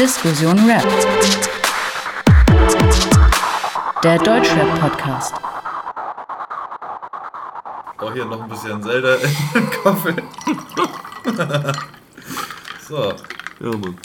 Diskussion 0.00 0.56
Rap. 0.66 0.82
Der 4.02 4.16
Deutschrap-Podcast. 4.16 5.34
Auch 7.98 8.12
hier 8.14 8.24
noch 8.24 8.42
ein 8.42 8.48
bisschen 8.48 8.82
Zelda 8.82 9.16
in 9.16 9.30
den 9.54 9.70
Kaffee. 9.70 10.16
so. 12.88 13.12
Ja, 13.60 13.76
Mann. 13.76 13.98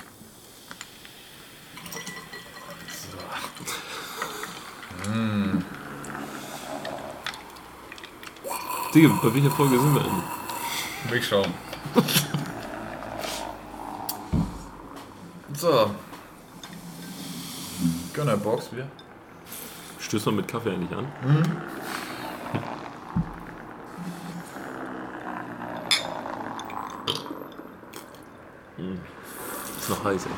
Digga, 8.94 9.18
bei 9.24 9.34
welcher 9.34 9.52
Folge 9.52 9.80
sind 9.80 9.94
wir 9.94 10.02
denn? 10.02 10.24
Big 11.10 11.24
Show. 11.30 11.46
So. 15.66 15.90
Gönner 18.14 18.38
Box 18.38 18.72
wieder. 18.72 18.88
Stößt 20.00 20.28
man 20.28 20.38
mit 20.38 20.48
Kaffee 20.48 20.70
eigentlich 20.70 20.96
an? 20.96 21.08
Hm. 28.78 29.00
Ist 29.80 29.90
noch 29.90 30.04
heiß, 30.04 30.26
ey. 30.26 30.32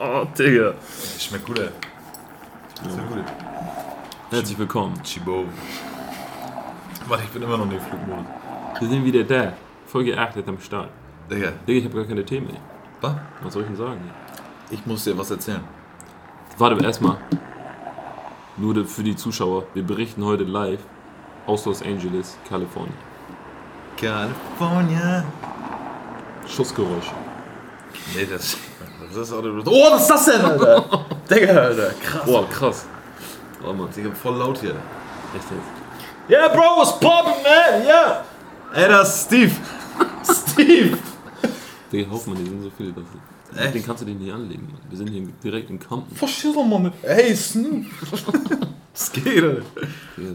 Oh, 0.00 0.24
Digga. 0.38 0.74
Schmeckt 1.18 1.44
gut, 1.46 1.58
ey. 1.58 1.68
Sehr 2.88 3.02
gut. 3.02 3.24
Herzlich 4.30 4.58
willkommen. 4.58 5.02
Chibo. 5.02 5.44
Warte, 7.08 7.24
ich 7.24 7.30
bin 7.30 7.42
immer 7.42 7.58
noch 7.58 7.64
in 7.64 7.70
dem 7.70 7.80
Flugmodus. 7.80 8.24
Wir 8.78 8.88
sind 8.88 9.04
wieder 9.04 9.24
da. 9.24 9.52
Folge 9.88 10.18
8 10.18 10.36
ist 10.36 10.48
am 10.48 10.60
Start. 10.60 10.90
Digga, 11.30 11.52
Digga, 11.66 11.78
ich 11.78 11.84
habe 11.86 11.96
gar 11.96 12.04
keine 12.04 12.22
Themen, 12.22 12.50
ey. 12.50 12.60
was? 13.00 13.14
Was 13.42 13.54
soll 13.54 13.62
ich 13.62 13.68
denn 13.68 13.76
sagen? 13.76 14.10
Ich 14.70 14.84
muss 14.84 15.04
dir 15.04 15.16
was 15.16 15.30
erzählen. 15.30 15.64
Warte 16.58 16.84
erstmal. 16.84 17.16
Nur 18.58 18.84
für 18.84 19.02
die 19.02 19.16
Zuschauer. 19.16 19.64
Wir 19.72 19.82
berichten 19.82 20.22
heute 20.22 20.44
live 20.44 20.80
aus 21.46 21.64
Los 21.64 21.80
Angeles, 21.82 22.36
Kalifornien. 22.46 22.92
California. 23.96 25.24
Schussgeräusche. 26.46 27.12
Nee, 28.14 28.26
das, 28.30 28.58
das 29.08 29.16
ist 29.16 29.32
auch 29.32 29.42
Oh, 29.42 29.90
was 29.92 30.02
ist 30.02 30.10
das 30.10 30.24
denn, 30.26 30.44
Alter? 30.44 31.06
Digga, 31.30 31.52
Alter. 31.62 31.90
Krass. 32.02 32.24
Boah, 32.26 32.48
krass. 32.50 32.86
Oh 33.66 33.72
Mann, 33.72 33.88
Digga, 33.96 34.10
voll 34.10 34.36
laut 34.36 34.58
hier. 34.58 34.74
echt 35.34 35.44
jetzt. 35.50 36.30
Yeah, 36.30 36.48
bro, 36.48 36.76
what's 36.76 36.92
poppin', 37.00 37.42
man? 37.42 37.86
Yeah. 37.86 38.24
Ey, 38.74 38.86
das 38.88 39.14
ist 39.16 39.26
Steve. 39.26 39.52
Steve. 40.68 40.98
Digga, 41.90 42.10
Hoffmann, 42.10 42.36
die 42.36 42.44
sind 42.44 42.62
so 42.62 42.70
viele. 42.76 42.92
Das, 42.92 43.64
Echt? 43.64 43.74
den 43.74 43.86
kannst 43.86 44.02
du 44.02 44.06
dich 44.06 44.16
nicht 44.16 44.30
anlegen. 44.30 44.68
Mann. 44.70 44.80
Wir 44.90 44.98
sind 44.98 45.08
hier 45.08 45.26
direkt 45.42 45.70
in 45.70 45.78
Compton. 45.78 46.14
Verstehst 46.14 46.54
du 46.54 46.62
mal 46.62 46.78
mit. 46.78 46.92
Hey, 47.00 47.34
Snoop. 47.34 47.86
Was 48.92 49.12
geht, 49.12 49.42
Alter? 49.42 49.62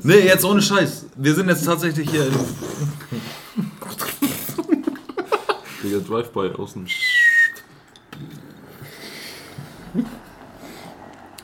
Nee, 0.02 0.22
jetzt 0.22 0.44
ohne 0.44 0.62
Scheiß. 0.62 1.06
Wir 1.16 1.36
sind 1.36 1.50
jetzt 1.50 1.66
tatsächlich 1.66 2.10
hier 2.10 2.26
in. 2.26 2.34
Digga, 5.84 6.00
Drive-By 6.00 6.56
außen. 6.58 6.88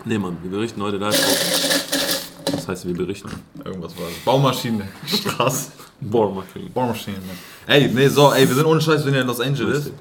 Nee, 0.06 0.17
Mann, 0.17 0.38
wir 0.42 0.50
berichten 0.50 0.82
heute 0.82 0.98
live 0.98 1.14
aus. 1.14 2.20
Das 2.52 2.67
heißt, 2.67 2.88
wir 2.88 2.95
berichten. 2.95 3.30
Irgendwas 3.64 3.95
war 3.98 4.06
das. 4.08 4.17
Baumaschine. 4.26 4.88
Straße. 5.06 5.73
Boah, 6.02 6.33
Marketing. 6.33 6.72
Baumaschine, 6.73 7.17
Mann. 7.17 7.38
Ey, 7.67 7.88
nee, 7.94 8.08
so, 8.08 8.31
ey, 8.31 8.47
wir 8.47 8.55
sind 8.55 8.66
ohne 8.66 8.80
Scheiß, 8.81 8.97
wir 8.97 9.03
sind 9.05 9.16
ja 9.16 9.22
in 9.22 9.28
Los 9.28 9.39
Angeles. 9.42 9.92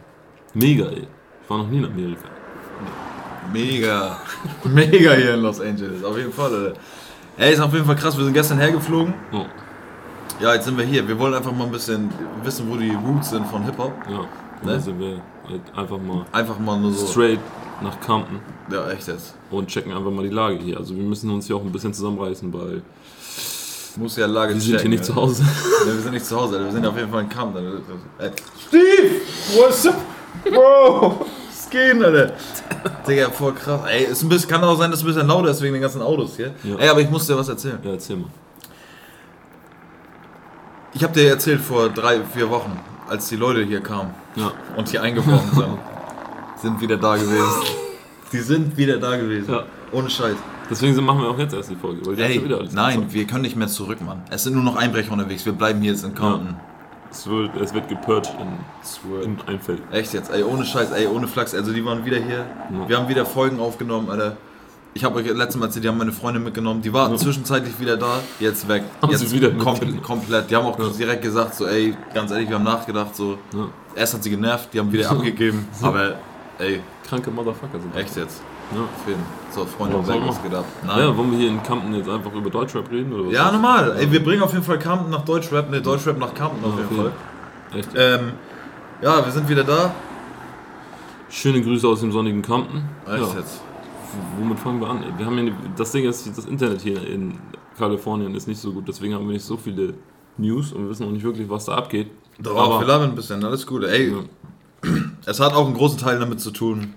Mega, 0.55 0.87
ey. 0.87 1.07
Ich 1.43 1.51
war 1.51 1.59
noch 1.59 1.69
nie 1.69 1.79
in 1.79 1.85
Amerika. 1.87 2.29
Mega. 3.53 4.19
Mega 4.65 5.13
hier 5.15 5.35
in 5.35 5.41
Los 5.43 5.61
Angeles. 5.61 6.05
Auf 6.05 6.17
jeden 6.17 6.33
Fall, 6.33 6.55
Alter. 6.55 6.79
Ey, 7.37 7.53
ist 7.53 7.61
auf 7.61 7.73
jeden 7.73 7.87
Fall 7.87 7.97
krass. 7.97 8.17
Wir 8.17 8.25
sind 8.25 8.35
gestern 8.35 8.59
hergeflogen. 8.59 9.15
Oh, 9.33 9.45
Ja, 10.41 10.55
jetzt 10.55 10.67
sind 10.67 10.77
wir 10.77 10.85
hier. 10.85 11.07
Wir 11.07 11.19
wollen 11.19 11.35
einfach 11.35 11.53
mal 11.53 11.65
ein 11.65 11.71
bisschen 11.73 12.11
wissen, 12.43 12.69
wo 12.71 12.77
die 12.77 12.91
Roots 12.91 13.31
sind 13.31 13.47
von 13.47 13.65
Hip-Hop. 13.65 13.93
ja. 14.11 14.19
Und 14.19 14.67
Ne? 14.67 14.73
dann 14.73 14.81
sind 14.81 14.99
wir 14.99 15.21
halt 15.49 15.61
einfach 15.77 15.99
mal 15.99 16.27
Einfach 16.33 16.59
mal 16.59 16.79
nur 16.81 16.93
so. 16.93 17.07
straight 17.07 17.39
nach 17.81 17.99
Compton 18.01 18.41
Ja, 18.73 18.91
echt 18.91 19.07
jetzt. 19.07 19.37
und 19.53 19.69
checken 19.69 19.93
einfach 19.93 20.11
mal 20.11 20.25
die 20.25 20.35
Lage 20.35 20.59
hier. 20.59 20.77
Also 20.79 20.97
wir 20.97 21.05
müssen 21.05 21.31
uns 21.31 21.47
hier 21.47 21.55
auch 21.57 21.63
ein 21.65 21.71
bisschen 21.71 21.95
zusammenreißen, 21.95 22.53
weil 22.53 22.83
Muss 23.99 24.17
ja 24.17 24.27
Lage 24.27 24.55
wir 24.55 24.61
sind 24.61 24.81
hier 24.81 24.91
nicht 24.91 25.05
zu 25.05 25.15
Hause. 25.15 25.43
Ja, 25.87 25.93
wir 25.93 26.01
sind 26.01 26.13
nicht 26.13 26.25
zu 26.25 26.37
Hause, 26.37 26.55
Alter. 26.55 26.67
Wir 26.67 26.73
sind 26.73 26.87
auf 26.87 26.97
jeden 26.97 27.11
Fall 27.11 27.23
in. 27.23 27.29
Ey. 28.19 28.31
Steve! 28.69 29.21
What's 29.57 29.87
up? 29.87 29.97
Bro! 30.45 31.27
Was 31.49 31.69
geht, 31.69 32.03
Alter? 32.03 32.33
Digga, 33.07 33.31
voll 33.31 33.55
krass. 33.55 33.81
Ey, 33.89 34.05
ist 34.05 34.23
ein 34.23 34.29
bisschen, 34.29 34.49
kann 34.51 34.63
auch 34.63 34.77
sein, 34.77 34.91
dass 34.93 35.01
es 35.01 35.05
ein 35.05 35.09
bisschen 35.13 35.27
lauter 35.27 35.49
ist 35.51 35.61
wegen 35.63 35.73
den 35.73 35.83
ganzen 35.83 36.01
Autos 36.01 36.37
hier. 36.37 36.55
Ja. 36.63 36.77
Ey, 36.77 36.89
aber 36.89 37.01
ich 37.01 37.11
muss 37.11 37.27
dir 37.27 37.37
was 37.37 37.49
erzählen. 37.49 37.79
Ja, 37.83 37.91
erzähl 37.91 38.17
mal. 38.17 38.29
Ich 40.95 41.03
habe 41.03 41.13
dir 41.13 41.29
erzählt 41.31 41.61
vor 41.61 41.89
drei, 41.89 42.21
vier 42.23 42.49
Wochen, 42.51 42.79
als 43.09 43.29
die 43.29 43.37
Leute 43.37 43.65
hier 43.65 43.81
kamen 43.81 44.15
Ja. 44.37 44.53
und 44.77 44.89
hier 44.89 45.03
eingebrochen 45.03 45.51
sind. 45.55 45.79
sind 46.63 46.81
wieder 46.81 46.97
da 46.97 47.17
gewesen. 47.17 47.63
Die 48.33 48.41
sind 48.41 48.77
wieder 48.77 48.99
da 48.99 49.17
gewesen. 49.17 49.51
Ja. 49.51 49.65
Ohne 49.91 50.11
Scheiß. 50.11 50.37
Deswegen 50.71 51.03
machen 51.05 51.23
wir 51.23 51.31
auch 51.31 51.39
jetzt 51.39 51.55
erst 51.55 51.71
die 51.71 51.77
Folge, 51.77 52.05
weil 52.07 52.19
Ey, 52.21 52.37
ja 52.39 52.45
wieder 52.45 52.59
alles 52.59 52.73
nein, 52.73 53.07
wir 53.11 53.27
können 53.27 53.43
nicht 53.43 53.57
mehr 53.57 53.69
zurück, 53.69 54.01
Mann. 54.05 54.23
Es 54.31 54.45
sind 54.45 54.55
nur 54.55 54.63
noch 54.63 54.77
Einbrecher 54.77 55.13
unterwegs. 55.13 55.45
Wir 55.47 55.53
bleiben 55.53 55.81
hier 55.81 55.93
jetzt 55.93 56.05
in 56.05 56.15
Compton. 56.15 56.57
Es 57.11 57.27
wird, 57.27 57.57
es 57.57 57.73
wird 57.73 57.89
gepurcht 57.89 58.31
in, 58.39 59.23
in 59.23 59.37
ein 59.47 59.61
Feld. 59.61 59.81
Echt 59.93 60.13
jetzt, 60.13 60.31
ey, 60.31 60.43
ohne 60.43 60.65
Scheiß, 60.67 60.91
ey, 60.93 61.07
ohne 61.07 61.27
Flachs. 61.27 61.55
Also 61.55 61.73
die 61.73 61.83
waren 61.85 62.05
wieder 62.05 62.19
hier. 62.19 62.45
Ja. 62.71 62.89
Wir 62.89 62.99
haben 62.99 63.09
wieder 63.09 63.25
Folgen 63.25 63.59
aufgenommen, 63.61 64.11
Alter. 64.11 64.37
Ich 64.95 65.05
habe 65.05 65.17
euch 65.17 65.27
letztes 65.27 65.57
Mal 65.57 65.67
erzählt, 65.67 65.85
die 65.85 65.89
haben 65.89 65.97
meine 65.99 66.13
Freundin 66.13 66.43
mitgenommen. 66.45 66.83
Die 66.83 66.93
waren 66.93 67.13
Ja. 67.13 67.17
zwischenzeitlich 67.19 67.79
wieder 67.81 67.97
da, 67.97 68.21
jetzt 68.41 68.69
weg. 68.69 68.83
Haben 69.01 69.11
jetzt 69.11 69.21
sie 69.29 69.33
wieder 69.35 69.51
kom 69.53 69.73
mitgenommen. 69.75 70.03
komplett. 70.03 70.51
Die 70.51 70.57
haben 70.57 70.67
auch 70.67 70.79
Ja. 70.79 70.89
direkt 70.89 71.23
gesagt, 71.23 71.55
so, 71.55 71.67
ey, 71.67 71.95
ganz 72.13 72.31
ehrlich, 72.31 72.49
wir 72.49 72.57
haben 72.57 72.65
nachgedacht, 72.65 73.15
so. 73.17 73.39
Ja. 73.55 73.69
Erst 73.95 74.15
hat 74.15 74.23
sie 74.23 74.31
genervt, 74.31 74.69
die 74.75 74.79
haben 74.81 74.93
wieder 74.93 75.11
abgegeben. 75.11 75.67
Aber, 75.83 76.17
ey, 76.59 76.81
Kranke 77.09 77.31
Motherfucker 77.31 77.81
sind 77.81 77.95
echt 77.97 78.17
jetzt. 78.17 78.43
Ja. 78.75 78.81
Film. 79.05 79.19
So, 79.51 79.65
Freunde, 79.65 79.97
man? 79.97 80.29
was 80.29 80.43
geht 80.43 80.55
ab? 80.55 80.65
Nein. 80.87 80.99
ja, 80.99 81.17
wollen 81.17 81.31
wir 81.33 81.39
hier 81.39 81.49
in 81.49 81.63
Compton 81.63 81.95
jetzt 81.95 82.09
einfach 82.09 82.33
über 82.35 82.51
Deutschrap 82.51 82.91
reden? 82.91 83.13
Oder 83.13 83.27
was? 83.27 83.33
Ja, 83.33 83.51
normal. 83.51 83.97
Ey, 83.99 84.11
wir 84.13 84.23
bringen 84.23 84.43
auf 84.43 84.53
jeden 84.53 84.65
Fall 84.65 84.79
Campen 84.79 85.11
nach 85.11 85.25
Deutschrap, 85.25 85.71
ne, 85.71 85.81
Deutschrap 85.81 86.19
nach 86.19 86.35
Campen 86.35 86.63
auf 86.65 86.75
Ja, 86.77 86.85
jeden. 86.91 86.97
Fall. 87.03 87.13
Echt? 87.79 87.89
Ähm, 87.97 88.33
ja, 89.03 89.25
wir 89.25 89.33
sind 89.33 89.49
wieder 89.49 89.65
da. 89.65 89.95
Schöne 91.31 91.61
Grüße 91.63 91.87
aus 91.87 92.01
dem 92.01 92.13
sonnigen 92.13 92.43
Compton. 92.43 92.83
Echt 93.07 93.19
Ja. 93.35 93.39
jetzt. 93.39 93.61
Womit 94.39 94.59
fangen 94.59 94.81
wir 94.81 94.89
an? 94.89 95.05
Wir 95.17 95.27
haben 95.27 95.47
ja, 95.47 95.53
das 95.77 95.93
Ding 95.93 96.05
ist, 96.09 96.27
das 96.37 96.47
Internet 96.47 96.81
hier 96.81 97.07
in 97.07 97.35
Kalifornien 97.79 98.35
ist 98.35 98.49
nicht 98.49 98.61
so 98.61 98.73
gut, 98.73 98.89
deswegen 98.89 99.15
haben 99.15 99.27
wir 99.27 99.35
nicht 99.35 99.45
so 99.45 99.57
viele 99.57 99.95
News 100.39 100.73
und 100.73 100.85
wir 100.85 100.91
wissen 100.91 101.07
auch 101.07 101.11
nicht 101.11 101.25
wirklich, 101.25 101.49
was 101.49 101.67
da 101.67 101.75
abgeht. 101.75 102.11
Doch, 102.39 102.57
Aber- 102.57 102.81
wir 102.81 102.87
labern 102.87 103.11
ein 103.11 103.15
bisschen, 103.15 103.45
alles 103.45 103.67
gut. 103.67 103.85
Ey, 103.85 104.11
Ja. 104.13 104.91
es 105.27 105.41
hat 105.41 105.53
auch 105.53 105.67
einen 105.67 105.75
großen 105.75 105.99
Teil 105.99 106.19
damit 106.19 106.41
zu 106.41 106.51
tun. 106.51 106.95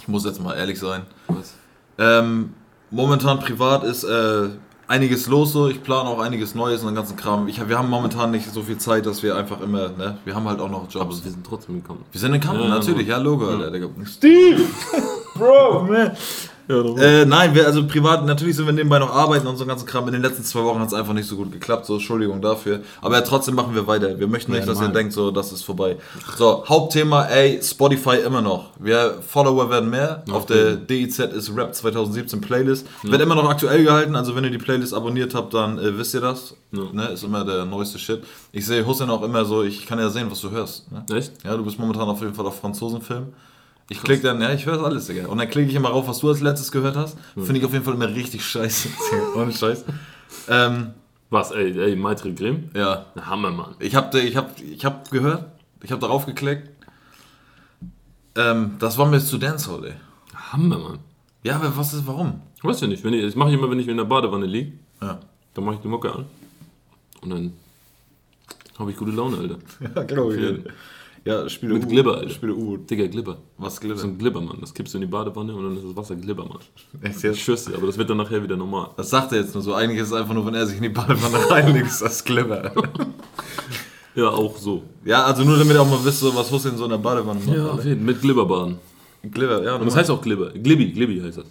Ich 0.00 0.08
muss 0.08 0.24
jetzt 0.24 0.42
mal 0.42 0.54
ehrlich 0.54 0.78
sein. 0.78 1.02
Was? 1.28 1.54
Ähm, 1.98 2.54
momentan 2.90 3.40
privat 3.40 3.84
ist 3.84 4.04
äh, 4.04 4.48
einiges 4.86 5.26
los 5.26 5.52
so. 5.52 5.68
Ich 5.68 5.82
plane 5.82 6.08
auch 6.08 6.20
einiges 6.20 6.54
Neues 6.54 6.80
und 6.82 6.88
den 6.88 6.94
ganzen 6.94 7.16
Kram. 7.16 7.48
Ich, 7.48 7.66
wir 7.68 7.78
haben 7.78 7.90
momentan 7.90 8.30
nicht 8.30 8.50
so 8.52 8.62
viel 8.62 8.78
Zeit, 8.78 9.04
dass 9.06 9.22
wir 9.22 9.36
einfach 9.36 9.60
immer, 9.60 9.88
ne, 9.90 10.16
wir 10.24 10.34
haben 10.34 10.48
halt 10.48 10.60
auch 10.60 10.70
noch 10.70 10.82
Aber 10.84 10.88
Jobs. 10.88 11.24
wir 11.24 11.30
sind 11.32 11.44
trotzdem 11.46 11.82
Compton. 11.84 12.06
Wir 12.12 12.20
sind 12.20 12.34
in 12.34 12.40
Kampen, 12.40 12.62
Ja, 12.62 12.68
natürlich, 12.68 13.06
Mann. 13.08 13.18
ja, 13.18 13.18
Logo, 13.18 13.50
Ja. 13.50 13.58
Alter. 13.66 13.88
Steve! 14.06 14.62
Bro, 15.34 15.84
man. 15.84 16.12
Ja. 16.68 16.82
Äh, 16.98 17.24
nein, 17.24 17.54
wir, 17.54 17.66
also 17.66 17.86
privat, 17.86 18.26
natürlich 18.26 18.56
sind 18.56 18.66
wir 18.66 18.72
nebenbei 18.72 18.98
noch 18.98 19.14
arbeiten 19.14 19.46
und 19.46 19.56
so 19.56 19.62
einen 19.64 19.70
ganzen 19.70 19.86
Kram. 19.86 20.06
In 20.06 20.12
den 20.12 20.22
letzten 20.22 20.44
zwei 20.44 20.62
Wochen 20.64 20.80
hat 20.80 20.88
es 20.88 20.94
einfach 20.94 21.14
nicht 21.14 21.26
so 21.26 21.36
gut 21.36 21.50
geklappt, 21.50 21.86
so 21.86 21.94
Entschuldigung 21.94 22.42
dafür. 22.42 22.80
Aber 23.00 23.14
ja, 23.14 23.22
trotzdem 23.22 23.54
machen 23.54 23.74
wir 23.74 23.86
weiter. 23.86 24.18
Wir 24.18 24.26
möchten 24.26 24.52
nicht, 24.52 24.66
Ja, 24.66 24.66
dass 24.66 24.80
ihr 24.80 24.88
denkt, 24.88 25.14
so, 25.14 25.30
das 25.30 25.50
ist 25.50 25.62
vorbei. 25.62 25.96
So, 26.36 26.64
Hauptthema, 26.68 27.24
ey, 27.24 27.58
Spotify 27.62 28.16
immer 28.24 28.42
noch. 28.42 28.70
Wir 28.78 29.16
Follower 29.26 29.70
werden 29.70 29.88
mehr. 29.88 30.22
Auf 30.30 30.44
der 30.46 30.76
DIZ 30.76 31.18
ist 31.18 31.56
Rap 31.56 31.74
2017 31.74 32.40
Playlist. 32.40 32.86
Wird 33.02 33.22
immer 33.22 33.34
noch 33.34 33.48
aktuell 33.48 33.82
gehalten, 33.84 34.14
also 34.14 34.36
wenn 34.36 34.44
ihr 34.44 34.50
die 34.50 34.58
Playlist 34.58 34.92
abonniert 34.92 35.34
habt, 35.34 35.54
dann 35.54 35.78
äh, 35.78 35.96
wisst 35.96 36.14
ihr 36.14 36.20
das. 36.20 36.54
Ne, 36.70 37.06
ist 37.08 37.24
immer 37.24 37.46
der 37.46 37.64
neueste 37.64 37.98
Shit. 37.98 38.22
Ich 38.52 38.66
sehe 38.66 38.86
Hussein 38.86 39.08
auch 39.08 39.22
immer 39.22 39.46
so, 39.46 39.62
ich 39.62 39.86
kann 39.86 39.98
ja 39.98 40.10
sehen, 40.10 40.30
was 40.30 40.42
du 40.42 40.50
hörst. 40.50 40.92
Ne? 40.92 41.04
Echt? 41.16 41.32
Ja, 41.44 41.56
du 41.56 41.64
bist 41.64 41.78
momentan 41.78 42.08
auf 42.08 42.20
jeden 42.20 42.34
Fall 42.34 42.44
auf 42.46 42.60
Franzosenfilm. 42.60 43.28
Ich 43.90 44.02
klick 44.02 44.22
dann, 44.22 44.40
ja, 44.42 44.52
ich 44.52 44.66
höre 44.66 44.74
das 44.76 44.84
alles, 44.84 45.06
Digga. 45.06 45.26
Und 45.28 45.38
dann 45.38 45.48
klicke 45.48 45.70
ich 45.70 45.74
immer 45.74 45.88
rauf, 45.88 46.06
was 46.08 46.18
du 46.18 46.28
als 46.28 46.40
letztes 46.40 46.70
gehört 46.70 46.96
hast. 46.96 47.16
Finde 47.34 47.58
ich 47.58 47.64
auf 47.64 47.72
jeden 47.72 47.84
Fall 47.84 47.94
immer 47.94 48.08
richtig 48.08 48.44
scheiße. 48.44 48.88
Ohne 49.34 49.50
Scheiß. 49.52 49.84
Ähm, 50.48 50.90
Was, 51.30 51.50
ey, 51.52 51.78
ey, 51.78 51.96
Maitre 51.96 52.32
Grimm? 52.34 52.70
ja. 52.74 53.06
Hammer, 53.18 53.50
Mann. 53.50 53.74
Ich 53.80 53.94
habe 53.94 54.18
ich 54.20 54.36
hab, 54.36 54.60
ich 54.60 54.84
hab 54.84 55.10
gehört, 55.10 55.46
ich 55.82 55.90
habe 55.90 56.00
darauf 56.02 56.26
geklickt. 56.26 56.68
Ähm, 58.36 58.76
das 58.78 58.98
war 58.98 59.06
mir 59.06 59.20
zu 59.20 59.38
Dancehall, 59.38 59.84
ey. 59.86 59.94
Hammer, 60.52 60.78
Mann. 60.78 60.98
Ja, 61.42 61.56
aber 61.56 61.76
was 61.76 61.94
ist, 61.94 62.06
warum? 62.06 62.40
Weißt 62.62 62.82
du 62.82 62.86
nicht, 62.88 63.04
wenn 63.04 63.14
ich, 63.14 63.22
das 63.24 63.34
mache 63.36 63.48
ich 63.50 63.54
immer, 63.54 63.70
wenn 63.70 63.78
ich 63.80 63.88
in 63.88 63.96
der 63.96 64.04
Badewanne 64.04 64.46
liege, 64.46 64.72
Ja. 65.00 65.18
dann 65.54 65.64
mache 65.64 65.76
ich 65.76 65.80
die 65.80 65.88
Mucke 65.88 66.12
an. 66.12 66.26
Und 67.22 67.30
dann 67.30 67.52
habe 68.78 68.90
ich 68.90 68.96
gute 68.96 69.12
Laune, 69.12 69.38
Alter. 69.38 69.56
Ja, 69.96 70.02
genau. 70.02 70.30
jeden. 70.30 70.64
Ja, 71.24 71.48
spiele 71.48 71.74
Mit 71.74 71.88
Glibber, 71.88 72.16
Alter. 72.18 72.30
Spiele 72.30 72.54
U-Boot. 72.54 72.88
Digga, 72.90 73.06
Glibber. 73.06 73.38
Was 73.58 73.74
Das 73.74 73.80
Glibber? 73.80 73.96
ist 73.96 74.04
ein 74.04 74.18
Glibber, 74.18 74.40
Mann. 74.40 74.58
Das 74.60 74.72
kippst 74.72 74.94
du 74.94 74.98
in 74.98 75.02
die 75.02 75.06
Badewanne 75.10 75.54
und 75.54 75.64
dann 75.64 75.76
ist 75.76 75.84
das 75.86 75.96
Wasser 75.96 76.16
Glibber, 76.16 76.44
Mann. 76.44 76.58
Echt 77.02 77.22
jetzt? 77.22 77.46
dir, 77.46 77.76
aber 77.76 77.86
das 77.86 77.98
wird 77.98 78.08
dann 78.08 78.16
nachher 78.16 78.42
wieder 78.42 78.56
normal. 78.56 78.90
Das 78.96 79.10
sagt 79.10 79.32
er 79.32 79.40
jetzt 79.40 79.54
nur 79.54 79.62
so. 79.62 79.74
Eigentlich 79.74 80.00
ist 80.00 80.08
es 80.08 80.12
einfach 80.14 80.34
nur, 80.34 80.46
wenn 80.46 80.54
er 80.54 80.66
sich 80.66 80.76
in 80.76 80.82
die 80.84 80.88
Badewanne 80.88 81.38
reinlegt, 81.50 81.86
ist 81.88 82.02
das 82.02 82.24
Glibber. 82.24 82.72
Ja, 84.14 84.28
auch 84.30 84.56
so. 84.56 84.82
Ja, 85.04 85.24
also 85.24 85.44
nur 85.44 85.56
damit 85.58 85.74
ihr 85.76 85.82
auch 85.82 85.88
mal 85.90 86.04
wisst, 86.04 86.20
so, 86.20 86.34
was 86.34 86.50
Hussein 86.50 86.76
so 86.76 86.84
in 86.84 86.90
der 86.90 86.98
Badewanne 86.98 87.40
macht. 87.44 87.56
Ja, 87.56 87.66
auf 87.70 87.84
jeden 87.84 87.98
Fall. 88.04 88.06
Mit 88.14 88.20
Glibberbaden. 88.20 88.78
Glibber, 89.30 89.62
ja. 89.62 89.74
Und 89.76 89.86
das 89.86 89.96
heißt 89.96 90.10
auch 90.10 90.20
Glibber. 90.22 90.50
Glibbi, 90.50 90.92
Glibbi 90.92 91.20
heißt 91.20 91.38
das. 91.38 91.46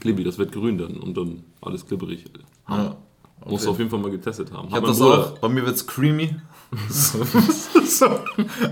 Glibbi, 0.00 0.24
das 0.24 0.38
wird 0.38 0.52
grün 0.52 0.78
dann 0.78 0.96
und 0.96 1.16
dann 1.16 1.42
alles 1.60 1.86
glibberig. 1.86 2.24
Alter. 2.64 2.82
ja. 2.84 2.96
Musst 3.50 3.66
du 3.66 3.70
auf 3.70 3.78
jeden 3.78 3.90
Fall 3.90 3.98
mal 3.98 4.10
getestet 4.10 4.52
haben. 4.52 4.68
Ich 4.68 4.74
hab 4.74 4.84
das 4.84 5.00
auch. 5.00 5.38
Bei 5.38 5.48
mir 5.48 5.64
wird's 5.66 5.86
creamy. 5.86 6.36
So, 6.88 7.18
so. 7.84 8.06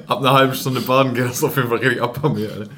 Hab 0.08 0.18
eine 0.18 0.30
halbe 0.30 0.54
Stunde 0.54 0.80
baden 0.80 1.14
gehen, 1.14 1.28
das 1.28 1.44
auf 1.44 1.56
jeden 1.56 1.68
Fall 1.68 1.78
richtig 1.78 2.02
ab 2.02 2.18
bei 2.22 2.28
mir, 2.30 2.50
Alter. 2.52 2.70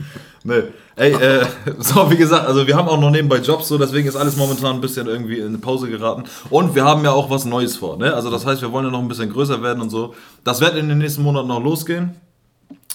Nee. 0.44 0.62
Ey, 0.96 1.12
äh, 1.12 1.46
so, 1.78 2.10
wie 2.10 2.16
gesagt, 2.16 2.46
also 2.46 2.66
wir 2.66 2.76
haben 2.76 2.88
auch 2.88 3.00
noch 3.00 3.10
nebenbei 3.10 3.38
Jobs, 3.38 3.68
so, 3.68 3.78
deswegen 3.78 4.08
ist 4.08 4.16
alles 4.16 4.36
momentan 4.36 4.74
ein 4.74 4.80
bisschen 4.80 5.06
irgendwie 5.06 5.38
in 5.38 5.46
eine 5.46 5.58
Pause 5.58 5.88
geraten. 5.88 6.24
Und 6.50 6.74
wir 6.74 6.84
haben 6.84 7.04
ja 7.04 7.12
auch 7.12 7.30
was 7.30 7.44
Neues 7.44 7.76
vor, 7.76 7.96
ne? 7.96 8.12
Also 8.12 8.30
das 8.30 8.44
heißt, 8.44 8.60
wir 8.62 8.72
wollen 8.72 8.84
ja 8.86 8.90
noch 8.90 8.98
ein 8.98 9.08
bisschen 9.08 9.32
größer 9.32 9.62
werden 9.62 9.80
und 9.80 9.90
so. 9.90 10.14
Das 10.44 10.60
wird 10.60 10.76
in 10.76 10.88
den 10.88 10.98
nächsten 10.98 11.22
Monaten 11.22 11.48
noch 11.48 11.62
losgehen. 11.62 12.16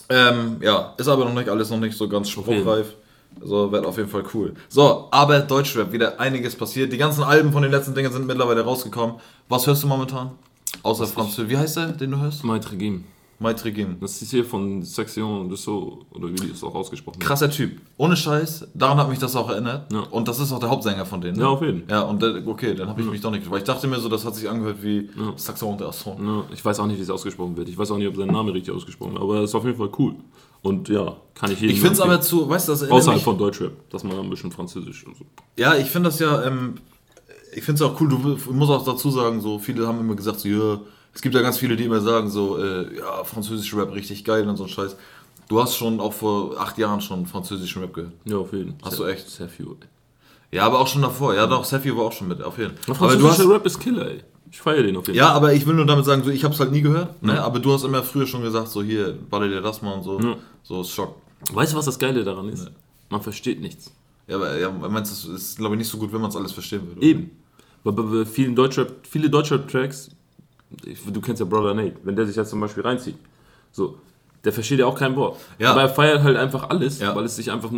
Ähm, 0.09 0.57
ja, 0.61 0.93
ist 0.97 1.07
aber 1.07 1.25
noch 1.25 1.33
nicht 1.33 1.49
alles 1.49 1.69
noch 1.69 1.79
nicht 1.79 1.97
so 1.97 2.07
ganz 2.07 2.29
spruchreif. 2.29 2.95
So, 3.41 3.71
wird 3.71 3.85
auf 3.85 3.97
jeden 3.97 4.09
Fall 4.09 4.23
cool. 4.33 4.53
So, 4.67 5.07
aber 5.11 5.39
Deutschrap, 5.39 5.91
wieder 5.91 6.19
einiges 6.19 6.55
passiert. 6.55 6.91
Die 6.91 6.97
ganzen 6.97 7.23
Alben 7.23 7.51
von 7.51 7.61
den 7.61 7.71
letzten 7.71 7.93
Dingen 7.93 8.11
sind 8.11 8.25
mittlerweile 8.25 8.61
rausgekommen. 8.61 9.17
Was 9.47 9.67
hörst 9.67 9.83
du 9.83 9.87
momentan? 9.87 10.31
Außer 10.83 11.07
Französisch. 11.07 11.49
Wie 11.49 11.57
heißt 11.57 11.77
der, 11.77 11.87
den 11.93 12.11
du 12.11 12.17
hörst? 12.19 12.43
Maitre 12.43 12.75
Gim. 12.75 13.03
Maitre 13.39 13.71
Gim. 13.71 13.97
Das 14.01 14.19
ist 14.19 14.31
hier 14.31 14.43
von 14.43 14.81
Section 14.81 15.47
de 15.47 15.55
So, 15.55 16.05
oder 16.11 16.27
wie 16.29 16.49
es 16.49 16.63
auch 16.63 16.73
ausgesprochen. 16.73 17.19
Krasser 17.19 17.51
Typ. 17.51 17.79
Ohne 17.97 18.15
Scheiß. 18.17 18.67
Daran 18.73 18.97
hat 18.97 19.09
mich 19.09 19.19
das 19.19 19.35
auch 19.35 19.49
erinnert. 19.49 19.91
Ja. 19.93 19.99
Und 20.09 20.27
das 20.27 20.39
ist 20.39 20.51
auch 20.51 20.59
der 20.59 20.69
Hauptsänger 20.69 21.05
von 21.05 21.21
denen. 21.21 21.37
ne? 21.37 21.43
Ja, 21.43 21.49
auf 21.49 21.61
jeden 21.61 21.85
Fall. 21.87 21.97
Ja, 21.97 22.01
und 22.03 22.19
der, 22.21 22.47
okay, 22.47 22.73
dann 22.73 22.89
habe 22.89 22.99
ich 23.01 23.07
mich 23.07 23.21
doch 23.21 23.29
nicht. 23.29 23.49
Weil 23.49 23.59
ich 23.59 23.63
dachte 23.63 23.87
mir 23.87 23.99
so, 23.99 24.09
das 24.09 24.25
hat 24.25 24.33
sich 24.33 24.49
angehört 24.49 24.77
wie 24.81 25.09
Ja. 25.15 25.33
Saxon 25.35 25.79
Asson. 25.83 26.25
Ja, 26.25 26.43
ich 26.51 26.65
weiß 26.65 26.79
auch 26.79 26.87
nicht, 26.87 26.97
wie 26.97 27.03
es 27.03 27.09
ausgesprochen 27.11 27.55
wird. 27.55 27.69
Ich 27.69 27.77
weiß 27.77 27.91
auch 27.91 27.97
nicht, 27.97 28.07
ob 28.07 28.15
sein 28.15 28.27
Name 28.27 28.53
richtig 28.53 28.73
ausgesprochen 28.73 29.13
wird, 29.13 29.21
aber 29.21 29.35
er 29.37 29.43
ist 29.43 29.53
auf 29.53 29.65
jeden 29.65 29.77
Fall 29.77 29.91
cool. 29.99 30.15
Und 30.63 30.89
ja, 30.89 31.15
kann 31.35 31.51
ich 31.51 31.61
jedem 31.61 31.75
Ich 31.75 31.79
finde 31.79 31.93
es 31.93 32.01
aber 32.01 32.19
zu, 32.19 32.49
weißt 32.49 32.67
du, 32.67 32.71
das 32.71 32.89
Außerhalb 32.89 33.17
mich, 33.17 33.23
von 33.23 33.37
Deutschrap, 33.37 33.71
dass 33.91 34.03
man 34.03 34.17
ein 34.17 34.29
bisschen 34.31 34.51
Französisch 34.51 35.05
und 35.05 35.15
so. 35.15 35.25
Ja, 35.55 35.75
ich 35.75 35.87
finde 35.91 36.09
das 36.09 36.17
ja, 36.17 36.43
ähm, 36.43 36.75
ich 37.57 37.63
finde 37.63 37.83
es 37.83 37.89
auch 37.89 37.99
cool, 37.99 38.07
du 38.07 38.35
ich 38.35 38.45
muss 38.51 38.69
auch 38.69 38.85
dazu 38.85 39.09
sagen, 39.09 39.41
so 39.41 39.57
viele 39.57 39.87
haben 39.87 39.99
immer 39.99 40.15
gesagt, 40.15 40.39
so, 40.39 40.47
ja, 40.47 40.79
es 41.11 41.23
gibt 41.23 41.33
ja 41.33 41.41
ganz 41.41 41.57
viele, 41.57 41.75
die 41.75 41.85
immer 41.85 42.01
sagen, 42.01 42.29
so, 42.29 42.59
äh, 42.59 42.99
ja, 42.99 43.23
französischer 43.23 43.77
Rap 43.77 43.95
richtig 43.95 44.23
geil 44.23 44.47
und 44.47 44.57
so 44.57 44.65
ein 44.65 44.69
Scheiß. 44.69 44.95
Du 45.49 45.59
hast 45.59 45.75
schon 45.75 45.99
auch 45.99 46.13
vor 46.13 46.59
acht 46.59 46.77
Jahren 46.77 47.01
schon 47.01 47.25
französischen 47.25 47.81
Rap 47.81 47.95
gehört. 47.95 48.13
Ja, 48.25 48.37
auf 48.37 48.53
jeden 48.53 48.77
Fall. 48.77 48.91
Hast 48.91 48.99
du 48.99 49.05
echt? 49.05 49.27
Sehr 49.27 49.49
viel. 49.49 49.65
Ja, 50.51 50.67
aber 50.67 50.79
auch 50.79 50.87
schon 50.87 51.01
davor. 51.01 51.33
Ja, 51.33 51.47
doch, 51.47 51.65
Seffi 51.65 51.95
war 51.97 52.05
auch 52.05 52.11
schon 52.11 52.27
mit, 52.27 52.43
auf 52.43 52.59
jeden 52.59 52.77
Fall. 52.77 52.95
Aber 52.95 53.15
du 53.15 53.21
Französischer 53.21 53.49
hast, 53.49 53.55
Rap 53.55 53.65
ist 53.65 53.79
Killer, 53.79 54.07
ey. 54.07 54.23
Ich 54.51 54.61
feiere 54.61 54.83
den 54.83 54.95
auf 54.95 55.07
jeden 55.07 55.17
ja, 55.17 55.29
aber 55.29 55.53
ich 55.53 55.65
will 55.65 55.73
nur 55.73 55.87
damit 55.87 56.05
sagen, 56.05 56.23
so, 56.23 56.29
ich 56.29 56.43
habe 56.43 56.53
es 56.53 56.59
halt 56.59 56.71
nie 56.71 56.81
gehört, 56.81 57.21
ne? 57.23 57.41
aber 57.41 57.59
du 57.59 57.73
hast 57.73 57.83
immer 57.83 58.03
früher 58.03 58.27
schon 58.27 58.43
gesagt, 58.43 58.67
so, 58.69 58.83
hier, 58.83 59.17
baller 59.29 59.47
dir 59.47 59.61
das 59.61 59.81
mal 59.81 59.93
und 59.93 60.03
so. 60.03 60.19
Ja. 60.19 60.37
So, 60.61 60.81
ist 60.81 60.91
Schock. 60.91 61.15
Fall. 61.47 61.55
Weißt 61.55 61.73
du, 61.73 61.77
was 61.77 61.85
das 61.85 61.97
Geile 61.97 62.23
daran 62.23 62.49
ist? 62.49 62.69
Man 63.09 63.21
versteht 63.21 63.59
nichts. 63.59 63.91
Ja, 64.27 64.35
aber 64.35 64.57
ja, 64.59 64.69
meinst 64.69 65.25
du, 65.25 65.33
es 65.33 65.41
ist, 65.41 65.57
glaube 65.57 65.73
ich, 65.73 65.79
nicht 65.79 65.89
so 65.89 65.97
gut, 65.97 66.13
wenn 66.13 66.21
man 66.21 66.29
es 66.29 66.35
alles 66.35 66.51
verstehen 66.51 66.85
würde. 66.85 67.01
Eben. 67.01 67.31
Bei, 67.91 68.25
vielen 68.25 68.55
Deutschrap, 68.55 68.91
viele 69.09 69.29
Deutschrap-Tracks, 69.29 70.09
du 71.11 71.21
kennst 71.21 71.39
ja 71.39 71.45
Brother 71.45 71.73
Nate, 71.73 71.95
wenn 72.03 72.15
der 72.15 72.25
sich 72.25 72.35
jetzt 72.35 72.49
zum 72.49 72.59
Beispiel 72.59 72.83
reinzieht, 72.83 73.15
so, 73.71 73.97
der 74.43 74.53
versteht 74.53 74.79
ja 74.79 74.85
auch 74.85 74.97
kein 74.97 75.15
Wort. 75.15 75.37
Ja. 75.59 75.71
Aber 75.71 75.81
er 75.81 75.89
feiert 75.89 76.23
halt 76.23 76.37
einfach 76.37 76.69
alles, 76.69 76.99
Ja. 76.99 77.13
weil 77.15 77.25
es 77.25 77.35
sich 77.35 77.51
einfach, 77.51 77.69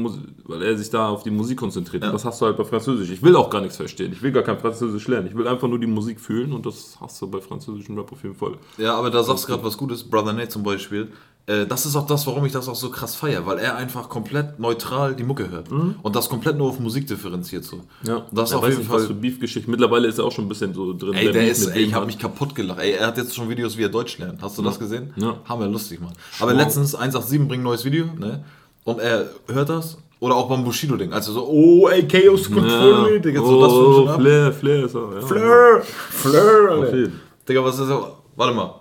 weil 0.43 0.61
er 0.61 0.77
sich 0.77 0.89
da 0.89 1.09
auf 1.09 1.23
die 1.23 1.31
Musik 1.31 1.57
konzentriert. 1.57 2.03
Und 2.03 2.13
das 2.13 2.25
hast 2.25 2.39
du 2.41 2.45
halt 2.45 2.57
bei 2.57 2.63
Französisch. 2.63 3.09
Ich 3.09 3.23
will 3.23 3.35
auch 3.35 3.49
gar 3.49 3.61
nichts 3.61 3.77
verstehen. 3.77 4.11
Ich 4.11 4.21
will 4.21 4.31
gar 4.31 4.43
kein 4.43 4.59
Französisch 4.59 5.07
lernen. 5.07 5.27
Ich 5.27 5.35
will 5.35 5.47
einfach 5.47 5.67
nur 5.67 5.79
die 5.79 5.87
Musik 5.87 6.19
fühlen 6.19 6.53
und 6.53 6.65
das 6.65 6.97
hast 7.01 7.19
du 7.21 7.27
bei 7.27 7.39
französischem 7.41 7.97
Rap 7.97 8.11
auf 8.11 8.21
jeden 8.21 8.35
Fall. 8.35 8.53
Ja, 8.77 8.95
aber 8.95 9.09
da 9.09 9.23
sagst 9.23 9.45
du 9.45 9.47
gerade 9.47 9.63
was 9.63 9.77
Gutes, 9.77 10.03
Brother 10.03 10.33
Nate 10.33 10.49
zum 10.49 10.61
Beispiel. 10.63 11.07
Äh, 11.49 11.65
das 11.65 11.85
ist 11.87 11.95
auch 11.95 12.05
das, 12.05 12.27
warum 12.27 12.45
ich 12.45 12.51
das 12.51 12.67
auch 12.69 12.75
so 12.75 12.91
krass 12.91 13.15
feiere, 13.15 13.43
weil 13.47 13.57
er 13.57 13.75
einfach 13.75 14.07
komplett 14.07 14.59
neutral 14.59 15.15
die 15.15 15.23
Mucke 15.23 15.49
hört. 15.49 15.71
Und 15.71 16.15
das 16.15 16.29
komplett 16.29 16.57
nur 16.57 16.67
auf 16.69 16.79
Musik 16.79 17.07
differenziert 17.07 17.63
so. 17.63 17.81
Ja, 18.03 18.25
Das 18.31 18.51
er 18.51 18.57
auf 18.57 18.63
weiß 18.63 18.69
jeden 18.69 18.81
nicht, 18.83 18.91
was 18.91 18.97
Fall. 19.01 19.07
für 19.07 19.13
Beef-Geschichten. 19.15 19.71
Mittlerweile 19.71 20.07
ist 20.07 20.19
er 20.19 20.25
auch 20.25 20.31
schon 20.31 20.45
ein 20.45 20.49
bisschen 20.49 20.75
so 20.75 20.93
drin. 20.93 21.13
Ey, 21.15 21.31
der 21.31 21.49
ist, 21.49 21.65
ey, 21.65 21.81
ich 21.81 21.93
habe 21.95 22.05
mich 22.05 22.19
kaputt 22.19 22.53
gelacht. 22.53 22.79
Ey, 22.79 22.91
er 22.91 23.07
hat 23.07 23.17
jetzt 23.17 23.33
schon 23.35 23.49
Videos, 23.49 23.75
wie 23.77 23.83
er 23.83 23.89
Deutsch 23.89 24.19
lernt. 24.19 24.41
Hast 24.43 24.59
du 24.59 24.61
das 24.61 24.77
gesehen? 24.77 25.11
Ja. 25.15 25.37
Hammer 25.49 25.67
lustig, 25.67 25.99
Mann. 25.99 26.13
Aber 26.39 26.53
letztens 26.53 26.93
187 26.93 27.47
bringt 27.47 27.61
ein 27.61 27.63
neues 27.63 27.83
Video, 27.83 28.05
ne? 28.17 28.43
Und 28.83 28.99
er 28.99 29.29
hört 29.47 29.69
das. 29.69 29.97
Oder 30.19 30.35
auch 30.35 30.49
beim 30.49 30.63
Bushido-Ding. 30.63 31.13
Also 31.13 31.31
so, 31.33 31.47
oh, 31.47 31.87
ey, 31.87 32.05
Chaos 32.07 32.43
Control, 32.51 33.13
Ja. 33.13 33.19
Digga, 33.19 33.39
so 33.41 33.61
das 33.61 33.71
oh, 33.71 33.93
schon 33.93 34.07
ab. 34.09 34.19
Flair, 34.19 34.51
Flair 34.53 34.85
ist 34.85 34.93
er. 34.95 35.13
Ja. 35.15 35.21
Fleur, 35.25 35.81
Fleur, 35.81 36.71
Auf 36.77 36.81
Alter. 36.83 36.95
jeden. 36.97 37.19
Digga, 37.47 37.63
was 37.63 37.79
ist 37.79 37.89
das? 37.89 37.99
Warte 38.35 38.53
mal. 38.53 38.75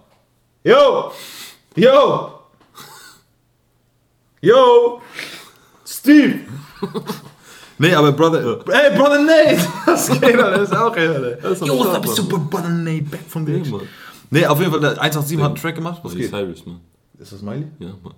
Yo! 0.65 1.13
Yo! 1.77 2.38
Yo! 4.41 5.01
Steve! 5.85 6.41
nee, 7.79 7.93
aber 7.93 8.13
Brother. 8.13 8.61
Ey, 8.69 8.97
Brother 8.97 9.23
Nate! 9.23 9.59
Was 9.87 10.09
geht, 10.09 10.23
Alter? 10.23 10.51
Das 10.59 10.71
ist 10.71 10.77
auch 10.77 10.95
geil, 10.95 11.39
Alter. 11.43 11.67
Yo, 11.67 11.85
da 11.85 11.99
bist 11.99 12.19
du 12.19 12.23
Mann. 12.25 12.49
Brother 12.49 12.69
Nate 12.69 13.03
back 13.05 13.21
from 13.29 13.47
the 13.47 13.53
Ja, 13.53 13.59
Edge. 13.59 13.71
Mann. 13.71 13.89
Nee, 14.31 14.47
auf 14.47 14.59
jeden 14.61 14.71
Fall, 14.71 14.81
der 14.81 15.01
187 15.01 15.39
hat 15.41 15.47
einen 15.47 15.55
Track 15.57 15.75
gemacht. 15.75 16.01
Was 16.05 16.13
Miley 16.13 16.29
geht? 16.29 16.31
Cyrus, 16.31 16.67
Mann. 16.67 16.81
Ist 17.19 17.33
das 17.33 17.43
Miley? 17.43 17.67
Ja, 17.81 17.89
Mann. 18.03 18.15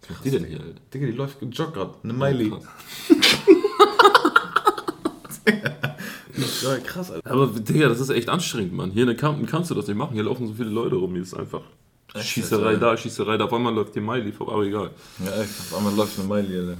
Was 0.00 0.10
macht 0.10 0.24
die 0.24 0.30
denn 0.30 0.44
hier, 0.44 0.60
Alter? 0.60 0.80
Digga, 0.94 1.06
die 1.06 1.12
läuft 1.12 1.36
joggt 1.42 1.74
gerade. 1.74 1.94
Eine 2.02 2.12
Miley. 2.14 2.50
Krass. 2.50 2.64
Ja, 6.62 6.76
krass, 6.78 7.10
Alter. 7.10 7.30
Aber 7.30 7.48
Digga, 7.48 7.88
das 7.88 8.00
ist 8.00 8.08
echt 8.10 8.30
anstrengend, 8.30 8.72
Mann. 8.72 8.92
Hier 8.92 9.02
in 9.02 9.08
der 9.08 9.16
Kampen 9.16 9.44
kannst 9.46 9.70
du 9.70 9.74
das 9.74 9.86
nicht 9.88 9.96
machen. 9.96 10.14
Hier 10.14 10.22
laufen 10.22 10.46
so 10.46 10.54
viele 10.54 10.70
Leute 10.70 10.96
rum. 10.96 11.12
Hier 11.12 11.22
ist 11.22 11.34
einfach 11.34 11.62
Schießerei 12.18 12.68
Alter. 12.70 12.80
da, 12.90 12.96
Schießerei 12.96 13.36
da. 13.36 13.44
Auf 13.44 13.52
einmal 13.52 13.74
läuft 13.74 13.92
hier 13.92 14.02
Miley 14.02 14.32
vorbei, 14.32 14.52
aber 14.52 14.62
egal. 14.64 14.90
Ja, 15.24 15.42
echt. 15.42 15.50
Auf 15.60 15.76
einmal 15.76 15.94
läuft 15.94 16.18
eine 16.18 16.28
Miley, 16.28 16.58
Alter. 16.58 16.76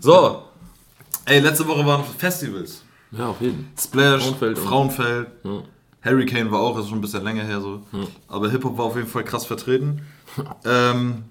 So. 0.00 0.42
Ey, 1.26 1.40
letzte 1.40 1.66
Woche 1.68 1.84
waren 1.86 2.04
Festivals. 2.18 2.82
Ja, 3.12 3.28
auf 3.28 3.40
jeden 3.40 3.68
Splash, 3.78 4.22
Frauenfeld 4.22 4.58
Frauenfeld, 4.58 5.28
Ja. 5.44 5.62
Hurricane 6.04 6.50
war 6.50 6.60
auch, 6.60 6.78
ist 6.78 6.88
schon 6.88 6.98
ein 6.98 7.02
bisschen 7.02 7.22
länger 7.22 7.44
her 7.44 7.60
so. 7.60 7.82
Aber 8.26 8.50
Hip-Hop 8.50 8.76
war 8.76 8.86
auf 8.86 8.96
jeden 8.96 9.06
Fall 9.06 9.22
krass 9.22 9.46
vertreten. 9.46 10.02
ähm, 10.64 11.24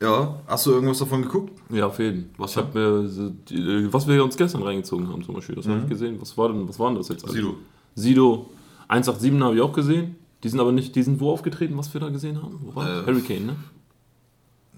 ja, 0.00 0.40
hast 0.46 0.66
du 0.66 0.72
irgendwas 0.72 0.98
davon 0.98 1.22
geguckt? 1.22 1.52
Ja, 1.70 1.86
auf 1.86 1.98
jeden. 1.98 2.30
Was 2.38 2.56
mir, 2.56 3.08
so 3.08 3.30
die, 3.30 3.56
äh, 3.56 3.92
was 3.92 4.06
wir 4.06 4.22
uns 4.24 4.36
gestern 4.36 4.62
reingezogen 4.62 5.08
haben 5.08 5.22
zum 5.22 5.34
Beispiel, 5.34 5.54
das 5.56 5.66
habe 5.66 5.80
ich 5.82 5.88
gesehen. 5.88 6.18
Was 6.20 6.36
war 6.38 6.48
denn, 6.48 6.66
was 6.68 6.78
war 6.78 6.88
denn 6.88 6.96
das 6.98 7.08
jetzt? 7.08 7.26
Mhm. 7.26 7.32
Sido. 7.32 7.56
Sido 7.94 8.50
187 8.88 9.42
habe 9.42 9.56
ich 9.56 9.60
auch 9.62 9.72
gesehen. 9.72 10.16
Die 10.44 10.48
sind 10.50 10.60
aber 10.60 10.72
nicht, 10.72 10.94
die 10.94 11.02
sind 11.02 11.20
wo 11.20 11.32
aufgetreten, 11.32 11.76
was 11.78 11.92
wir 11.94 12.02
da 12.02 12.10
gesehen 12.10 12.40
haben? 12.42 12.60
Wo 12.62 12.74
war? 12.74 12.86
Äh, 12.86 13.06
Hurricane, 13.06 13.46
ne? 13.46 13.56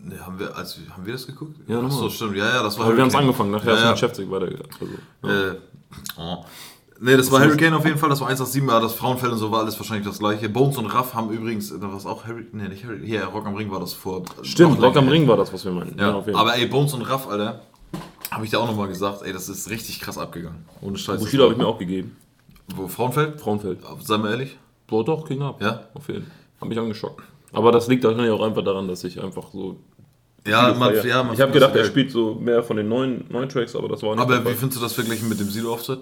Ne, 0.00 0.24
haben 0.24 0.38
wir, 0.38 0.56
also, 0.56 0.80
haben 0.90 1.04
wir 1.04 1.12
das 1.12 1.26
geguckt? 1.26 1.56
Ja, 1.66 1.82
nochmal. 1.82 1.90
Achso, 1.90 2.08
stimmt. 2.08 2.36
Ja, 2.36 2.48
ja, 2.48 2.62
das 2.62 2.78
war 2.78 2.86
Aber 2.86 2.96
wir 2.96 3.02
haben 3.02 3.08
es 3.08 3.14
Hurricane. 3.14 3.28
angefangen, 3.28 3.50
nachher 3.50 3.70
ja, 3.70 3.74
ist 3.74 3.80
ja. 3.80 3.88
mein 3.88 3.96
Chefzig 3.96 4.30
weitergegangen. 4.30 4.70
Also, 4.80 5.28
ja. 5.28 5.50
Äh, 5.50 5.56
oh. 6.18 6.44
Ne, 7.00 7.16
das 7.16 7.32
war 7.32 7.40
Was 7.40 7.48
Hurricane 7.48 7.74
auf 7.74 7.84
jeden 7.84 7.98
Fall, 7.98 8.08
das 8.08 8.20
war 8.20 8.28
187, 8.28 8.70
aber 8.70 8.80
das 8.80 8.94
Frauenfeld 8.94 9.32
und 9.32 9.38
so 9.38 9.50
war 9.50 9.58
alles 9.60 9.76
wahrscheinlich 9.76 10.06
das 10.06 10.20
gleiche. 10.20 10.48
Bones 10.48 10.78
und 10.78 10.86
Raff 10.86 11.14
haben 11.14 11.30
übrigens, 11.30 11.70
da 11.70 11.82
war 11.82 11.96
es 11.96 12.06
auch 12.06 12.24
Hurricane, 12.24 12.60
ne, 12.62 12.68
nicht 12.68 12.84
Hurricane, 12.84 13.04
hier, 13.04 13.24
Rock 13.24 13.46
am 13.46 13.56
Ring 13.56 13.68
war 13.72 13.80
das 13.80 13.92
vor. 13.92 14.22
Stimmt, 14.42 14.80
Rock 14.80 14.96
am. 14.96 15.08
Ring 15.08 15.26
war 15.26 15.36
das, 15.36 15.52
was 15.52 15.64
wir 15.64 15.72
meinen. 15.72 15.98
Ja, 15.98 16.14
auf 16.14 16.26
jeden 16.26 16.38
Fall. 16.38 16.48
aber 16.48 16.56
ey, 16.56 16.66
Bones 16.66 16.94
und 16.94 17.02
Raff, 17.02 17.28
Alter, 17.28 17.62
habe 18.30 18.44
ich 18.44 18.52
da 18.52 18.58
auch 18.58 18.68
nochmal 18.68 18.86
gesagt, 18.86 19.22
ey, 19.24 19.32
das 19.32 19.48
ist 19.48 19.68
richtig 19.68 19.98
krass 19.98 20.16
abgegangen. 20.16 20.64
Ohne 20.80 20.96
Scheiß. 20.96 21.18
Bushido 21.18 21.42
habe 21.42 21.54
ich 21.54 21.58
mir 21.58 21.66
auch 21.66 21.78
gegeben. 21.78 22.16
Wo, 22.68 22.86
Frauenfeld? 22.86 23.40
Frauenfeld. 23.40 23.80
Sei 24.02 24.18
mal 24.18 24.30
ehrlich. 24.30 24.56
Boah, 24.86 25.04
doch, 25.04 25.26
ging 25.26 25.42
ab. 25.42 25.60
Ja? 25.60 25.84
Auf 25.94 26.08
jeden 26.08 26.22
Fall. 26.22 26.32
Hat 26.60 26.68
mich 26.68 26.78
angeschockt. 26.78 27.22
Aber 27.52 27.72
das 27.72 27.88
liegt 27.88 28.04
wahrscheinlich 28.04 28.30
auch 28.30 28.42
einfach 28.42 28.64
daran, 28.64 28.88
dass 28.88 29.04
ich 29.04 29.22
einfach 29.22 29.48
so. 29.52 29.76
Ja, 30.46 30.74
man, 30.74 30.94
ja, 31.04 31.22
man 31.24 31.34
ich 31.34 31.40
habe 31.40 31.52
gedacht, 31.52 31.74
er 31.74 31.84
spielt 31.84 32.10
so 32.10 32.34
mehr 32.34 32.62
von 32.62 32.76
den 32.76 32.88
neuen, 32.88 33.24
neuen 33.28 33.48
Tracks, 33.48 33.74
aber 33.74 33.88
das 33.88 34.02
war 34.02 34.14
nicht. 34.14 34.22
Aber 34.22 34.44
wie 34.44 34.54
findest 34.54 34.80
du 34.80 34.84
das 34.84 34.92
verglichen 34.92 35.28
mit 35.28 35.40
dem 35.40 35.48
Sido-Auftritt? 35.48 36.00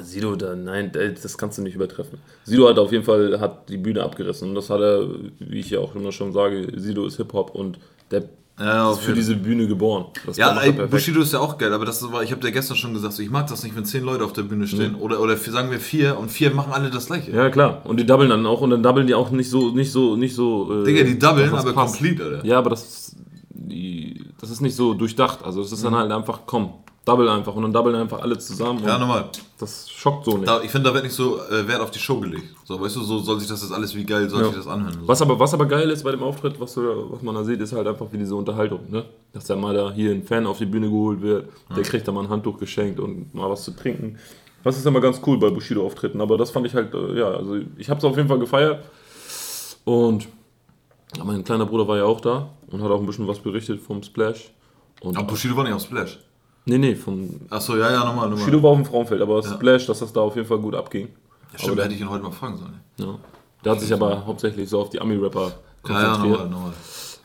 Sido, 0.00 0.36
da, 0.36 0.54
nein, 0.54 0.90
das 0.92 1.36
kannst 1.36 1.58
du 1.58 1.62
nicht 1.62 1.74
übertreffen. 1.74 2.18
Sido 2.44 2.68
hat 2.68 2.78
auf 2.78 2.92
jeden 2.92 3.04
Fall 3.04 3.38
hat 3.40 3.68
die 3.68 3.76
Bühne 3.76 4.02
abgerissen 4.02 4.48
und 4.48 4.54
das 4.54 4.70
hat 4.70 4.80
er, 4.80 5.06
wie 5.38 5.60
ich 5.60 5.70
ja 5.70 5.80
auch 5.80 5.94
immer 5.94 6.12
schon 6.12 6.32
sage, 6.32 6.72
Sido 6.76 7.06
ist 7.06 7.16
Hip-Hop 7.18 7.54
und 7.54 7.78
der 8.10 8.24
Ja, 8.60 8.92
ist 8.92 9.00
für 9.00 9.14
diese 9.14 9.34
Bühne 9.34 9.66
geboren. 9.66 10.04
Das 10.26 10.36
Ja, 10.36 10.56
ey. 10.60 10.72
Bushido 10.72 11.22
ist 11.22 11.32
ja 11.32 11.40
auch 11.40 11.56
geil, 11.58 11.72
aber 11.72 11.84
das 11.86 12.02
war, 12.12 12.22
ich 12.22 12.30
habe 12.30 12.40
dir 12.42 12.52
gestern 12.52 12.76
schon 12.76 12.92
gesagt, 12.92 13.14
so, 13.14 13.22
ich 13.22 13.30
mag 13.30 13.46
das 13.46 13.62
nicht, 13.64 13.74
wenn 13.74 13.84
zehn 13.84 14.04
Leute 14.04 14.24
auf 14.24 14.34
der 14.34 14.42
Bühne 14.42 14.66
stehen. 14.68 14.94
Oder, 14.94 15.20
oder 15.20 15.36
vier- 15.36 15.52
sagen 15.52 15.70
wir 15.70 15.80
vier 15.80 16.18
und 16.18 16.30
vier 16.30 16.52
machen 16.52 16.72
alle 16.72 16.90
das 16.90 17.06
gleiche. 17.06 17.32
Ja, 17.32 17.48
klar. 17.50 17.80
Und 17.84 17.98
die 17.98 18.06
doublen 18.06 18.28
dann 18.30 18.44
auch 18.46 18.60
und 18.60 18.70
dann 18.70 18.82
doublen 18.82 19.06
die 19.06 19.14
auch 19.14 19.30
nicht 19.30 19.48
so, 19.50 19.70
nicht 19.70 19.90
so, 19.90 20.16
nicht 20.16 20.34
so. 20.34 20.82
Äh, 20.82 20.84
Digga, 20.84 21.02
die 21.04 21.18
doublen, 21.18 21.52
aber 21.54 21.72
passt. 21.72 21.94
complete, 21.96 22.24
Alter. 22.24 22.44
Ja, 22.44 22.58
aber 22.58 22.70
das, 22.70 23.16
die, 23.50 24.22
das 24.40 24.50
ist 24.50 24.60
nicht 24.60 24.76
so 24.76 24.94
durchdacht. 24.94 25.42
Also 25.44 25.62
es 25.62 25.72
ist 25.72 25.82
dann 25.84 25.94
halt 25.96 26.12
einfach, 26.12 26.40
komm, 26.46 26.74
Double 27.04 27.28
einfach 27.28 27.52
und 27.56 27.62
dann 27.64 27.72
doublen 27.72 27.96
einfach 27.96 28.20
alle 28.20 28.38
zusammen. 28.38 28.80
Ja, 28.86 28.96
nochmal. 28.96 29.24
das 29.58 29.90
schockt 29.90 30.24
so 30.24 30.36
nicht. 30.36 30.46
Da, 30.48 30.62
ich 30.62 30.70
finde, 30.70 30.88
da 30.88 30.94
wird 30.94 31.02
nicht 31.02 31.14
so 31.16 31.40
äh, 31.50 31.66
Wert 31.66 31.80
auf 31.80 31.90
die 31.90 31.98
Show 31.98 32.20
gelegt. 32.20 32.44
So, 32.64 32.80
weißt 32.80 32.94
du, 32.94 33.00
so 33.02 33.18
soll 33.18 33.40
sich 33.40 33.48
das 33.48 33.60
jetzt 33.60 33.72
alles 33.72 33.92
wie 33.96 34.04
geil, 34.04 34.30
soll 34.30 34.40
Ja. 34.42 34.46
sich 34.46 34.56
das 34.58 34.68
anhören. 34.68 34.92
So. 35.00 35.08
Was 35.08 35.20
aber, 35.20 35.36
was 35.36 35.52
aber 35.52 35.66
geil 35.66 35.90
ist 35.90 36.04
bei 36.04 36.12
dem 36.12 36.22
Auftritt, 36.22 36.60
was, 36.60 36.74
du, 36.74 37.10
was 37.10 37.20
man 37.22 37.34
da 37.34 37.42
sieht, 37.42 37.60
ist 37.60 37.72
halt 37.72 37.88
einfach 37.88 38.06
wie 38.12 38.18
diese 38.18 38.36
Unterhaltung. 38.36 38.88
Ne? 38.88 39.04
Dass 39.32 39.46
da 39.46 39.56
mal 39.56 39.74
da 39.74 39.90
hier 39.90 40.12
ein 40.12 40.22
Fan 40.22 40.46
auf 40.46 40.58
die 40.58 40.66
Bühne 40.66 40.88
geholt 40.88 41.20
wird, 41.22 41.48
der 41.74 41.82
kriegt 41.82 42.06
da 42.06 42.12
mal 42.12 42.22
ein 42.22 42.28
Handtuch 42.30 42.56
geschenkt 42.58 43.00
und 43.00 43.34
mal 43.34 43.50
was 43.50 43.64
zu 43.64 43.72
trinken. 43.72 44.16
Das 44.62 44.76
ist 44.78 44.86
immer 44.86 45.00
ganz 45.00 45.20
cool 45.26 45.38
bei 45.40 45.50
Bushido-Auftritten, 45.50 46.20
aber 46.20 46.38
das 46.38 46.52
fand 46.52 46.66
ich 46.68 46.74
halt, 46.74 46.94
äh, 46.94 47.18
ja, 47.18 47.30
also 47.32 47.56
ich 47.78 47.90
habe 47.90 47.98
es 47.98 48.04
auf 48.04 48.16
jeden 48.16 48.28
Fall 48.28 48.38
gefeiert. 48.38 48.84
Und 49.84 50.28
ja, 51.16 51.24
mein 51.24 51.42
kleiner 51.42 51.66
Bruder 51.66 51.88
war 51.88 51.96
ja 51.96 52.04
auch 52.04 52.20
da 52.20 52.50
und 52.68 52.80
hat 52.80 52.90
auch 52.92 53.00
ein 53.00 53.06
bisschen 53.06 53.26
was 53.26 53.40
berichtet 53.40 53.80
vom 53.80 54.04
Splash. 54.04 54.52
Und, 55.00 55.16
Aber 55.16 55.26
Bushido 55.26 55.56
war 55.56 55.64
nicht 55.64 55.72
auf 55.74 55.82
Splash. 55.82 56.20
Nee, 56.64 56.78
nee, 56.78 56.94
von 56.94 57.40
Achso, 57.50 57.76
ja, 57.76 57.90
ja, 57.90 57.98
nochmal, 58.04 58.28
nochmal. 58.28 58.30
Bushido 58.38 58.62
war 58.62 58.70
auf 58.70 58.76
dem 58.76 58.84
Frauenfeld, 58.86 59.20
aber 59.22 59.42
Splash, 59.42 59.86
dass 59.86 59.98
das 60.00 60.12
da 60.12 60.20
auf 60.20 60.36
jeden 60.36 60.46
Fall 60.48 60.58
gut 60.58 60.74
abging. 60.74 61.08
Ja, 61.52 61.58
stimmt, 61.58 61.80
hätte 61.82 61.94
ich 61.94 62.00
ihn 62.00 62.10
heute 62.10 62.22
mal 62.22 62.30
fragen 62.32 62.56
sollen. 62.56 62.80
Ja. 62.96 63.18
Der 63.64 63.72
hat 63.72 63.80
sich 63.80 63.92
aber 63.92 64.24
hauptsächlich 64.26 64.68
so 64.68 64.80
auf 64.80 64.90
die 64.90 65.00
Ami-Rapper 65.00 65.40
Ja, 65.40 65.48
ja, 65.48 65.52
konzentriert. 66.12 66.50
nochmal, 66.50 66.50
nochmal. 66.50 66.72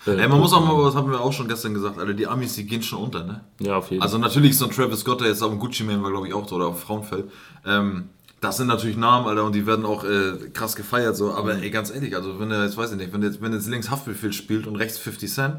Äh, 0.05 0.21
Ey, 0.21 0.27
man 0.27 0.39
muss 0.39 0.53
auch 0.53 0.63
mal, 0.63 0.83
was 0.83 0.95
haben 0.95 1.11
wir 1.11 1.19
auch 1.19 1.33
schon 1.33 1.47
gestern 1.47 1.73
gesagt, 1.73 1.99
Alter, 1.99 2.13
die 2.13 2.27
Amis, 2.27 2.55
die 2.55 2.65
gehen 2.65 2.81
schon 2.81 2.99
unter, 3.03 3.23
ne? 3.23 3.41
Ja, 3.59 3.77
auf 3.77 3.89
jeden 3.89 4.01
Fall. 4.01 4.07
Also 4.07 4.17
natürlich 4.17 4.57
so 4.57 4.65
ein 4.65 4.71
Travis 4.71 5.01
Scott, 5.01 5.21
der 5.21 5.27
jetzt 5.27 5.41
auf 5.43 5.49
dem 5.49 5.59
Gucci 5.59 5.83
Man 5.83 6.01
war, 6.03 6.11
glaube 6.11 6.27
ich, 6.27 6.33
auch, 6.33 6.49
oder 6.51 6.67
auf 6.67 6.79
Frauenfeld. 6.79 7.25
Ähm, 7.65 8.09
das 8.39 8.57
sind 8.57 8.67
natürlich 8.67 8.95
Namen, 8.97 9.27
Alter, 9.27 9.43
und 9.45 9.55
die 9.55 9.65
werden 9.65 9.85
auch 9.85 10.03
äh, 10.03 10.49
krass 10.53 10.75
gefeiert, 10.75 11.17
so. 11.17 11.33
Aber 11.33 11.55
ey, 11.55 11.69
ganz 11.71 11.89
ehrlich, 11.93 12.15
also 12.15 12.39
wenn 12.39 12.51
er 12.51 12.63
jetzt, 12.63 12.77
weiß 12.77 12.91
ich 12.91 12.97
nicht, 12.97 13.11
wenn 13.11 13.23
jetzt, 13.23 13.41
wenn 13.41 13.51
jetzt 13.51 13.67
links 13.67 13.89
Haftbefehl 13.89 14.31
spielt 14.31 14.67
und 14.67 14.75
rechts 14.75 14.97
50 14.99 15.31
Cent, 15.31 15.55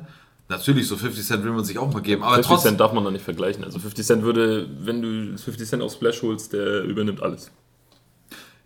natürlich, 0.48 0.88
so 0.88 0.96
50 0.96 1.24
Cent 1.24 1.44
will 1.44 1.52
man 1.52 1.64
sich 1.64 1.78
auch 1.78 1.92
mal 1.92 2.00
geben. 2.00 2.22
Aber 2.22 2.34
50 2.36 2.48
trotzdem, 2.48 2.68
Cent 2.70 2.80
darf 2.80 2.92
man 2.92 3.04
da 3.04 3.10
nicht 3.10 3.24
vergleichen. 3.24 3.64
Also 3.64 3.78
50 3.78 4.06
Cent 4.06 4.22
würde, 4.22 4.68
wenn 4.80 5.02
du 5.02 5.38
50 5.38 5.68
Cent 5.68 5.82
auf 5.82 5.92
Splash 5.92 6.22
holst, 6.22 6.52
der 6.52 6.82
übernimmt 6.82 7.22
alles. 7.22 7.50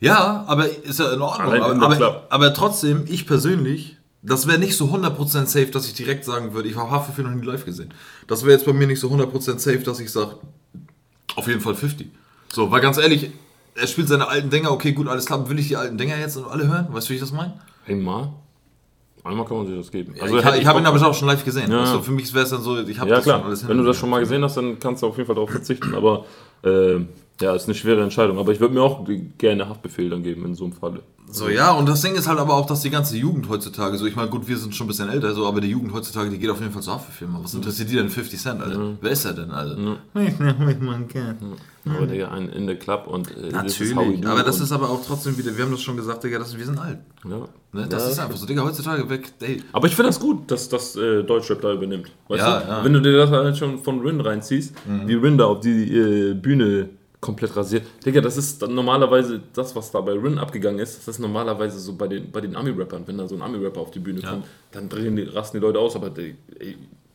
Ja, 0.00 0.44
aber 0.48 0.68
ist 0.68 0.98
ja 0.98 1.12
in 1.12 1.22
Ordnung. 1.22 1.52
Allein 1.52 1.62
Aber, 1.62 1.96
aber, 1.96 2.26
aber 2.28 2.54
trotzdem, 2.54 3.04
ich 3.08 3.26
persönlich, 3.26 3.96
das 4.22 4.46
wäre 4.48 4.58
nicht 4.58 4.76
so 4.76 4.86
100% 4.86 5.46
safe, 5.46 5.66
dass 5.66 5.86
ich 5.86 5.94
direkt 5.94 6.24
sagen 6.24 6.54
würde, 6.54 6.68
ich 6.68 6.76
habe 6.76 6.90
Haftbefehl 6.90 7.24
noch 7.24 7.32
nie 7.32 7.46
live 7.46 7.64
gesehen. 7.64 7.94
Das 8.26 8.42
wäre 8.42 8.52
jetzt 8.52 8.66
bei 8.66 8.72
mir 8.72 8.86
nicht 8.86 9.00
so 9.00 9.08
100% 9.08 9.58
safe, 9.58 9.78
dass 9.78 10.00
ich 10.00 10.10
sage, 10.10 10.38
auf 11.36 11.46
jeden 11.46 11.60
Fall 11.60 11.74
50. 11.74 12.08
So, 12.52 12.70
weil 12.70 12.80
ganz 12.80 12.98
ehrlich, 12.98 13.30
er 13.74 13.86
spielt 13.86 14.08
seine 14.08 14.28
alten 14.28 14.50
Dinger, 14.50 14.70
okay, 14.70 14.92
gut, 14.92 15.08
alles 15.08 15.26
klar, 15.26 15.48
will 15.48 15.58
ich 15.58 15.68
die 15.68 15.76
alten 15.76 15.96
Dinger 15.96 16.18
jetzt 16.18 16.36
alle 16.36 16.66
hören? 16.66 16.88
Weißt 16.90 17.08
du, 17.08 17.10
wie 17.10 17.14
ich 17.14 17.20
das 17.20 17.32
meine? 17.32 17.60
Einmal? 17.86 18.32
Einmal 19.25 19.47
kann 19.47 19.57
man 19.59 19.67
sich 19.67 19.76
das 19.76 19.93
geben. 19.93 20.14
Also 20.21 20.37
ich, 20.37 20.45
ich 20.45 20.67
habe 20.67 20.81
ihn 20.81 20.87
aber 20.87 21.07
auch 21.07 21.14
schon 21.14 21.29
live 21.29 21.45
gesehen. 21.45 21.71
Ja. 21.71 21.81
Also 21.81 22.00
für 22.00 22.11
mich 22.11 22.33
wäre 22.35 22.45
es 22.45 22.50
dann 22.50 22.61
so, 22.61 22.81
ich 22.81 22.99
habe 22.99 23.11
Ja 23.11 23.17
das 23.17 23.25
schon 23.25 23.35
klar, 23.35 23.45
alles 23.45 23.69
wenn 23.69 23.79
du 23.79 23.85
das 23.85 23.97
schon 23.97 24.11
mal 24.11 24.19
gesehen 24.19 24.43
hast, 24.43 24.57
dann 24.57 24.79
kannst 24.81 25.02
du 25.02 25.07
auf 25.07 25.17
jeden 25.17 25.26
Fall 25.26 25.37
darauf 25.37 25.50
verzichten. 25.50 25.95
Aber 25.95 26.25
äh, 26.64 27.00
ja, 27.42 27.54
ist 27.54 27.66
eine 27.66 27.75
schwere 27.75 28.02
Entscheidung. 28.02 28.38
Aber 28.38 28.52
ich 28.52 28.61
würde 28.61 28.72
mir 28.75 28.82
auch 28.82 29.06
gerne 29.38 29.68
Haftbefehl 29.68 30.08
dann 30.08 30.22
geben 30.22 30.44
in 30.46 30.54
so 30.54 30.64
einem 30.64 30.72
Falle. 30.72 31.00
So, 31.30 31.49
ja, 31.49 31.72
und 31.72 31.88
das 31.88 32.02
Ding 32.02 32.14
ist 32.14 32.28
halt 32.28 32.38
aber 32.38 32.52
auch, 32.54 32.66
dass 32.66 32.82
die 32.82 32.90
ganze 32.90 33.16
Jugend 33.16 33.49
heutzutage, 33.49 33.96
so, 33.96 34.04
ich 34.04 34.16
meine, 34.16 34.28
gut, 34.28 34.46
wir 34.49 34.58
sind 34.58 34.75
schon 34.75 34.84
ein 34.84 34.88
bisschen 34.88 35.08
älter, 35.08 35.32
so, 35.32 35.46
aber 35.46 35.62
die 35.62 35.68
Jugend 35.68 35.94
heutzutage, 35.94 36.28
die 36.28 36.38
geht 36.38 36.50
auf 36.50 36.61
jeden 36.61 36.72
Fall 36.72 36.82
zu 36.82 36.92
Haftbefehl. 36.92 37.26
Mann. 37.26 37.42
Was 37.42 37.54
interessiert 37.54 37.88
die 37.90 37.94
denn 37.94 38.11
50 38.11 38.38
Cent, 38.38 38.61
Alter? 38.62 38.96
Wer 39.00 39.11
ist 39.11 39.25
er 39.25 39.32
denn, 39.32 39.50
Alter? 39.50 39.96
Aber 41.84 42.06
Digga, 42.06 42.28
ein 42.30 42.49
in 42.50 42.68
the 42.68 42.75
Club 42.75 43.06
und 43.08 43.28
äh, 43.30 43.46
Mhm. 43.46 43.50
Natürlich, 43.52 43.94
do 44.20 44.28
aber 44.28 44.42
das 44.42 44.61
ist 44.61 44.70
aber 44.72 44.90
auch 44.90 45.04
trotzdem 45.04 45.37
wieder, 45.37 45.56
wir 45.56 45.64
haben 45.64 45.72
das 45.72 45.80
schon 45.82 45.96
gesagt, 45.96 46.22
Digga, 46.22 46.38
das, 46.38 46.56
wir 46.56 46.64
sind 46.64 46.78
alt. 46.78 46.99
Ja. 47.25 47.38
Ne? 47.72 47.87
Das 47.88 48.04
Ja, 48.04 48.11
ist 48.11 48.18
einfach 48.20 48.37
so, 48.37 48.46
Digga, 48.46 48.62
heutzutage 48.62 49.08
weg, 49.08 49.32
ey. 49.40 49.62
Aber 49.72 49.87
ich 49.87 49.94
finde 49.96 50.11
das 50.11 50.20
gut, 50.20 50.50
dass 50.50 50.68
das 50.68 50.96
äh, 50.96 51.22
Deutschrap 51.25 51.61
da 51.62 51.72
übernimmt. 51.72 52.11
Weißt 52.28 52.40
Ja, 52.40 52.61
du? 52.61 52.68
ja. 52.68 52.84
Wenn 52.84 52.92
du 52.92 53.00
dir 53.00 53.16
das 53.16 53.30
halt 53.30 53.56
schon 53.56 53.78
von 53.78 54.00
Rin 54.00 54.20
reinziehst, 54.20 54.75
wie 55.06 55.14
Rin 55.14 55.38
da 55.38 55.46
auf 55.46 55.61
die 55.61 55.96
äh, 55.96 56.34
Bühne 56.34 56.90
komplett 57.23 57.57
rasiert. 57.57 57.87
Digga, 58.05 58.21
das 58.21 58.37
ist 58.37 58.61
dann 58.61 58.75
normalerweise 58.75 59.41
das, 59.55 59.75
was 59.76 59.93
da 59.93 60.00
bei 60.00 60.12
Rin 60.12 60.38
abgegangen 60.38 60.81
ist, 60.81 60.99
das 60.99 61.07
ist 61.07 61.21
normalerweise 61.21 61.79
so 61.79 61.95
bei 61.95 62.09
den, 62.09 62.31
bei 62.33 62.41
den 62.41 62.57
Ami-Rappern. 62.57 63.05
Wenn 63.07 63.17
da 63.17 63.29
so 63.29 63.37
ein 63.37 63.43
Ami-Rapper 63.43 63.81
auf 63.81 63.93
die 63.93 64.00
Bühne 64.00 64.21
kommt, 64.21 64.45
dann 64.73 64.88
drehen 64.88 65.14
die, 65.14 65.23
rasten 65.23 65.59
die 65.59 65.62
Leute 65.64 65.79
aus. 65.79 65.95
Aber 65.95 66.11
der, 66.11 66.35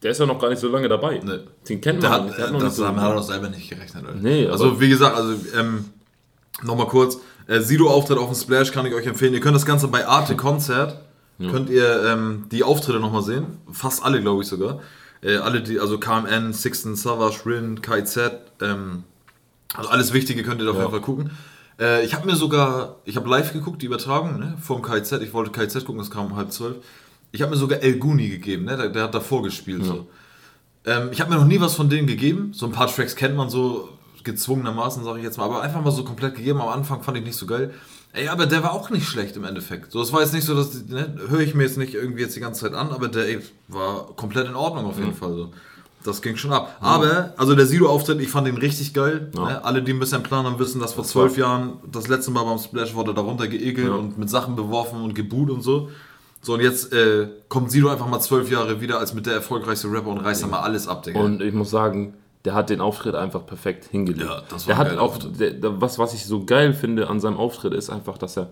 der 0.02 0.12
ist 0.12 0.20
ja 0.20 0.26
noch 0.26 0.40
gar 0.40 0.50
nicht 0.50 0.60
so 0.60 0.70
lange 0.70 0.88
dabei. 0.88 1.20
Ne. 1.20 1.44
Den 1.68 1.82
kennt 1.82 2.02
man 2.02 2.10
Der 2.10 2.12
hat, 2.12 2.26
nicht. 2.26 2.38
Der 2.38 2.46
hat 2.46 2.54
noch 2.54 2.60
das 2.60 2.70
nicht 2.70 2.78
so 2.78 2.88
haben 2.88 2.96
wir 2.96 3.14
doch 3.14 3.22
selber 3.22 3.50
nicht 3.50 3.70
gerechnet, 3.70 4.06
Alter. 4.06 4.18
Nee, 4.20 4.48
also 4.48 4.80
wie 4.80 4.88
gesagt, 4.88 5.18
also 5.18 5.34
ähm, 5.60 5.86
nochmal 6.64 6.88
kurz, 6.88 7.20
äh, 7.48 7.60
Sido-Auftritt 7.60 8.18
auf 8.18 8.32
dem 8.32 8.36
Splash 8.36 8.72
kann 8.72 8.86
ich 8.86 8.94
euch 8.94 9.06
empfehlen. 9.06 9.34
Ihr 9.34 9.42
könnt 9.42 9.56
das 9.56 9.66
Ganze 9.66 9.90
bei 9.90 10.08
Arte 10.08 10.38
Konzert, 10.38 11.02
könnt 11.38 11.70
ihr 11.70 12.06
ähm, 12.06 12.46
die 12.50 12.64
Auftritte 12.64 13.02
nochmal 13.02 13.24
sehen. 13.24 13.58
Fast 13.74 14.06
alle, 14.06 14.22
glaube 14.22 14.44
ich 14.44 14.48
sogar. 14.48 14.80
Äh, 15.22 15.36
alle, 15.38 15.62
die, 15.62 15.82
also 15.82 16.00
KMN, 16.00 16.54
Sixten, 16.54 16.96
Savage, 16.96 17.46
Rin, 17.46 17.82
KZ, 17.82 18.32
ähm, 18.62 19.04
also 19.75 19.89
alles 19.89 20.13
Wichtige 20.13 20.43
könnt 20.43 20.62
ihr 20.62 20.65
da 20.65 20.71
auf 20.71 20.77
Ja. 20.77 20.83
jeden 20.83 20.91
Fall 20.91 21.01
gucken. 21.01 21.31
Äh, 21.79 22.05
ich 22.05 22.13
habe 22.15 22.25
mir 22.25 22.36
sogar, 22.36 22.97
ich 23.05 23.15
habe 23.17 23.29
live 23.29 23.53
geguckt, 23.53 23.81
die 23.81 23.86
Übertragung, 23.86 24.39
ne, 24.39 24.57
vom 24.62 24.81
KZ. 24.81 25.21
Ich 25.21 25.33
wollte 25.33 25.51
KZ 25.51 25.86
gucken, 25.86 26.00
das 26.00 26.09
kam 26.09 26.27
um 26.27 26.36
halb 26.36 26.51
zwölf. 26.51 26.77
Ich 27.31 27.41
habe 27.41 27.51
mir 27.51 27.57
sogar 27.57 27.79
El 27.81 27.97
Guni 28.00 28.29
gegeben, 28.29 28.65
ne, 28.65 28.77
der, 28.77 28.89
der 28.89 29.03
hat 29.03 29.13
davor 29.13 29.43
gespielt. 29.43 29.86
So. 29.86 30.07
Ähm, 30.86 31.09
ich 31.12 31.19
habe 31.21 31.29
mir 31.31 31.38
noch 31.38 31.45
nie 31.45 31.59
was 31.59 31.75
von 31.75 31.89
denen 31.89 32.07
gegeben. 32.07 32.51
So 32.53 32.65
ein 32.65 32.71
paar 32.71 32.88
Tracks 32.88 33.15
kennt 33.15 33.36
man 33.36 33.50
so 33.50 33.89
gezwungenermaßen, 34.24 35.03
sage 35.03 35.19
ich 35.19 35.24
jetzt 35.25 35.38
mal. 35.38 35.45
Aber 35.45 35.62
einfach 35.62 35.83
mal 35.83 35.91
so 35.91 36.03
komplett 36.03 36.36
gegeben. 36.36 36.62
Am 36.62 36.69
Anfang 36.69 37.03
fand 37.03 37.17
ich 37.17 37.24
nicht 37.24 37.36
so 37.38 37.45
geil. 37.45 37.74
Ey, 38.13 38.29
aber 38.29 38.45
der 38.45 38.63
war 38.63 38.71
auch 38.71 38.89
nicht 38.89 39.07
schlecht 39.07 39.36
im 39.36 39.43
Endeffekt. 39.43 39.91
So, 39.91 40.01
es 40.01 40.12
war 40.13 40.21
jetzt 40.21 40.33
nicht 40.33 40.45
so, 40.45 40.55
dass, 40.55 40.74
ne, 40.88 41.15
höre 41.27 41.41
ich 41.41 41.53
mir 41.53 41.63
jetzt 41.63 41.77
nicht 41.77 41.93
irgendwie 41.93 42.21
jetzt 42.21 42.36
die 42.36 42.39
ganze 42.39 42.62
Zeit 42.62 42.74
an, 42.74 42.89
aber 42.91 43.09
der 43.09 43.27
ey, 43.27 43.39
war 43.67 44.07
komplett 44.15 44.47
in 44.47 44.55
Ordnung 44.55 44.86
auf 44.86 44.97
jeden 44.97 45.13
Fall. 45.13 45.33
So. 45.36 45.51
Das 46.04 46.22
ging 46.22 46.38
schon 46.38 46.54
ab. 46.54 46.77
Aber, 46.80 47.34
also 47.38 47.54
der 47.56 47.66
Sido-Auftritt, 47.66 48.22
ich 48.22 48.30
fand 48.30 48.48
den 48.48 48.58
richtig 48.58 48.94
geil. 48.94 49.30
Ja. 49.36 49.46
Ne? 49.46 49.66
Alle, 49.66 49.82
die 49.82 49.92
ein 49.92 50.00
bisschen 50.00 50.24
Plan 50.24 50.46
haben, 50.46 50.58
wissen, 50.60 50.80
dass 50.80 50.94
vor 50.94 51.04
zwölf 51.04 51.38
Jahren 51.38 51.80
das 51.92 52.08
letzte 52.08 52.32
Mal 52.32 52.44
beim 52.44 52.60
Splash 52.60 52.94
wurde 52.96 53.13
darunter 53.13 53.48
geekelt 53.48 53.88
Ja. 53.88 53.96
und 53.96 54.18
mit 54.18 54.30
Sachen 54.30 54.56
beworfen 54.56 55.01
und 55.01 55.16
geboot 55.16 55.50
und 55.50 55.62
so. 55.62 55.89
So, 56.42 56.54
und 56.54 56.62
jetzt 56.62 56.94
äh, 56.94 57.27
kommt 57.50 57.72
Sido 57.72 57.89
einfach 57.89 58.08
mal 58.08 58.20
zwölf 58.20 58.50
Jahre 58.50 58.80
wieder 58.80 59.00
als 59.00 59.13
mit 59.13 59.25
der 59.25 59.34
erfolgreichste 59.34 59.92
Rapper 59.92 60.08
und 60.10 60.20
reißt 60.20 60.44
da 60.44 60.48
mal 60.48 60.60
alles 60.62 60.88
ab, 60.88 61.04
Digga. 61.04 61.20
Und 61.20 61.42
ich 61.42 61.54
muss 61.54 61.72
sagen, 61.72 62.13
der 62.46 62.54
hat 62.54 62.70
den 62.70 62.80
Auftritt 62.80 63.16
einfach 63.16 63.46
perfekt 63.46 63.86
hingelegt. 63.86 64.30
Ja, 64.30 64.44
das 64.50 64.68
war 64.68 64.75
der 64.75 64.77
hat 64.92 64.98
auch, 65.00 65.18
der, 65.18 65.51
der, 65.51 65.82
was, 65.82 66.00
was 66.00 66.13
ich 66.13 66.25
so 66.25 66.46
geil 66.46 66.74
finde 66.74 67.10
an 67.10 67.20
seinem 67.20 67.36
Auftritt 67.38 67.74
ist 67.74 67.89
einfach, 67.89 68.18
dass 68.18 68.38
er 68.38 68.51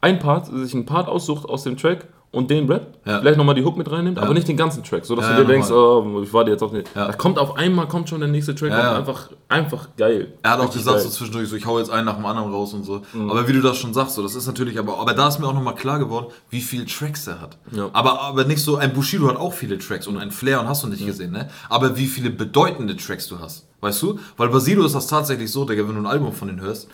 ein 0.00 0.18
Part, 0.18 0.46
sich 0.46 0.74
einen 0.74 0.86
Part 0.86 1.08
aussucht 1.08 1.48
aus 1.48 1.64
dem 1.64 1.76
Track 1.78 2.06
und 2.34 2.50
den 2.50 2.70
Rap, 2.70 2.94
Ja. 3.04 3.20
vielleicht 3.20 3.38
nochmal 3.38 3.54
die 3.54 3.64
Hook 3.64 3.76
mit 3.76 3.90
reinnimmt, 3.90 4.18
aber 4.18 4.34
nicht 4.34 4.46
den 4.48 4.56
ganzen 4.56 4.82
Track, 4.82 5.04
so 5.04 5.14
dass 5.16 5.24
Ja, 5.24 5.32
du 5.32 5.38
ja, 5.38 5.44
dir 5.46 5.52
denkst, 5.52 5.70
oh, 5.70 6.20
ich 6.22 6.32
warte 6.32 6.50
jetzt 6.50 6.62
auf 6.62 6.70
den. 6.72 6.84
Ja. 6.94 7.06
Da 7.06 7.12
kommt 7.12 7.38
auf 7.38 7.56
einmal 7.56 7.86
kommt 7.88 8.08
schon 8.08 8.20
der 8.20 8.28
nächste 8.28 8.54
Track 8.54 8.70
Ja, 8.70 8.78
ja. 8.78 8.96
einfach, 8.98 9.30
einfach 9.48 9.88
geil. 9.96 10.32
Er 10.42 10.50
hat 10.52 10.60
auch 10.60 10.72
gesagt 10.72 10.86
geil. 10.96 11.04
Mhm. 11.04 11.08
so 11.08 11.16
zwischendurch, 11.16 11.48
so 11.48 11.56
ich 11.56 11.66
hau 11.66 11.78
jetzt 11.78 11.90
einen 11.90 12.04
nach 12.06 12.16
dem 12.16 12.26
anderen 12.26 12.52
raus 12.52 12.74
und 12.74 12.84
so. 12.84 13.02
Aber 13.28 13.46
wie 13.48 13.52
du 13.52 13.60
das 13.60 13.76
schon 13.76 13.94
sagst, 13.94 14.14
so, 14.16 14.22
das 14.22 14.34
ist 14.34 14.46
natürlich, 14.46 14.78
aber, 14.78 14.98
aber 14.98 15.14
da 15.14 15.28
ist 15.28 15.38
mir 15.38 15.46
auch 15.46 15.54
nochmal 15.54 15.74
klar 15.74 15.98
geworden, 15.98 16.26
wie 16.50 16.60
viele 16.60 16.86
Tracks 16.86 17.26
er 17.26 17.40
hat. 17.40 17.56
Ja. 17.72 17.88
Aber, 17.92 18.20
aber 18.20 18.44
nicht 18.44 18.62
so, 18.62 18.76
ein 18.76 18.92
Bushido 18.92 19.28
hat 19.28 19.36
auch 19.36 19.52
viele 19.52 19.78
Tracks 19.78 20.06
und 20.06 20.16
ein 20.18 20.30
Flair 20.30 20.60
und 20.60 20.68
hast 20.68 20.82
du 20.82 20.88
nicht 20.88 21.04
gesehen, 21.06 21.32
ne? 21.32 21.48
Aber 21.68 21.96
wie 21.96 22.06
viele 22.06 22.30
bedeutende 22.30 22.96
Tracks 22.96 23.26
du 23.28 23.38
hast, 23.38 23.66
weißt 23.80 24.02
du? 24.02 24.18
Weil 24.36 24.48
bei 24.48 24.58
Sido 24.58 24.84
ist 24.84 24.94
das 24.94 25.06
tatsächlich 25.06 25.50
so, 25.50 25.64
Digga, 25.64 25.86
wenn 25.88 25.94
du 25.94 26.00
ein 26.00 26.06
Album 26.06 26.32
von 26.32 26.48
denen 26.48 26.60
hörst, 26.60 26.88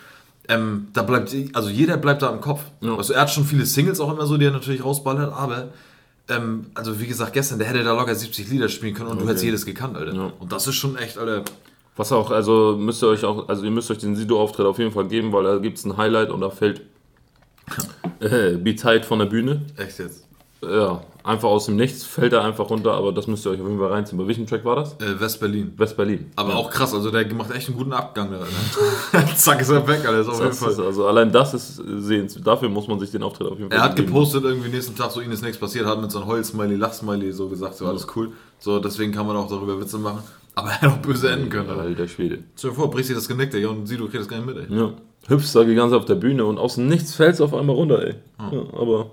ähm, 0.51 0.89
da 0.93 1.03
bleibt, 1.03 1.35
also 1.55 1.71
jeder 1.71 1.97
bleibt 1.97 2.21
da 2.23 2.31
im 2.31 2.41
Kopf. 2.41 2.61
Ja. 2.83 2.97
Du, 2.97 3.13
er 3.13 3.21
hat 3.23 3.31
schon 3.31 3.45
viele 3.45 3.65
Singles 3.65 4.01
auch 4.01 4.13
immer 4.13 4.27
so, 4.27 4.37
die 4.37 4.45
er 4.45 4.51
natürlich 4.51 4.85
rausballert, 4.85 5.33
aber 5.33 5.69
ähm, 6.29 6.67
also 6.75 7.01
wie 7.01 7.07
gesagt, 7.07 7.33
gestern, 7.33 7.59
der 7.59 7.69
hätte 7.69 7.83
da 7.85 7.93
locker 7.95 8.15
70 8.15 8.49
Lieder 8.51 8.69
spielen 8.69 8.95
können 8.95 9.09
und 9.09 9.17
du 9.17 9.23
Okay. 9.23 9.31
hättest 9.31 9.45
jedes 9.45 9.65
gekannt, 9.67 9.97
Alter. 9.97 10.15
Ja. 10.15 10.33
Und 10.39 10.53
das 10.53 10.67
ist 10.67 10.75
schon 10.75 10.97
echt, 10.97 11.17
Alter. 11.19 11.45
Was 11.97 12.13
auch, 12.13 12.31
also 12.31 12.77
müsst 12.79 13.03
ihr 13.03 13.09
euch 13.09 13.25
auch, 13.25 13.49
also 13.49 13.65
ihr 13.65 13.71
müsst 13.71 13.91
euch 13.91 13.99
den 13.99 14.17
Sido-Auftritt 14.17 14.67
auf 14.67 14.79
jeden 14.79 14.93
Fall 14.93 15.07
geben, 15.09 15.33
weil 15.33 15.45
da 15.45 15.57
gibt 15.59 15.79
es 15.79 15.85
ein 15.85 15.97
Highlight 15.97 16.31
und 16.31 16.41
da 16.41 16.51
fällt 16.51 16.83
äh, 18.21 18.57
Be 18.57 18.75
Tight 18.75 19.05
von 19.05 19.19
der 19.19 19.27
Bühne. 19.27 19.63
Echt 19.77 19.99
jetzt. 19.99 20.27
Ja, 20.63 21.03
einfach 21.25 21.49
aus 21.49 21.67
dem 21.67 21.77
Nichts 21.77 22.05
fällt 22.05 22.35
er 22.35 22.45
einfach 22.45 22.69
runter, 22.69 22.93
aber 22.93 23.13
das 23.13 23.27
müsst 23.27 23.47
ihr 23.47 23.51
euch 23.53 23.61
auf 23.61 23.67
jeden 23.67 23.79
Fall 23.79 23.93
reinziehen. 23.93 24.19
Bei 24.19 24.27
welchem 24.27 24.47
Track 24.47 24.63
war 24.65 24.77
das? 24.77 24.93
Äh, 25.01 25.19
West-Berlin. 25.19 25.73
West-Berlin. 25.79 26.31
Aber 26.37 26.55
auch 26.57 26.69
krass, 26.71 26.93
also 26.93 27.11
der 27.11 27.33
macht 27.33 27.51
echt 27.53 27.69
einen 27.69 27.79
guten 27.79 27.95
Abgang 27.95 28.31
da. 28.31 28.39
Ne? 28.41 29.27
Zack, 29.37 29.63
ist 29.63 29.71
er 29.71 29.87
weg, 29.89 30.01
Alter. 30.07 30.21
Ist 30.21 30.29
auf 30.29 30.35
jeden 30.35 30.49
Das 30.51 30.61
ist, 30.63 30.77
Fall. 30.77 30.85
also 30.87 31.07
allein 31.07 31.33
das 31.33 31.55
ist 31.55 31.77
sehenswert. 32.01 32.47
Dafür 32.47 32.69
muss 32.69 32.87
man 32.89 33.01
sich 33.01 33.11
den 33.11 33.23
Auftritt 33.23 33.47
auf 33.49 33.59
jeden 33.59 33.71
Fall 33.71 33.79
Er 33.79 33.85
hat 33.85 33.97
geben. 33.97 34.09
gepostet 34.09 34.45
irgendwie 34.45 34.69
nächsten 34.69 34.95
Tag, 34.95 35.11
so 35.13 35.23
ihnen 35.23 35.33
ist 35.33 35.43
nichts 35.43 35.57
passiert, 35.59 35.87
hat 35.87 35.99
mit 36.01 36.11
so 36.11 36.19
einem 36.19 36.29
Heul-Smiley, 36.29 36.77
Lach-Smiley 36.77 37.33
so 37.33 37.49
gesagt, 37.49 37.77
so 37.77 37.87
alles 37.87 38.07
cool. 38.15 38.33
So, 38.59 38.79
deswegen 38.81 39.13
kann 39.13 39.27
man 39.27 39.37
auch 39.37 39.49
darüber 39.49 39.81
Witze 39.81 39.97
machen. 39.97 40.23
Aber 40.57 40.69
er 40.69 40.81
hätte 40.83 40.93
auch 40.93 40.99
böse 40.99 41.31
enden 41.31 41.49
können. 41.49 41.71
Alter. 41.71 41.83
Alter 41.83 42.09
Schwede. 42.09 42.41
Stell 42.57 42.71
dir 42.71 42.77
vor, 42.77 42.91
brichst 42.91 43.09
dir 43.11 43.15
das 43.15 43.29
Genick, 43.29 43.51
Digga, 43.51 43.69
und 43.69 43.87
Sido 43.87 44.05
kriegt 44.09 44.21
das 44.21 44.29
gar 44.29 44.37
nicht 44.37 44.47
mit, 44.47 44.59
ey. 44.59 44.77
Ja. 44.79 44.93
Hüpfst 45.29 45.55
da 45.55 45.65
die 45.65 45.75
ganze 45.75 45.97
auf 45.97 46.05
der 46.05 46.17
Bühne 46.17 46.45
und 46.45 46.59
aus 46.59 46.75
dem 46.75 46.89
Nichts 46.89 47.15
fällst 47.15 47.41
auf 47.41 47.55
einmal 47.55 47.77
runter, 47.77 48.03
ey. 48.03 48.15
Ja, 48.53 48.63
aber 48.79 49.11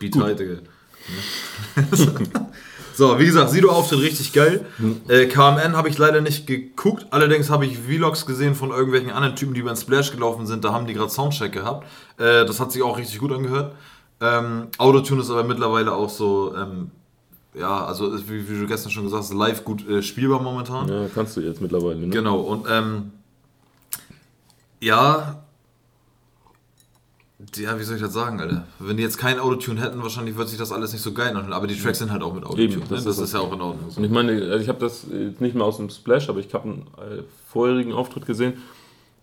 Beat 0.00 0.14
Digga. 0.14 0.54
so, 2.94 3.18
wie 3.18 3.26
gesagt, 3.26 3.50
Sido-Auftritt 3.50 4.00
richtig 4.00 4.32
geil. 4.32 4.66
Äh, 5.08 5.26
KMN 5.26 5.76
habe 5.76 5.88
ich 5.88 5.98
leider 5.98 6.20
nicht 6.20 6.46
geguckt. 6.46 7.06
Allerdings 7.10 7.50
habe 7.50 7.66
ich 7.66 7.78
Vlogs 7.78 8.26
gesehen 8.26 8.54
von 8.54 8.70
irgendwelchen 8.70 9.10
anderen 9.10 9.36
Typen, 9.36 9.54
die 9.54 9.60
über 9.60 9.72
den 9.72 9.76
Splash 9.76 10.10
gelaufen 10.12 10.46
sind. 10.46 10.64
Da 10.64 10.72
haben 10.72 10.86
die 10.86 10.94
gerade 10.94 11.10
Soundcheck 11.10 11.52
gehabt. 11.52 11.86
Äh, 12.18 12.44
das 12.44 12.60
hat 12.60 12.72
sich 12.72 12.82
auch 12.82 12.98
richtig 12.98 13.18
gut 13.18 13.32
angehört. 13.32 13.74
Ähm, 14.20 14.68
Autotune 14.78 15.22
ist 15.22 15.30
aber 15.30 15.44
mittlerweile 15.44 15.92
auch 15.92 16.10
so, 16.10 16.54
ähm, 16.56 16.90
ja, 17.54 17.84
also 17.84 18.12
ist, 18.12 18.28
wie, 18.28 18.48
wie 18.48 18.60
du 18.60 18.66
gestern 18.66 18.90
schon 18.90 19.04
gesagt 19.04 19.22
hast, 19.22 19.34
live 19.34 19.64
gut 19.64 19.88
äh, 19.88 20.02
spielbar 20.02 20.42
momentan. 20.42 20.88
Ja, 20.88 21.06
kannst 21.14 21.36
du 21.36 21.40
jetzt 21.40 21.60
mittlerweile, 21.60 22.00
ne? 22.00 22.08
Genau, 22.08 22.40
und 22.40 22.66
ähm, 22.68 23.12
ja, 24.80 25.42
ja, 27.56 27.78
wie 27.78 27.84
soll 27.84 27.96
ich 27.96 28.02
das 28.02 28.12
sagen, 28.12 28.40
Alter? 28.40 28.66
Wenn 28.78 28.96
die 28.96 29.02
jetzt 29.02 29.18
kein 29.18 29.38
Autotune 29.38 29.80
hätten, 29.80 30.02
wahrscheinlich 30.02 30.36
würde 30.36 30.50
sich 30.50 30.58
das 30.58 30.72
alles 30.72 30.92
nicht 30.92 31.02
so 31.02 31.12
geil 31.12 31.30
anhören, 31.30 31.52
aber 31.52 31.66
die 31.66 31.76
Tracks 31.76 31.98
sind 31.98 32.10
halt 32.10 32.22
auch 32.22 32.34
mit 32.34 32.44
Autotune. 32.44 32.64
Eben, 32.64 32.80
ne? 32.80 32.86
das 32.90 33.04
das, 33.04 33.18
ist 33.18 33.34
ja 33.34 33.40
auch 33.40 33.52
in 33.52 33.60
Ordnung. 33.60 33.90
so. 33.90 33.98
Und 33.98 34.04
ich 34.04 34.10
meine, 34.10 34.32
also 34.32 34.58
ich 34.58 34.68
habe 34.68 34.78
das 34.78 35.06
jetzt 35.10 35.40
nicht 35.40 35.54
mehr 35.54 35.64
aus 35.64 35.78
dem 35.78 35.90
Splash, 35.90 36.28
aber 36.28 36.40
ich 36.40 36.52
habe 36.52 36.64
einen 36.64 36.86
äh, 36.98 37.22
vorherigen 37.48 37.92
Auftritt 37.92 38.26
gesehen. 38.26 38.54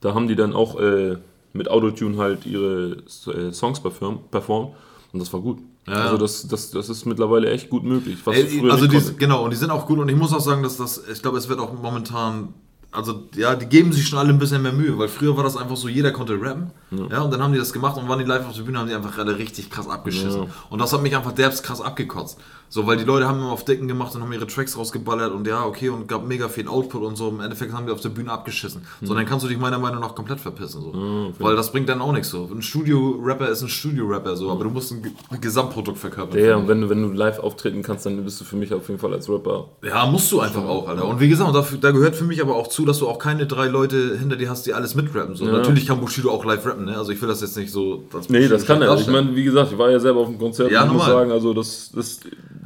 Da 0.01 0.13
haben 0.13 0.27
die 0.27 0.36
dann 0.36 0.53
auch 0.53 0.79
äh, 0.79 1.17
mit 1.53 1.70
Autotune 1.70 2.17
halt 2.17 2.46
ihre 2.46 3.03
äh, 3.27 3.51
Songs 3.51 3.79
perform, 3.79 4.20
performt 4.29 4.75
und 5.13 5.20
das 5.20 5.32
war 5.32 5.41
gut. 5.41 5.60
Ja. 5.88 5.94
Also 5.94 6.17
das, 6.17 6.48
das, 6.48 6.72
das 6.72 6.89
ist 6.89 7.05
mittlerweile 7.05 7.50
echt 7.51 7.70
gut 7.70 7.84
möglich. 7.84 8.17
Ey, 8.25 8.46
früher 8.48 8.74
also 8.74 8.88
die, 8.88 9.00
genau, 9.17 9.44
und 9.44 9.51
die 9.51 9.58
sind 9.58 9.70
auch 9.70 9.86
gut 9.86 10.00
und 10.00 10.10
ich 10.10 10.15
muss 10.15 10.34
auch 10.34 10.39
sagen, 10.39 10.63
dass 10.63 10.77
das, 10.77 11.01
ich 11.12 11.22
glaube, 11.22 11.38
es 11.38 11.48
wird 11.48 11.60
auch 11.60 11.74
momentan, 11.74 12.53
also 12.95 13.23
ja, 13.35 13.55
die 13.55 13.65
geben 13.65 13.91
sich 13.91 14.07
schon 14.07 14.19
alle 14.19 14.29
ein 14.29 14.39
bisschen 14.39 14.61
mehr 14.61 14.71
Mühe, 14.71 14.97
weil 14.97 15.07
früher 15.07 15.35
war 15.35 15.43
das 15.43 15.57
einfach 15.57 15.77
so, 15.77 15.87
jeder 15.87 16.11
konnte 16.11 16.39
rappen, 16.41 16.71
ja, 16.91 17.21
und 17.21 17.31
dann 17.31 17.43
haben 17.43 17.51
die 17.51 17.59
das 17.59 17.73
gemacht 17.73 17.97
und 17.97 18.07
waren 18.07 18.19
die 18.19 18.25
live 18.25 18.47
auf 18.47 18.55
der 18.55 18.63
Bühne, 18.63 18.79
haben 18.79 18.87
die 18.87 18.95
einfach 18.95 19.17
alle 19.17 19.37
richtig 19.37 19.69
krass 19.69 19.89
abgeschissen. 19.89 20.43
Ja. 20.43 20.49
Und 20.69 20.79
das 20.79 20.93
hat 20.93 21.01
mich 21.01 21.15
einfach 21.15 21.33
derbst 21.33 21.63
krass 21.63 21.81
abgekotzt. 21.81 22.39
So, 22.67 22.87
weil 22.87 22.97
die 22.97 23.03
Leute 23.03 23.27
haben 23.27 23.37
immer 23.37 23.51
auf 23.51 23.63
Dicken 23.63 23.87
gemacht 23.87 24.15
und 24.15 24.23
haben 24.23 24.33
ihre 24.33 24.47
Tracks 24.47 24.75
rausgeballert 24.75 25.31
und 25.31 25.45
ja, 25.45 25.63
okay, 25.63 25.89
und 25.89 26.07
gab 26.07 26.25
mega 26.25 26.49
viel 26.49 26.67
Output 26.67 27.03
und 27.03 27.15
so. 27.15 27.29
Im 27.29 27.39
Endeffekt 27.39 27.71
haben 27.73 27.85
die 27.85 27.91
auf 27.91 28.01
der 28.01 28.09
Bühne 28.09 28.31
abgeschissen. 28.31 28.81
So, 29.03 29.13
dann 29.13 29.25
kannst 29.25 29.45
du 29.45 29.49
dich 29.49 29.59
meiner 29.59 29.77
Meinung 29.77 30.01
nach 30.01 30.15
komplett 30.15 30.39
verpissen. 30.39 30.81
So. 30.81 31.33
Weil 31.37 31.55
das 31.55 31.71
bringt 31.71 31.89
dann 31.89 32.01
auch 32.01 32.11
nichts 32.11 32.29
so. 32.29 32.49
Ein 32.51 32.63
Studio-Rapper 32.63 33.49
ist 33.49 33.61
ein 33.61 33.69
Studio-Rapper, 33.69 34.35
so, 34.35 34.49
aber 34.51 34.63
du 34.63 34.71
musst 34.71 34.91
ein 34.91 35.03
Ge- 35.03 35.11
Gesamtprodukt 35.39 35.99
verkörpern. 35.99 36.39
Ja, 36.39 36.55
und 36.57 36.67
wenn 36.67 36.81
du, 36.81 36.89
wenn 36.89 37.03
du 37.03 37.09
live 37.13 37.37
auftreten 37.39 37.83
kannst, 37.83 38.07
dann 38.07 38.23
bist 38.23 38.41
du 38.41 38.45
für 38.45 38.55
mich 38.55 38.73
auf 38.73 38.87
jeden 38.89 38.99
Fall 38.99 39.13
als 39.13 39.29
Rapper. 39.29 39.69
Ja, 39.83 40.05
musst 40.07 40.31
du 40.31 40.39
einfach 40.39 40.63
auch, 40.63 40.87
Alter. 40.87 41.07
Und 41.07 41.19
wie 41.19 41.29
gesagt, 41.29 41.53
dafür, 41.53 41.77
da 41.77 41.91
gehört 41.91 42.15
für 42.15 42.25
mich 42.25 42.41
aber 42.41 42.55
auch 42.55 42.67
zu, 42.67 42.83
dass 42.85 42.99
du 42.99 43.07
auch 43.07 43.19
keine 43.19 43.45
drei 43.47 43.67
Leute 43.67 44.17
hinter 44.17 44.35
dir 44.35 44.49
hast, 44.49 44.65
die 44.65 44.73
alles 44.73 44.95
mitrappen. 44.95 45.35
So. 45.35 45.45
Ja. 45.45 45.51
Natürlich 45.51 45.85
kann 45.85 45.99
Bushido 45.99 46.31
auch 46.31 46.45
live 46.45 46.65
rappen, 46.65 46.85
ne? 46.85 46.97
Also 46.97 47.11
ich 47.11 47.21
will 47.21 47.27
das 47.29 47.41
jetzt 47.41 47.57
nicht 47.57 47.71
so. 47.71 48.03
Nee, 48.29 48.47
das 48.47 48.65
kann 48.65 48.81
er. 48.81 48.95
Ich 48.95 49.07
meine, 49.07 49.35
wie 49.35 49.43
gesagt, 49.43 49.71
ich 49.71 49.77
war 49.77 49.89
ja 49.89 49.99
selber 49.99 50.21
auf 50.21 50.27
dem 50.27 50.39
Konzert 50.39 50.71
Ja, 50.71 50.81
und 50.83 50.87
ich 50.87 50.93
muss 50.93 51.07
normal. 51.07 51.21
sagen, 51.21 51.31
also 51.31 51.53
das, 51.53 51.91
das 51.93 52.19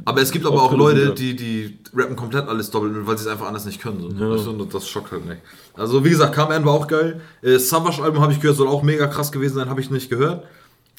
aber 0.04 0.22
es 0.22 0.30
gibt 0.30 0.46
aber 0.46 0.62
auch 0.62 0.72
Leute, 0.72 1.12
die, 1.12 1.36
die 1.36 1.78
rappen 1.94 2.16
komplett 2.16 2.48
alles 2.48 2.70
doppelt, 2.70 2.94
weil 3.06 3.18
sie 3.18 3.24
es 3.24 3.30
einfach 3.30 3.46
anders 3.46 3.64
nicht 3.64 3.80
können. 3.82 4.00
So. 4.00 4.30
Weißt 4.30 4.46
du, 4.46 4.50
und 4.50 4.74
das 4.74 4.88
schockt 4.88 5.12
halt 5.12 5.26
nicht. 5.26 5.40
Also 5.74 6.04
wie 6.04 6.10
gesagt, 6.10 6.34
KMN 6.34 6.64
war 6.64 6.72
auch 6.72 6.86
geil. 6.86 7.20
Äh, 7.42 7.58
Savage-Album 7.58 8.20
habe 8.20 8.32
ich 8.32 8.40
gehört, 8.40 8.56
soll 8.56 8.68
auch 8.68 8.82
mega 8.82 9.06
krass 9.06 9.30
gewesen 9.32 9.54
sein, 9.54 9.68
habe 9.68 9.80
ich 9.80 9.90
nicht 9.90 10.10
gehört. 10.10 10.44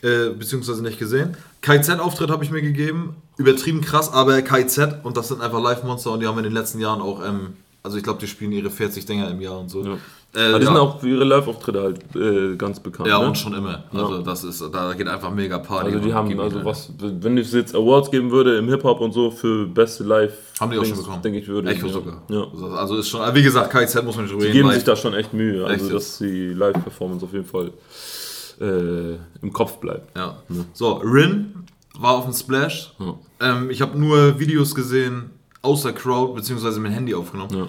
Äh, 0.04 0.32
beziehungsweise 0.32 0.82
nicht 0.82 0.98
gesehen. 0.98 1.38
KZ-Auftritt 1.62 2.32
habe 2.32 2.44
ich 2.44 2.50
mir 2.50 2.62
gegeben. 2.64 3.16
Übertrieben 3.38 3.82
krass, 3.82 4.12
aber 4.12 4.42
KZ 4.42 5.04
und 5.04 5.16
das 5.16 5.28
sind 5.28 5.42
einfach 5.42 5.62
Live-Monster 5.62 6.12
und 6.12 6.22
die 6.22 6.28
haben 6.28 6.38
in 6.40 6.44
den 6.44 6.54
letzten 6.54 6.80
Jahren 6.80 7.02
auch, 7.02 7.24
ähm, 7.24 7.54
also 7.84 7.98
ich 7.98 8.04
glaube, 8.04 8.20
die 8.20 8.28
spielen 8.28 8.52
ihre 8.52 8.70
40 8.70 9.06
Dinger 9.06 9.30
im 9.32 9.42
Jahr 9.42 9.60
und 9.60 9.70
so. 9.70 9.84
Ja. 9.84 9.98
Äh, 10.34 10.50
aber 10.50 10.60
die 10.60 10.66
ja. 10.66 10.72
sind 10.72 10.78
auch 10.78 11.00
für 11.00 11.10
ihre 11.10 11.24
Live-Auftritte 11.26 11.82
halt 11.82 12.16
äh, 12.16 12.56
ganz 12.56 12.80
bekannt. 12.80 13.10
Ja, 13.10 13.20
ne? 13.20 13.28
und 13.28 13.38
schon 13.38 13.54
immer. 13.54 13.84
Also 13.92 14.22
das 14.22 14.44
ist, 14.44 14.64
da 14.72 14.94
geht 14.94 15.08
einfach 15.08 15.32
mega 15.32 15.58
Party. 15.60 15.88
Also 15.88 16.00
die 16.00 16.14
haben, 16.14 16.40
also 16.40 16.64
was, 16.64 16.94
wenn 17.00 17.38
es 17.38 17.52
jetzt 17.52 17.76
Awards 17.76 18.12
geben 18.12 18.32
würde 18.32 18.58
im 18.58 18.70
Hip-Hop 18.70 19.02
und 19.02 19.12
so 19.12 19.30
für 19.32 19.68
beste 19.68 20.04
Live, 20.04 20.34
Haben 20.60 20.72
die 20.72 20.78
auch 20.78 20.86
schon 20.86 20.98
bekommen. 20.98 21.22
denke 21.22 21.40
ich, 21.40 21.48
würde. 21.48 21.70
Echo 21.70 21.88
ja. 21.88 21.94
sogar. 21.94 22.22
Ja. 22.30 22.46
Also 22.78 22.98
ist 22.98 23.10
schon, 23.10 23.36
wie 23.36 23.44
gesagt, 23.44 23.72
KZ 23.72 24.06
muss 24.06 24.16
man 24.16 24.26
nicht 24.26 24.34
drüber 24.34 24.44
Die 24.44 24.48
reden. 24.48 24.54
geben 24.54 24.68
live. 24.68 24.76
sich 24.76 24.84
da 24.86 24.96
schon 24.96 25.14
echt 25.14 25.34
Mühe, 25.34 25.66
also 25.66 25.86
Echt 25.86 25.94
dass 25.94 26.18
die 26.20 26.54
Live-Performance 26.54 27.26
auf 27.26 27.34
jeden 27.34 27.46
Fall 27.46 27.72
äh, 28.62 29.18
im 29.42 29.52
Kopf 29.52 29.78
bleibt. 29.80 30.16
Ja. 30.16 30.38
So, 30.74 30.94
Rin 30.94 31.66
war 32.00 32.14
auf 32.14 32.24
dem 32.26 32.34
Splash. 32.34 32.94
Ja. 33.00 33.16
Ähm, 33.42 33.70
ich 33.70 33.82
habe 33.82 34.00
nur 34.00 34.40
Videos 34.40 34.76
gesehen, 34.76 35.32
außer 35.62 35.94
Crowd, 35.94 36.34
beziehungsweise 36.34 36.80
mit 36.80 36.92
Handy 36.92 37.14
aufgenommen. 37.14 37.56
Ja. 37.56 37.68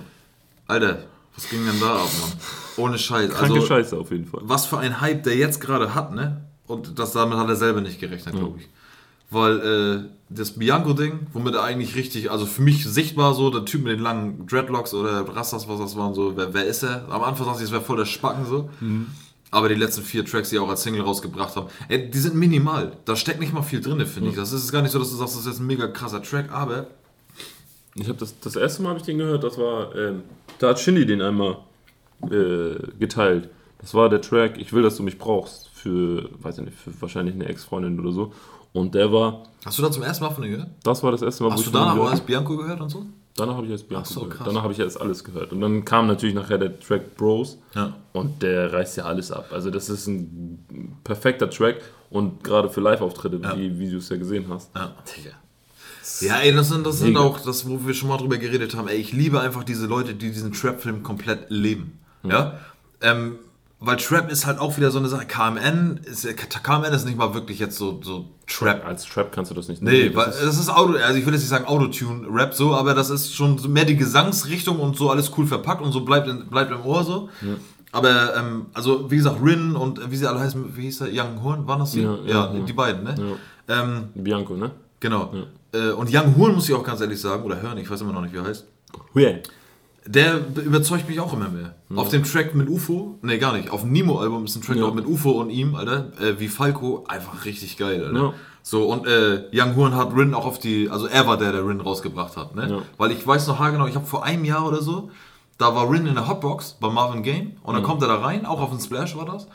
Alter, 0.67 1.05
was 1.35 1.49
ging 1.49 1.65
denn 1.65 1.81
da 1.81 1.97
ab, 1.97 2.09
Mann? 2.21 2.33
Ohne 2.77 2.99
Scheiß. 2.99 3.31
Kranke 3.31 3.55
Also, 3.55 3.67
Scheiße 3.67 3.97
auf 3.99 4.11
jeden 4.11 4.27
Fall. 4.27 4.41
was 4.45 4.67
für 4.67 4.79
ein 4.79 5.01
Hype 5.01 5.23
der 5.25 5.37
jetzt 5.37 5.61
gerade 5.61 5.95
hat, 5.95 6.15
ne? 6.15 6.43
Und 6.67 6.99
das 6.99 7.13
damit 7.13 7.39
hat 7.39 7.49
er 7.49 7.57
selber 7.57 7.81
nicht 7.81 8.01
gerechnet, 8.01 8.35
glaube 8.35 8.59
ich. 8.61 8.69
Weil 9.31 9.61
äh, 9.61 10.09
das 10.29 10.53
Bianco-Ding, 10.53 11.27
womit 11.33 11.55
er 11.55 11.63
eigentlich 11.65 11.95
richtig, 11.97 12.31
also 12.31 12.45
für 12.47 12.63
mich 12.63 12.85
sichtbar 12.87 13.35
so, 13.35 13.51
der 13.51 13.65
Typ 13.65 13.83
mit 13.83 13.93
den 13.93 14.01
langen 14.03 14.47
Dreadlocks 14.47 14.95
oder 14.95 15.27
Rastas, 15.35 15.69
was 15.69 15.81
das 15.81 15.97
waren, 15.97 16.15
so, 16.15 16.37
wer, 16.37 16.53
wer 16.55 16.67
ist 16.67 16.83
er? 16.83 17.07
Am 17.11 17.23
Anfang 17.23 17.47
dachte 17.47 17.59
ich, 17.61 17.65
es 17.67 17.73
wäre 17.73 17.83
voll 17.83 17.97
der 17.97 18.05
Spacken 18.05 18.45
so. 18.47 18.69
Aber 19.51 19.69
die 19.69 19.75
letzten 19.75 20.03
vier 20.03 20.25
Tracks, 20.25 20.49
die 20.51 20.57
er 20.57 20.63
auch 20.63 20.69
als 20.71 20.83
Single 20.83 21.03
rausgebracht 21.03 21.57
haben, 21.57 21.69
ey, 21.89 22.11
die 22.11 22.19
sind 22.19 22.35
minimal. 22.35 22.93
Da 23.05 23.17
steckt 23.17 23.41
nicht 23.41 23.53
mal 23.53 23.63
viel 23.63 23.81
drin, 23.81 24.05
finde 24.07 24.31
ich. 24.31 24.37
Das 24.37 24.53
ist 24.53 24.71
gar 24.73 24.81
nicht 24.83 24.93
so, 24.93 24.99
dass 24.99 25.11
du 25.11 25.17
sagst, 25.17 25.35
das 25.35 25.43
ist 25.43 25.47
jetzt 25.47 25.61
ein 25.61 25.67
mega 25.67 25.89
krasser 25.89 26.23
Track, 26.23 26.51
aber 26.53 26.87
Ich 27.95 28.09
habe 28.09 28.19
das, 28.19 28.39
das 28.41 28.57
erste 28.57 28.83
Mal 28.83 28.91
habe 28.91 28.99
ich 29.01 29.05
den 29.05 29.19
gehört, 29.19 29.45
das 29.45 29.59
war, 29.59 29.95
ähm, 29.97 30.23
da 30.59 30.69
hat 30.71 30.81
Shindy 30.81 31.05
den 31.07 31.21
einmal 31.21 31.59
äh, 32.31 32.75
geteilt. 32.99 33.49
Das 33.79 33.95
war 33.95 34.09
der 34.09 34.21
Track, 34.21 34.59
ich 34.59 34.73
will, 34.73 34.83
dass 34.83 34.97
du 34.97 35.03
mich 35.03 35.19
brauchst, 35.19 35.69
für, 35.71 36.29
weiß 36.41 36.59
ich 36.59 36.65
nicht, 36.67 36.77
für 36.77 36.93
wahrscheinlich 37.03 37.35
eine 37.35 37.47
Ex-Freundin 37.47 37.99
oder 38.01 38.13
so. 38.13 38.33
Und 38.73 38.95
der 38.95 39.13
war, 39.13 39.43
hast 39.65 39.79
du 39.79 39.83
da 39.83 39.91
zum 39.91 40.03
ersten 40.03 40.25
Mal 40.25 40.31
von 40.31 40.45
ihm 40.45 40.53
gehört? 40.53 40.69
das 40.83 41.03
war 41.03 41.11
das 41.11 41.21
erste 41.23 41.43
Mal, 41.45 41.53
Hast 41.53 41.67
du 41.67 41.71
von 41.71 41.81
ihm 41.81 41.85
danach 41.87 41.99
auch 41.99 42.11
erst 42.11 42.25
Bianco 42.27 42.57
gehört 42.57 42.81
und 42.81 42.89
so? 42.89 43.05
Danach 43.37 43.57
habe 43.57 43.67
ich 43.67 43.73
erst 43.73 43.89
Bianco 43.89 44.09
so, 44.09 44.21
gehört. 44.21 44.37
krass. 44.37 44.47
Danach 44.47 44.63
habe 44.63 44.73
ich 44.73 44.79
erst 44.79 45.01
alles 45.01 45.25
gehört. 45.25 45.53
Und 45.53 45.61
dann 45.63 45.85
kam 45.85 46.07
natürlich 46.07 46.35
nachher 46.35 46.59
der 46.59 46.79
Track 46.79 47.17
Bros. 47.17 47.59
Ja. 47.75 47.95
Und 48.13 48.43
der 48.43 48.73
reißt 48.73 48.99
ja 48.99 49.05
alles 49.05 49.33
ab. 49.33 49.47
Also 49.53 49.71
das 49.71 49.89
ist 49.89 50.07
ein 50.07 50.99
perfekter 51.03 51.49
Track. 51.51 51.81
Und 52.11 52.45
gerade 52.45 52.69
für 52.69 52.81
Live-Auftritte, 52.83 53.41
Ja. 53.43 53.57
wie, 53.57 53.79
wie 53.79 53.91
du 53.91 53.97
es 53.97 54.09
ja 54.11 54.17
gesehen 54.17 54.47
hast. 54.51 54.71
Ja, 54.77 54.95
Digga. 55.17 55.31
Ja, 56.21 56.37
ey, 56.39 56.53
das 56.55 56.69
sind, 56.69 56.87
das 56.87 56.99
sind 56.99 57.17
auch 57.17 57.41
das, 57.41 57.69
wo 57.69 57.87
wir 57.87 57.95
schon 57.95 58.09
mal 58.09 58.17
drüber 58.19 58.37
geredet 58.39 58.75
haben. 58.77 58.89
Ey, 58.89 58.97
ich 58.97 59.13
liebe 59.13 59.41
einfach 59.41 59.65
diese 59.65 59.87
Leute, 59.87 60.15
die 60.15 60.31
diesen 60.33 60.53
Trap-Film 60.53 61.03
komplett 61.03 61.47
leben. 61.51 61.99
Ja? 62.25 62.59
Ähm, 63.01 63.37
weil 63.85 63.97
Trap 63.97 64.31
ist 64.31 64.47
halt 64.47 64.61
auch 64.61 64.77
wieder 64.77 64.91
so 64.93 64.99
eine 64.99 65.09
Sache. 65.09 65.27
KMN 65.27 66.01
ist, 66.05 66.25
KMN 66.37 66.93
ist 66.93 67.05
nicht 67.05 67.19
mal 67.19 67.35
wirklich 67.35 67.59
jetzt 67.59 67.77
so, 67.77 68.01
so 68.03 68.27
Trap. 68.47 68.85
Als 68.87 69.05
Trap 69.07 69.33
kannst 69.33 69.51
du 69.51 69.55
das 69.57 69.67
nicht 69.69 69.83
Nee, 69.83 70.09
das 70.11 70.17
weil 70.17 70.29
ist- 70.31 70.43
das 70.45 70.59
ist 70.59 70.69
Auto, 70.69 70.93
also 70.95 71.19
ich 71.19 71.27
will 71.27 71.33
jetzt 71.33 71.43
nicht 71.43 71.51
sagen 71.51 71.65
Autotune-Rap 71.65 72.55
so, 72.55 72.75
aber 72.75 72.95
das 72.95 73.11
ist 73.11 73.35
schon 73.35 73.59
mehr 73.73 73.85
die 73.85 73.97
Gesangsrichtung 73.97 74.79
und 74.79 74.97
so 74.97 75.11
alles 75.11 75.33
cool 75.37 75.47
verpackt 75.47 75.83
und 75.83 75.91
so 75.93 76.05
bleibt, 76.05 76.29
in, 76.29 76.47
bleibt 76.49 76.71
im 76.71 76.85
Ohr 76.87 77.03
so. 77.05 77.29
Aber, 77.91 78.37
ähm, 78.37 78.67
also 78.73 79.11
wie 79.11 79.17
gesagt, 79.17 79.37
Rin 79.45 79.75
und 79.77 79.99
äh, 79.99 80.11
wie 80.11 80.17
sie 80.17 80.27
alle 80.29 80.41
heißen, 80.41 80.77
wie 80.77 80.83
hieß 80.83 80.99
der? 81.01 81.09
Young 81.13 81.43
Horn, 81.43 81.67
waren 81.67 81.81
das 81.81 81.91
die? 81.93 82.03
Ja, 82.03 82.17
Ja, 82.25 82.55
ja, 82.55 82.61
die 82.65 82.73
beiden, 82.73 83.03
ne? 83.05 83.15
Ähm, 83.69 84.09
Bianco, 84.15 84.55
ne? 84.57 84.71
Genau. 85.01 85.33
Äh, 85.73 85.91
und 85.91 86.09
Young 86.13 86.37
Horn 86.37 86.55
muss 86.55 86.69
ich 86.69 86.75
auch 86.75 86.85
ganz 86.85 87.01
ehrlich 87.01 87.21
sagen, 87.21 87.43
oder 87.45 87.61
hören, 87.63 87.79
ich 87.79 87.91
weiß 87.91 88.01
immer 88.03 88.13
noch 88.13 88.21
nicht, 88.23 88.33
wie 88.35 88.39
er 88.39 88.45
heißt. 88.45 88.67
Yeah. 89.17 89.39
Der 90.05 90.35
be- 90.39 90.63
überzeugt 90.63 91.09
mich 91.09 91.21
auch 91.21 91.33
immer 91.33 91.49
mehr. 91.49 91.75
Auf 91.95 92.09
dem 92.09 92.25
Track 92.25 92.55
mit 92.57 92.69
UFO, 92.69 93.19
ne 93.23 93.39
gar 93.39 93.53
nicht, 93.57 93.71
auf 93.71 93.83
dem 93.83 93.93
Nemo-Album 93.93 94.45
ist 94.45 94.57
ein 94.57 94.63
Track 94.63 94.77
Ja. 94.77 94.91
mit 94.91 95.07
UFO 95.07 95.31
und 95.41 95.51
ihm, 95.51 95.75
Alter, 95.77 96.13
äh, 96.21 96.41
wie 96.41 96.49
Falco, 96.49 97.05
einfach 97.09 97.45
richtig 97.45 97.77
geil, 97.77 98.05
Alter. 98.05 98.19
Ja. 98.19 98.35
So, 98.65 98.85
und 98.85 99.07
äh, 99.07 99.45
Young 99.53 99.77
Horn 99.77 99.95
hat 99.97 100.15
Rin 100.15 100.35
auch 100.35 100.45
auf 100.45 100.59
die, 100.59 100.91
also 100.91 101.07
er 101.07 101.27
war 101.27 101.37
der, 101.39 101.53
der 101.53 101.67
Rin 101.67 101.81
rausgebracht 101.81 102.37
hat, 102.37 102.55
ne? 102.57 102.69
Ja. 102.69 102.79
Weil 102.99 103.13
ich 103.13 103.25
weiß 103.27 103.47
noch 103.47 103.59
haargenau, 103.61 103.87
ich 103.87 103.95
habe 103.95 104.07
vor 104.07 104.25
einem 104.25 104.45
Jahr 104.45 104.67
oder 104.67 104.83
so, 104.83 105.11
da 105.59 105.75
war 105.75 105.89
Rin 105.91 106.07
in 106.07 106.15
der 106.15 106.29
Hotbox 106.29 106.79
bei 106.81 106.89
Marvin 106.91 107.23
Game 107.23 107.53
und 107.63 107.75
dann 107.75 107.83
kommt 107.85 108.03
er 108.03 108.09
da 108.09 108.17
rein, 108.17 108.45
auch 108.47 108.61
auf 108.61 108.71
den 108.71 108.81
Splash 108.81 109.17
war 109.17 109.25
das. 109.27 109.47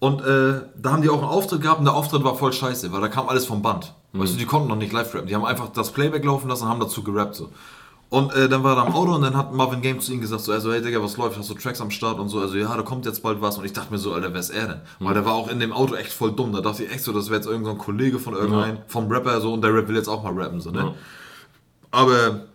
Und 0.00 0.20
äh, 0.20 0.60
da 0.76 0.92
haben 0.92 1.02
die 1.02 1.08
auch 1.08 1.18
einen 1.18 1.24
Auftritt 1.24 1.60
gehabt 1.60 1.80
und 1.80 1.84
der 1.84 1.94
Auftritt 1.94 2.22
war 2.22 2.36
voll 2.36 2.52
scheiße, 2.52 2.92
weil 2.92 3.00
da 3.00 3.08
kam 3.08 3.28
alles 3.28 3.46
vom 3.46 3.62
Band. 3.62 3.94
Weißt 4.12 4.34
du, 4.34 4.38
die 4.38 4.46
konnten 4.46 4.68
noch 4.68 4.76
nicht 4.76 4.92
live 4.92 5.14
rappen. 5.14 5.26
Die 5.26 5.34
haben 5.34 5.44
einfach 5.44 5.68
das 5.68 5.92
Playback 5.92 6.24
laufen 6.24 6.48
lassen 6.48 6.64
und 6.64 6.70
haben 6.70 6.80
dazu 6.80 7.02
gerappt. 7.02 7.34
So. 7.34 7.50
Und 8.10 8.32
äh, 8.32 8.48
dann 8.48 8.64
war 8.64 8.76
er 8.76 8.86
am 8.86 8.94
Auto 8.94 9.14
und 9.14 9.22
dann 9.22 9.36
hat 9.36 9.52
Marvin 9.52 9.82
Game 9.82 10.00
zu 10.00 10.12
ihm 10.12 10.20
gesagt, 10.20 10.42
so, 10.42 10.52
also, 10.52 10.72
hey 10.72 10.80
Digga, 10.80 11.02
was 11.02 11.18
läuft? 11.18 11.36
Hast 11.36 11.50
du 11.50 11.54
Tracks 11.54 11.80
am 11.80 11.90
Start 11.90 12.18
und 12.18 12.30
so? 12.30 12.40
Also, 12.40 12.56
ja, 12.56 12.74
da 12.74 12.82
kommt 12.82 13.04
jetzt 13.04 13.22
bald 13.22 13.42
was. 13.42 13.58
Und 13.58 13.66
ich 13.66 13.74
dachte 13.74 13.92
mir 13.92 13.98
so, 13.98 14.14
Alter, 14.14 14.32
wer 14.32 14.40
ist 14.40 14.48
er 14.50 14.66
denn? 14.66 14.80
Weil 14.98 15.12
der 15.14 15.26
war 15.26 15.34
auch 15.34 15.50
in 15.50 15.60
dem 15.60 15.72
Auto 15.72 15.94
echt 15.94 16.12
voll 16.12 16.32
dumm. 16.32 16.52
Da 16.52 16.62
dachte 16.62 16.84
ich 16.84 16.90
echt 16.90 17.04
so, 17.04 17.12
das 17.12 17.26
wäre 17.26 17.36
jetzt 17.36 17.46
irgendein 17.46 17.76
so 17.76 17.82
Kollege 17.82 18.18
von 18.18 18.34
irgendeinem, 18.34 18.78
vom 18.86 19.12
Rapper 19.12 19.40
so 19.42 19.52
und 19.52 19.62
der 19.62 19.74
Rap 19.74 19.88
will 19.88 19.96
jetzt 19.96 20.08
auch 20.08 20.22
mal 20.22 20.32
rappen, 20.32 20.60
so, 20.60 20.70
ne? 20.70 20.78
Ja. 20.78 20.94
Aber, 21.90 22.46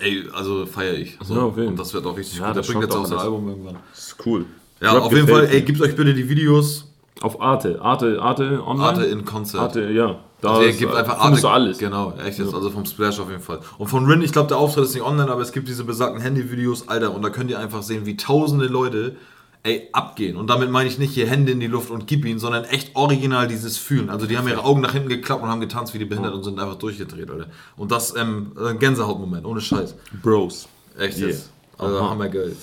ey, 0.00 0.28
also 0.34 0.66
feiere 0.66 0.94
ich. 0.94 1.18
So. 1.22 1.34
Ja, 1.34 1.42
und 1.42 1.78
das 1.78 1.94
wird 1.94 2.04
auch 2.06 2.16
richtig 2.16 2.38
Ja, 2.38 2.46
gut. 2.46 2.56
Der 2.56 2.62
das 2.62 2.66
bringt 2.66 2.82
jetzt 2.82 2.96
auch 2.96 3.06
sein. 3.06 3.18
Album 3.18 3.48
irgendwann. 3.48 3.76
Das 3.92 4.08
ist 4.08 4.16
cool. 4.26 4.46
Ja, 4.80 4.92
Rap 4.92 5.02
auf 5.04 5.12
jeden 5.12 5.28
Fall, 5.28 5.46
ey, 5.50 5.62
gebt 5.62 5.80
euch 5.80 5.94
bitte 5.94 6.14
die 6.14 6.28
Videos. 6.28 6.86
Auf 7.20 7.40
Arte. 7.40 7.80
Arte, 7.82 8.20
Arte 8.20 8.62
online? 8.66 8.82
Arte 8.88 9.04
in 9.04 9.24
Konzert. 9.26 9.62
Arte, 9.62 9.90
ja. 9.90 10.18
Da 10.40 10.54
Also, 10.54 10.78
gibt 10.78 10.94
einfach 10.94 11.20
findest 11.22 11.44
Arte. 11.44 11.60
du 11.60 11.64
alles. 11.66 11.78
Genau, 11.78 12.14
echt 12.24 12.38
jetzt. 12.38 12.54
Also 12.54 12.70
vom 12.70 12.86
Splash 12.86 13.20
auf 13.20 13.28
jeden 13.28 13.42
Fall. 13.42 13.60
Und 13.76 13.88
von 13.88 14.06
Rin, 14.06 14.22
ich 14.22 14.32
glaube, 14.32 14.48
der 14.48 14.56
Auftritt 14.56 14.84
ist 14.84 14.94
nicht 14.94 15.04
online, 15.04 15.30
aber 15.30 15.42
es 15.42 15.52
gibt 15.52 15.68
diese 15.68 15.84
besagten 15.84 16.22
Handyvideos, 16.22 16.88
Alter. 16.88 17.14
Und 17.14 17.20
da 17.22 17.28
könnt 17.28 17.50
ihr 17.50 17.58
einfach 17.58 17.82
sehen, 17.82 18.06
wie 18.06 18.16
tausende 18.16 18.64
Leute, 18.68 19.16
ey, 19.64 19.88
abgehen. 19.92 20.38
Und 20.38 20.48
damit 20.48 20.70
meine 20.70 20.88
ich 20.88 20.98
nicht 20.98 21.12
hier 21.12 21.26
Hände 21.26 21.52
in 21.52 21.60
die 21.60 21.66
Luft 21.66 21.90
und 21.90 22.06
gib 22.06 22.24
ihn, 22.24 22.38
sondern 22.38 22.64
echt 22.64 22.96
original 22.96 23.48
dieses 23.48 23.76
Fühlen. 23.76 24.08
Also 24.08 24.24
die 24.24 24.38
haben 24.38 24.48
ihre 24.48 24.64
Augen 24.64 24.80
nach 24.80 24.92
hinten 24.94 25.10
geklappt 25.10 25.42
und 25.42 25.50
haben 25.50 25.60
getanzt 25.60 25.92
wie 25.92 25.98
die 25.98 26.06
behindert 26.06 26.32
und 26.32 26.42
sind 26.42 26.58
einfach 26.58 26.76
durchgedreht, 26.76 27.30
Alter. 27.30 27.48
Und 27.76 27.92
das, 27.92 28.16
ähm, 28.16 28.52
ein 28.58 28.78
Gänsehautmoment, 28.78 29.44
ohne 29.44 29.60
Scheiß. 29.60 29.94
Bros. 30.22 30.66
Echt 30.98 31.18
Yeah. 31.18 31.28
jetzt. 31.28 31.50
Also 31.76 31.98
Aha. 31.98 32.08
hammergeil. 32.10 32.56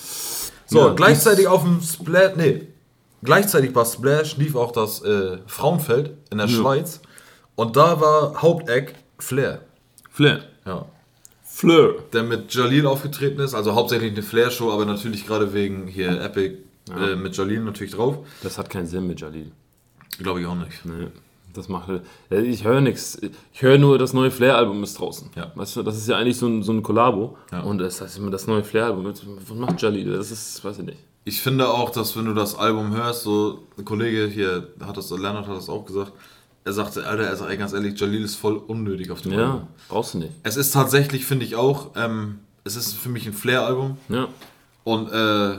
So, 0.68 0.88
Ja, 0.88 0.94
gleichzeitig 0.94 1.48
auf 1.48 1.62
dem 1.62 1.80
Splash, 1.80 2.36
nee, 2.36 2.68
gleichzeitig 3.22 3.72
bei 3.72 3.84
Splash 3.84 4.36
lief 4.36 4.54
auch 4.54 4.70
das 4.70 5.02
äh, 5.02 5.38
Frauenfeld 5.46 6.12
in 6.30 6.38
der 6.38 6.46
Schweiz 6.48 7.00
und 7.56 7.76
da 7.76 8.00
war 8.00 8.40
Haupteck 8.42 8.94
Flair. 9.18 9.62
Flair. 10.10 10.44
Ja. 10.64 10.86
Fleur. 11.42 11.96
der 12.12 12.22
mit 12.22 12.54
Jalil 12.54 12.86
aufgetreten 12.86 13.40
ist. 13.40 13.52
Also 13.54 13.74
hauptsächlich 13.74 14.12
eine 14.12 14.22
Flair-Show, 14.22 14.70
aber 14.70 14.84
natürlich 14.84 15.26
gerade 15.26 15.52
wegen 15.52 15.88
hier 15.88 16.20
Epic 16.20 16.58
äh, 16.96 17.16
mit 17.16 17.36
Jalil 17.36 17.60
natürlich 17.60 17.94
drauf. 17.94 18.18
Das 18.44 18.58
hat 18.58 18.70
keinen 18.70 18.86
Sinn 18.86 19.08
mit 19.08 19.20
Jalil. 19.20 19.50
Glaube 20.18 20.40
ich 20.40 20.46
auch 20.46 20.54
nicht. 20.54 20.84
Nee, 20.84 21.08
das 21.54 21.68
macht. 21.68 21.88
äh, 22.30 22.40
Ich 22.40 22.64
höre 22.64 22.80
nichts. 22.80 23.18
Ich 23.52 23.62
höre 23.62 23.78
nur, 23.78 23.98
das 23.98 24.12
neue 24.12 24.30
Flair-Album 24.30 24.82
ist 24.82 24.98
draußen. 24.98 25.30
Ja. 25.36 25.50
Weißt 25.54 25.76
du, 25.76 25.82
das 25.82 25.96
ist 25.96 26.08
ja 26.08 26.16
eigentlich 26.16 26.36
so 26.36 26.46
ein, 26.46 26.62
so 26.62 26.72
ein 26.72 26.82
Kollabo. 26.82 27.36
Ja. 27.52 27.60
Und 27.62 27.78
das 27.78 28.00
heißt 28.00 28.18
immer 28.18 28.30
das 28.30 28.46
neue 28.46 28.64
Flair-Album. 28.64 29.04
Was 29.06 29.22
macht 29.56 29.80
Jalil? 29.82 30.12
Das 30.12 30.30
ist, 30.30 30.64
weiß 30.64 30.78
ich 30.80 30.84
nicht. 30.84 30.98
Ich 31.24 31.42
finde 31.42 31.68
auch, 31.68 31.90
dass 31.90 32.16
wenn 32.16 32.24
du 32.24 32.32
das 32.34 32.56
Album 32.56 32.94
hörst, 32.96 33.22
so 33.24 33.62
ein 33.76 33.84
Kollege 33.84 34.26
hier 34.28 34.68
hat 34.80 34.96
das, 34.96 35.10
Leonard 35.10 35.46
hat 35.46 35.56
das 35.56 35.68
auch 35.68 35.84
gesagt, 35.84 36.12
er 36.64 36.72
sagte, 36.72 37.06
Alter, 37.06 37.28
also 37.28 37.46
ey, 37.46 37.56
ganz 37.56 37.72
ehrlich, 37.72 37.98
Jalil 38.00 38.22
ist 38.24 38.36
voll 38.36 38.56
unnötig 38.56 39.10
auf 39.10 39.20
dem 39.22 39.32
Album. 39.32 39.46
Ja, 39.60 39.68
brauchst 39.88 40.14
du 40.14 40.18
nicht. 40.18 40.32
Es 40.42 40.56
ist 40.56 40.70
tatsächlich, 40.72 41.24
finde 41.26 41.44
ich 41.44 41.54
auch, 41.56 41.90
ähm, 41.96 42.40
es 42.64 42.76
ist 42.76 42.94
für 42.94 43.08
mich 43.10 43.26
ein 43.26 43.32
Flair-Album 43.32 43.96
Ja. 44.08 44.28
und 44.84 45.10
äh, 45.12 45.58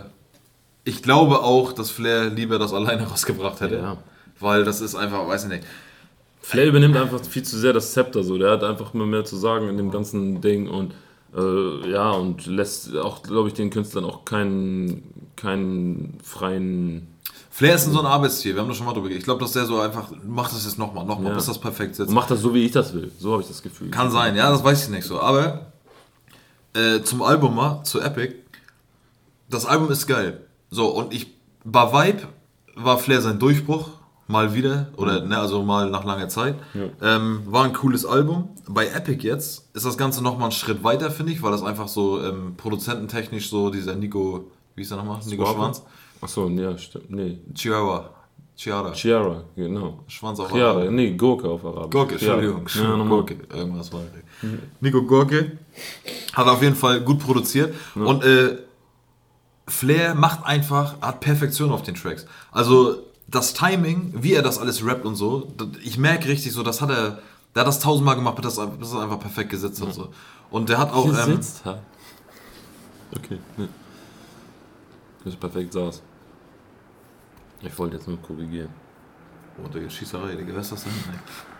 ich 0.86 1.04
glaube 1.04 1.40
auch, 1.42 1.74
dass 1.74 1.90
Flair 1.92 2.30
lieber 2.30 2.58
das 2.60 2.74
alleine 2.74 3.04
rausgebracht 3.10 3.60
hätte. 3.62 3.76
Ja. 3.78 3.98
Weil 4.40 4.64
das 4.64 4.82
ist 4.82 4.96
einfach, 4.96 5.28
weiß 5.28 5.44
ich 5.44 5.50
nicht. 5.50 5.64
Flair 6.42 6.68
übernimmt 6.68 6.96
einfach 6.98 7.24
viel 7.24 7.44
zu 7.44 7.58
sehr 7.58 7.74
das 7.74 7.94
Zepter 7.94 8.24
so. 8.24 8.38
Der 8.38 8.52
hat 8.52 8.64
einfach 8.64 8.94
immer 8.94 9.06
mehr 9.06 9.26
zu 9.26 9.36
sagen 9.36 9.68
in 9.68 9.78
dem 9.78 9.92
ganzen 9.92 10.42
Ding 10.42 10.68
und 10.70 10.94
äh, 11.36 11.92
ja, 11.92 12.10
und 12.12 12.48
lässt 12.48 12.96
auch, 12.98 13.22
glaube 13.22 13.50
ich, 13.50 13.54
den 13.54 13.70
Künstlern 13.70 14.06
auch 14.06 14.26
keinen, 14.26 15.04
keinen 15.36 16.18
freien. 16.24 17.08
Flair 17.52 17.76
ist 17.76 17.86
so 17.86 18.00
ein 18.00 18.06
Arbeitstier, 18.06 18.56
wir 18.56 18.62
haben 18.62 18.70
das 18.70 18.78
schon 18.78 18.86
mal 18.86 18.94
drüber. 18.94 19.10
Ich 19.10 19.24
glaube, 19.26 19.42
dass 19.42 19.52
der 19.52 19.66
so 19.66 19.80
einfach, 19.80 20.10
mach 20.26 20.50
das 20.50 20.66
jetzt 20.66 20.80
nochmal, 20.80 21.06
nochmal, 21.06 21.32
Ja. 21.32 21.36
bis 21.36 21.46
das 21.46 21.60
perfekt 21.60 21.96
sitzt. 21.96 22.10
Und 22.10 22.16
macht 22.16 22.32
das 22.32 22.40
so, 22.40 22.54
wie 22.54 22.66
ich 22.66 22.72
das 22.72 22.94
will. 22.94 23.12
So 23.20 23.34
habe 23.34 23.42
ich 23.42 23.48
das 23.48 23.62
Gefühl. 23.62 23.92
Kann 23.92 24.10
sein, 24.10 24.36
ja, 24.36 24.50
das 24.50 24.64
weiß 24.64 24.84
ich 24.86 24.90
nicht 24.90 25.04
so. 25.06 25.20
Aber 25.20 25.68
äh, 26.74 27.02
zum 27.02 27.22
Album 27.22 27.56
mal, 27.56 27.84
zu 27.84 28.00
Epic. 28.00 28.36
Das 29.50 29.66
Album 29.66 29.92
ist 29.92 30.08
geil. 30.08 30.40
So, 30.72 30.88
und 30.88 31.14
ich, 31.14 31.28
bei 31.64 31.92
Vibe 31.92 32.24
war 32.76 32.98
Flair 32.98 33.22
sein 33.22 33.38
Durchbruch, 33.40 33.90
mal 34.30 34.54
wieder, 34.54 34.90
oder 34.96 35.26
ne, 35.26 35.38
also 35.38 35.64
mal 35.64 35.90
nach 35.90 36.06
langer 36.06 36.30
Zeit. 36.30 36.56
Ähm, 37.02 37.42
war 37.48 37.66
ein 37.66 37.74
cooles 37.74 38.06
Album. 38.06 38.50
Bei 38.68 38.88
Epic 38.88 39.28
jetzt 39.28 39.76
ist 39.76 39.86
das 39.86 39.98
Ganze 39.98 40.24
nochmal 40.24 40.44
einen 40.44 40.52
Schritt 40.52 40.84
weiter, 40.84 41.10
finde 41.10 41.32
ich, 41.32 41.42
weil 41.42 41.52
das 41.52 41.64
einfach 41.64 41.88
so 41.88 42.24
ähm, 42.24 42.54
produzententechnisch 42.56 43.50
so 43.50 43.72
dieser 43.72 43.96
Nico, 43.96 44.52
wie 44.76 44.84
ist 44.84 44.92
der 44.92 45.00
nochmal? 45.00 45.20
Nico 45.26 45.46
Schwanz? 45.48 45.84
Achso, 46.22 46.48
ja, 46.48 46.78
stimmt. 46.78 47.10
Nee. 47.10 47.40
Chihuahua. 47.56 48.12
Chiara. 48.56 48.92
Chiara, 48.94 49.44
genau. 49.56 50.04
Schwanz 50.08 50.40
auf 50.40 50.52
Chiara, 50.52 50.72
Arabisch. 50.72 50.92
nee, 50.92 51.12
Gurke 51.16 51.48
auf 51.48 51.66
Arabisch. 51.66 51.92
Gurke. 51.92 52.14
Entschuldigung. 52.16 52.68
Ja. 52.76 53.04
Gurke, 53.06 53.38
irgendwas 53.52 53.92
war. 53.92 54.02
Nico 54.80 55.02
Gurke 55.04 55.58
hat 56.34 56.48
auf 56.48 56.62
jeden 56.62 56.76
Fall 56.76 57.02
gut 57.02 57.20
produziert 57.20 57.74
und 57.96 58.24
äh, 58.24 58.58
Flair 59.68 60.14
macht 60.14 60.46
einfach, 60.46 61.02
hat 61.02 61.20
Perfektion 61.20 61.72
auf 61.72 61.82
den 61.84 61.96
Tracks. 61.96 62.26
Also 62.52 63.09
das 63.30 63.54
Timing, 63.54 64.14
wie 64.16 64.34
er 64.34 64.42
das 64.42 64.58
alles 64.58 64.86
rappt 64.86 65.06
und 65.06 65.16
so, 65.16 65.54
ich 65.84 65.98
merke 65.98 66.28
richtig 66.28 66.52
so, 66.54 66.64
das 66.64 66.82
hat 66.82 66.90
er, 66.90 67.20
der 67.56 67.62
hat 67.62 67.68
das 67.68 67.80
tausendmal 67.80 68.16
gemacht, 68.16 68.36
bis 68.36 68.56
das, 68.56 68.70
bis 68.78 68.92
das 68.92 69.00
einfach 69.02 69.20
perfekt 69.20 69.50
gesetzt 69.50 69.82
hat. 69.82 69.94
So. 69.94 70.10
Und 70.50 70.70
der 70.70 70.78
hat 70.78 70.92
auch, 70.94 71.06
ähm, 71.06 71.12
Gesetzt 71.12 71.66
hat. 71.66 71.82
Okay, 73.16 73.40
ne. 73.58 73.68
Das 75.24 75.34
ist 75.34 75.40
perfekt 75.40 75.74
saß. 75.74 76.02
Ich 77.62 77.78
wollte 77.78 77.98
jetzt 77.98 78.08
nur 78.08 78.22
korrigieren. 78.22 78.70
oh, 79.64 79.68
Digga, 79.68 79.90
Schießerei, 79.90 80.36
Digga, 80.36 80.54
wer 80.54 80.62
ist 80.62 80.72
das 80.72 80.84
denn? 80.84 80.94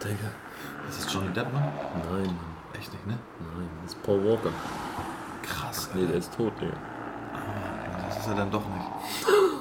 Digga. 0.02 0.32
Ist 0.90 1.06
das 1.06 1.14
Johnny 1.14 1.34
Depp, 1.34 1.52
Mann? 1.52 1.64
Nein, 1.64 2.26
Mann. 2.28 2.36
Echt 2.74 2.94
nicht, 2.94 3.06
ne? 3.08 3.18
Nein, 3.40 3.70
das 3.84 3.94
ist 3.94 4.04
Paul 4.04 4.24
Walker. 4.24 4.52
Krass, 5.44 5.90
Nee, 5.94 6.06
der 6.06 6.18
ist 6.18 6.34
tot, 6.34 6.54
Digga. 6.62 6.74
Das 8.08 8.20
ist 8.20 8.28
er 8.28 8.36
dann 8.36 8.52
doch 8.52 8.64
nicht. 8.66 9.28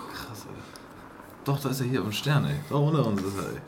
Doch, 1.44 1.58
da 1.60 1.70
ist 1.70 1.80
er 1.80 1.86
hier 1.86 2.00
im 2.00 2.12
Stern, 2.12 2.44
ey. 2.44 2.56
Da 2.68 2.76
unter 2.76 3.06
uns 3.06 3.22
ist 3.22 3.36
er, 3.36 3.44
ey. 3.44 3.60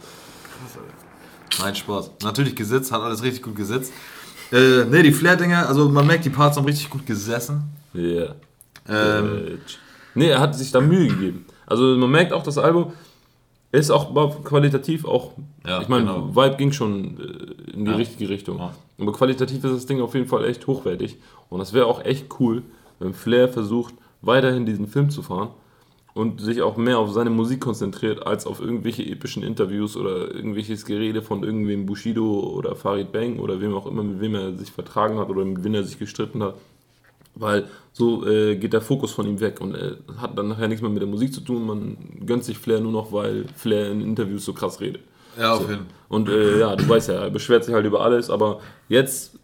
Krass, 0.42 0.76
ey. 0.76 1.62
Nein, 1.64 1.74
Spaß. 1.74 2.10
Natürlich 2.22 2.54
gesetzt, 2.54 2.92
hat 2.92 3.00
alles 3.02 3.22
richtig 3.22 3.42
gut 3.42 3.56
gesetzt. 3.56 3.92
Äh, 4.52 4.84
ne, 4.84 5.02
die 5.02 5.12
Flair-Dinger, 5.12 5.68
also 5.68 5.88
man 5.88 6.06
merkt, 6.06 6.24
die 6.24 6.30
Parts 6.30 6.56
haben 6.56 6.64
richtig 6.64 6.90
gut 6.90 7.06
gesessen. 7.06 7.62
Ja. 7.92 8.34
Ähm, 8.88 9.44
Bitch. 9.46 9.78
Nee, 10.14 10.28
er 10.28 10.40
hat 10.40 10.54
sich 10.56 10.70
da 10.72 10.80
Mühe 10.80 11.08
gegeben. 11.08 11.46
Also 11.66 11.96
man 11.96 12.10
merkt 12.10 12.32
auch, 12.32 12.42
das 12.42 12.58
Album 12.58 12.92
ist 13.72 13.90
auch 13.90 14.12
qualitativ 14.42 15.04
auch. 15.04 15.32
Ja, 15.64 15.80
ich 15.80 15.88
meine, 15.88 16.06
genau. 16.06 16.34
Vibe 16.34 16.56
ging 16.56 16.72
schon 16.72 17.18
äh, 17.20 17.72
in 17.72 17.84
die 17.84 17.90
Ja. 17.92 17.96
richtige 17.96 18.28
Richtung. 18.28 18.58
Ja. 18.58 18.72
Aber 19.00 19.12
qualitativ 19.12 19.62
ist 19.62 19.72
das 19.74 19.86
Ding 19.86 20.00
auf 20.00 20.14
jeden 20.14 20.26
Fall 20.26 20.44
echt 20.44 20.66
hochwertig. 20.66 21.18
Und 21.48 21.60
das 21.60 21.72
wäre 21.72 21.86
auch 21.86 22.04
echt 22.04 22.26
cool, 22.40 22.62
wenn 22.98 23.14
Flair 23.14 23.48
versucht, 23.48 23.94
weiterhin 24.22 24.66
diesen 24.66 24.88
Film 24.88 25.10
zu 25.10 25.22
fahren 25.22 25.50
und 26.14 26.40
sich 26.40 26.62
auch 26.62 26.76
mehr 26.76 26.98
auf 26.98 27.12
seine 27.12 27.30
Musik 27.30 27.60
konzentriert, 27.60 28.26
als 28.26 28.46
auf 28.46 28.60
irgendwelche 28.60 29.04
epischen 29.04 29.42
Interviews 29.42 29.96
oder 29.96 30.34
irgendwelches 30.34 30.84
Gerede 30.84 31.22
von 31.22 31.44
irgendwem 31.44 31.86
Bushido 31.86 32.40
oder 32.40 32.74
Farid 32.74 33.12
Bang 33.12 33.38
oder 33.38 33.60
wem 33.60 33.74
auch 33.74 33.86
immer, 33.86 34.02
mit 34.02 34.20
wem 34.20 34.34
er 34.34 34.56
sich 34.56 34.72
vertragen 34.72 35.18
hat 35.18 35.28
oder 35.28 35.44
mit 35.44 35.62
wem 35.62 35.74
er 35.74 35.84
sich 35.84 35.98
gestritten 35.98 36.42
hat. 36.42 36.56
Weil 37.36 37.68
so 37.92 38.26
äh, 38.26 38.56
geht 38.56 38.72
der 38.72 38.80
Fokus 38.80 39.12
von 39.12 39.26
ihm 39.26 39.40
weg 39.40 39.60
und 39.60 39.74
äh, 39.74 39.92
hat 40.18 40.36
dann 40.36 40.48
nachher 40.48 40.66
nichts 40.66 40.82
mehr 40.82 40.90
mit 40.90 41.00
der 41.00 41.08
Musik 41.08 41.32
zu 41.32 41.40
tun. 41.40 41.64
Man 41.64 41.96
gönnt 42.26 42.44
sich 42.44 42.58
Flair 42.58 42.80
nur 42.80 42.92
noch, 42.92 43.12
weil 43.12 43.46
Flair 43.54 43.90
in 43.90 44.00
Interviews 44.00 44.44
so 44.44 44.52
krass 44.52 44.80
redet. 44.80 45.02
ja, 45.38 45.54
auf 45.54 45.60
jeden 45.60 45.74
Fall. 45.74 45.86
Und 46.08 46.28
äh, 46.28 46.58
ja, 46.58 46.74
du 46.74 46.88
weißt 46.88 47.08
ja, 47.08 47.14
er 47.14 47.30
beschwert 47.30 47.64
sich 47.64 47.72
halt 47.72 47.86
über 47.86 48.00
alles, 48.00 48.30
aber 48.30 48.60
jetzt, 48.88 49.38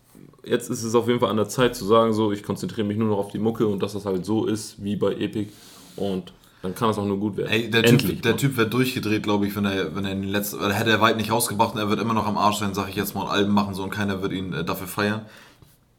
jetzt 0.44 0.68
ist 0.68 0.82
es 0.82 0.96
auf 0.96 1.06
jeden 1.06 1.20
Fall 1.20 1.30
an 1.30 1.36
der 1.36 1.48
Zeit 1.48 1.76
zu 1.76 1.84
sagen, 1.84 2.12
so, 2.12 2.32
ich 2.32 2.42
konzentriere 2.42 2.86
mich 2.86 2.96
nur 2.96 3.08
noch 3.08 3.18
auf 3.18 3.30
die 3.30 3.38
Mucke 3.38 3.68
und 3.68 3.80
dass 3.84 3.92
das 3.92 4.04
halt 4.04 4.26
so 4.26 4.46
ist 4.46 4.82
wie 4.82 4.96
bei 4.96 5.12
Epic 5.12 5.52
und 5.94 6.32
dann 6.66 6.74
kann 6.74 6.90
es 6.90 6.98
auch 6.98 7.04
nur 7.04 7.18
gut 7.18 7.36
werden. 7.36 7.50
Ey, 7.50 7.70
der 7.70 7.84
Endlich. 7.84 8.14
Typ, 8.14 8.22
der 8.22 8.32
Mann. 8.32 8.38
Typ 8.38 8.56
wird 8.56 8.72
durchgedreht, 8.72 9.22
glaube 9.22 9.46
ich, 9.46 9.54
wenn 9.54 9.64
er, 9.64 9.94
wenn 9.94 10.04
er 10.04 10.14
den 10.14 10.24
letzten, 10.24 10.70
hätte 10.70 10.90
er 10.90 11.00
weit 11.00 11.16
nicht 11.16 11.30
rausgebracht 11.30 11.74
und 11.74 11.80
er 11.80 11.88
wird 11.88 12.00
immer 12.00 12.14
noch 12.14 12.26
am 12.26 12.36
Arsch 12.36 12.58
sein, 12.58 12.74
sag 12.74 12.88
ich 12.88 12.96
jetzt 12.96 13.14
mal, 13.14 13.28
Alben 13.28 13.52
machen 13.52 13.74
so 13.74 13.84
und 13.84 13.90
keiner 13.90 14.20
wird 14.22 14.32
ihn 14.32 14.52
äh, 14.52 14.64
dafür 14.64 14.88
feiern. 14.88 15.26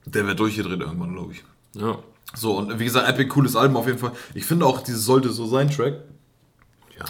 Der 0.06 0.27
wird 0.27 0.39
durchgedreht 0.39 0.80
irgendwann, 0.80 1.13
glaube 1.13 1.34
ich. 1.34 1.43
Ja. 1.73 1.97
So, 2.36 2.58
und 2.58 2.77
wie 2.80 2.84
gesagt, 2.84 3.08
Epic, 3.08 3.30
cooles 3.30 3.56
Album 3.56 3.77
auf 3.77 3.88
jeden 3.88 3.99
Fall. 3.99 4.12
Ich 4.34 4.45
finde 4.45 4.65
auch, 4.65 4.82
dieses 4.82 5.06
sollte 5.06 5.30
so 5.30 5.47
sein, 5.47 5.69
Track. 5.69 5.95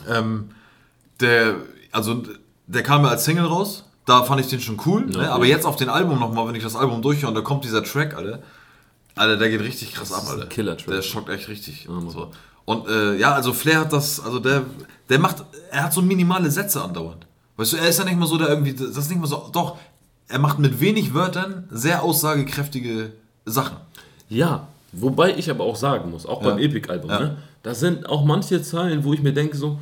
Ähm, 0.08 0.50
der, 1.20 1.56
also, 1.92 2.24
der 2.68 2.84
kam 2.84 3.04
ja 3.04 3.10
als 3.10 3.26
Single 3.26 3.46
raus. 3.46 3.86
Da 4.06 4.24
fand 4.24 4.40
ich 4.40 4.48
den 4.48 4.62
schon 4.62 4.80
cool. 4.86 5.06
ne? 5.06 5.18
okay. 5.18 5.28
Aber 5.28 5.46
jetzt 5.46 5.66
auf 5.66 5.76
den 5.76 5.90
Album 5.90 6.20
nochmal, 6.20 6.48
wenn 6.48 6.56
ich 6.56 6.64
das 6.64 6.76
Album 6.76 7.02
durchhöre 7.02 7.30
und 7.30 7.36
da 7.36 7.42
kommt 7.42 7.64
dieser 7.64 7.84
Track, 7.84 8.16
Alter. 8.16 8.42
Alter, 9.16 9.38
der 9.38 9.50
geht 9.50 9.62
richtig 9.62 9.94
krass 9.94 10.14
ab, 10.14 10.24
ist 10.24 10.30
Alter. 10.30 10.46
Killer-Track. 10.46 10.88
Der 10.88 11.02
schockt 11.02 11.30
echt 11.30 11.50
richtig. 11.50 11.90
Mann. 11.90 12.10
so. 12.10 12.32
Und 12.68 12.86
äh, 12.90 13.16
ja, 13.16 13.34
also 13.34 13.54
Flair 13.54 13.80
hat 13.80 13.94
das, 13.94 14.20
also 14.20 14.40
der, 14.40 14.66
der 15.10 15.20
macht, 15.20 15.38
er 15.72 15.86
hat 15.86 15.94
so 15.94 16.02
minimale 16.02 16.52
Sätze 16.52 16.82
andauernd. 16.82 17.26
Weißt 17.56 17.72
du, 17.74 17.78
er 17.78 17.88
ist 17.88 17.98
ja 17.98 18.04
nicht 18.04 18.20
mal 18.20 18.28
so, 18.28 18.38
der 18.38 18.50
irgendwie, 18.50 18.74
das 18.74 18.90
ist 18.98 19.10
nicht 19.10 19.22
mal 19.22 19.26
so, 19.26 19.50
doch, 19.54 19.78
er 20.28 20.38
macht 20.40 20.60
mit 20.60 20.82
wenig 20.82 21.14
Wörtern 21.14 21.64
sehr 21.72 22.04
aussagekräftige 22.04 23.14
Sachen. 23.46 23.78
Ja, 24.28 24.68
wobei 24.92 25.34
ich 25.38 25.50
aber 25.50 25.64
auch 25.64 25.78
sagen 25.78 26.12
muss, 26.12 26.26
auch 26.26 26.44
Ja. 26.44 26.50
beim 26.50 26.60
Epic-Album, 26.60 27.10
Ja. 27.10 27.20
ne, 27.22 27.38
da 27.64 27.74
sind 27.74 28.06
auch 28.10 28.26
manche 28.26 28.62
Zeilen, 28.62 29.06
wo 29.06 29.14
ich 29.14 29.22
mir 29.24 29.32
denke 29.34 29.56
so, 29.56 29.80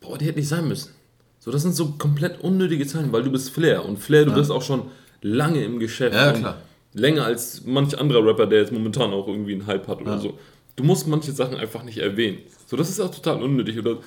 boah, 0.00 0.16
die 0.16 0.24
hätten 0.24 0.38
nicht 0.38 0.48
sein 0.48 0.66
müssen. 0.66 0.92
So, 1.38 1.50
das 1.50 1.60
sind 1.62 1.76
so 1.76 1.94
komplett 1.98 2.40
unnötige 2.40 2.86
Zeilen, 2.86 3.12
weil 3.12 3.24
du 3.24 3.30
bist 3.30 3.50
Flair 3.50 3.84
und 3.84 3.98
Flair, 3.98 4.24
du 4.24 4.32
bist 4.32 4.50
auch 4.50 4.62
schon 4.62 4.82
lange 5.20 5.62
im 5.62 5.78
Geschäft. 5.78 6.14
Ja, 6.14 6.32
klar. 6.32 6.56
Länger 6.94 7.26
als 7.26 7.62
manch 7.66 7.98
anderer 8.00 8.24
Rapper, 8.26 8.46
der 8.46 8.60
jetzt 8.60 8.72
momentan 8.72 9.12
auch 9.12 9.28
irgendwie 9.28 9.52
einen 9.52 9.66
Hype 9.66 9.86
hat 9.86 10.00
oder 10.00 10.12
Ja. 10.14 10.18
so. 10.18 10.38
Du 10.76 10.84
musst 10.84 11.06
manche 11.08 11.32
Sachen 11.32 11.56
einfach 11.56 11.82
nicht 11.82 11.98
erwähnen. 11.98 12.38
So, 12.66 12.76
das 12.76 12.90
ist 12.90 13.00
auch 13.00 13.10
total 13.10 13.42
unnötig. 13.42 13.78
Oder 13.78 13.98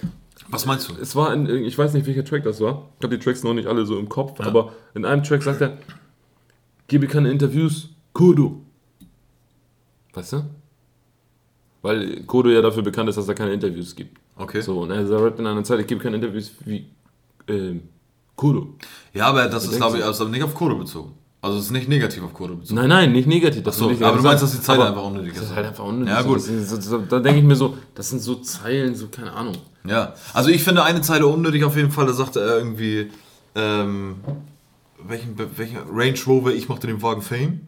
Was 0.49 0.65
meinst 0.65 0.89
du? 0.89 0.93
es 1.01 1.15
war 1.15 1.33
in, 1.33 1.47
ich 1.47 1.77
weiß 1.77 1.93
nicht, 1.93 2.05
welcher 2.05 2.23
Track 2.23 2.43
das 2.43 2.61
war. 2.61 2.89
Ich 2.99 3.03
habe 3.03 3.17
die 3.17 3.23
Tracks 3.23 3.43
noch 3.43 3.53
nicht 3.53 3.67
alle 3.67 3.85
so 3.85 3.97
im 3.97 4.07
Kopf, 4.07 4.39
aber 4.39 4.73
in 4.93 5.03
einem 5.03 5.23
Track 5.23 5.41
sagt 5.43 5.61
er, 5.61 5.77
gebe 6.87 7.07
keine 7.07 7.31
Interviews, 7.31 7.89
Kodo. 8.13 8.61
Weißt 10.13 10.33
du? 10.33 10.45
Weil 11.81 12.23
Kodo 12.23 12.49
ja 12.49 12.61
dafür 12.61 12.83
bekannt 12.83 13.09
ist, 13.09 13.17
dass 13.17 13.27
er 13.27 13.35
keine 13.35 13.53
Interviews 13.53 13.95
gibt. 13.95 14.17
Okay. 14.35 14.61
So, 14.61 14.81
und 14.81 14.91
er 14.91 15.05
sagt 15.07 15.39
in 15.39 15.47
einer 15.47 15.63
Zeit, 15.63 15.79
ich 15.79 15.87
gebe 15.87 16.01
keine 16.01 16.17
Interviews 16.17 16.51
wie 16.65 16.85
ähm, 17.47 17.83
Kodo. 18.35 18.75
Ja, 19.13 19.27
aber 19.27 19.47
das 19.47 19.63
ist, 19.63 19.71
denkst 19.71 19.85
glaube 19.85 19.97
ich, 19.97 20.03
also 20.03 20.27
nicht 20.27 20.43
auf 20.43 20.53
Kodo 20.53 20.75
bezogen. 20.75 21.13
Also 21.41 21.57
es 21.57 21.65
ist 21.65 21.71
nicht 21.71 21.87
negativ 21.87 22.21
auf 22.23 22.33
Kodo 22.33 22.55
bezogen. 22.55 22.75
Nein, 22.81 22.89
nein, 22.89 23.11
nicht 23.13 23.27
negativ. 23.27 23.63
Das 23.63 23.77
so, 23.77 23.89
ich 23.89 23.97
aber 24.01 24.09
du 24.09 24.15
nicht 24.15 24.23
meinst, 24.23 24.43
dass 24.43 24.51
die 24.51 24.61
Zeile 24.61 24.81
Aber 24.81 24.89
einfach 24.89 25.05
unnötig 25.05 25.33
Das 25.33 25.43
ist. 25.43 25.49
ist 25.49 25.55
halt 25.55 25.67
einfach 25.67 25.85
unnötig. 25.85 26.13
Ja, 26.13 26.21
So, 26.23 26.29
gut. 26.29 26.41
So, 26.41 26.81
so, 26.81 26.97
da 26.97 27.19
denke 27.19 27.39
ich 27.39 27.45
mir 27.45 27.55
so, 27.55 27.77
das 27.95 28.09
sind 28.09 28.21
so 28.21 28.35
Zeilen, 28.35 28.93
so 28.93 29.07
keine 29.07 29.31
Ahnung. 29.31 29.55
Ja, 29.85 30.13
also 30.33 30.49
ich 30.49 30.63
finde 30.63 30.83
eine 30.83 31.01
Zeile 31.01 31.27
unnötig 31.27 31.63
auf 31.63 31.77
jeden 31.77 31.91
Fall, 31.91 32.05
da 32.07 32.13
sagte 32.13 32.41
er 32.41 32.57
irgendwie, 32.57 33.09
ähm, 33.55 34.17
welchen, 35.07 35.35
welchen 35.57 35.77
Range 35.89 36.19
Rover, 36.27 36.51
ich 36.51 36.67
machte 36.67 36.87
den 36.87 37.01
Wagen 37.01 37.21
Fame. 37.21 37.61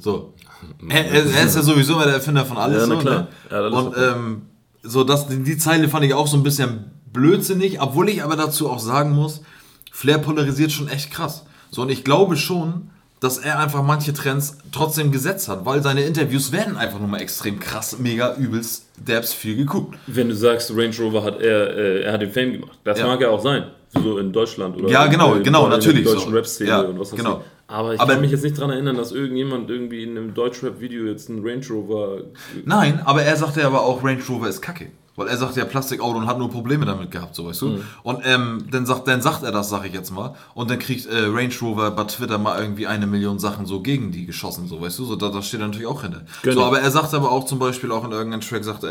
So. 0.00 0.34
Er, 0.88 1.06
er, 1.06 1.44
ist 1.44 1.56
ja 1.56 1.62
sowieso 1.62 1.94
immer 1.94 2.04
der 2.04 2.14
Erfinder 2.14 2.44
von 2.44 2.56
alles. 2.56 2.82
Ja, 2.82 2.86
na 2.86 2.94
so, 2.94 3.00
klar. 3.00 3.20
Ne? 3.22 3.28
Ja, 3.50 3.62
das 3.62 3.72
ist 3.72 3.78
Und 3.78 3.94
ähm, 3.98 4.42
so, 4.84 5.02
das, 5.02 5.26
die 5.28 5.58
Zeile 5.58 5.88
fand 5.88 6.04
ich 6.04 6.14
auch 6.14 6.28
so 6.28 6.36
ein 6.36 6.44
bisschen 6.44 6.92
blödsinnig, 7.12 7.80
obwohl 7.80 8.08
ich 8.08 8.22
aber 8.22 8.36
dazu 8.36 8.70
auch 8.70 8.78
sagen 8.78 9.10
muss, 9.12 9.42
Flair 9.90 10.18
polarisiert 10.18 10.70
schon 10.70 10.86
echt 10.86 11.10
krass. 11.10 11.44
So, 11.74 11.82
und 11.82 11.88
ich 11.90 12.04
glaube 12.04 12.36
schon, 12.36 12.90
dass 13.20 13.38
er 13.38 13.58
einfach 13.58 13.82
manche 13.82 14.12
Trends 14.12 14.58
trotzdem 14.72 15.10
gesetzt 15.10 15.48
hat, 15.48 15.64
weil 15.64 15.82
seine 15.82 16.02
Interviews 16.02 16.52
werden 16.52 16.76
einfach 16.76 16.98
nur 16.98 17.08
mal 17.08 17.20
extrem 17.22 17.58
krass, 17.60 17.98
mega 17.98 18.34
übelst, 18.36 18.86
derbs 18.98 19.32
viel 19.32 19.56
geguckt. 19.56 19.96
Wenn 20.06 20.28
du 20.28 20.34
sagst, 20.34 20.70
Range 20.76 20.94
Rover 21.00 21.24
hat 21.24 21.40
er, 21.40 21.74
äh, 21.76 22.02
er 22.02 22.12
hat 22.12 22.20
den 22.20 22.30
Fame 22.30 22.52
gemacht. 22.52 22.78
Das 22.84 22.98
Ja. 22.98 23.06
mag 23.06 23.20
ja 23.22 23.30
auch 23.30 23.40
sein. 23.42 23.64
So 23.94 24.18
in 24.18 24.32
Deutschland 24.32 24.76
oder 24.76 24.88
Ja, 24.88 25.06
genau, 25.06 25.34
in, 25.34 25.42
genau, 25.42 25.64
in 25.64 25.70
der 25.70 25.78
natürlich 25.78 26.04
deutschen 26.04 26.30
so. 26.30 26.36
Rap-Szene 26.36 26.68
Ja, 26.70 26.80
und 26.80 26.98
was 26.98 27.12
weiß 27.12 27.18
genau. 27.18 27.38
ich. 27.38 27.72
Aber 27.74 27.94
ich 27.94 28.00
Aber- 28.00 28.12
kann 28.12 28.20
mich 28.20 28.30
jetzt 28.32 28.42
nicht 28.44 28.58
daran 28.58 28.70
erinnern, 28.70 28.96
dass 28.96 29.12
irgendjemand 29.12 29.70
irgendwie 29.70 30.02
in 30.02 30.10
einem 30.10 30.34
Deutschrap-Video 30.34 31.04
jetzt 31.06 31.30
einen 31.30 31.46
Range 31.46 31.64
Rover. 31.70 32.22
Nein, 32.66 33.00
aber 33.04 33.22
er 33.22 33.36
sagte 33.36 33.64
aber 33.64 33.82
auch, 33.82 34.02
Range 34.04 34.22
Rover 34.28 34.48
ist 34.48 34.60
kacke. 34.60 34.88
Weil 35.14 35.28
er 35.28 35.36
sagt 35.36 35.56
ja 35.56 35.66
Plastikauto 35.66 36.16
und 36.16 36.26
hat 36.26 36.38
nur 36.38 36.50
Probleme 36.50 36.86
damit 36.86 37.10
gehabt, 37.10 37.34
so 37.34 37.46
weißt 37.46 37.60
du. 37.62 37.66
Und 38.02 38.20
ähm, 38.24 38.64
dann, 38.70 38.86
sagt, 38.86 39.06
dann 39.08 39.20
sagt 39.20 39.42
er 39.42 39.52
das, 39.52 39.68
sag 39.68 39.84
ich 39.84 39.92
jetzt 39.92 40.10
mal. 40.10 40.34
Und 40.54 40.70
dann 40.70 40.78
kriegt 40.78 41.04
äh, 41.04 41.26
Range 41.26 41.52
Rover 41.60 41.90
bei 41.90 42.04
Twitter 42.04 42.38
mal 42.38 42.58
irgendwie 42.58 42.86
eine 42.86 43.06
Million 43.06 43.38
Sachen 43.38 43.66
so 43.66 43.80
gegen 43.82 44.10
die 44.10 44.24
geschossen, 44.24 44.68
so 44.68 44.80
weißt 44.80 44.98
du. 44.98 45.04
So, 45.04 45.16
da, 45.16 45.28
da 45.28 45.42
steht 45.42 45.60
er 45.60 45.66
natürlich 45.66 45.86
auch 45.86 46.00
hinter. 46.00 46.22
Gönn 46.42 46.54
So, 46.54 46.64
aber 46.64 46.80
er 46.80 46.90
sagt 46.90 47.12
aber 47.12 47.30
auch 47.30 47.44
zum 47.44 47.58
Beispiel 47.58 47.92
auch 47.92 48.04
in 48.04 48.12
irgendeinem 48.12 48.40
Track, 48.40 48.64
sagte 48.64 48.88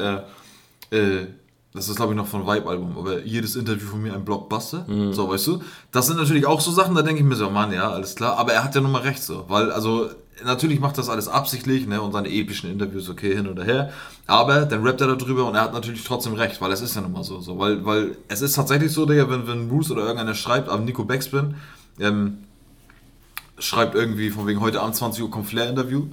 er, 0.91 0.97
äh, 0.97 1.25
das 1.73 1.87
ist 1.87 1.95
glaube 1.95 2.11
ich 2.13 2.17
noch 2.17 2.27
von 2.27 2.45
Vibe-Album, 2.45 2.97
aber 2.97 3.23
jedes 3.23 3.55
Interview 3.55 3.87
von 3.87 4.01
mir 4.01 4.13
ein 4.13 4.25
Blockbuster, 4.25 4.85
so 5.13 5.29
weißt 5.29 5.47
du. 5.47 5.63
Das 5.91 6.05
sind 6.05 6.17
natürlich 6.17 6.45
auch 6.45 6.59
so 6.59 6.69
Sachen, 6.69 6.93
da 6.95 7.01
denke 7.01 7.21
ich 7.21 7.25
mir 7.25 7.35
so, 7.35 7.49
Mann, 7.49 7.71
ja, 7.71 7.89
alles 7.89 8.15
klar. 8.15 8.37
Aber 8.37 8.51
er 8.51 8.63
hat 8.63 8.75
ja 8.75 8.81
nun 8.81 8.91
mal 8.91 9.01
recht 9.01 9.23
so, 9.23 9.45
weil 9.47 9.71
also 9.71 10.09
natürlich 10.45 10.79
macht 10.79 10.97
das 10.97 11.09
alles 11.09 11.27
absichtlich, 11.27 11.87
ne, 11.87 12.01
und 12.01 12.11
seine 12.11 12.29
epischen 12.29 12.69
Interviews, 12.71 13.09
okay, 13.09 13.35
hin 13.35 13.47
oder 13.47 13.63
her. 13.63 13.91
Aber 14.27 14.65
dann 14.65 14.83
rappt 14.83 15.01
er 15.01 15.15
darüber 15.15 15.45
und 15.47 15.55
er 15.55 15.61
hat 15.61 15.73
natürlich 15.73 16.03
trotzdem 16.03 16.33
recht, 16.33 16.59
weil 16.61 16.71
es 16.71 16.81
ist 16.81 16.95
ja 16.95 17.01
nun 17.01 17.11
mal 17.11 17.23
so, 17.23 17.39
so 17.39 17.57
weil, 17.59 17.85
weil 17.85 18.17
es 18.27 18.41
ist 18.41 18.53
tatsächlich 18.55 18.91
so, 18.91 19.05
Digga, 19.05 19.29
wenn, 19.29 19.47
wenn 19.47 19.69
Bruce 19.69 19.91
oder 19.91 20.01
irgendeiner 20.01 20.33
schreibt, 20.35 20.69
aber 20.69 20.81
Nico 20.83 21.03
Backspin, 21.03 21.55
ähm, 21.99 22.37
schreibt 23.59 23.93
irgendwie 23.93 24.31
von 24.31 24.47
wegen 24.47 24.59
heute 24.59 24.81
Abend 24.81 24.95
20 24.95 25.21
Uhr 25.23 25.29
kommt 25.29 25.45
Flair-Interview. 25.47 26.05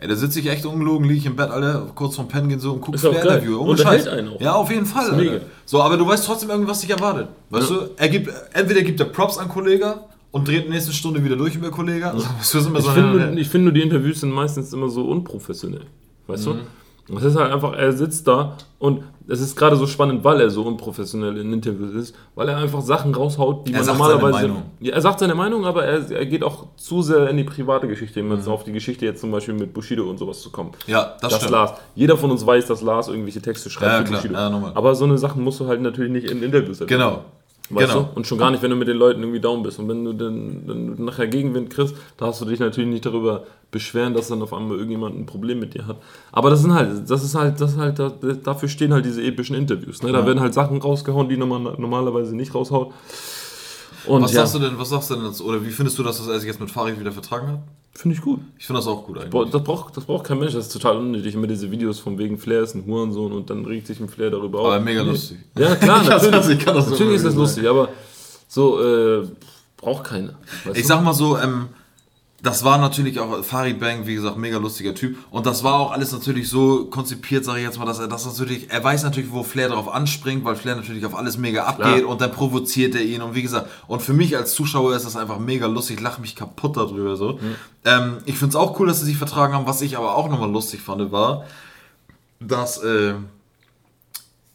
Ey, 0.00 0.08
da 0.08 0.16
sitze 0.16 0.40
ich 0.40 0.48
echt 0.48 0.66
ungelogen, 0.66 1.06
liege 1.06 1.20
ich 1.20 1.26
im 1.26 1.36
Bett, 1.36 1.50
Alter, 1.50 1.86
kurz 1.94 2.16
vorm 2.16 2.26
Pennen 2.26 2.48
gehen 2.48 2.58
so 2.58 2.72
und 2.72 2.80
guck 2.80 2.96
Ist 2.96 3.04
auch 3.06 3.12
Flair-Interview. 3.12 3.60
Ohne 3.60 3.78
Scheiß. 3.78 4.08
Ja, 4.40 4.54
auf 4.54 4.70
jeden 4.70 4.86
Fall. 4.86 5.42
So, 5.64 5.80
aber 5.82 5.96
du 5.96 6.06
weißt 6.08 6.26
trotzdem 6.26 6.50
irgendwas 6.50 6.80
dich 6.80 6.90
erwartet. 6.90 7.28
Weißt 7.50 7.70
Ja. 7.70 7.76
du, 7.76 7.90
er 7.96 8.08
gibt, 8.08 8.32
entweder 8.54 8.82
gibt 8.82 8.98
er 8.98 9.06
Props 9.06 9.38
an 9.38 9.48
Kollege 9.48 10.00
und 10.36 10.46
dreht 10.48 10.68
nächsten 10.70 10.92
Stunde 10.92 11.24
wieder 11.24 11.36
durch 11.36 11.54
über 11.56 11.70
Kollege. 11.70 12.10
Also, 12.10 12.26
Ich 12.40 12.46
so 12.46 12.60
finde, 12.60 13.34
ich 13.40 13.48
finde, 13.48 13.72
die 13.72 13.82
Interviews 13.82 14.20
sind 14.20 14.30
meistens 14.30 14.72
immer 14.72 14.88
so 14.88 15.02
unprofessionell. 15.08 15.82
Weißt 16.26 16.46
Mhm. 16.46 16.50
du? 17.08 17.16
Es 17.18 17.22
ist 17.22 17.36
halt 17.36 17.52
einfach, 17.52 17.72
er 17.74 17.92
sitzt 17.92 18.26
da 18.26 18.56
und 18.80 19.04
es 19.28 19.40
ist 19.40 19.54
gerade 19.54 19.76
so 19.76 19.86
spannend, 19.86 20.24
weil 20.24 20.40
er 20.40 20.50
so 20.50 20.62
unprofessionell 20.64 21.36
in 21.38 21.52
Interviews 21.52 21.94
ist, 21.94 22.16
weil 22.34 22.48
er 22.48 22.56
einfach 22.56 22.80
Sachen 22.80 23.14
raushaut, 23.14 23.66
die 23.68 23.72
Er 23.72 23.76
man 23.78 23.84
sagt 23.84 23.98
normalerweise. 23.98 24.32
seine 24.38 24.48
Meinung. 24.48 24.62
Ja, 24.80 24.92
er 24.94 25.00
sagt 25.00 25.20
seine 25.20 25.34
Meinung, 25.36 25.64
aber 25.66 25.84
er, 25.84 26.10
er 26.10 26.26
geht 26.26 26.42
auch 26.42 26.66
zu 26.76 27.02
sehr 27.02 27.28
in 27.30 27.36
die 27.36 27.44
private 27.44 27.86
Geschichte, 27.86 28.20
um 28.20 28.26
Mhm. 28.26 28.32
jetzt 28.34 28.48
auf 28.48 28.64
die 28.64 28.72
Geschichte 28.72 29.04
jetzt 29.04 29.20
zum 29.20 29.30
Beispiel 29.30 29.54
mit 29.54 29.72
Bushido 29.72 30.02
und 30.10 30.18
sowas 30.18 30.40
zu 30.40 30.50
kommen. 30.50 30.70
Ja, 30.88 31.14
das, 31.20 31.30
Das 31.30 31.36
stimmt. 31.36 31.52
Lars. 31.52 31.72
Jeder 31.94 32.16
von 32.16 32.32
uns 32.32 32.44
weiß, 32.44 32.66
dass 32.66 32.82
Lars 32.82 33.06
irgendwelche 33.06 33.40
Texte 33.40 33.70
schreibt 33.70 33.92
Ja, 33.92 33.98
für 33.98 34.04
klar. 34.04 34.20
Bushido. 34.22 34.34
Ja, 34.66 34.72
aber 34.74 34.94
so 34.96 35.04
eine 35.04 35.16
Sachen 35.16 35.44
musst 35.44 35.60
du 35.60 35.68
halt 35.68 35.80
natürlich 35.82 36.10
nicht 36.10 36.28
in 36.28 36.42
Interviews 36.42 36.80
erwähnen. 36.80 36.98
Genau. 37.00 37.24
Weißt 37.68 37.92
genau. 37.92 38.04
du? 38.04 38.16
Und 38.16 38.26
schon 38.26 38.38
gar 38.38 38.50
nicht, 38.52 38.62
wenn 38.62 38.70
du 38.70 38.76
mit 38.76 38.86
den 38.86 38.96
Leuten 38.96 39.20
irgendwie 39.20 39.40
down 39.40 39.62
bist. 39.62 39.78
Und 39.78 39.88
wenn 39.88 40.04
du 40.04 40.12
dann, 40.12 40.66
dann 40.66 41.04
nachher 41.04 41.26
Gegenwind 41.26 41.70
kriegst, 41.70 41.96
da 42.16 42.26
hast 42.26 42.40
du 42.40 42.44
dich 42.44 42.60
natürlich 42.60 42.88
nicht 42.88 43.04
darüber 43.04 43.44
beschweren, 43.72 44.14
dass 44.14 44.28
dann 44.28 44.40
auf 44.42 44.52
einmal 44.52 44.76
irgendjemand 44.76 45.18
ein 45.18 45.26
Problem 45.26 45.58
mit 45.58 45.74
dir 45.74 45.86
hat. 45.86 45.96
Aber 46.30 46.50
das 46.50 46.62
sind 46.62 46.72
halt, 46.72 47.10
das 47.10 47.24
ist 47.24 47.34
halt, 47.34 47.60
das 47.60 47.72
ist 47.72 47.78
halt, 47.78 47.98
da- 47.98 48.10
dafür 48.10 48.68
stehen 48.68 48.92
halt 48.92 49.04
diese 49.04 49.22
epischen 49.22 49.56
Interviews. 49.56 50.02
Ne? 50.02 50.12
Da 50.12 50.24
werden 50.24 50.38
halt 50.40 50.54
Sachen 50.54 50.80
rausgehauen, 50.80 51.28
die 51.28 51.36
man 51.36 51.64
normalerweise 51.64 52.36
nicht 52.36 52.54
raushaut. 52.54 52.92
Und 54.06 54.22
Was 54.22 54.32
ja, 54.32 54.40
sagst 54.42 54.54
du 54.54 54.58
denn, 54.60 54.78
was 54.78 54.90
sagst 54.90 55.10
du 55.10 55.14
denn 55.16 55.24
dazu? 55.24 55.44
Oder 55.46 55.64
wie 55.64 55.70
findest 55.70 55.98
du, 55.98 56.04
dass 56.04 56.18
das 56.18 56.28
er 56.28 56.38
sich 56.38 56.46
jetzt 56.46 56.60
mit 56.60 56.70
Farid 56.70 57.00
wieder 57.00 57.10
vertragen 57.10 57.48
hat? 57.48 57.58
Finde 58.00 58.16
ich 58.16 58.22
gut. 58.22 58.40
Ich 58.58 58.66
finde 58.66 58.80
das 58.80 58.86
auch 58.88 59.04
gut 59.06 59.18
eigentlich. 59.18 59.50
Das 59.50 59.62
braucht, 59.62 59.96
das 59.96 60.04
braucht 60.04 60.24
kein 60.24 60.38
Mensch, 60.38 60.52
das 60.54 60.66
ist 60.66 60.72
total 60.72 60.96
unnötig. 60.98 61.34
Immer 61.34 61.46
diese 61.46 61.70
Videos 61.70 61.98
von 61.98 62.18
wegen 62.18 62.38
Flair 62.38 62.62
ist 62.62 62.74
ein 62.74 62.84
Hurensohn 62.86 63.32
und 63.32 63.48
dann 63.50 63.64
regt 63.64 63.86
sich 63.86 64.00
ein 64.00 64.08
Flair 64.08 64.30
darüber 64.30 64.60
auf. 64.60 64.66
Aber 64.66 64.80
mega 64.80 65.02
lustig. 65.02 65.38
Ja, 65.58 65.74
klar, 65.76 66.00
Ich 66.02 66.08
kann 66.08 66.18
das- 66.20 66.30
natürlich. 66.30 66.58
ich 66.58 66.64
kann 66.64 66.74
das 66.74 66.90
natürlich 66.90 67.14
ist 67.16 67.24
das 67.26 67.34
lustig, 67.34 67.66
aber 67.68 67.88
so, 68.48 68.82
äh, 68.82 69.26
braucht 69.76 70.04
keiner. 70.04 70.34
Ich 70.74 70.82
du? 70.82 70.86
sag 70.88 71.02
mal 71.02 71.12
so, 71.14 71.38
ähm, 71.38 71.68
das 72.42 72.64
war 72.64 72.76
natürlich 72.76 73.18
auch 73.18 73.42
Farid 73.42 73.80
Bang, 73.80 74.06
wie 74.06 74.14
gesagt, 74.14 74.36
mega 74.36 74.58
lustiger 74.58 74.94
Typ. 74.94 75.16
Und 75.30 75.46
das 75.46 75.64
war 75.64 75.74
auch 75.80 75.92
alles 75.92 76.12
natürlich 76.12 76.50
so 76.50 76.84
konzipiert, 76.84 77.44
sage 77.44 77.60
ich 77.60 77.64
jetzt 77.64 77.78
mal, 77.78 77.86
dass 77.86 77.98
er 77.98 78.08
das 78.08 78.26
natürlich, 78.26 78.70
er 78.70 78.84
weiß 78.84 79.04
natürlich, 79.04 79.32
wo 79.32 79.42
Flair 79.42 79.70
drauf 79.70 79.92
anspringt, 79.92 80.44
weil 80.44 80.54
Flair 80.54 80.76
natürlich 80.76 81.06
auf 81.06 81.16
alles 81.16 81.38
mega 81.38 81.64
abgeht 81.64 81.98
Klar. 81.98 82.08
und 82.08 82.20
dann 82.20 82.32
provoziert 82.32 82.94
er 82.94 83.02
ihn. 83.02 83.22
Und 83.22 83.34
wie 83.34 83.42
gesagt, 83.42 83.70
und 83.86 84.02
für 84.02 84.12
mich 84.12 84.36
als 84.36 84.52
Zuschauer 84.54 84.94
ist 84.94 85.06
das 85.06 85.16
einfach 85.16 85.38
mega 85.38 85.66
lustig, 85.66 86.00
lache 86.00 86.20
mich 86.20 86.36
kaputt 86.36 86.76
darüber 86.76 87.16
so. 87.16 87.40
Ähm, 87.84 88.18
ich 88.26 88.36
finde 88.36 88.50
es 88.50 88.56
auch 88.56 88.78
cool, 88.78 88.88
dass 88.88 89.00
sie 89.00 89.06
sich 89.06 89.16
vertragen 89.16 89.54
haben. 89.54 89.66
Was 89.66 89.80
ich 89.80 89.96
aber 89.96 90.14
auch 90.14 90.28
nochmal 90.28 90.50
lustig 90.50 90.82
fand, 90.82 91.10
war, 91.10 91.46
dass 92.38 92.78
äh, 92.78 93.14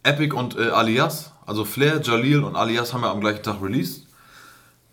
Epic 0.03 0.35
und 0.35 0.55
äh, 0.57 0.69
Alias, 0.69 1.31
also 1.47 1.65
Flair, 1.65 1.99
Jalil 2.01 2.43
und 2.43 2.55
Alias 2.55 2.93
haben 2.93 3.01
ja 3.01 3.11
am 3.11 3.21
gleichen 3.21 3.41
Tag 3.41 3.61
released. 3.61 4.00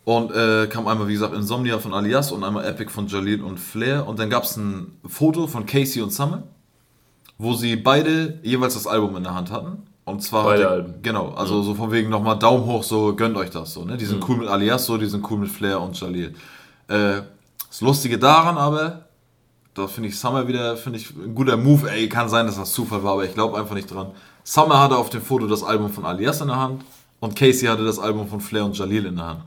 Und 0.05 0.31
äh, 0.31 0.67
kam 0.67 0.87
einmal, 0.87 1.07
wie 1.07 1.13
gesagt, 1.13 1.35
Insomnia 1.35 1.77
von 1.77 1.93
Alias 1.93 2.31
und 2.31 2.43
einmal 2.43 2.65
Epic 2.65 2.89
von 2.91 3.07
Jalil 3.07 3.43
und 3.43 3.59
Flair. 3.59 4.07
Und 4.07 4.17
dann 4.19 4.29
gab 4.29 4.43
es 4.43 4.57
ein 4.57 4.97
Foto 5.05 5.45
von 5.45 5.65
Casey 5.65 6.01
und 6.01 6.11
Summer, 6.11 6.43
wo 7.37 7.53
sie 7.53 7.75
beide 7.75 8.39
jeweils 8.41 8.73
das 8.73 8.87
Album 8.87 9.15
in 9.17 9.23
der 9.23 9.35
Hand 9.35 9.51
hatten. 9.51 9.83
Und 10.05 10.23
zwar 10.23 10.45
Beide 10.45 10.63
hatte- 10.63 10.71
Alben. 10.73 10.93
Genau, 11.03 11.29
also 11.35 11.61
so 11.61 11.75
von 11.75 11.91
wegen 11.91 12.09
nochmal 12.09 12.39
Daumen 12.39 12.65
hoch, 12.65 12.81
so 12.83 13.15
gönnt 13.15 13.37
euch 13.37 13.51
das 13.51 13.73
so. 13.73 13.85
Ne? 13.85 13.97
Die 13.97 14.05
sind 14.05 14.27
cool 14.27 14.37
mit 14.37 14.47
Alias, 14.47 14.85
so, 14.87 14.97
die 14.97 15.05
sind 15.05 15.29
cool 15.29 15.37
mit 15.37 15.49
Flair 15.51 15.79
und 15.79 15.99
Jalil. 15.99 16.33
Äh, 16.87 17.21
das 17.67 17.81
Lustige 17.81 18.17
daran 18.17 18.57
aber, 18.57 19.05
da 19.75 19.85
finde 19.87 20.09
ich 20.09 20.17
Summer 20.17 20.47
wieder, 20.47 20.75
finde 20.77 20.97
ich 20.97 21.11
ein 21.11 21.35
guter 21.35 21.55
Move. 21.57 21.91
Ey, 21.91 22.09
kann 22.09 22.27
sein, 22.27 22.47
dass 22.47 22.55
das 22.57 22.71
Zufall 22.73 23.03
war, 23.03 23.13
aber 23.13 23.25
ich 23.25 23.35
glaube 23.35 23.55
einfach 23.59 23.75
nicht 23.75 23.93
dran. 23.93 24.07
Summer 24.43 24.79
hatte 24.81 24.97
auf 24.97 25.11
dem 25.11 25.21
Foto 25.21 25.45
das 25.45 25.61
Album 25.63 25.91
von 25.91 26.05
Alias 26.05 26.41
in 26.41 26.47
der 26.47 26.57
Hand 26.57 26.83
und 27.19 27.35
Casey 27.35 27.67
hatte 27.67 27.85
das 27.85 27.99
Album 27.99 28.27
von 28.27 28.41
Flair 28.41 28.65
und 28.65 28.77
Jalil 28.77 29.05
in 29.05 29.15
der 29.15 29.25
Hand. 29.25 29.43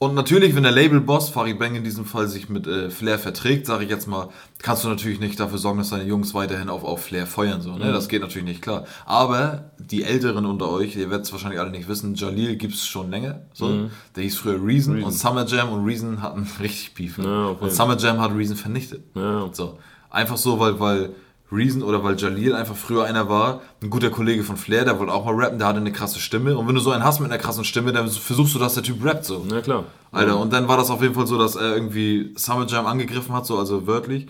Und 0.00 0.14
natürlich, 0.14 0.54
wenn 0.54 0.62
der 0.62 0.70
Labelboss, 0.70 1.28
Farid 1.28 1.58
Bang 1.58 1.74
in 1.74 1.82
diesem 1.82 2.04
Fall, 2.04 2.28
sich 2.28 2.48
mit 2.48 2.68
äh, 2.68 2.88
Flair 2.88 3.18
verträgt, 3.18 3.66
sage 3.66 3.82
ich 3.82 3.90
jetzt 3.90 4.06
mal, 4.06 4.28
kannst 4.60 4.84
du 4.84 4.88
natürlich 4.88 5.18
nicht 5.18 5.40
dafür 5.40 5.58
sorgen, 5.58 5.78
dass 5.78 5.90
deine 5.90 6.04
Jungs 6.04 6.34
weiterhin 6.34 6.68
auf, 6.68 6.84
auf 6.84 7.02
Flair 7.02 7.26
feuern. 7.26 7.62
So, 7.62 7.72
ne? 7.72 7.90
Das 7.90 8.08
geht 8.08 8.22
natürlich 8.22 8.46
nicht 8.46 8.62
klar. 8.62 8.84
Aber 9.06 9.72
die 9.78 10.04
Älteren 10.04 10.46
unter 10.46 10.70
euch, 10.70 10.94
ihr 10.94 11.10
werdet 11.10 11.26
es 11.26 11.32
wahrscheinlich 11.32 11.58
alle 11.58 11.70
nicht 11.70 11.88
wissen, 11.88 12.14
Jalil 12.14 12.54
gibt 12.54 12.74
es 12.74 12.86
schon 12.86 13.10
länger. 13.10 13.40
So. 13.52 13.90
Der 14.14 14.22
hieß 14.22 14.36
früher 14.36 14.64
Reason, 14.64 15.02
und 15.02 15.10
Summer 15.10 15.44
Jam 15.46 15.72
und 15.72 15.84
Reason 15.84 16.22
hatten 16.22 16.46
richtig 16.60 16.94
Beef. 16.94 17.18
Ne? 17.18 17.24
Ja, 17.24 17.48
jeden 17.48 17.60
und 17.60 17.72
Summer 17.72 17.96
Jam 17.96 18.20
hat 18.20 18.32
Reason 18.32 18.56
vernichtet. 18.56 19.02
Ja. 19.16 19.50
So. 19.50 19.78
Einfach 20.10 20.36
so, 20.36 20.60
weil, 20.60 20.78
weil 20.78 21.10
Reason 21.50 21.82
oder 21.82 22.04
weil 22.04 22.16
Jalil 22.18 22.54
einfach 22.54 22.76
früher 22.76 23.04
einer 23.04 23.28
war, 23.28 23.60
ein 23.82 23.90
guter 23.90 24.10
Kollege 24.10 24.44
von 24.44 24.56
Flair, 24.56 24.84
der 24.84 24.98
wollte 24.98 25.12
auch 25.12 25.24
mal 25.24 25.34
rappen, 25.34 25.58
der 25.58 25.68
hatte 25.68 25.78
eine 25.78 25.92
krasse 25.92 26.20
Stimme. 26.20 26.56
Und 26.56 26.68
wenn 26.68 26.74
du 26.74 26.80
so 26.80 26.90
einen 26.90 27.04
hast 27.04 27.20
mit 27.20 27.30
einer 27.30 27.40
krassen 27.40 27.64
Stimme, 27.64 27.92
dann 27.92 28.08
versuchst 28.08 28.54
du, 28.54 28.58
dass 28.58 28.74
der 28.74 28.82
Typ 28.82 29.04
rappt 29.04 29.24
so. 29.24 29.44
Na 29.48 29.60
klar. 29.60 29.84
Alter, 30.12 30.38
und 30.38 30.52
dann 30.52 30.68
war 30.68 30.76
das 30.76 30.90
auf 30.90 31.02
jeden 31.02 31.14
Fall 31.14 31.26
so, 31.26 31.38
dass 31.38 31.56
er 31.56 31.74
irgendwie 31.74 32.32
Summer 32.36 32.66
Jam 32.66 32.86
angegriffen 32.86 33.34
hat, 33.34 33.46
so 33.46 33.58
also 33.58 33.86
wörtlich. 33.86 34.26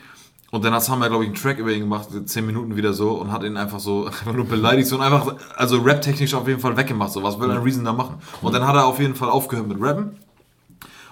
Und 0.50 0.64
dann 0.64 0.72
hat 0.72 0.82
Summer, 0.82 1.08
glaube 1.08 1.24
ich, 1.24 1.28
einen 1.28 1.36
Track 1.36 1.58
über 1.58 1.72
ihn 1.72 1.80
gemacht, 1.80 2.08
10 2.24 2.46
Minuten 2.46 2.74
wieder 2.76 2.94
so, 2.94 3.10
und 3.12 3.32
hat 3.32 3.42
ihn 3.42 3.56
einfach 3.56 3.80
so 3.80 4.06
einfach 4.06 4.32
nur 4.32 4.46
beleidigt 4.46 4.88
so, 4.88 4.96
und 4.96 5.02
einfach, 5.02 5.34
also 5.56 5.78
rap-technisch 5.78 6.34
auf 6.34 6.48
jeden 6.48 6.60
Fall 6.60 6.76
weggemacht. 6.76 7.12
So, 7.12 7.22
was 7.22 7.38
will 7.38 7.50
ein 7.50 7.58
Reason 7.58 7.84
da 7.84 7.92
machen? 7.92 8.16
Und 8.42 8.54
dann 8.54 8.66
hat 8.66 8.76
er 8.76 8.86
auf 8.86 8.98
jeden 8.98 9.14
Fall 9.14 9.28
aufgehört 9.28 9.66
mit 9.68 9.80
Rappen. 9.80 10.16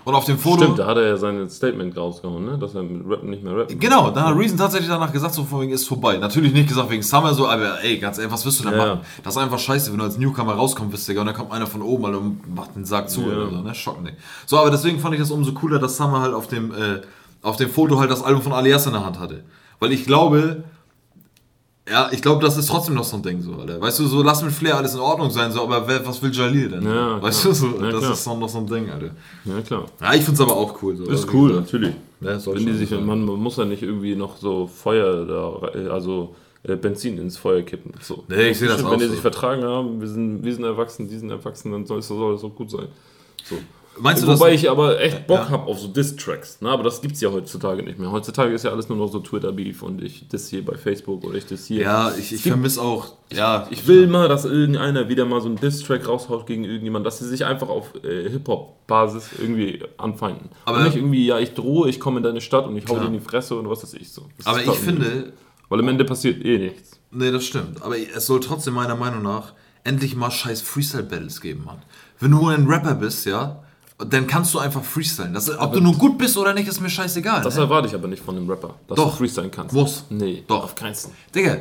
Und 0.07 0.15
auf 0.15 0.25
dem 0.25 0.39
Foto. 0.39 0.63
Stimmt, 0.63 0.79
da 0.79 0.87
hat 0.87 0.99
er 0.99 1.09
ja 1.09 1.17
sein 1.17 1.51
Statement 1.51 1.97
rausgehauen, 1.97 2.45
ne? 2.45 2.57
dass 2.59 2.77
er 2.77 2.85
mit 2.85 3.03
Rappen 3.11 3.29
nicht 3.29 3.43
mehr 3.43 3.57
rappen 3.57 3.77
Genau, 3.81 4.11
dann 4.13 4.25
hat 4.25 4.37
Reason 4.37 4.57
tatsächlich 4.57 4.89
danach 4.89 5.13
gesagt, 5.13 5.35
so 5.35 5.43
von 5.43 5.63
wegen 5.63 5.73
ist 5.73 5.89
vorbei. 5.89 6.17
Natürlich 6.17 6.53
nicht 6.53 6.69
gesagt 6.69 6.89
wegen 6.91 7.03
Summer 7.03 7.35
so, 7.35 7.49
aber 7.49 7.83
ey, 7.83 7.99
ganz 7.99 8.17
ehrlich, 8.19 8.33
was 8.33 8.47
wirst 8.47 8.61
du 8.61 8.65
da 8.65 8.71
Ja. 8.71 8.77
machen? 8.95 9.01
Das 9.25 9.35
ist 9.35 9.43
einfach 9.43 9.59
scheiße, 9.59 9.91
wenn 9.91 9.99
du 9.99 10.05
als 10.05 10.17
Newcomer 10.17 10.53
rauskommst, 10.55 10.93
bist, 10.93 11.09
Digga, 11.09 11.23
und 11.23 11.27
dann 11.27 11.35
kommt 11.35 11.51
einer 11.51 11.67
von 11.67 11.83
oben 11.83 12.05
und 12.15 12.55
macht 12.55 12.77
den 12.77 12.85
Sack 12.85 13.11
zu 13.11 13.23
Ja. 13.23 13.27
oder 13.27 13.51
so, 13.51 13.57
ne? 13.63 13.75
Schocken 13.75 14.05
nicht. 14.05 14.17
So, 14.47 14.59
aber 14.59 14.71
deswegen 14.71 15.01
fand 15.01 15.15
ich 15.15 15.21
das 15.21 15.33
umso 15.33 15.51
cooler, 15.51 15.81
dass 15.81 15.97
Summer 15.97 16.21
halt 16.21 16.35
auf 16.35 16.47
dem, 16.47 16.71
äh, 16.73 17.01
auf 17.43 17.57
dem 17.57 17.69
Foto 17.69 17.99
halt 17.99 18.09
das 18.13 18.23
Album 18.23 18.43
von 18.43 18.53
Alias 18.53 18.87
in 18.87 18.93
der 18.93 19.05
Hand 19.05 19.19
hatte. 19.19 19.43
Weil 19.81 19.91
ich 19.91 20.05
glaube, 20.05 20.63
ja, 21.89 22.09
ich 22.13 22.21
glaube, 22.21 22.43
das 22.45 22.57
ist 22.57 22.67
trotzdem 22.67 22.95
noch 22.95 23.05
so 23.05 23.17
ein 23.17 23.23
Ding, 23.23 23.41
so, 23.41 23.53
Alter. 23.55 23.81
Weißt 23.81 23.99
du, 24.01 24.07
so 24.07 24.23
lass 24.23 24.43
mit 24.43 24.53
Flair 24.53 24.77
alles 24.77 24.95
in 24.95 25.01
Ordnung 25.01 25.31
sein, 25.31 25.53
so, 25.53 25.63
aber 25.63 25.87
wer, 25.87 26.05
was 26.07 26.21
will 26.23 26.33
Jalil 26.33 26.69
denn? 26.69 26.83
Ja, 26.85 27.23
weißt 27.23 27.43
klar. 27.43 27.53
du, 27.55 27.59
so, 27.59 27.67
Ja, 27.85 27.91
das 27.93 28.01
klar. 28.01 28.13
ist 28.13 28.27
noch 28.27 28.49
so 28.49 28.59
ein 28.59 28.67
Ding, 28.67 28.91
Alter. 28.91 29.11
Ja, 29.45 29.61
klar. 29.61 29.85
Ja, 30.01 30.15
ich 30.15 30.23
find's 30.25 30.41
aber 30.41 30.57
auch 30.57 30.83
cool. 30.83 30.97
So. 30.97 31.05
Ist 31.05 31.11
Also, 31.11 31.29
cool, 31.33 31.53
natürlich. 31.55 31.95
ne, 32.21 32.41
soll 32.41 32.57
Wenn 32.57 32.67
die 32.67 32.73
sich, 32.75 32.91
sein. 32.91 33.07
man 33.07 33.25
muss 33.25 33.57
ja 33.57 33.65
nicht 33.65 33.83
irgendwie 33.83 34.17
noch 34.17 34.37
so 34.37 34.67
Feuer 34.67 35.25
da, 35.27 35.91
also 35.93 36.35
äh, 36.65 36.75
Benzin 36.75 37.19
ins 37.19 37.37
Feuer 37.37 37.63
kippen. 37.63 37.93
So. 38.01 38.25
Nee, 38.29 38.49
ich 38.51 38.59
sehe 38.59 38.67
das 38.69 38.79
Wenn 38.79 38.87
auch 38.87 38.97
die 38.97 39.05
so. 39.05 39.11
sich 39.13 39.21
vertragen 39.21 39.63
haben, 39.63 40.01
wir 40.01 40.09
sind, 40.09 40.45
wir 40.45 40.53
sind 40.55 40.65
erwachsen, 40.65 41.09
die 41.09 41.17
sind 41.17 41.31
erwachsen, 41.31 41.71
dann 41.71 41.87
soll 41.87 42.01
es 42.01 42.09
soll 42.09 42.35
es 42.35 42.43
auch 42.43 42.55
gut 42.55 42.71
sein. 42.71 42.89
So. 43.45 43.57
Meinst 43.99 44.23
du 44.23 44.27
Wobei 44.27 44.53
das? 44.53 44.61
ich 44.63 44.69
aber 44.71 45.01
echt 45.01 45.27
Bock 45.27 45.39
Ja. 45.39 45.49
habe 45.49 45.65
auf 45.67 45.79
so 45.79 45.89
Diss-Tracks. 45.89 46.61
Ne? 46.61 46.69
Aber 46.69 46.83
das 46.83 47.01
gibt's 47.01 47.21
ja 47.23 47.31
heutzutage 47.33 47.83
nicht 47.83 47.99
mehr. 47.99 48.11
Heutzutage 48.13 48.53
ist 48.53 48.65
ja 48.65 48.71
alles 48.71 48.89
nur 48.89 48.99
noch 48.99 49.11
so 49.11 49.21
Twitter-Beef 49.21 49.83
und 49.83 50.03
ich 50.03 50.29
das 50.29 50.49
hier 50.49 50.65
bei 50.65 50.77
Facebook 50.77 51.25
oder 51.25 51.37
ich 51.37 51.47
das 51.47 51.65
hier. 51.67 51.83
Ja, 51.83 52.13
ich, 52.19 52.33
ich 52.33 52.43
vermisse 52.43 52.83
auch. 52.83 53.15
Ja, 53.33 53.67
Ich 53.71 53.87
will 53.89 54.07
mal, 54.07 54.29
dass 54.29 54.45
irgendeiner 54.45 55.09
wieder 55.09 55.25
mal 55.25 55.41
so 55.41 55.49
einen 55.49 55.57
Diss-Track 55.57 56.07
raushaut 56.09 56.47
gegen 56.47 56.65
irgendjemand, 56.65 57.07
dass 57.07 57.19
sie 57.21 57.27
sich 57.29 57.45
einfach 57.47 57.69
auf 57.69 57.95
äh, 58.05 58.29
Hip-Hop-Basis 58.31 59.31
irgendwie 59.41 59.83
anfeinden. 59.97 60.51
Aber- 60.65 60.79
und 60.79 60.85
nicht 60.85 60.97
irgendwie, 60.97 61.27
ja, 61.27 61.39
ich 61.39 61.55
drohe, 61.55 61.89
ich 61.89 61.99
komme 61.99 62.19
in 62.19 62.23
deine 62.23 62.41
Stadt 62.41 62.67
und 62.67 62.77
ich 62.77 62.87
hau 62.89 62.99
dir 62.99 63.07
in 63.07 63.15
die 63.15 63.21
Fresse 63.21 63.57
und 63.57 63.69
was 63.69 63.83
weiß 63.83 63.95
ich 63.95 64.13
so. 64.13 64.27
Das 64.37 64.47
aber 64.47 64.63
ich 64.63 64.71
finde, 64.71 65.33
Weil 65.69 65.81
am 65.81 65.89
Ende 65.89 66.05
passiert 66.05 66.45
eh 66.45 66.59
nichts. 66.59 67.01
Nee, 67.11 67.31
das 67.33 67.45
stimmt. 67.47 67.83
Aber 67.83 67.97
es 67.99 68.27
soll 68.27 68.41
trotzdem 68.41 68.75
meiner 68.75 68.95
Meinung 68.95 69.23
nach 69.23 69.53
endlich 69.85 70.15
mal 70.15 70.31
scheiß 70.31 70.61
Freestyle-Battles 70.63 71.41
geben, 71.41 71.65
Mann. 71.65 71.83
Wenn 72.21 72.31
du 72.33 72.47
ein 72.49 72.67
Rapper 72.67 72.95
bist, 72.95 73.25
ja, 73.27 73.63
dann 73.99 74.27
kannst 74.27 74.53
du 74.53 74.59
einfach 74.59 74.85
freestylen. 74.85 75.33
Das, 75.33 75.49
ob 75.59 75.73
du 75.73 75.81
nun 75.81 75.97
gut 75.97 76.19
bist 76.19 76.37
oder 76.37 76.53
nicht, 76.53 76.69
ist 76.69 76.81
mir 76.81 76.91
scheißegal. 76.91 77.43
Das 77.43 77.55
ne? 77.55 77.63
erwarte 77.63 77.89
ich 77.89 77.95
aber 77.95 78.09
nicht 78.09 78.23
von 78.23 78.37
einem 78.37 78.49
Rapper, 78.49 78.75
dass 78.89 78.97
Doch. 78.97 79.11
du 79.11 79.17
freestylen 79.17 79.51
kannst. 79.51 79.75
Muss. 79.75 80.05
Nee, 80.11 80.45
Doch. 80.47 80.65
auf 80.65 80.75
keinen 80.75 80.95
Fall. 80.95 81.13
Digga, 81.35 81.57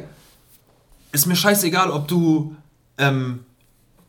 ist 1.12 1.26
mir 1.28 1.36
scheißegal, 1.36 1.90
ob 1.92 2.08
du. 2.08 2.56
Ähm, 2.98 3.40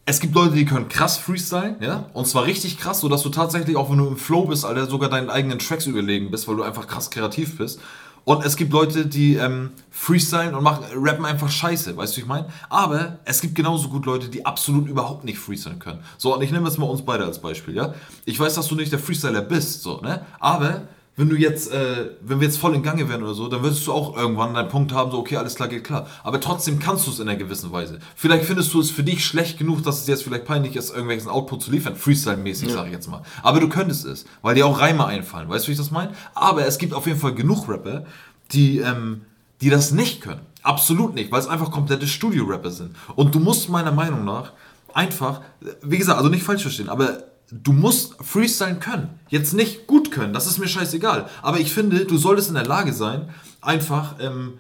es 0.08 0.20
gibt 0.20 0.36
Leute, 0.36 0.54
die 0.54 0.64
können 0.64 0.88
krass 0.88 1.16
freestylen, 1.16 1.76
ja, 1.80 2.08
und 2.12 2.28
zwar 2.28 2.44
richtig 2.44 2.78
krass, 2.78 3.00
sodass 3.00 3.24
du 3.24 3.28
tatsächlich, 3.28 3.76
auch 3.76 3.90
wenn 3.90 3.98
du 3.98 4.06
im 4.06 4.16
Flow 4.16 4.44
bist, 4.44 4.64
Alter, 4.64 4.86
sogar 4.86 5.10
deinen 5.10 5.30
eigenen 5.30 5.58
Tracks 5.58 5.86
überlegen 5.86 6.30
bist, 6.30 6.46
weil 6.46 6.54
du 6.54 6.62
einfach 6.62 6.86
krass 6.86 7.10
kreativ 7.10 7.58
bist. 7.58 7.80
Und 8.26 8.44
es 8.44 8.56
gibt 8.56 8.72
Leute, 8.72 9.06
die 9.06 9.36
ähm, 9.36 9.70
freestylen 9.88 10.56
und 10.56 10.64
machen, 10.64 10.84
rappen 10.96 11.24
einfach 11.24 11.48
scheiße, 11.48 11.96
weißt 11.96 12.12
du, 12.12 12.16
wie 12.16 12.20
ich 12.22 12.26
meine? 12.26 12.48
Aber 12.68 13.20
es 13.24 13.40
gibt 13.40 13.54
genauso 13.54 13.88
gut 13.88 14.04
Leute, 14.04 14.28
die 14.28 14.44
absolut 14.44 14.88
überhaupt 14.88 15.22
nicht 15.22 15.38
freestylen 15.38 15.78
können. 15.78 16.00
So, 16.18 16.34
und 16.34 16.42
ich 16.42 16.50
nehme 16.50 16.66
jetzt 16.66 16.76
mal 16.76 16.86
uns 16.86 17.02
beide 17.02 17.24
als 17.24 17.40
Beispiel, 17.40 17.76
ja? 17.76 17.94
Ich 18.24 18.40
weiß, 18.40 18.56
dass 18.56 18.66
du 18.66 18.74
nicht 18.74 18.90
der 18.90 18.98
Freestyler 18.98 19.42
bist, 19.42 19.82
so, 19.82 20.00
ne? 20.00 20.26
Aber 20.40 20.88
wenn 21.16 21.30
du 21.30 21.36
jetzt, 21.36 21.72
äh, 21.72 22.10
wenn 22.20 22.40
wir 22.40 22.46
jetzt 22.46 22.58
voll 22.58 22.74
in 22.74 22.82
Gange 22.82 23.08
wären 23.08 23.22
oder 23.22 23.32
so, 23.32 23.48
dann 23.48 23.62
würdest 23.62 23.86
du 23.86 23.92
auch 23.92 24.16
irgendwann 24.16 24.52
deinen 24.52 24.68
Punkt 24.68 24.92
haben, 24.92 25.10
so, 25.10 25.18
okay, 25.18 25.36
alles 25.36 25.54
klar, 25.54 25.68
geht 25.68 25.82
klar. 25.82 26.06
Aber 26.22 26.40
trotzdem 26.40 26.78
kannst 26.78 27.06
du 27.06 27.10
es 27.10 27.18
in 27.18 27.28
einer 27.28 27.38
gewissen 27.38 27.72
Weise. 27.72 28.00
Vielleicht 28.14 28.44
findest 28.44 28.74
du 28.74 28.80
es 28.80 28.90
für 28.90 29.02
dich 29.02 29.24
schlecht 29.24 29.58
genug, 29.58 29.82
dass 29.82 30.00
es 30.00 30.06
jetzt 30.06 30.24
vielleicht 30.24 30.44
peinlich 30.44 30.76
ist, 30.76 30.90
irgendwelchen 30.90 31.30
Output 31.30 31.62
zu 31.62 31.70
liefern, 31.70 31.96
Freestyle-mäßig, 31.96 32.70
sag 32.70 32.86
ich 32.86 32.92
jetzt 32.92 33.08
mal. 33.08 33.22
Aber 33.42 33.60
du 33.60 33.68
könntest 33.70 34.04
es, 34.04 34.26
weil 34.42 34.54
dir 34.54 34.66
auch 34.66 34.78
Reime 34.78 35.06
einfallen, 35.06 35.48
weißt 35.48 35.64
du, 35.64 35.68
wie 35.68 35.72
ich 35.72 35.78
das 35.78 35.90
meine? 35.90 36.12
Aber 36.34 36.66
es 36.66 36.76
gibt 36.76 36.92
auf 36.92 37.06
jeden 37.06 37.18
Fall 37.18 37.34
genug 37.34 37.66
Rapper, 37.66 38.04
die, 38.52 38.78
ähm, 38.78 39.22
die 39.62 39.70
das 39.70 39.92
nicht 39.92 40.20
können. 40.20 40.42
Absolut 40.62 41.14
nicht, 41.14 41.32
weil 41.32 41.40
es 41.40 41.48
einfach 41.48 41.70
komplette 41.70 42.06
Studio-Rapper 42.06 42.70
sind. 42.70 42.94
Und 43.14 43.34
du 43.34 43.40
musst 43.40 43.70
meiner 43.70 43.92
Meinung 43.92 44.26
nach 44.26 44.52
einfach, 44.92 45.40
wie 45.82 45.96
gesagt, 45.96 46.18
also 46.18 46.28
nicht 46.28 46.42
falsch 46.42 46.62
verstehen, 46.62 46.90
aber 46.90 47.24
du 47.50 47.72
musst 47.72 48.14
freestylen 48.22 48.80
können. 48.80 49.08
Jetzt 49.28 49.54
nicht 49.54 49.86
gut 49.86 50.10
können, 50.10 50.32
das 50.32 50.46
ist 50.46 50.58
mir 50.58 50.68
scheißegal. 50.68 51.28
Aber 51.42 51.60
ich 51.60 51.72
finde, 51.72 52.04
du 52.04 52.16
solltest 52.16 52.48
in 52.48 52.54
der 52.54 52.66
Lage 52.66 52.92
sein, 52.92 53.28
einfach 53.60 54.16
ähm, 54.20 54.54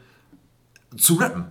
zu 0.96 1.14
rappen. 1.14 1.46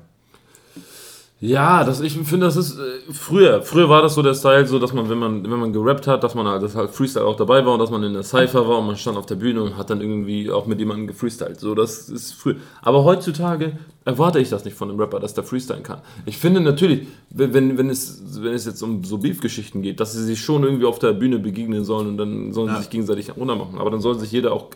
Ja, 1.42 1.84
das, 1.84 2.00
ich 2.00 2.14
finde, 2.14 2.46
das 2.46 2.56
ist 2.56 2.80
äh, 2.80 3.12
früher. 3.12 3.62
Früher 3.62 3.90
war 3.90 4.02
das 4.02 4.16
so 4.16 4.22
der 4.22 4.34
Style, 4.34 4.66
so 4.66 4.80
dass 4.80 4.94
man, 4.94 5.10
wenn 5.10 5.20
man, 5.20 5.44
wenn 5.44 5.60
man 5.60 5.74
gerappt 5.74 6.08
hat, 6.08 6.24
dass 6.24 6.34
man 6.34 6.48
halt, 6.48 6.64
dass 6.64 6.76
halt 6.76 6.92
Freestyle 6.92 7.26
auch 7.26 7.36
dabei 7.36 7.66
war 7.66 7.74
und 7.74 7.80
dass 7.80 7.92
man 7.92 8.02
in 8.04 8.14
der 8.14 8.24
Cypher 8.24 8.68
war 8.68 8.80
und 8.80 8.88
man 8.88 8.96
stand 8.96 9.18
auf 9.18 9.26
der 9.26 9.36
Bühne 9.36 9.62
und 9.62 9.78
hat 9.78 9.90
dann 9.90 10.00
irgendwie 10.00 10.50
auch 10.50 10.66
mit 10.66 10.80
jemandem 10.80 11.08
gefreestylt. 11.08 11.60
So, 11.60 11.76
das 11.76 12.10
ist 12.10 12.34
früher. 12.34 12.56
Aber 12.82 13.04
heutzutage 13.04 13.78
erwarte 14.06 14.40
ich 14.40 14.50
das 14.50 14.64
nicht 14.66 14.78
von 14.78 14.90
einem 14.90 15.00
Rapper, 15.00 15.20
dass 15.20 15.34
der 15.34 15.44
freestylen 15.44 15.84
kann. 15.84 16.00
Ich 16.26 16.38
finde 16.38 16.62
natürlich, 16.62 17.08
wenn, 17.32 17.78
wenn, 17.78 17.90
es, 17.90 18.22
wenn 18.40 18.54
es 18.54 18.66
jetzt 18.66 18.82
um 18.84 19.04
so 19.04 19.18
Beef-Geschichten 19.18 19.82
geht, 19.82 20.00
dass 20.00 20.14
sie 20.14 20.24
sich 20.24 20.40
schon 20.40 20.64
irgendwie 20.64 20.86
auf 20.86 21.00
der 21.00 21.14
Bühne 21.14 21.40
begegnen 21.40 21.84
sollen 21.84 22.08
und 22.08 22.18
dann 22.18 22.54
sollen 22.54 22.68
Ja. 22.68 22.76
sie 22.76 22.82
sich 22.84 22.90
gegenseitig 22.92 23.36
runtermachen. 23.36 23.80
Aber 23.80 23.90
dann 23.90 24.02
soll 24.02 24.18
sich 24.20 24.32
jeder 24.32 24.54
auch, 24.54 24.68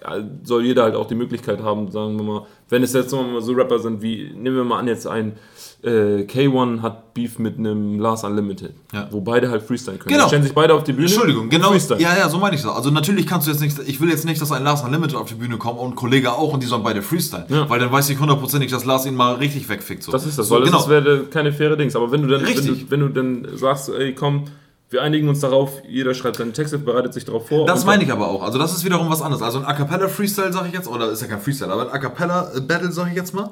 soll 0.43 0.65
jeder 0.65 0.83
halt 0.83 0.95
auch 0.95 1.05
die 1.07 1.15
Möglichkeit 1.15 1.61
haben, 1.61 1.91
sagen 1.91 2.17
wir 2.17 2.23
mal, 2.23 2.45
wenn 2.69 2.83
es 2.83 2.93
jetzt 2.93 3.11
mal 3.13 3.41
so 3.41 3.53
Rapper 3.53 3.79
sind 3.79 4.01
wie, 4.01 4.31
nehmen 4.35 4.55
wir 4.57 4.63
mal 4.63 4.79
an, 4.79 4.87
jetzt 4.87 5.07
ein 5.07 5.33
äh, 5.81 6.23
K1 6.25 6.81
hat 6.81 7.13
Beef 7.13 7.39
mit 7.39 7.57
einem 7.57 7.99
Lars 7.99 8.23
Unlimited, 8.25 8.73
Ja. 8.93 9.07
wo 9.11 9.21
beide 9.21 9.49
halt 9.49 9.63
freestylen 9.63 9.99
können. 9.99 10.09
Genau. 10.13 10.25
Die 10.25 10.29
stellen 10.29 10.43
sich 10.43 10.53
beide 10.53 10.73
auf 10.73 10.83
die 10.83 10.91
Bühne. 10.91 11.05
Entschuldigung, 11.07 11.49
genau. 11.49 11.69
freestylen. 11.69 12.01
Ja, 12.01 12.17
ja, 12.17 12.27
so 12.29 12.37
meine 12.37 12.55
ich 12.55 12.61
das. 12.61 12.71
Also 12.71 12.89
natürlich 12.91 13.25
kannst 13.25 13.47
du 13.47 13.51
jetzt 13.51 13.61
nicht, 13.61 13.77
ich 13.87 14.01
will 14.01 14.09
jetzt 14.09 14.25
nicht, 14.25 14.41
dass 14.41 14.51
ein 14.51 14.63
Lars 14.63 14.83
Unlimited 14.83 15.15
auf 15.15 15.29
die 15.29 15.35
Bühne 15.35 15.57
kommt 15.57 15.79
und 15.79 15.91
ein 15.91 15.95
Kollege 15.95 16.33
auch 16.33 16.53
und 16.53 16.61
die 16.63 16.67
sollen 16.67 16.83
beide 16.83 17.01
freestylen. 17.01 17.45
Ja. 17.49 17.69
Weil 17.69 17.79
dann 17.79 17.91
weiß 17.91 18.09
ich 18.09 18.19
hundertprozentig, 18.19 18.69
dass 18.71 18.83
Lars 18.85 19.05
ihn 19.05 19.15
mal 19.19 19.35
richtig 19.35 19.69
wegfickt. 19.69 20.01
So. 20.01 20.11
Das 20.11 20.25
ist 20.25 20.39
das, 20.39 20.47
so, 20.47 20.55
weil 20.55 20.63
genau. 20.63 20.77
das 20.77 20.89
wäre 20.89 21.25
keine 21.25 21.51
faire 21.51 21.75
Dings. 21.75 21.95
Aber 21.95 22.11
wenn 22.11 22.23
du 22.23 22.27
dann, 22.29 22.41
wenn 22.41 22.65
du, 22.65 22.89
wenn 22.89 22.99
du 23.01 23.09
dann 23.09 23.57
sagst, 23.57 23.89
ey, 23.89 24.15
komm, 24.15 24.45
wir 24.89 25.03
einigen 25.03 25.29
uns 25.29 25.41
darauf, 25.41 25.83
jeder 25.87 26.13
schreibt 26.15 26.37
seinen 26.37 26.53
Text, 26.53 26.73
bereitet 26.83 27.13
sich 27.13 27.25
darauf 27.25 27.47
vor. 27.47 27.67
Das 27.67 27.85
meine 27.85 28.03
ich 28.03 28.11
aber 28.11 28.29
auch. 28.29 28.41
Also 28.41 28.57
das 28.57 28.73
ist 28.73 28.83
wiederum 28.83 29.09
was 29.09 29.21
anderes. 29.21 29.43
Also 29.43 29.59
ein 29.59 29.65
A 29.65 29.73
Cappella 29.73 30.07
Freestyle, 30.07 30.51
sage 30.51 30.69
ich 30.69 30.73
jetzt, 30.73 30.87
oder 30.87 31.11
ist 31.11 31.21
ja 31.21 31.27
kein 31.27 31.41
Freestyle, 31.41 31.71
aber 31.71 31.83
ein 31.83 31.89
A 31.89 31.99
Cappella 31.99 32.51
äh, 32.55 32.61
Battle, 32.61 32.91
sage 32.91 33.11
ich 33.11 33.15
jetzt 33.15 33.35
mal, 33.35 33.51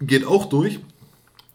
geht 0.00 0.26
auch 0.26 0.46
durch. 0.46 0.80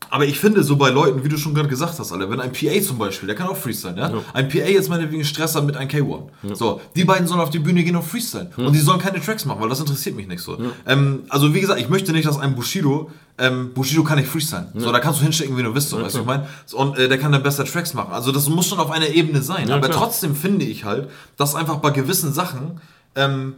Aber 0.09 0.25
ich 0.25 0.39
finde, 0.39 0.63
so 0.63 0.75
bei 0.77 0.89
Leuten, 0.89 1.23
wie 1.23 1.29
du 1.29 1.37
schon 1.37 1.53
gerade 1.53 1.67
gesagt 1.69 1.99
hast, 1.99 2.11
Alter, 2.11 2.29
wenn 2.29 2.39
ein 2.39 2.51
PA 2.53 2.81
zum 2.81 2.97
Beispiel, 2.97 3.27
der 3.27 3.35
kann 3.35 3.47
auch 3.47 3.57
freestylen, 3.57 3.97
ja? 3.97 4.11
Ein 4.33 4.47
PA 4.49 4.59
jetzt 4.59 4.89
meinetwegen 4.89 5.23
Stress 5.25 5.55
hat 5.55 5.65
mit 5.65 5.75
einem 5.75 5.89
K1. 5.89 6.29
So, 6.53 6.81
die 6.95 7.03
beiden 7.03 7.27
sollen 7.27 7.41
auf 7.41 7.49
die 7.49 7.59
Bühne 7.59 7.83
gehen 7.83 7.95
und 7.95 8.03
freestylen. 8.03 8.47
Und 8.57 8.73
die 8.73 8.79
sollen 8.79 8.99
keine 8.99 9.21
Tracks 9.21 9.45
machen, 9.45 9.61
weil 9.61 9.69
das 9.69 9.79
interessiert 9.79 10.15
mich 10.15 10.27
nicht 10.27 10.41
so. 10.41 10.57
Ähm, 10.85 11.23
also, 11.29 11.53
wie 11.53 11.61
gesagt, 11.61 11.79
ich 11.79 11.89
möchte 11.89 12.11
nicht, 12.13 12.27
dass 12.27 12.37
ein 12.39 12.55
Bushido, 12.55 13.11
ähm, 13.37 13.73
Bushido 13.73 14.03
kann 14.03 14.17
nicht 14.17 14.29
freestylen. 14.29 14.67
So, 14.75 14.91
da 14.91 14.99
kannst 14.99 15.19
du 15.19 15.23
hinschicken, 15.23 15.57
wie 15.57 15.63
du 15.63 15.73
willst, 15.73 15.89
so, 15.89 16.01
weißt 16.01 16.15
du, 16.15 16.19
ich 16.21 16.25
meine? 16.25 16.47
So, 16.65 16.77
Und 16.77 16.97
äh, 16.97 17.07
der 17.07 17.17
kann 17.17 17.31
dann 17.31 17.43
besser 17.43 17.65
Tracks 17.65 17.93
machen. 17.93 18.13
Also, 18.13 18.31
das 18.31 18.47
muss 18.49 18.67
schon 18.67 18.79
auf 18.79 18.91
einer 18.91 19.09
Ebene 19.09 19.41
sein. 19.41 19.69
Aber 19.71 19.89
klar. 19.89 19.99
trotzdem 20.03 20.35
finde 20.35 20.65
ich 20.65 20.85
halt, 20.85 21.09
dass 21.37 21.53
einfach 21.55 21.77
bei 21.77 21.91
gewissen 21.91 22.33
Sachen, 22.33 22.79
ähm, 23.15 23.55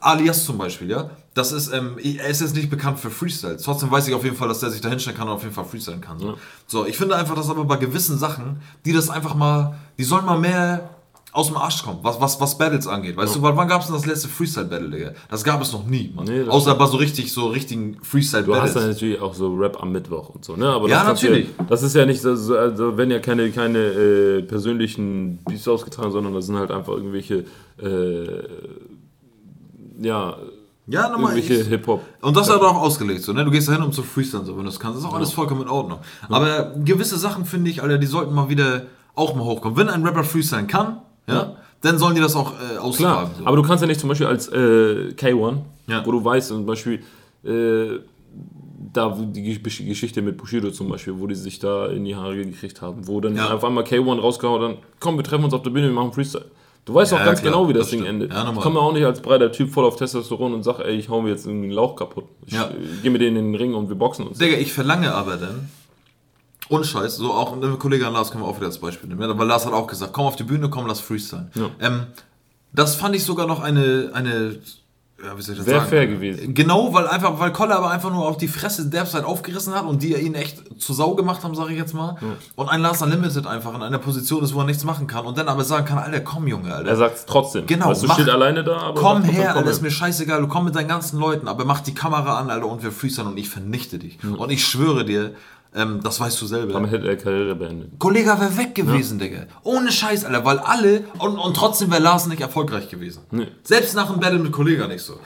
Alias 0.00 0.44
zum 0.44 0.58
Beispiel, 0.58 0.90
ja, 0.90 1.10
das 1.36 1.52
ist, 1.52 1.70
ähm, 1.72 1.98
er 1.98 2.28
ist 2.28 2.40
jetzt 2.40 2.56
nicht 2.56 2.70
bekannt 2.70 2.98
für 2.98 3.10
Freestyles. 3.10 3.62
Trotzdem 3.62 3.90
weiß 3.90 4.08
ich 4.08 4.14
auf 4.14 4.24
jeden 4.24 4.36
Fall, 4.36 4.48
dass 4.48 4.60
der 4.60 4.70
sich 4.70 4.80
da 4.80 4.88
hinstellen 4.88 5.16
kann 5.18 5.28
und 5.28 5.34
auf 5.34 5.42
jeden 5.42 5.54
Fall 5.54 5.66
freestylen 5.66 6.00
kann. 6.00 6.18
So, 6.18 6.34
so 6.66 6.86
ich 6.86 6.96
finde 6.96 7.14
einfach, 7.14 7.34
dass 7.34 7.50
aber 7.50 7.64
bei 7.66 7.76
gewissen 7.76 8.16
Sachen, 8.18 8.62
die 8.86 8.92
das 8.94 9.10
einfach 9.10 9.34
mal, 9.34 9.74
die 9.98 10.04
sollen 10.04 10.24
mal 10.24 10.38
mehr 10.38 10.88
aus 11.32 11.48
dem 11.48 11.58
Arsch 11.58 11.82
kommen, 11.82 11.98
was, 12.00 12.18
was, 12.22 12.40
was 12.40 12.56
Battles 12.56 12.86
angeht. 12.86 13.14
Weißt 13.18 13.36
du, 13.36 13.42
wann, 13.42 13.68
gab 13.68 13.82
es 13.82 13.88
denn 13.88 13.94
das 13.96 14.06
letzte 14.06 14.28
Freestyle-Battle, 14.28 14.88
Digga? 14.88 15.10
Das 15.28 15.44
gab 15.44 15.60
es 15.60 15.70
noch 15.74 15.84
nie, 15.86 16.10
Mann. 16.16 16.24
Nee, 16.24 16.44
Außer 16.48 16.74
bei 16.74 16.86
so 16.86 16.96
richtig, 16.96 17.30
so 17.30 17.48
richtigen 17.48 17.92
Du 17.92 17.98
hast 17.98 18.06
Freestyle-Battles. 18.08 18.72
dann 18.72 18.88
natürlich 18.88 19.20
auch 19.20 19.34
so 19.34 19.54
Rap 19.54 19.76
am 19.82 19.92
Mittwoch 19.92 20.30
und 20.30 20.42
so, 20.46 20.56
ne? 20.56 20.66
Aber 20.70 20.88
Ja, 20.88 21.04
natürlich. 21.04 21.48
Ja, 21.58 21.64
das 21.68 21.82
ist 21.82 21.94
ja 21.94 22.06
nicht, 22.06 22.22
so- 22.22 22.34
so- 22.36 22.56
also 22.56 22.96
wenn 22.96 23.10
ja 23.10 23.18
keine, 23.18 23.50
keine 23.50 23.78
äh, 23.80 24.42
persönlichen 24.44 25.36
Beats 25.44 25.68
ausgetragen, 25.68 26.10
sondern 26.10 26.32
das 26.32 26.46
sind 26.46 26.56
halt 26.56 26.70
einfach 26.70 26.94
irgendwelche, 26.94 27.44
äh, 27.82 28.42
ja, 30.00 30.38
Ja, 30.88 31.08
nochmal. 31.08 31.36
irgendwelche 31.36 31.64
Hip-Hop. 31.64 32.00
Und 32.22 32.36
das 32.36 32.46
ist 32.46 32.52
ja 32.54 32.58
darauf 32.60 32.76
ausgelegt, 32.76 33.22
so, 33.22 33.32
ne? 33.32 33.44
Du 33.44 33.50
gehst 33.50 33.66
da 33.68 33.72
hin, 33.72 33.82
um 33.82 33.90
zu 33.92 34.02
freestylen, 34.04 34.46
so, 34.46 34.56
wenn 34.56 34.62
du 34.64 34.70
es 34.70 34.78
kannst. 34.78 34.96
Das 34.98 35.04
ist 35.04 35.10
auch 35.10 35.14
alles 35.16 35.32
vollkommen 35.32 35.62
in 35.62 35.68
Ordnung. 35.68 35.98
Aber 36.28 36.74
gewisse 36.84 37.18
Sachen, 37.18 37.44
finde 37.44 37.70
ich, 37.70 37.82
Alter, 37.82 37.98
die 37.98 38.06
sollten 38.06 38.32
mal 38.34 38.48
wieder 38.48 38.82
auch 39.14 39.34
mal 39.34 39.44
hochkommen. 39.44 39.76
Wenn 39.76 39.88
ein 39.88 40.04
Rapper 40.04 40.22
freestylen 40.24 40.66
kann, 40.68 40.98
ja, 41.26 41.56
dann 41.80 41.98
sollen 41.98 42.14
die 42.14 42.20
das 42.20 42.36
auch 42.36 42.52
äh, 42.52 42.78
austragen. 42.78 43.30
so. 43.38 43.46
aber 43.46 43.56
du 43.56 43.62
kannst 43.62 43.82
ja 43.82 43.88
nicht 43.88 43.98
zum 44.00 44.08
Beispiel 44.08 44.26
als 44.28 44.46
äh, 44.48 45.12
K1, 45.16 45.56
Ja. 45.88 46.06
wo 46.06 46.12
du 46.12 46.24
weißt, 46.24 46.48
zum 46.48 46.64
Beispiel, 46.66 47.02
äh, 47.44 47.98
da 48.92 49.18
wo 49.18 49.24
die 49.24 49.42
Gesch- 49.58 49.86
Geschichte 49.86 50.22
mit 50.22 50.36
Bushido 50.36 50.70
zum 50.70 50.88
Beispiel, 50.88 51.14
wo 51.18 51.26
die 51.26 51.34
sich 51.34 51.58
da 51.58 51.86
in 51.86 52.04
die 52.04 52.14
Haare 52.14 52.36
gekriegt 52.36 52.80
haben, 52.80 53.06
wo 53.08 53.20
dann 53.20 53.34
Ja. 53.36 53.52
auf 53.52 53.64
einmal 53.64 53.84
K1 53.84 54.20
rausgehauen 54.20 54.62
hat, 54.62 54.70
dann 54.70 54.78
komm, 55.00 55.16
wir 55.16 55.24
treffen 55.24 55.44
uns 55.44 55.54
auf 55.54 55.62
der 55.62 55.70
Bühne, 55.70 55.88
wir 55.88 55.94
machen 55.94 56.12
Freestyle. 56.12 56.44
Du 56.86 56.94
weißt 56.94 57.12
auch 57.14 57.18
Ja, 57.18 57.24
ganz 57.26 57.40
klar, 57.40 57.52
genau, 57.52 57.68
wie 57.68 57.72
das, 57.72 57.82
das 57.82 57.90
Ding 57.90 58.00
stimmt. 58.00 58.22
endet. 58.22 58.32
Ja, 58.32 58.50
ich 58.50 58.60
komme 58.60 58.78
auch 58.80 58.92
nicht 58.92 59.04
als 59.04 59.20
breiter 59.20 59.50
Typ 59.52 59.70
voll 59.72 59.84
auf 59.84 59.96
Testosteron 59.96 60.54
und 60.54 60.62
sag, 60.62 60.78
ey, 60.78 60.94
ich 60.96 61.08
hau 61.08 61.20
mir 61.20 61.30
jetzt 61.30 61.44
irgendwie 61.44 61.66
einen 61.66 61.74
Lauch 61.74 61.96
kaputt. 61.96 62.24
Ich 62.46 62.54
Ja. 62.54 62.68
äh, 62.68 62.74
geh 63.02 63.10
mit 63.10 63.20
denen 63.20 63.36
in 63.36 63.52
den 63.52 63.54
Ring 63.56 63.74
und 63.74 63.88
wir 63.88 63.96
boxen 63.96 64.26
uns. 64.26 64.38
Digga, 64.38 64.56
ich 64.56 64.72
verlange 64.72 65.12
aber 65.12 65.36
dann, 65.36 65.68
ohne 66.68 66.84
Scheiß, 66.84 67.16
so 67.16 67.32
auch 67.32 67.52
ein 67.60 67.78
Kollege 67.80 68.06
an 68.06 68.12
Lars 68.12 68.30
können 68.30 68.44
wir 68.44 68.48
auch 68.48 68.56
wieder 68.56 68.66
als 68.66 68.78
Beispiel 68.78 69.08
nehmen, 69.08 69.36
weil 69.38 69.46
Lars 69.48 69.66
hat 69.66 69.72
auch 69.72 69.88
gesagt, 69.88 70.12
komm 70.12 70.26
auf 70.26 70.36
die 70.36 70.44
Bühne, 70.44 70.70
komm, 70.70 70.86
lass 70.86 71.00
freestylen. 71.00 71.50
Ja. 71.54 71.70
Ähm, 71.80 72.06
das 72.72 72.94
fand 72.94 73.16
ich 73.16 73.24
sogar 73.24 73.46
noch 73.48 73.60
eine, 73.60 74.10
eine 74.14 74.56
ja, 75.24 75.36
wie 75.36 75.40
soll 75.42 75.52
ich 75.54 75.58
das 75.60 75.64
Sehr 75.66 75.78
sagen? 75.78 75.88
fair 75.88 76.06
gewesen. 76.06 76.52
Genau, 76.54 76.92
weil 76.92 77.06
einfach, 77.06 77.38
weil 77.40 77.50
Kolle 77.52 77.74
aber 77.74 77.90
einfach 77.90 78.10
nur 78.10 78.26
auf 78.28 78.36
die 78.36 78.48
Fresse 78.48 78.86
derzeit 78.86 79.24
aufgerissen 79.24 79.74
hat 79.74 79.84
und 79.86 80.02
die 80.02 80.14
ihn 80.14 80.34
echt 80.34 80.62
zu 80.80 80.92
Sau 80.92 81.14
gemacht 81.14 81.42
haben, 81.42 81.54
sage 81.54 81.72
ich 81.72 81.78
jetzt 81.78 81.94
mal. 81.94 82.16
Und 82.54 82.68
ein 82.68 82.80
Lars 82.82 83.00
Unlimited 83.00 83.46
einfach 83.46 83.74
in 83.74 83.82
einer 83.82 83.98
Position 83.98 84.44
ist, 84.44 84.52
wo 84.54 84.58
er 84.60 84.66
nichts 84.66 84.84
machen 84.84 85.06
kann 85.06 85.24
und 85.24 85.38
dann 85.38 85.48
aber 85.48 85.64
sagen 85.64 85.86
kann, 85.86 85.98
Alter, 85.98 86.20
komm 86.20 86.46
Junge, 86.46 86.74
Alter. 86.74 86.90
Er 86.90 86.96
sagt 86.96 87.16
es 87.16 87.24
trotzdem. 87.26 87.66
Genau, 87.66 87.88
Weißt 87.88 88.02
du, 88.02 88.08
mach- 88.08 88.14
steht 88.14 88.28
alleine 88.28 88.62
da, 88.62 88.76
aber 88.78 89.00
Komm 89.00 89.22
her, 89.22 89.56
Alter, 89.56 89.70
ist 89.70 89.80
mir 89.82 89.90
scheißegal, 89.90 90.40
du 90.42 90.48
komm 90.48 90.66
mit 90.66 90.74
deinen 90.76 90.88
ganzen 90.88 91.18
Leuten, 91.18 91.48
aber 91.48 91.64
mach 91.64 91.80
die 91.80 91.94
Kamera 91.94 92.38
an, 92.38 92.50
Alter, 92.50 92.66
und 92.66 92.82
wir 92.82 92.92
freestylen 92.92 93.30
und 93.30 93.38
ich 93.38 93.48
vernichte 93.48 93.98
dich. 93.98 94.18
Und 94.22 94.50
ich 94.50 94.66
schwöre 94.66 95.04
dir, 95.06 95.32
ähm, 95.76 96.00
das 96.02 96.18
weißt 96.18 96.40
du 96.40 96.46
selber. 96.46 96.72
Damit 96.72 96.90
hätte 96.90 97.06
er 97.08 97.16
Karriere 97.16 97.54
beendet. 97.54 97.90
Kollege 97.98 98.28
wäre 98.28 98.56
weg 98.56 98.74
gewesen, 98.74 99.18
Digga. 99.18 99.46
Ohne 99.62 99.92
Scheiß, 99.92 100.24
Alter, 100.24 100.44
weil 100.44 100.58
alle, 100.58 101.04
und, 101.18 101.38
und 101.38 101.54
trotzdem 101.56 101.90
wäre 101.90 102.02
Lars 102.02 102.26
nicht 102.26 102.40
erfolgreich 102.40 102.88
gewesen. 102.88 103.22
Nee. 103.30 103.46
Selbst 103.62 103.94
nach 103.94 104.10
dem 104.10 104.18
Battle 104.20 104.38
mit 104.38 104.52
Kollega 104.52 104.86
nicht 104.88 105.02
so. 105.02 105.18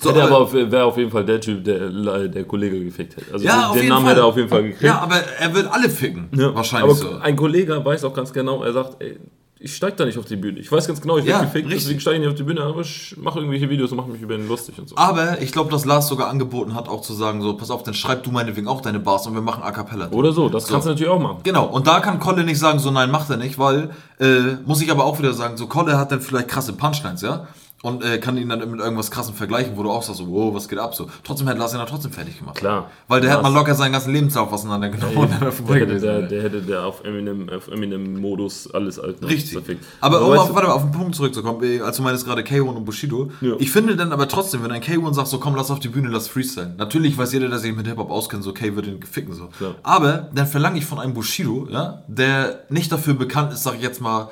so 0.00 0.10
Hätte 0.10 0.22
aber- 0.24 0.36
aber 0.42 0.70
wäre 0.72 0.84
auf 0.84 0.96
jeden 0.96 1.10
Fall 1.10 1.24
der 1.24 1.40
Typ, 1.40 1.64
der, 1.64 2.28
der 2.28 2.44
Kollege 2.44 2.82
gefickt 2.84 3.16
hätte. 3.16 3.32
Also 3.32 3.44
ja, 3.44 3.54
den 3.56 3.64
auf 3.64 3.76
jeden 3.76 3.88
Namen 3.88 4.02
Fall. 4.04 4.10
hätte 4.12 4.20
er 4.22 4.26
auf 4.26 4.36
jeden 4.36 4.48
Fall 4.48 4.62
gekriegt. 4.62 4.82
Ja, 4.82 4.98
aber 5.00 5.16
er 5.16 5.54
wird 5.54 5.66
alle 5.72 5.88
ficken. 5.90 6.28
Ja. 6.32 6.54
Wahrscheinlich 6.54 6.90
aber 7.02 7.12
so. 7.14 7.18
Ein 7.18 7.36
Kollege 7.36 7.84
weiß 7.84 8.04
auch 8.04 8.14
ganz 8.14 8.32
genau, 8.32 8.62
er 8.62 8.72
sagt, 8.72 9.02
ey, 9.02 9.18
ich 9.66 9.76
steig 9.76 9.96
da 9.96 10.04
nicht 10.04 10.16
auf 10.18 10.24
die 10.24 10.36
Bühne. 10.36 10.58
Ich 10.58 10.70
weiß 10.72 10.86
ganz 10.86 11.00
genau, 11.00 11.18
ich 11.18 11.24
Ja, 11.24 11.34
werde 11.34 11.46
gefickt, 11.46 11.66
richtig. 11.66 11.82
deswegen 11.84 12.00
steige 12.00 12.16
ich 12.16 12.20
nicht 12.22 12.28
auf 12.30 12.36
die 12.36 12.42
Bühne, 12.44 12.62
aber 12.62 12.80
ich 12.80 13.14
mache 13.18 13.38
irgendwelche 13.40 13.68
Videos 13.68 13.90
und 13.90 13.98
mache 13.98 14.08
mich 14.08 14.20
über 14.22 14.34
ihn 14.34 14.48
lustig 14.48 14.78
und 14.78 14.88
so. 14.88 14.96
Aber 14.96 15.40
ich 15.42 15.52
glaube, 15.52 15.70
dass 15.70 15.84
Lars 15.84 16.08
sogar 16.08 16.28
angeboten 16.28 16.74
hat, 16.74 16.88
auch 16.88 17.02
zu 17.02 17.12
sagen, 17.12 17.42
so, 17.42 17.54
pass 17.54 17.70
auf, 17.70 17.82
dann 17.82 17.94
schreib 17.94 18.22
du 18.22 18.30
meinetwegen 18.30 18.68
auch 18.68 18.80
deine 18.80 19.00
Bars 19.00 19.26
und 19.26 19.34
wir 19.34 19.42
machen 19.42 19.62
A 19.62 19.70
Cappella. 19.72 20.08
Oder 20.10 20.32
so, 20.32 20.48
das 20.48 20.66
kannst 20.68 20.86
du 20.86 20.90
natürlich 20.90 21.12
auch 21.12 21.20
machen. 21.20 21.38
Genau, 21.42 21.66
und 21.66 21.86
da 21.86 22.00
kann 22.00 22.18
Kolle 22.18 22.44
nicht 22.44 22.58
sagen, 22.58 22.78
so 22.78 22.90
nein, 22.90 23.10
macht 23.10 23.28
er 23.30 23.36
nicht, 23.36 23.58
weil, 23.58 23.90
äh, 24.18 24.54
muss 24.64 24.80
ich 24.80 24.90
aber 24.90 25.04
auch 25.04 25.18
wieder 25.18 25.32
sagen, 25.32 25.56
so 25.56 25.66
Kolle 25.66 25.98
hat 25.98 26.12
dann 26.12 26.20
vielleicht 26.20 26.48
krasse 26.48 26.72
Punchlines, 26.72 27.22
ja? 27.22 27.46
Und 27.82 28.02
äh, 28.02 28.18
kann 28.18 28.36
ihn 28.38 28.48
dann 28.48 28.68
mit 28.70 28.80
irgendwas 28.80 29.10
krassem 29.10 29.34
vergleichen, 29.34 29.76
wo 29.76 29.82
du 29.82 29.90
auch 29.90 30.02
sagst, 30.02 30.18
so, 30.18 30.28
wow, 30.28 30.52
was 30.54 30.66
geht 30.66 30.78
ab? 30.78 30.94
So. 30.94 31.08
Trotzdem 31.22 31.46
hätte 31.46 31.60
Lars 31.60 31.72
ihn 31.74 31.78
ja 31.78 31.84
trotzdem 31.84 32.10
fertig 32.10 32.38
gemacht. 32.38 32.56
Klar. 32.56 32.90
Weil 33.06 33.20
der 33.20 33.30
hat 33.30 33.42
Lars- 33.42 33.52
mal 33.52 33.58
locker 33.58 33.74
seinen 33.74 33.92
ganzen 33.92 34.12
Lebenslauf 34.14 34.50
auseinandergenommen 34.50 35.16
und 35.16 35.30
dann 35.30 35.46
auf 35.46 35.62
Der 35.64 35.76
hätte, 35.76 36.00
der, 36.00 36.22
der 36.22 36.42
hätte 36.42 36.62
der 36.62 36.84
auf 36.84 37.04
Eminem, 37.04 37.48
auf 37.50 37.68
Eminem 37.68 38.18
Modus 38.18 38.68
alles 38.72 38.98
alt 38.98 39.20
macht. 39.20 39.30
Richtig. 39.30 39.52
Perfekt. 39.52 39.84
Aber 40.00 40.22
um 40.24 40.30
weißt 40.32 40.40
auf, 40.40 40.54
warte 40.54 40.68
mal, 40.68 40.74
auf 40.74 40.82
den 40.82 40.90
Punkt 40.92 41.14
zurückzukommen, 41.14 41.62
äh, 41.62 41.80
als 41.80 41.98
du 41.98 42.02
meinst 42.02 42.24
gerade 42.24 42.42
K1 42.42 42.62
und 42.62 42.84
Bushido, 42.86 43.30
Ja. 43.42 43.54
ich 43.58 43.70
finde 43.70 43.94
dann 43.94 44.10
aber 44.10 44.26
trotzdem, 44.26 44.64
wenn 44.64 44.72
ein 44.72 44.82
K1 44.82 45.12
sagt, 45.14 45.28
so 45.28 45.38
komm, 45.38 45.54
lass 45.54 45.70
auf 45.70 45.78
die 45.78 45.88
Bühne, 45.88 46.08
lass 46.08 46.28
Freestyle. 46.28 46.74
Natürlich 46.78 47.16
weiß 47.16 47.34
jeder, 47.34 47.48
der 47.48 47.58
sich 47.58 47.76
mit 47.76 47.86
Hip-Hop 47.86 48.10
auskennt, 48.10 48.42
so 48.42 48.52
K 48.52 48.74
wird 48.74 48.86
ihn 48.86 49.00
ficken 49.02 49.34
so. 49.34 49.50
Ja. 49.60 49.74
Aber 49.82 50.30
dann 50.34 50.46
verlange 50.46 50.78
ich 50.78 50.86
von 50.86 50.98
einem 50.98 51.12
Bushido, 51.14 51.68
ja, 51.70 52.02
der 52.08 52.60
nicht 52.70 52.90
dafür 52.90 53.14
bekannt 53.14 53.52
ist, 53.52 53.62
sag 53.62 53.74
ich 53.76 53.82
jetzt 53.82 54.00
mal, 54.00 54.30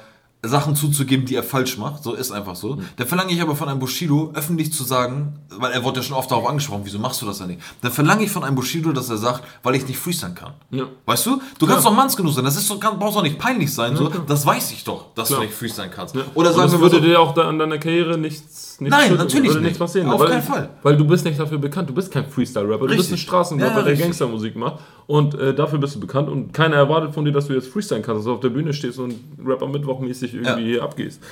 Sachen 0.49 0.77
zuzugeben, 0.77 1.27
die 1.27 1.35
er 1.35 1.43
falsch 1.43 1.79
macht, 1.79 2.03
so 2.03 2.15
ist 2.15 2.33
einfach 2.33 2.57
so. 2.57 2.77
Mhm. 2.77 2.85
Dann 2.97 3.07
verlange 3.07 3.33
ich 3.33 3.41
aber 3.41 3.57
von 3.57 3.69
einem 3.69 3.79
Bushido 3.79 4.33
öffentlich 4.35 4.73
zu 4.73 4.85
sagen, 4.85 5.39
weil 5.51 5.73
er 5.73 5.85
wurde 5.85 6.01
ja 6.01 6.03
schon 6.05 6.17
oft 6.17 6.31
darauf 6.31 6.47
angesprochen, 6.49 6.83
wieso 6.85 6.99
machst 6.99 7.23
du 7.23 7.27
das 7.27 7.39
ja 7.39 7.47
nicht? 7.47 7.61
Dann 7.81 7.93
verlange 7.93 8.25
ich 8.25 8.31
von 8.31 8.45
einem 8.45 8.57
Bushido, 8.57 8.93
dass 8.93 9.09
er 9.11 9.19
sagt, 9.19 9.45
weil 9.63 9.75
ich 9.75 9.87
nicht 9.87 9.99
freestylen 9.99 10.35
kann. 10.35 10.53
Ja. 10.71 10.85
Weißt 11.07 11.27
du? 11.27 11.41
Du 11.59 11.67
kannst 11.67 11.85
doch 11.87 11.95
manns 11.95 12.17
genug 12.17 12.33
sein. 12.33 12.45
Das 12.45 12.57
ist 12.57 12.71
doch, 12.71 12.79
kann, 12.81 12.99
brauchst 12.99 13.17
doch 13.17 13.23
nicht 13.23 13.39
peinlich 13.39 13.73
sein. 13.73 13.97
so. 13.97 14.09
klar. 14.09 14.25
Das 14.27 14.45
weiß 14.47 14.73
ich 14.73 14.85
doch, 14.85 15.13
dass 15.15 15.29
Klar. 15.29 15.41
du 15.41 15.47
nicht 15.47 15.57
freestylen 15.57 15.91
kannst. 15.91 16.15
Ja. 16.15 16.23
Oder 16.35 16.53
sagen 16.53 16.73
wir 16.73 16.81
würde 16.81 16.97
so, 16.97 17.03
dir 17.03 17.21
auch 17.21 17.35
da 17.35 17.49
an 17.49 17.59
deiner 17.59 17.79
Karriere 17.79 18.19
nichts, 18.19 18.64
nichts 18.81 18.97
Nein, 18.97 19.15
natürlich 19.17 19.49
würde 19.51 19.59
nicht. 19.61 19.63
nichts 19.63 19.79
passieren. 19.79 20.09
Auf 20.11 20.21
weil, 20.21 20.29
keinen 20.29 20.43
Fall. 20.43 20.71
Weil 20.83 20.97
du 20.97 21.07
bist 21.07 21.25
nicht 21.25 21.39
dafür 21.39 21.59
bekannt. 21.59 21.89
Du 21.91 21.95
bist 21.95 22.11
kein 22.13 22.27
Freestyle-Rapper. 22.27 22.87
Du 22.87 22.97
bist 22.97 23.13
ein 23.13 23.19
Straßenrapper, 23.19 23.79
Ja, 23.79 23.83
der. 23.85 23.97
Gangstermusik 23.97 24.57
macht. 24.57 24.81
Und 25.07 25.35
äh, 25.35 25.55
dafür 25.55 25.79
bist 25.79 25.95
du 25.97 26.01
bekannt. 26.01 26.29
Und 26.29 26.53
keiner 26.53 26.77
erwartet 26.77 27.13
von 27.15 27.25
dir, 27.25 27.33
dass 27.33 27.47
du 27.47 27.53
jetzt 27.55 27.69
freestylen 27.69 28.03
kannst, 28.03 28.21
dass 28.21 28.25
du 28.27 28.33
auf 28.33 28.41
der 28.41 28.51
Bühne 28.51 28.73
stehst 28.73 28.99
und 28.99 29.15
Rapper 29.45 29.69
Mittwochmäßig 29.69 30.35
irgendwie 30.35 30.51
Ja. 30.51 30.57
hier 30.57 30.83
abgehst. 30.83 31.23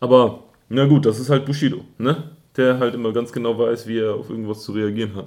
Aber, 0.00 0.40
na 0.68 0.86
gut, 0.86 1.06
das 1.06 1.18
ist 1.18 1.30
halt 1.30 1.44
Bushido, 1.46 1.82
ne? 1.98 2.24
Der 2.56 2.78
halt 2.78 2.94
immer 2.94 3.12
ganz 3.12 3.30
genau 3.32 3.58
weiß, 3.58 3.86
wie 3.86 3.98
er 3.98 4.14
auf 4.14 4.30
irgendwas 4.30 4.62
zu 4.62 4.72
reagieren 4.72 5.14
hat. 5.14 5.26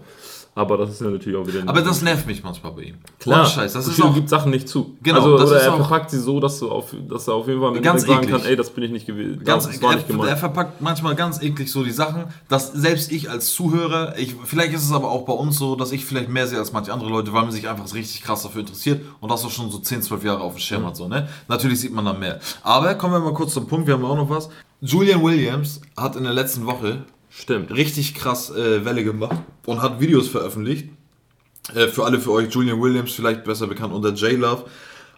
Aber 0.53 0.75
das 0.75 0.89
ist 0.89 0.99
ja 0.99 1.07
natürlich 1.09 1.39
auch 1.39 1.47
wieder. 1.47 1.61
aber 1.65 1.81
das 1.81 2.01
nervt 2.01 2.27
mich 2.27 2.43
manchmal 2.43 2.73
bei 2.73 2.81
ihm. 2.81 2.95
Klar, 3.19 3.41
Ohne 3.41 3.49
Scheiß. 3.49 3.71
Das 3.71 3.87
ist 3.87 4.01
auch, 4.01 4.13
gibt 4.13 4.27
Sachen 4.27 4.51
nicht 4.51 4.67
zu. 4.67 4.97
Genau, 5.01 5.19
also, 5.19 5.37
das 5.37 5.49
oder 5.49 5.61
er 5.61 5.73
verpackt 5.75 6.09
sie 6.09 6.19
so, 6.19 6.41
dass, 6.41 6.59
du 6.59 6.69
auf, 6.69 6.93
dass 7.07 7.29
er 7.29 7.35
auf 7.35 7.47
jeden 7.47 7.61
Fall 7.61 7.69
Ende 7.69 7.81
Ganz 7.81 8.01
sagen 8.01 8.23
eklig. 8.23 8.31
kann, 8.31 8.45
ey, 8.45 8.57
das 8.57 8.69
bin 8.69 8.83
ich 8.83 8.91
nicht 8.91 9.07
gewesen. 9.07 9.41
ganz, 9.45 9.67
das 9.67 9.81
war 9.81 9.95
nicht 9.95 10.09
er, 10.09 10.15
er 10.15 10.17
gemeint. 10.17 10.39
verpackt 10.39 10.81
manchmal 10.81 11.15
ganz 11.15 11.41
eklig 11.41 11.71
so 11.71 11.85
die 11.85 11.91
Sachen, 11.91 12.25
dass 12.49 12.73
selbst 12.73 13.13
ich 13.13 13.29
als 13.29 13.51
Zuhörer, 13.53 14.17
ich, 14.17 14.35
vielleicht 14.43 14.73
ist 14.73 14.83
es 14.83 14.91
aber 14.91 15.09
auch 15.09 15.23
bei 15.23 15.33
uns 15.33 15.57
so, 15.57 15.77
dass 15.77 15.93
ich 15.93 16.03
vielleicht 16.03 16.27
mehr 16.27 16.47
sehe 16.47 16.59
als 16.59 16.73
manche 16.73 16.91
andere 16.91 17.09
Leute, 17.09 17.31
weil 17.31 17.43
man 17.43 17.51
sich 17.51 17.69
einfach 17.69 17.91
richtig 17.93 18.21
krass 18.21 18.43
dafür 18.43 18.61
interessiert 18.61 19.05
und 19.21 19.31
das 19.31 19.45
auch 19.45 19.51
schon 19.51 19.71
so 19.71 19.79
10, 19.79 20.01
12 20.01 20.25
Jahre 20.25 20.41
auf 20.41 20.55
dem 20.55 20.59
Schirm 20.59 20.85
hat. 20.85 20.97
So, 20.97 21.07
ne? 21.07 21.29
Natürlich 21.47 21.79
sieht 21.79 21.93
man 21.93 22.03
dann 22.03 22.19
mehr. 22.19 22.41
Aber 22.61 22.93
kommen 22.95 23.13
wir 23.13 23.19
mal 23.21 23.33
kurz 23.33 23.53
zum 23.53 23.67
Punkt, 23.67 23.87
wir 23.87 23.93
haben 23.93 24.03
auch 24.03 24.17
noch 24.17 24.29
was. 24.29 24.49
Julian 24.81 25.23
Williams 25.23 25.79
hat 25.95 26.17
in 26.17 26.23
der 26.23 26.33
letzten 26.33 26.65
Woche 26.65 27.05
Stimmt. 27.31 27.71
richtig 27.71 28.13
krass 28.13 28.49
äh, 28.51 28.83
Welle 28.85 29.03
gemacht 29.03 29.37
und 29.65 29.81
hat 29.81 29.99
Videos 29.99 30.27
veröffentlicht. 30.27 30.89
Äh, 31.73 31.87
für 31.87 32.03
alle 32.05 32.19
für 32.19 32.31
euch, 32.31 32.53
Julian 32.53 32.81
Williams, 32.81 33.11
vielleicht 33.13 33.43
besser 33.45 33.67
bekannt 33.67 33.93
unter 33.93 34.09
J-Love, 34.09 34.65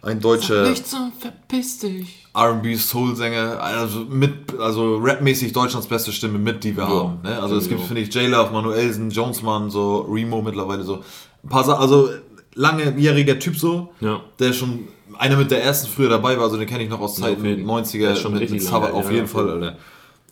ein 0.02 0.20
deutscher 0.20 0.74
so, 0.76 0.96
verpiss 1.18 1.78
dich. 1.78 2.26
RB 2.36 2.76
Soul-Sänger, 2.76 3.60
also 3.62 4.00
mit, 4.00 4.58
also 4.58 4.98
rapmäßig 4.98 5.52
Deutschlands 5.52 5.86
beste 5.86 6.12
Stimme 6.12 6.38
mit, 6.38 6.62
die 6.64 6.76
wir 6.76 6.86
haben. 6.86 7.20
Ne? 7.22 7.40
Also 7.40 7.56
es 7.56 7.64
gibt, 7.68 7.76
Genau. 7.76 7.86
finde 7.88 8.02
ich, 8.02 8.14
J-Love, 8.14 8.52
Manuelsen, 8.52 9.10
Jonesman, 9.10 9.70
so 9.70 10.00
Remo 10.02 10.42
mittlerweile 10.42 10.82
so. 10.82 11.02
Ein 11.42 11.48
paar 11.48 11.66
also 11.80 12.10
langjähriger 12.54 13.38
Typ 13.38 13.56
so, 13.56 13.92
Ja. 14.00 14.20
der 14.38 14.52
schon 14.52 14.80
einer 15.18 15.36
mit 15.36 15.50
der 15.50 15.62
ersten 15.64 15.88
früher 15.88 16.08
dabei 16.10 16.36
war, 16.36 16.44
also 16.44 16.56
den 16.56 16.66
kenne 16.68 16.82
ich 16.84 16.90
noch 16.90 17.00
aus 17.00 17.18
Ja, 17.18 17.24
Zeiten 17.26 17.40
auf 17.40 17.46
jeden- 17.46 17.66
90er 17.66 17.98
der 18.00 18.12
ist 18.12 18.20
schon 18.20 18.32
mit, 18.32 18.42
mit 18.42 18.50
lange, 18.50 18.60
Savage, 18.62 18.92
auf 18.94 19.06
ja, 19.06 19.12
jeden 19.12 19.26
Fall, 19.28 19.50
Alter. 19.50 19.78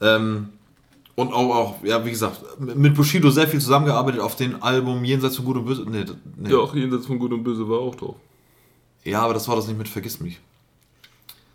Ähm, 0.01 0.49
und 1.15 1.33
auch, 1.33 1.55
auch, 1.55 1.85
ja, 1.85 2.05
wie 2.05 2.11
gesagt, 2.11 2.41
mit 2.59 2.95
Bushido 2.95 3.31
sehr 3.31 3.47
viel 3.49 3.61
zusammengearbeitet 3.61 4.21
auf 4.21 4.37
dem 4.37 4.63
Album 4.63 5.05
Jenseits 5.05 5.37
von 5.37 5.45
Gut 5.45 5.57
und 5.57 5.65
Böse. 5.67 5.85
Nee, 5.89 6.05
nee. 6.37 6.51
Ja, 6.51 6.59
auch 6.59 6.75
jenseits 6.75 7.07
von 7.07 7.19
Gut 7.19 7.33
und 7.33 7.43
Böse 7.45 7.69
war 7.69 7.79
auch 7.81 7.95
drauf. 7.95 8.17
ja, 9.05 9.21
aber 9.23 9.35
das 9.35 9.47
war 9.49 9.57
das 9.57 9.67
nicht 9.67 9.79
mit 9.79 9.89
Vergiss 9.89 10.21
mich. 10.21 10.41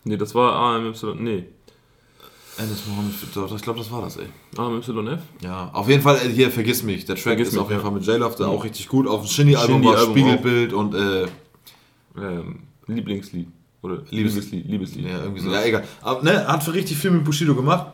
Nee, 0.04 0.16
das 0.16 0.34
war 0.34 0.52
AMY. 0.54 0.92
Nee. 1.18 1.44
Enes 2.56 2.82
Mohammed, 2.88 3.14
doch, 3.34 3.54
ich 3.54 3.62
glaube, 3.62 3.78
das 3.78 3.90
war 3.92 4.02
das, 4.02 4.16
ey. 4.16 4.26
AMYF? 4.56 4.88
Ja, 5.42 5.70
auf 5.72 5.88
jeden 5.88 6.02
Fall 6.02 6.16
äh, 6.16 6.28
hier 6.28 6.50
Vergiss 6.50 6.82
mich. 6.82 7.04
Der 7.04 7.14
Track 7.14 7.22
Vergiss 7.24 7.48
ist 7.48 7.54
mich, 7.54 7.60
auf 7.62 7.68
jeden 7.70 7.80
ja. 7.80 7.84
Fall 7.84 7.94
mit 7.94 8.04
J-Love, 8.04 8.34
der 8.36 8.48
auch 8.48 8.64
richtig 8.64 8.88
gut. 8.88 9.06
Auf 9.06 9.22
dem 9.22 9.28
Shindy-Album 9.28 9.84
war 9.84 9.96
Shindy-Album 9.98 10.16
Spiegelbild 10.38 10.72
und 10.72 10.94
äh, 10.94 11.26
Ähm, 12.20 12.60
Lieblingslied. 12.86 13.46
Oder 13.82 13.98
Liebes- 14.10 14.34
Liebeslied. 14.34 14.66
Liebeslied. 14.66 15.06
ja, 15.06 15.22
irgendwie 15.22 15.40
so. 15.40 15.52
Ja, 15.52 15.62
egal. 15.64 15.84
Aber, 16.02 16.22
ne, 16.24 16.48
hat 16.48 16.64
für 16.64 16.74
richtig 16.74 16.96
viel 16.96 17.12
mit 17.12 17.22
Bushido 17.24 17.54
gemacht. 17.54 17.92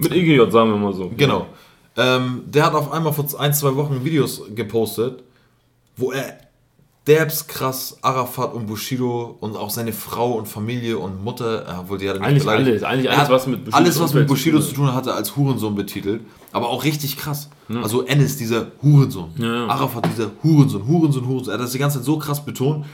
Mit 0.00 0.12
EGJ, 0.12 0.50
sagen 0.50 0.70
wir 0.70 0.76
mal 0.76 0.92
so. 0.92 1.10
Genau. 1.16 1.46
Ähm, 1.96 2.42
der 2.46 2.66
hat 2.66 2.74
auf 2.74 2.92
einmal 2.92 3.12
vor 3.12 3.26
ein, 3.38 3.52
zwei 3.52 3.74
Wochen 3.76 4.04
Videos 4.04 4.42
gepostet, 4.54 5.22
wo 5.96 6.12
er 6.12 6.38
derbs 7.06 7.46
krass 7.46 7.98
Arafat 8.02 8.54
und 8.54 8.66
Bushido 8.66 9.36
und 9.40 9.56
auch 9.56 9.70
seine 9.70 9.92
Frau 9.92 10.32
und 10.32 10.46
Familie 10.46 10.98
und 10.98 11.24
Mutter, 11.24 11.66
obwohl 11.80 11.98
die 11.98 12.08
hat 12.08 12.16
nicht 12.16 12.26
Eigentlich 12.26 12.48
alles, 12.48 12.82
eigentlich 12.82 13.10
alles, 13.10 13.28
was 13.30 13.46
mit 13.46 13.64
Bushidos 13.64 13.74
alles, 13.74 14.00
was 14.00 14.14
mit 14.14 14.26
Bushido 14.26 14.60
zu 14.60 14.74
tun 14.74 14.94
hatte, 14.94 15.12
als 15.14 15.36
Hurensohn 15.36 15.74
betitelt. 15.74 16.22
Aber 16.52 16.68
auch 16.68 16.84
richtig 16.84 17.16
krass. 17.16 17.50
Also 17.82 18.02
Ennis, 18.02 18.36
dieser 18.36 18.72
Hurensohn. 18.82 19.30
Ja, 19.36 19.54
ja. 19.54 19.66
Arafat, 19.66 20.06
dieser 20.12 20.30
Hurensohn, 20.42 20.86
Hurensohn, 20.86 21.26
Hurensohn. 21.26 21.52
Er 21.52 21.58
hat 21.58 21.64
das 21.64 21.72
die 21.72 21.78
ganze 21.78 21.98
Zeit 21.98 22.04
so 22.06 22.18
krass 22.18 22.44
betont. 22.44 22.84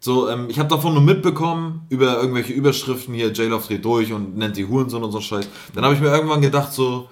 So, 0.00 0.28
ähm, 0.28 0.46
ich 0.48 0.58
habe 0.58 0.68
davon 0.68 0.94
nur 0.94 1.02
mitbekommen, 1.02 1.86
über 1.88 2.16
irgendwelche 2.20 2.52
Überschriften 2.52 3.14
hier, 3.14 3.32
J-Love 3.32 3.66
dreht 3.66 3.84
durch 3.84 4.12
und 4.12 4.36
nennt 4.36 4.56
die 4.56 4.66
Hurensohn 4.66 5.02
und 5.02 5.10
so 5.10 5.20
Scheiß. 5.20 5.48
Dann 5.74 5.84
habe 5.84 5.94
ich 5.94 6.00
mir 6.00 6.08
irgendwann 6.08 6.40
gedacht, 6.40 6.72
so, 6.72 7.08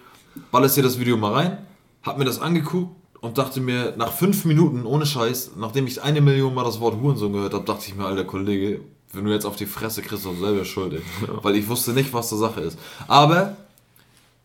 ballerst 0.53 0.77
dir 0.77 0.83
das 0.83 0.99
Video 0.99 1.17
mal 1.17 1.33
rein, 1.33 1.59
hab 2.03 2.19
mir 2.19 2.25
das 2.25 2.41
angeguckt 2.41 2.95
und 3.21 3.39
dachte 3.39 3.61
mir, 3.61 3.95
nach 3.97 4.13
fünf 4.13 4.45
Minuten, 4.45 4.87
ohne 4.87 5.05
Scheiß, 5.05 5.53
nachdem 5.57 5.87
ich 5.87 6.03
eine 6.03 6.21
Million 6.21 6.55
Mal 6.55 6.65
das 6.65 6.79
Wort 6.79 7.01
Hurensohn 7.01 7.33
gehört 7.33 7.55
habe, 7.55 7.65
dachte 7.65 7.85
ich 7.89 7.97
mir, 7.97 8.07
alter 8.07 8.25
Kollege, 8.25 8.81
wenn 9.13 9.25
du 9.25 9.33
jetzt 9.33 9.47
auf 9.47 9.57
die 9.57 9.67
Fresse 9.67 10.03
kriegst, 10.03 10.25
du 10.25 10.35
selber 10.35 10.65
schuld, 10.65 10.93
ey. 10.93 11.03
Weil 11.43 11.57
ich 11.57 11.69
wusste 11.69 11.93
nicht, 11.93 12.13
was 12.13 12.29
der 12.29 12.39
Sache 12.39 12.61
ist. 12.61 12.79
Aber 13.09 13.57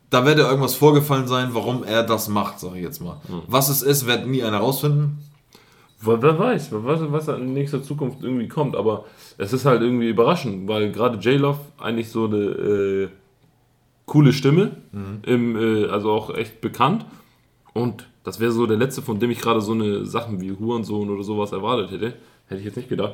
da 0.10 0.26
werde 0.26 0.44
irgendwas 0.44 0.76
vorgefallen 0.76 1.28
sein, 1.28 1.50
warum 1.54 1.84
er 1.84 2.04
das 2.04 2.28
macht, 2.28 2.60
sage 2.60 2.78
ich 2.78 2.84
jetzt 2.84 3.02
mal. 3.02 3.22
Was 3.48 3.70
es 3.70 3.82
ist, 3.82 4.08
wird 4.08 4.28
nie 4.28 4.44
einer 4.44 4.58
rausfinden. 4.58 5.20
Wer, 6.04 6.22
wer 6.22 6.39
weiß, 6.39 6.72
wer 6.72 6.84
weiß, 6.84 6.99
was 7.10 7.28
in 7.28 7.54
nächster 7.54 7.84
Zukunft 7.84 8.24
irgendwie 8.24 8.47
kommt, 8.47 8.76
aber 8.76 9.06
es 9.38 9.54
ist 9.54 9.66
halt 9.66 9.82
irgendwie 9.82 10.10
überraschend, 10.10 10.68
weil 10.68 10.91
gerade 10.91 11.18
J-Love 11.18 11.60
eigentlich 11.80 12.10
so 12.10 12.26
eine 12.26 12.38
äh, 12.38 13.08
coole 14.06 14.34
Stimme, 14.34 14.72
im, 15.26 15.56
äh, 15.56 15.86
also 15.89 16.12
auch 16.12 16.34
echt 16.36 16.60
bekannt 16.62 17.06
und 17.74 18.08
das 18.24 18.39
wäre 18.39 18.52
so 18.52 18.66
der 18.68 18.78
letzte, 18.78 19.02
von 19.02 19.20
dem 19.20 19.32
ich 19.32 19.39
gerade 19.39 19.62
so 19.62 19.72
eine 19.74 20.06
Sachen 20.06 20.41
wie 20.41 20.52
Hurensohn 20.52 21.10
oder 21.10 21.24
sowas 21.24 21.52
erwartet 21.54 21.91
hätte. 21.91 22.14
Hätte 22.47 22.60
ich 22.60 22.66
jetzt 22.66 22.78
nicht 22.78 22.89
gedacht. 22.89 23.14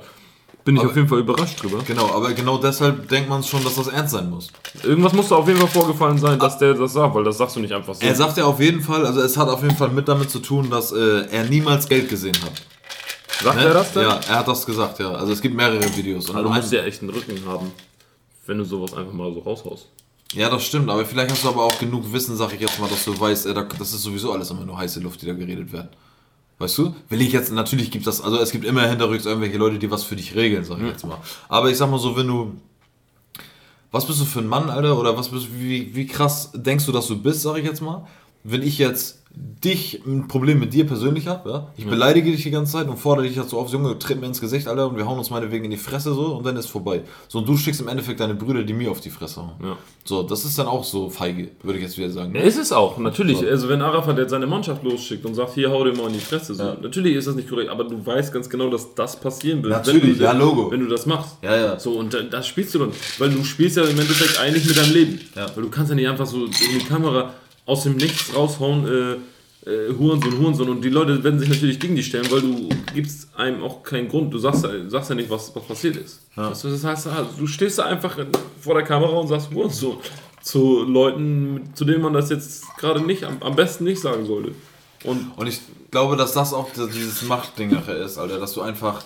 Bin 0.66 0.76
ich 0.76 0.82
Aber- 0.82 0.90
auf 0.90 0.96
jeden 0.98 1.08
Fall 1.08 1.20
überrascht 1.20 1.64
drüber. 1.64 1.80
Genau, 1.88 2.10
aber 2.14 2.34
genau 2.34 2.58
deshalb 2.58 3.08
denkt 3.08 3.30
man 3.30 3.42
schon, 3.44 3.64
dass 3.64 3.76
das 3.76 3.88
ernst 3.88 4.14
sein 4.14 4.30
muss. 4.30 4.52
Irgendwas 4.84 5.14
muss 5.14 5.30
da 5.30 5.36
auf 5.36 5.48
jeden 5.48 5.60
Fall 5.60 5.70
vorgefallen 5.70 6.18
sein, 6.18 6.40
dass 6.40 6.58
der 6.58 6.74
das 6.74 6.92
sagt, 6.94 7.16
weil 7.16 7.24
das 7.24 7.38
sagst 7.38 7.56
du 7.56 7.62
nicht 7.62 7.74
einfach 7.74 7.94
so. 7.96 8.06
Er 8.06 8.16
sagt 8.16 8.36
ja 8.38 8.44
auf 8.46 8.60
jeden 8.60 8.82
Fall, 8.82 9.06
also 9.06 9.22
es 9.22 9.38
hat 9.38 9.48
auf 9.48 9.62
jeden 9.62 9.76
Fall 9.76 9.90
mit 9.90 10.08
damit 10.10 10.30
zu 10.30 10.40
tun, 10.40 10.70
dass 10.70 10.92
äh, 10.92 11.26
er 11.32 11.46
niemals 11.46 11.88
Geld 11.88 12.10
gesehen 12.10 12.36
hat. 12.44 12.52
Sagt 13.44 13.56
Ne? 13.58 13.64
er 13.66 13.74
das 13.74 13.94
denn? 13.94 14.04
Ja, 14.04 14.20
er 14.28 14.36
hat 14.40 14.48
das 14.48 14.66
gesagt, 14.66 15.00
ja. 15.00 15.12
Also 15.12 15.34
es 15.34 15.42
gibt 15.42 15.56
mehrere 15.56 15.84
Videos. 15.96 16.30
Und 16.30 16.36
Also 16.38 16.50
du 16.50 16.56
musst 16.56 16.72
ja 16.72 16.84
echt 16.84 17.02
einen 17.02 17.12
Rücken 17.12 17.40
haben, 17.46 17.72
wenn 18.46 18.58
du 18.58 18.64
sowas 18.64 18.94
einfach 18.94 19.14
mal 19.14 19.34
so 19.34 19.40
raushaust. 19.40 19.88
ja, 20.34 20.50
das 20.50 20.64
stimmt, 20.64 20.90
aber 20.90 21.06
vielleicht 21.06 21.32
hast 21.32 21.44
du 21.44 21.50
aber 21.50 21.64
auch 21.66 21.80
genug 21.80 22.12
Wissen, 22.12 22.36
sag 22.38 22.54
ich 22.54 22.62
jetzt 22.62 22.80
mal, 22.80 22.90
dass 22.90 23.06
du 23.06 23.18
weißt, 23.20 23.46
da- 23.48 23.64
das 23.64 23.94
ist 23.94 24.04
sowieso 24.04 24.32
alles 24.34 24.50
immer 24.52 24.66
nur 24.66 24.78
heiße 24.78 25.00
Luft, 25.00 25.22
die 25.22 25.26
da 25.26 25.34
geredet 25.34 25.72
wird. 25.72 25.88
Weißt 26.60 26.78
du? 26.80 26.96
Will 27.10 27.22
ich 27.22 27.32
jetzt, 27.34 27.52
natürlich 27.52 27.92
gibt 27.92 28.08
das, 28.08 28.20
also 28.20 28.38
es 28.40 28.52
gibt 28.52 28.66
immer 28.66 28.88
hinterrücks 28.88 29.26
irgendwelche 29.26 29.58
Leute, 29.58 29.78
die 29.78 29.92
was 29.92 30.04
für 30.04 30.16
dich 30.16 30.34
regeln, 30.36 30.64
sag 30.64 30.80
ich 30.80 30.86
jetzt 30.88 31.06
mal. 31.06 31.18
Aber 31.50 31.70
ich 31.70 31.78
sag 31.78 31.90
mal 31.92 32.00
so, 32.00 32.16
wenn 32.18 32.28
du, 32.28 32.54
was 33.92 34.06
bist 34.08 34.20
du 34.20 34.26
für 34.26 34.40
ein 34.40 34.48
Mann, 34.48 34.70
Alter, 34.70 34.98
oder 35.00 35.16
was 35.18 35.30
bist 35.30 35.48
wie, 35.54 35.94
wie 35.96 36.08
krass 36.08 36.52
denkst 36.56 36.86
du, 36.86 36.92
dass 36.92 37.08
du 37.08 37.22
bist, 37.22 37.42
sag 37.44 37.58
ich 37.58 37.64
jetzt 37.66 37.82
mal, 37.82 38.08
wenn 38.44 38.64
ich 38.64 38.78
jetzt 38.80 39.22
dich 39.64 40.02
ein 40.06 40.28
Problem 40.28 40.60
mit 40.60 40.74
dir 40.74 40.86
persönlich 40.86 41.28
habe, 41.28 41.50
ja? 41.50 41.68
ich 41.78 41.86
beleidige 41.88 42.32
dich 42.32 42.44
die 42.44 42.52
ganze 42.52 42.74
Zeit 42.74 42.88
und 42.88 42.98
fordere 42.98 43.26
dich 43.28 43.36
dazu 43.36 43.58
auf, 43.58 43.70
Junge, 43.72 43.98
tritt 43.98 44.20
mir 44.20 44.28
ins 44.28 44.40
Gesicht, 44.40 44.68
Alter, 44.68 44.88
und 44.88 44.98
wir 44.98 45.06
hauen 45.08 45.18
uns 45.18 45.30
meinetwegen 45.30 45.66
in 45.66 45.72
die 45.72 45.78
Fresse 45.78 46.14
so 46.14 46.36
und 46.36 46.46
dann 46.46 46.56
ist 46.58 46.68
vorbei. 46.68 47.02
So, 47.28 47.40
und 47.40 47.48
du 47.50 47.58
schickst 47.58 47.82
im 47.82 47.88
Endeffekt 47.88 48.20
deine 48.20 48.36
Brüder, 48.36 48.64
die 48.64 48.74
mir 48.74 48.92
auf 48.92 49.00
die 49.00 49.10
Fresse 49.10 49.42
hauen. 49.42 49.54
Ja. 49.64 49.78
So, 50.06 50.24
das 50.24 50.46
ist 50.46 50.58
dann 50.60 50.68
auch 50.68 50.84
so 50.84 51.10
feige, 51.10 51.50
würde 51.64 51.80
ich 51.80 51.86
jetzt 51.86 51.98
wieder 51.98 52.10
sagen. 52.12 52.34
Ja, 52.36 52.42
ist 52.42 52.58
es 52.58 52.72
auch, 52.72 52.98
natürlich. 52.98 53.38
So. 53.40 53.46
Also 53.48 53.68
wenn 53.70 53.82
Arafat 53.82 54.18
jetzt 54.20 54.30
seine 54.32 54.48
Mannschaft 54.48 54.84
losschickt 54.84 55.26
und 55.26 55.34
sagt, 55.34 55.54
hier 55.56 55.72
hau 55.72 55.84
dir 55.84 55.94
mal 55.96 56.08
in 56.08 56.14
die 56.14 56.20
Fresse, 56.20 56.54
so, 56.56 56.64
Ja. 56.64 56.78
natürlich 56.82 57.16
ist 57.16 57.28
das 57.28 57.36
nicht 57.36 57.50
korrekt, 57.50 57.70
aber 57.70 57.84
du 57.84 58.06
weißt 58.06 58.32
ganz 58.34 58.50
genau, 58.50 58.70
dass 58.70 58.94
das 58.96 59.20
passieren 59.20 59.64
wird. 59.64 59.74
Natürlich, 59.74 60.04
wenn 60.04 60.18
du, 60.20 60.24
ja, 60.24 60.32
Logo. 60.34 60.72
Wenn 60.72 60.82
du 60.82 60.88
das 60.88 61.06
machst. 61.06 61.38
Ja, 61.42 61.56
ja. 61.56 61.80
So, 61.80 61.94
und 61.94 62.14
da- 62.14 62.22
das 62.22 62.48
spielst 62.48 62.76
du 62.76 62.80
dann. 62.80 62.92
Weil 63.18 63.32
du 63.32 63.44
spielst 63.44 63.78
ja 63.78 63.84
im 63.84 64.00
Endeffekt 64.00 64.40
eigentlich 64.40 64.66
mit 64.68 64.78
deinem 64.78 64.94
Leben. 64.94 65.20
Ja. 65.36 65.48
Weil 65.56 65.64
du 65.64 65.70
kannst 65.70 65.90
ja 65.90 65.96
nicht 65.96 66.08
einfach 66.08 66.26
so 66.28 66.46
in 66.46 66.52
die 66.80 66.86
Kamera 66.86 67.34
aus 67.68 67.84
dem 67.84 67.96
Nichts 67.98 68.34
raushauen, 68.36 68.88
äh, 68.88 69.70
äh, 69.70 69.94
Hurensohn, 69.98 70.38
Hurensohn. 70.40 70.70
Und 70.70 70.82
die 70.82 70.90
Leute 70.90 71.24
werden 71.24 71.38
sich 71.40 71.50
natürlich 71.50 71.80
gegen 71.80 71.96
dich 71.96 72.08
stellen, 72.08 72.26
weil 72.32 72.42
du 72.42 72.70
gibst 72.96 73.28
einem 73.38 73.62
auch 73.64 73.84
keinen 73.84 74.08
Grund. 74.08 74.34
Du 74.34 74.40
sagst, 74.40 74.64
ja- 74.64 74.90
sagst 74.90 75.10
ja 75.12 75.16
nicht, 75.16 75.30
was, 75.30 75.54
was 75.56 75.64
passiert 75.64 75.98
ist. 75.98 76.22
Du, 76.36 76.42
das 76.70 76.84
heißt, 76.84 77.08
also, 77.08 77.30
du 77.38 77.46
stehst 77.46 77.78
da 77.78 77.84
einfach 77.84 78.18
in- 78.18 78.28
vor 78.62 78.74
der 78.74 78.84
Kamera 78.84 79.12
und 79.20 79.28
sagst 79.28 79.50
Hurensohn 79.54 79.98
zu 80.42 80.84
Leuten, 80.84 81.70
zu 81.74 81.84
denen 81.86 82.02
man 82.02 82.14
das 82.14 82.30
jetzt 82.30 82.64
gerade 82.78 83.02
nicht, 83.02 83.24
am, 83.26 83.38
am 83.42 83.56
besten 83.56 83.84
nicht 83.84 84.00
sagen 84.02 84.26
sollte. 84.26 84.54
Und 85.04 85.32
Und 85.36 85.48
ich 85.48 85.60
glaube, 85.92 86.16
dass 86.16 86.32
das 86.34 86.54
auch 86.54 86.70
dieses 86.74 87.22
Machtding 87.24 87.72
nachher 87.72 87.98
ist, 87.98 88.18
Alter, 88.18 88.40
dass 88.40 88.54
du 88.54 88.62
einfach, 88.62 89.04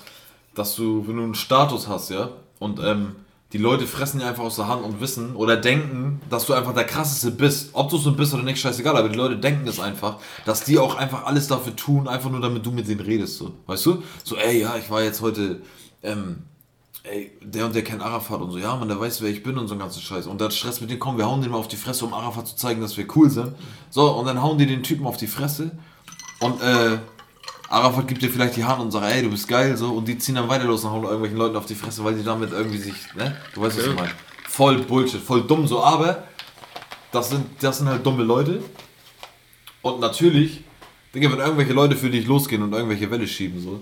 dass 0.55 0.75
du, 0.75 1.03
wenn 1.07 1.17
du 1.17 1.23
einen 1.23 1.35
Status 1.35 1.87
hast, 1.87 2.11
ja, 2.11 2.29
und 2.59 2.79
ähm, 2.83 3.15
die 3.53 3.57
Leute 3.57 3.85
fressen 3.85 4.19
dir 4.19 4.27
einfach 4.27 4.43
aus 4.43 4.55
der 4.55 4.67
Hand 4.67 4.83
und 4.83 5.01
wissen 5.01 5.35
oder 5.35 5.57
denken, 5.57 6.21
dass 6.29 6.45
du 6.45 6.53
einfach 6.53 6.73
der 6.73 6.85
krasseste 6.85 7.31
bist. 7.31 7.71
Ob 7.73 7.89
du 7.89 7.97
so 7.97 8.13
bist 8.13 8.33
oder 8.33 8.43
nicht, 8.43 8.59
scheißegal, 8.59 8.95
aber 8.95 9.09
die 9.09 9.17
Leute 9.17 9.37
denken 9.37 9.67
es 9.67 9.79
einfach, 9.79 10.17
dass 10.45 10.63
die 10.63 10.79
auch 10.79 10.95
einfach 10.95 11.25
alles 11.25 11.47
dafür 11.47 11.75
tun, 11.75 12.07
einfach 12.07 12.29
nur 12.29 12.39
damit 12.39 12.65
du 12.65 12.71
mit 12.71 12.87
denen 12.87 13.01
redest, 13.01 13.37
so. 13.37 13.51
Weißt 13.65 13.85
du? 13.85 14.03
So, 14.23 14.37
ey, 14.37 14.61
ja, 14.61 14.77
ich 14.77 14.89
war 14.89 15.03
jetzt 15.03 15.21
heute, 15.21 15.61
ähm, 16.01 16.43
ey, 17.03 17.31
der 17.41 17.65
und 17.65 17.75
der 17.75 17.83
kennt 17.83 18.01
Arafat 18.01 18.39
und 18.39 18.51
so, 18.51 18.57
ja, 18.57 18.73
man, 18.75 18.87
der 18.87 18.99
weiß, 18.99 19.21
wer 19.21 19.29
ich 19.29 19.43
bin 19.43 19.57
und 19.57 19.67
so 19.67 19.73
einen 19.73 19.81
ganzen 19.81 20.01
Scheiß. 20.01 20.27
Und 20.27 20.39
dann 20.39 20.51
Stress 20.51 20.79
mit 20.79 20.89
denen, 20.89 20.99
komm, 20.99 21.17
wir 21.17 21.25
hauen 21.25 21.41
den 21.41 21.51
mal 21.51 21.57
auf 21.57 21.67
die 21.67 21.75
Fresse, 21.75 22.05
um 22.05 22.13
Arafat 22.13 22.47
zu 22.47 22.55
zeigen, 22.55 22.79
dass 22.79 22.95
wir 22.95 23.05
cool 23.15 23.29
sind. 23.29 23.53
So, 23.89 24.11
und 24.11 24.25
dann 24.25 24.41
hauen 24.41 24.57
die 24.57 24.65
den 24.65 24.83
Typen 24.83 25.05
auf 25.05 25.17
die 25.17 25.27
Fresse 25.27 25.71
und, 26.39 26.61
äh, 26.61 26.99
Arafat 27.71 28.07
gibt 28.07 28.21
dir 28.21 28.29
vielleicht 28.29 28.57
die 28.57 28.63
Hand 28.65 28.81
und 28.81 28.91
sagt, 28.91 29.05
ey, 29.05 29.21
du 29.23 29.29
bist 29.29 29.47
geil, 29.47 29.75
so, 29.77 29.93
und 29.93 30.07
die 30.07 30.17
ziehen 30.17 30.35
dann 30.35 30.49
weiter 30.49 30.65
los 30.65 30.83
und 30.83 30.91
hauen 30.91 31.03
irgendwelchen 31.03 31.37
Leuten 31.37 31.55
auf 31.55 31.65
die 31.65 31.75
Fresse, 31.75 32.03
weil 32.03 32.15
die 32.15 32.23
damit 32.23 32.51
irgendwie 32.51 32.77
sich, 32.77 32.93
ne, 33.15 33.35
du 33.53 33.61
weißt, 33.61 33.77
was 33.77 33.85
ich 33.87 33.95
meine. 33.95 34.11
Voll 34.49 34.79
Bullshit, 34.79 35.21
voll 35.21 35.43
dumm, 35.43 35.65
so, 35.65 35.81
aber 35.81 36.23
das 37.11 37.29
sind, 37.29 37.45
das 37.61 37.77
sind 37.77 37.87
halt 37.87 38.05
dumme 38.05 38.23
Leute. 38.23 38.61
Und 39.81 39.99
natürlich, 40.01 40.61
Digga, 41.15 41.31
wenn 41.31 41.39
irgendwelche 41.39 41.73
Leute 41.73 41.95
für 41.95 42.09
dich 42.09 42.27
losgehen 42.27 42.61
und 42.61 42.73
irgendwelche 42.73 43.09
Welle 43.09 43.27
schieben, 43.27 43.61
so, 43.61 43.79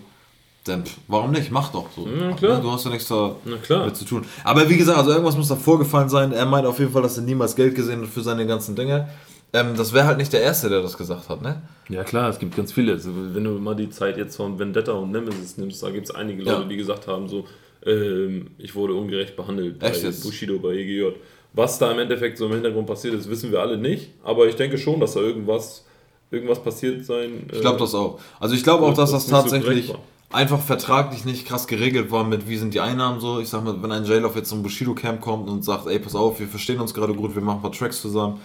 dann, 0.63 0.85
pff, 0.85 0.97
warum 1.07 1.31
nicht? 1.31 1.49
Mach 1.51 1.69
doch 1.71 1.87
so. 1.95 2.07
Ja, 2.07 2.33
klar. 2.33 2.57
Ne, 2.57 2.61
Du 2.61 2.71
hast 2.71 2.85
ja 2.85 2.91
nichts 2.91 3.07
da 3.07 3.35
Na 3.45 3.57
klar. 3.57 3.85
mit 3.85 3.95
zu 3.95 4.05
tun. 4.05 4.25
Aber 4.43 4.69
wie 4.69 4.77
gesagt, 4.77 4.97
also 4.97 5.11
irgendwas 5.11 5.35
muss 5.35 5.47
da 5.47 5.55
vorgefallen 5.55 6.09
sein. 6.09 6.31
Er 6.31 6.45
meint 6.45 6.67
auf 6.67 6.77
jeden 6.79 6.91
Fall, 6.91 7.01
dass 7.01 7.17
er 7.17 7.23
niemals 7.23 7.55
Geld 7.55 7.73
gesehen 7.75 8.01
hat 8.01 8.09
für 8.09 8.21
seine 8.21 8.45
ganzen 8.45 8.75
Dinge. 8.75 9.09
Ähm, 9.53 9.75
das 9.75 9.93
wäre 9.93 10.05
halt 10.05 10.17
nicht 10.17 10.31
der 10.31 10.41
Erste, 10.41 10.69
der 10.69 10.81
das 10.81 10.97
gesagt 10.97 11.27
hat, 11.29 11.41
ne? 11.41 11.61
Ja 11.89 12.03
klar, 12.03 12.29
es 12.29 12.37
gibt 12.37 12.55
ganz 12.55 12.71
viele. 12.71 12.93
Also, 12.93 13.09
wenn 13.15 13.43
du 13.43 13.51
mal 13.51 13.75
die 13.75 13.89
Zeit 13.89 14.17
jetzt 14.17 14.35
von 14.35 14.59
Vendetta 14.59 14.91
und 14.91 15.11
Nemesis 15.11 15.57
nimmst, 15.57 15.81
da 15.81 15.89
gibt 15.89 16.05
es 16.07 16.11
einige 16.15 16.43
Leute, 16.43 16.61
Ja. 16.61 16.67
die 16.67 16.77
gesagt 16.77 17.07
haben, 17.07 17.27
so, 17.27 17.45
ähm, 17.85 18.51
ich 18.59 18.75
wurde 18.75 18.93
ungerecht 18.93 19.35
behandelt 19.35 19.81
Echt 19.81 20.01
bei 20.01 20.07
jetzt? 20.09 20.23
Bushido, 20.23 20.59
bei 20.59 20.73
EGJ. 20.73 21.13
Was 21.53 21.79
da 21.79 21.91
im 21.91 21.97
Endeffekt 21.99 22.37
so 22.37 22.45
im 22.45 22.53
Hintergrund 22.53 22.85
passiert 22.85 23.15
ist, 23.15 23.27
wissen 23.29 23.51
wir 23.51 23.59
alle 23.59 23.77
nicht. 23.77 24.11
Aber 24.23 24.45
ich 24.47 24.55
denke 24.55 24.77
schon, 24.77 24.99
dass 24.99 25.13
da 25.13 25.21
irgendwas, 25.21 25.83
irgendwas 26.29 26.61
passiert 26.61 27.03
sein. 27.05 27.49
Ich 27.51 27.61
glaube 27.61 27.79
das 27.79 27.95
auch. 27.95 28.19
Also 28.39 28.53
ich 28.53 28.63
glaube 28.63 28.85
auch, 28.85 28.93
dass 28.93 29.11
das 29.11 29.25
so 29.25 29.31
tatsächlich 29.31 29.87
korrekt 29.87 30.03
einfach 30.31 30.59
vertraglich 30.61 31.25
nicht 31.25 31.47
krass 31.47 31.65
geregelt 31.65 32.11
war 32.11 32.23
mit 32.23 32.47
wie 32.47 32.57
sind 32.57 32.75
die 32.75 32.81
Einnahmen 32.81 33.19
so. 33.19 33.39
Ich 33.39 33.49
sag 33.49 33.63
mal, 33.63 33.81
wenn 33.81 33.91
ein 33.91 34.05
J-Love 34.05 34.37
jetzt 34.37 34.49
zum 34.49 34.61
Bushido 34.61 34.93
Camp 34.93 35.21
kommt 35.21 35.49
und 35.49 35.63
sagt, 35.65 35.87
ey, 35.87 35.97
pass 35.97 36.13
auf, 36.13 36.39
wir 36.39 36.47
verstehen 36.47 36.79
uns 36.79 36.93
gerade 36.93 37.15
gut, 37.15 37.33
wir 37.33 37.41
machen 37.41 37.57
ein 37.57 37.61
paar 37.63 37.71
Tracks 37.71 37.99
zusammen, 37.99 38.39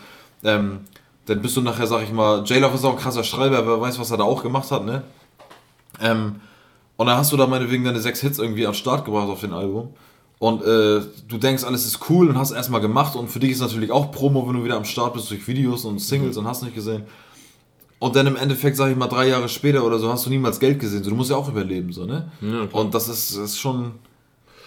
ähm, 0.45 0.81
dann 1.27 1.43
bist 1.43 1.57
du 1.57 1.61
nachher, 1.61 1.87
sag 1.87 2.03
ich 2.03 2.13
mal, 2.13 2.45
J-Love 2.45 2.75
ist 2.75 2.85
auch 2.85 2.93
ein 2.93 2.99
krasser 2.99 3.25
Schreiber, 3.25 3.67
wer 3.67 3.81
weiß, 3.81 3.99
was 3.99 4.11
er 4.11 4.19
da 4.19 4.25
auch 4.25 4.43
gemacht 4.43 4.71
hat, 4.71 4.85
ne? 4.85 5.03
Ähm, 6.01 6.37
und 6.97 7.07
dann 7.07 7.17
hast 7.17 7.33
du 7.33 7.37
da 7.37 7.47
meinetwegen 7.47 7.85
deine 7.85 8.01
sechs 8.01 8.21
Hits 8.21 8.39
irgendwie 8.39 8.63
den 8.63 8.75
Start 8.75 9.05
gebracht 9.05 9.29
auf 9.29 9.41
dem 9.41 9.53
Album. 9.53 9.89
Und 10.39 10.63
äh, 10.63 11.01
du 11.29 11.39
denkst, 11.39 11.65
alles 11.65 11.87
ist 11.87 12.11
cool 12.11 12.29
und 12.29 12.39
hast 12.39 12.51
erstmal 12.51 12.81
gemacht. 12.81 13.17
Und 13.17 13.29
für 13.29 13.41
dich 13.41 13.53
ist 13.53 13.61
natürlich 13.61 13.91
auch 13.91 14.13
Promo, 14.13 14.47
wenn 14.47 14.55
du 14.55 14.65
wieder 14.65 14.77
am 14.77 14.85
Start 14.85 15.15
bist 15.15 15.31
durch 15.31 15.47
Videos 15.49 15.85
und 15.85 15.99
Singles 16.01 16.37
und 16.37 16.47
hast 16.47 16.63
nicht 16.63 16.75
gesehen. 16.75 17.05
Und 17.99 18.15
dann 18.15 18.27
im 18.27 18.37
Endeffekt, 18.37 18.77
sag 18.77 18.91
ich 18.91 18.97
mal, 18.97 19.07
drei 19.07 19.29
Jahre 19.29 19.49
später 19.49 19.85
oder 19.85 19.99
so, 19.99 20.13
hast 20.13 20.27
du 20.27 20.31
niemals 20.31 20.61
Geld 20.61 20.79
gesehen. 20.79 21.03
So, 21.03 21.11
du 21.11 21.17
musst 21.17 21.31
ja 21.31 21.37
auch 21.37 21.49
überleben, 21.49 21.93
so, 21.93 22.05
ne? 22.05 22.31
Ja, 22.41 22.69
und 22.73 22.95
das 22.95 23.09
ist, 23.09 23.35
ist 23.37 23.59
schon, 23.59 23.93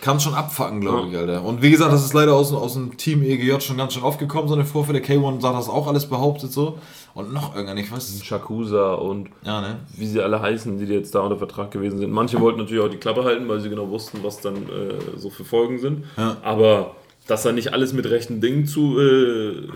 kann 0.01 0.19
schon 0.19 0.33
abfacken, 0.35 0.79
glaube 0.81 1.07
Ja. 1.07 1.07
ich, 1.07 1.17
Alter. 1.17 1.43
Und 1.43 1.61
wie 1.61 1.71
gesagt, 1.71 1.91
das 1.91 2.05
ist 2.05 2.13
leider 2.13 2.33
aus, 2.35 2.53
aus 2.53 2.73
dem 2.75 2.97
Team 2.97 3.23
EGJ 3.23 3.59
schon 3.61 3.77
ganz 3.77 3.93
schön 3.93 4.03
aufgekommen, 4.03 4.47
so 4.47 4.53
eine 4.53 4.63
Vorfälle. 4.65 4.99
K1 4.99 5.43
hat 5.43 5.55
das 5.55 5.69
auch 5.69 5.87
alles 5.87 6.05
behauptet, 6.05 6.51
so. 6.53 6.77
Und 7.13 7.33
noch 7.33 7.55
irgendwann, 7.55 7.77
ich 7.77 7.91
weiß. 7.91 8.21
Shakusa 8.23 8.93
und 8.93 9.29
Ja, 9.43 9.59
ne? 9.61 9.79
wie 9.95 10.05
sie 10.05 10.21
alle 10.21 10.39
heißen, 10.41 10.77
die 10.77 10.85
jetzt 10.85 11.15
da 11.15 11.21
unter 11.21 11.37
Vertrag 11.37 11.71
gewesen 11.71 11.97
sind. 11.97 12.11
Manche 12.11 12.39
wollten 12.39 12.59
natürlich 12.59 12.83
auch 12.83 12.89
die 12.89 12.97
Klappe 12.97 13.23
halten, 13.23 13.47
weil 13.49 13.59
sie 13.59 13.69
genau 13.69 13.89
wussten, 13.89 14.19
was 14.23 14.39
dann 14.39 14.55
äh, 14.55 15.17
so 15.17 15.29
für 15.31 15.43
Folgen 15.43 15.79
sind. 15.79 16.03
Ja. 16.15 16.37
Aber 16.43 16.95
dass 17.25 17.43
da 17.43 17.51
nicht 17.51 17.73
alles 17.73 17.91
mit 17.93 18.05
rechten 18.09 18.39
Dingen 18.39 18.65
zu, 18.67 18.99
äh, 18.99 19.67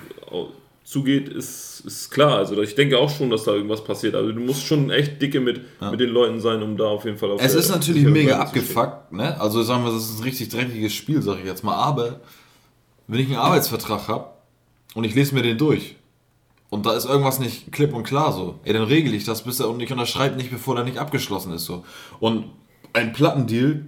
zugeht, 0.83 1.29
ist, 1.29 1.70
ist 1.85 2.11
klar. 2.11 2.37
Also 2.37 2.61
ich 2.61 2.75
denke 2.75 2.97
auch 2.97 3.09
schon, 3.09 3.29
dass 3.29 3.43
da 3.43 3.53
irgendwas 3.53 3.83
passiert. 3.83 4.15
Also 4.15 4.31
du 4.31 4.39
musst 4.39 4.65
schon 4.65 4.89
echt 4.89 5.21
dicke 5.21 5.39
mit, 5.39 5.61
mit 5.89 5.99
den 5.99 6.09
Leuten 6.09 6.39
sein, 6.39 6.61
um 6.61 6.77
da 6.77 6.85
auf 6.85 7.05
jeden 7.05 7.17
Fall 7.17 7.31
auf 7.31 7.41
Es 7.41 7.53
ist 7.53 7.69
natürlich 7.69 8.03
mega 8.03 8.31
Seite 8.31 8.41
abgefuckt, 8.41 9.11
ne? 9.11 9.39
Also 9.39 9.63
sagen 9.63 9.83
wir, 9.83 9.91
das 9.91 10.09
ist 10.09 10.19
ein 10.19 10.23
richtig 10.23 10.49
dreckiges 10.49 10.93
Spiel, 10.93 11.21
sag 11.21 11.39
ich 11.39 11.45
jetzt 11.45 11.63
mal. 11.63 11.75
Aber 11.75 12.21
wenn 13.07 13.19
ich 13.19 13.27
einen 13.27 13.37
Arbeitsvertrag 13.37 14.07
habe 14.07 14.27
und 14.93 15.03
ich 15.03 15.15
lese 15.15 15.35
mir 15.35 15.41
den 15.41 15.57
durch 15.57 15.95
und 16.69 16.85
da 16.85 16.93
ist 16.93 17.05
irgendwas 17.05 17.39
nicht 17.39 17.71
klipp 17.71 17.93
und 17.93 18.03
klar 18.03 18.31
so, 18.31 18.59
ey, 18.63 18.73
dann 18.73 18.83
regel 18.83 19.13
ich 19.13 19.25
das 19.25 19.43
bis 19.43 19.59
er 19.59 19.69
und 19.69 19.81
ich 19.81 19.91
unterschreibe 19.91 20.37
nicht, 20.37 20.51
bevor 20.51 20.75
der 20.75 20.85
nicht 20.85 20.97
abgeschlossen 20.97 21.53
ist 21.53 21.65
so. 21.65 21.83
Und 22.19 22.45
ein 22.93 23.13
Plattendeal 23.13 23.85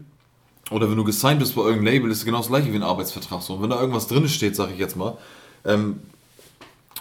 oder 0.72 0.90
wenn 0.90 0.98
du 0.98 1.04
gesigned 1.04 1.40
bist 1.40 1.56
bei 1.56 1.62
irgendeinem 1.62 1.94
Label, 1.94 2.12
ist 2.12 2.26
genau 2.26 2.38
das 2.38 2.48
gleiche 2.48 2.72
wie 2.72 2.78
ein 2.78 2.84
Arbeitsvertrag 2.84 3.42
so. 3.42 3.54
Und 3.54 3.62
wenn 3.62 3.70
da 3.70 3.80
irgendwas 3.80 4.08
drin 4.08 4.28
steht, 4.28 4.56
sag 4.56 4.72
ich 4.72 4.80
jetzt 4.80 4.96
mal, 4.96 5.18
ähm, 5.66 6.00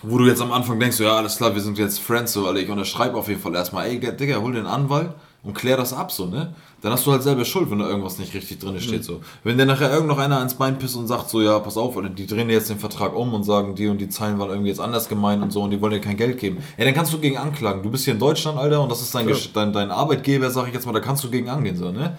wo 0.02 0.18
du 0.18 0.26
jetzt 0.26 0.42
am 0.42 0.52
Anfang 0.52 0.80
denkst, 0.80 0.96
so, 0.96 1.04
ja, 1.04 1.16
alles 1.16 1.36
klar, 1.36 1.54
wir 1.54 1.62
sind 1.62 1.78
jetzt 1.78 2.00
Friends, 2.00 2.32
so, 2.32 2.46
Alter, 2.46 2.60
ich 2.60 2.68
unterschreibe 2.68 3.16
auf 3.16 3.28
jeden 3.28 3.40
Fall 3.40 3.54
erstmal, 3.54 3.86
ey, 3.86 4.00
Digga, 4.00 4.40
hol 4.40 4.52
den 4.52 4.66
Anwalt 4.66 5.10
und 5.44 5.54
klär 5.54 5.76
das 5.76 5.92
ab, 5.92 6.10
so, 6.12 6.26
ne? 6.26 6.54
Dann 6.80 6.92
hast 6.92 7.06
du 7.06 7.12
halt 7.12 7.22
selber 7.22 7.44
Schuld, 7.44 7.70
wenn 7.70 7.78
da 7.78 7.88
irgendwas 7.88 8.18
nicht 8.18 8.34
richtig 8.34 8.58
drin 8.58 8.80
steht, 8.80 9.04
so. 9.04 9.20
Wenn 9.44 9.56
dir 9.56 9.66
nachher 9.66 9.92
irgend 9.92 10.08
noch 10.08 10.18
einer 10.18 10.38
ans 10.38 10.54
Bein 10.54 10.78
pisst 10.78 10.96
und 10.96 11.06
sagt, 11.06 11.30
so, 11.30 11.40
ja, 11.40 11.60
pass 11.60 11.76
auf, 11.76 11.96
oder 11.96 12.08
die 12.08 12.26
drehen 12.26 12.48
dir 12.48 12.54
jetzt 12.54 12.70
den 12.70 12.78
Vertrag 12.80 13.14
um 13.14 13.32
und 13.34 13.44
sagen, 13.44 13.76
die 13.76 13.86
und 13.86 13.98
die 13.98 14.08
Zeilen 14.08 14.40
waren 14.40 14.50
irgendwie 14.50 14.70
jetzt 14.70 14.80
anders 14.80 15.08
gemeint 15.08 15.42
und 15.42 15.52
so 15.52 15.62
und 15.62 15.70
die 15.70 15.80
wollen 15.80 15.92
dir 15.92 16.00
kein 16.00 16.16
Geld 16.16 16.38
geben, 16.38 16.58
ey, 16.76 16.84
dann 16.84 16.94
kannst 16.94 17.12
du 17.12 17.18
gegen 17.18 17.38
anklagen. 17.38 17.84
Du 17.84 17.90
bist 17.90 18.04
hier 18.04 18.14
in 18.14 18.20
Deutschland, 18.20 18.58
Alter, 18.58 18.82
und 18.82 18.90
das 18.90 19.00
ist 19.00 19.14
dein, 19.14 19.28
Ja. 19.28 19.36
Dein, 19.54 19.72
dein 19.72 19.90
Arbeitgeber, 19.92 20.50
sag 20.50 20.66
ich 20.66 20.74
jetzt 20.74 20.86
mal, 20.86 20.92
da 20.92 21.00
kannst 21.00 21.22
du 21.22 21.30
gegen 21.30 21.48
angehen, 21.48 21.76
so, 21.76 21.92
ne? 21.92 22.16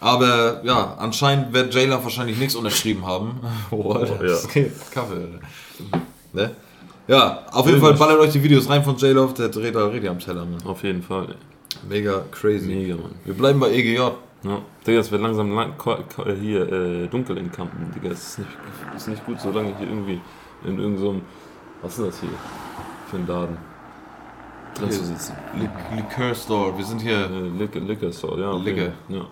Aber 0.00 0.62
ja, 0.64 0.94
anscheinend 0.98 1.52
wird 1.52 1.74
Jailer 1.74 2.02
wahrscheinlich 2.02 2.38
nichts 2.38 2.54
unterschrieben 2.54 3.06
haben. 3.06 3.40
Oh, 3.70 3.92
Alter, 3.92 4.14
ja. 4.22 4.30
das 4.30 4.48
geht. 4.48 4.72
Kaffee, 4.90 5.14
Alter. 5.14 5.40
Ne? 6.32 6.50
Ja, 7.10 7.44
auf 7.50 7.66
jeden 7.66 7.80
Fall 7.80 7.94
ballert 7.94 8.20
euch 8.20 8.30
die 8.30 8.40
Videos 8.40 8.70
rein 8.70 8.84
von 8.84 8.96
J-Love, 8.96 9.34
der 9.34 9.48
dreht 9.48 9.74
da 9.74 9.84
richtig 9.86 10.08
am 10.08 10.20
Teller, 10.20 10.44
Mann. 10.44 10.62
Auf 10.64 10.84
jeden 10.84 11.02
Fall. 11.02 11.30
ey. 11.30 11.88
Mega 11.88 12.22
crazy. 12.30 12.68
Mega, 12.68 12.94
Mann. 12.94 13.16
Wir 13.24 13.34
bleiben 13.34 13.58
bei 13.58 13.72
EGJ. 13.72 13.96
Ja. 13.96 14.62
Digga, 14.86 15.00
es 15.00 15.10
wird 15.10 15.20
langsam 15.20 15.50
lang, 15.52 15.74
hier 16.40 16.72
äh, 16.72 17.08
dunkel 17.08 17.36
in 17.38 17.50
Kampen. 17.50 17.90
Digga, 17.92 18.12
es 18.12 18.28
ist 18.28 18.38
nicht, 18.38 18.50
ist 18.96 19.08
nicht 19.08 19.26
gut, 19.26 19.40
solange 19.40 19.76
hier 19.76 19.88
irgendwie 19.88 20.20
in 20.64 20.78
irgendeinem, 20.78 21.22
was 21.82 21.98
ist 21.98 22.06
das 22.06 22.20
hier 22.20 22.30
für 23.10 23.16
ein 23.16 23.26
Laden, 23.26 23.56
drin 24.78 24.90
zu 24.92 25.04
sitzen. 25.04 25.34
Liquor 25.96 26.32
Store. 26.32 26.78
Wir 26.78 26.84
sind 26.84 27.02
hier. 27.02 27.28
Äh, 27.28 27.80
Liquor, 27.80 28.12
Store, 28.12 28.40
ja. 28.40 28.56
Liquor. 28.56 28.92
Ja. 29.08 29.26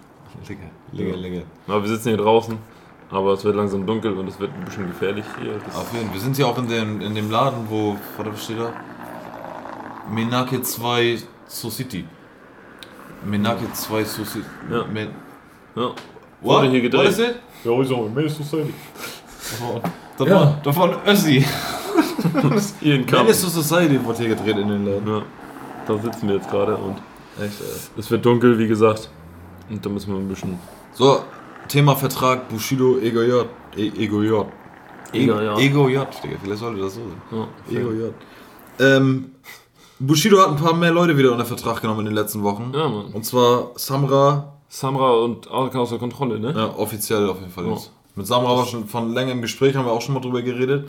Liquor, 0.48 0.70
Liquor, 0.90 1.16
Liquor. 1.16 1.42
Aber 1.68 1.82
wir 1.82 1.90
sitzen 1.90 2.08
hier 2.08 2.18
draußen, 2.18 2.58
aber 3.11 3.32
es 3.32 3.44
wird 3.44 3.56
langsam 3.56 3.86
dunkel 3.86 4.12
und 4.12 4.28
es 4.28 4.38
wird 4.38 4.52
ein 4.54 4.64
bisschen 4.64 4.88
gefährlich 4.88 5.24
hier. 5.40 5.54
Das 5.66 5.76
Auf 5.76 5.92
jeden 5.92 6.06
Fall. 6.06 6.14
Wir 6.14 6.20
sind 6.20 6.36
hier 6.36 6.46
auch 6.46 6.59
in 6.59 6.68
dem, 6.68 7.00
in 7.00 7.14
dem 7.14 7.30
Laden, 7.30 7.66
wo. 7.68 7.96
Warte, 8.16 8.32
was 8.32 8.44
steht 8.44 8.59
da? 8.59 8.72
Menake 10.11 10.62
2 10.62 11.18
Society. 11.46 12.04
Menake 13.24 13.70
2 13.72 14.04
Society. 14.04 14.46
Ja. 14.70 14.84
Men 14.92 15.09
ja. 15.74 15.82
What? 15.82 15.94
Wurde 16.62 16.68
hier 16.70 16.80
gedreht. 16.82 17.00
What 17.00 17.09
is 17.11 17.18
it? 17.18 17.36
Ja, 17.64 17.80
ich 17.80 17.88
sag, 17.88 18.14
Mail 18.14 18.30
Society. 18.30 18.74
Davon, 20.16 20.28
Ja. 20.32 20.61
davon 20.62 20.94
Össi. 21.06 21.44
Hier 22.80 22.96
in 22.96 23.06
Kampen. 23.06 23.26
Menace 23.26 23.42
to 23.42 23.48
Society 23.48 24.04
wurde 24.04 24.18
hier 24.18 24.28
gedreht 24.34 24.56
in 24.59 24.68
den 24.68 24.84
Laden. 24.86 25.06
Ja. 25.06 25.22
Da 25.86 25.98
sitzen 25.98 26.28
wir 26.28 26.34
jetzt 26.36 26.50
gerade 26.50 26.76
und 26.76 26.96
Echt, 27.40 27.61
ey. 27.61 27.66
es 27.96 28.11
wird 28.11 28.24
dunkel, 28.26 28.59
wie 28.59 28.66
gesagt. 28.66 29.09
Und 29.70 29.84
da 29.84 29.88
müssen 29.88 30.12
wir 30.12 30.18
ein 30.18 30.28
bisschen. 30.28 30.59
So, 30.94 31.22
Thema 31.68 31.94
Vertrag 31.94 32.48
Bushido 32.48 32.98
Ego 32.98 33.22
J. 33.22 33.46
E 33.76 33.86
Ego 34.02 34.22
J. 34.22 34.46
Ego 35.12 35.40
J. 35.40 35.58
Ego 35.58 35.88
J, 35.88 36.08
Digga, 36.22 36.36
vielleicht 36.42 36.60
sollte 36.60 36.80
das 36.80 36.94
so 36.94 37.00
sein. 37.00 37.48
Ja, 37.70 37.78
Ego 37.78 37.92
J. 37.92 38.14
Ähm, 38.80 39.32
Bushido 39.98 40.40
hat 40.40 40.50
ein 40.50 40.56
paar 40.56 40.74
mehr 40.74 40.92
Leute 40.92 41.16
wieder 41.16 41.32
unter 41.32 41.44
Vertrag 41.44 41.80
genommen 41.80 42.00
in 42.00 42.06
den 42.06 42.14
letzten 42.14 42.42
Wochen. 42.42 42.72
Ja, 42.74 42.88
Mann. 42.88 43.06
Und 43.12 43.24
zwar 43.24 43.72
Samra, 43.76 44.54
Samra 44.68 45.12
und 45.12 45.50
Arka 45.50 45.78
außer 45.78 45.98
Kontrolle, 45.98 46.38
ne? 46.38 46.54
ja, 46.56 46.74
offiziell 46.76 47.28
auf 47.28 47.40
jeden 47.40 47.52
Fall 47.52 47.66
jetzt. 47.66 47.92
Mit 48.14 48.26
Samra 48.26 48.56
war 48.56 48.66
schon 48.66 48.86
von 48.86 49.12
länger 49.12 49.32
im 49.32 49.42
Gespräch, 49.42 49.76
haben 49.76 49.86
wir 49.86 49.92
auch 49.92 50.02
schon 50.02 50.14
mal 50.14 50.20
drüber 50.20 50.42
geredet. 50.42 50.88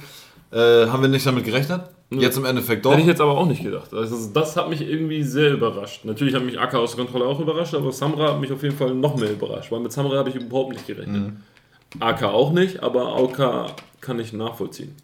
Äh, 0.52 0.88
haben 0.88 1.02
wir 1.02 1.10
nicht 1.10 1.26
damit 1.26 1.46
gerechnet? 1.46 1.82
Jetzt 2.12 2.38
im 2.38 2.46
Endeffekt 2.46 2.86
doch. 2.86 2.92
Hätte 2.92 3.02
ich 3.02 3.08
jetzt 3.08 3.22
aber 3.22 3.38
auch 3.38 3.46
nicht 3.46 3.62
gedacht. 3.62 3.94
Also 3.94 4.32
das 4.34 4.56
hat 4.56 4.70
mich 4.70 4.82
irgendwie 4.82 5.22
sehr 5.22 5.54
überrascht. 5.54 6.06
Natürlich 6.06 6.34
hat 6.34 6.44
mich 6.44 6.60
Akka 6.60 6.80
außer 6.80 6.98
Kontrolle 6.98 7.26
auch 7.26 7.40
überrascht, 7.40 7.76
aber 7.76 7.92
Samra 7.92 8.34
hat 8.34 8.42
mich 8.42 8.52
auf 8.52 8.64
jeden 8.64 8.76
Fall 8.76 8.96
noch 8.96 9.16
mehr 9.16 9.32
überrascht, 9.32 9.72
weil 9.72 9.80
mit 9.80 9.92
Samra 9.92 10.18
habe 10.18 10.30
ich 10.30 10.36
überhaupt 10.36 10.72
nicht 10.72 10.88
gerechnet. 10.88 11.22
Mhm. 11.22 11.38
AK 12.00 12.24
auch 12.24 12.52
nicht, 12.52 12.82
aber 12.82 13.16
AK 13.16 13.76
kann 14.02 14.20
ich 14.20 14.34
nachvollziehen. 14.34 14.96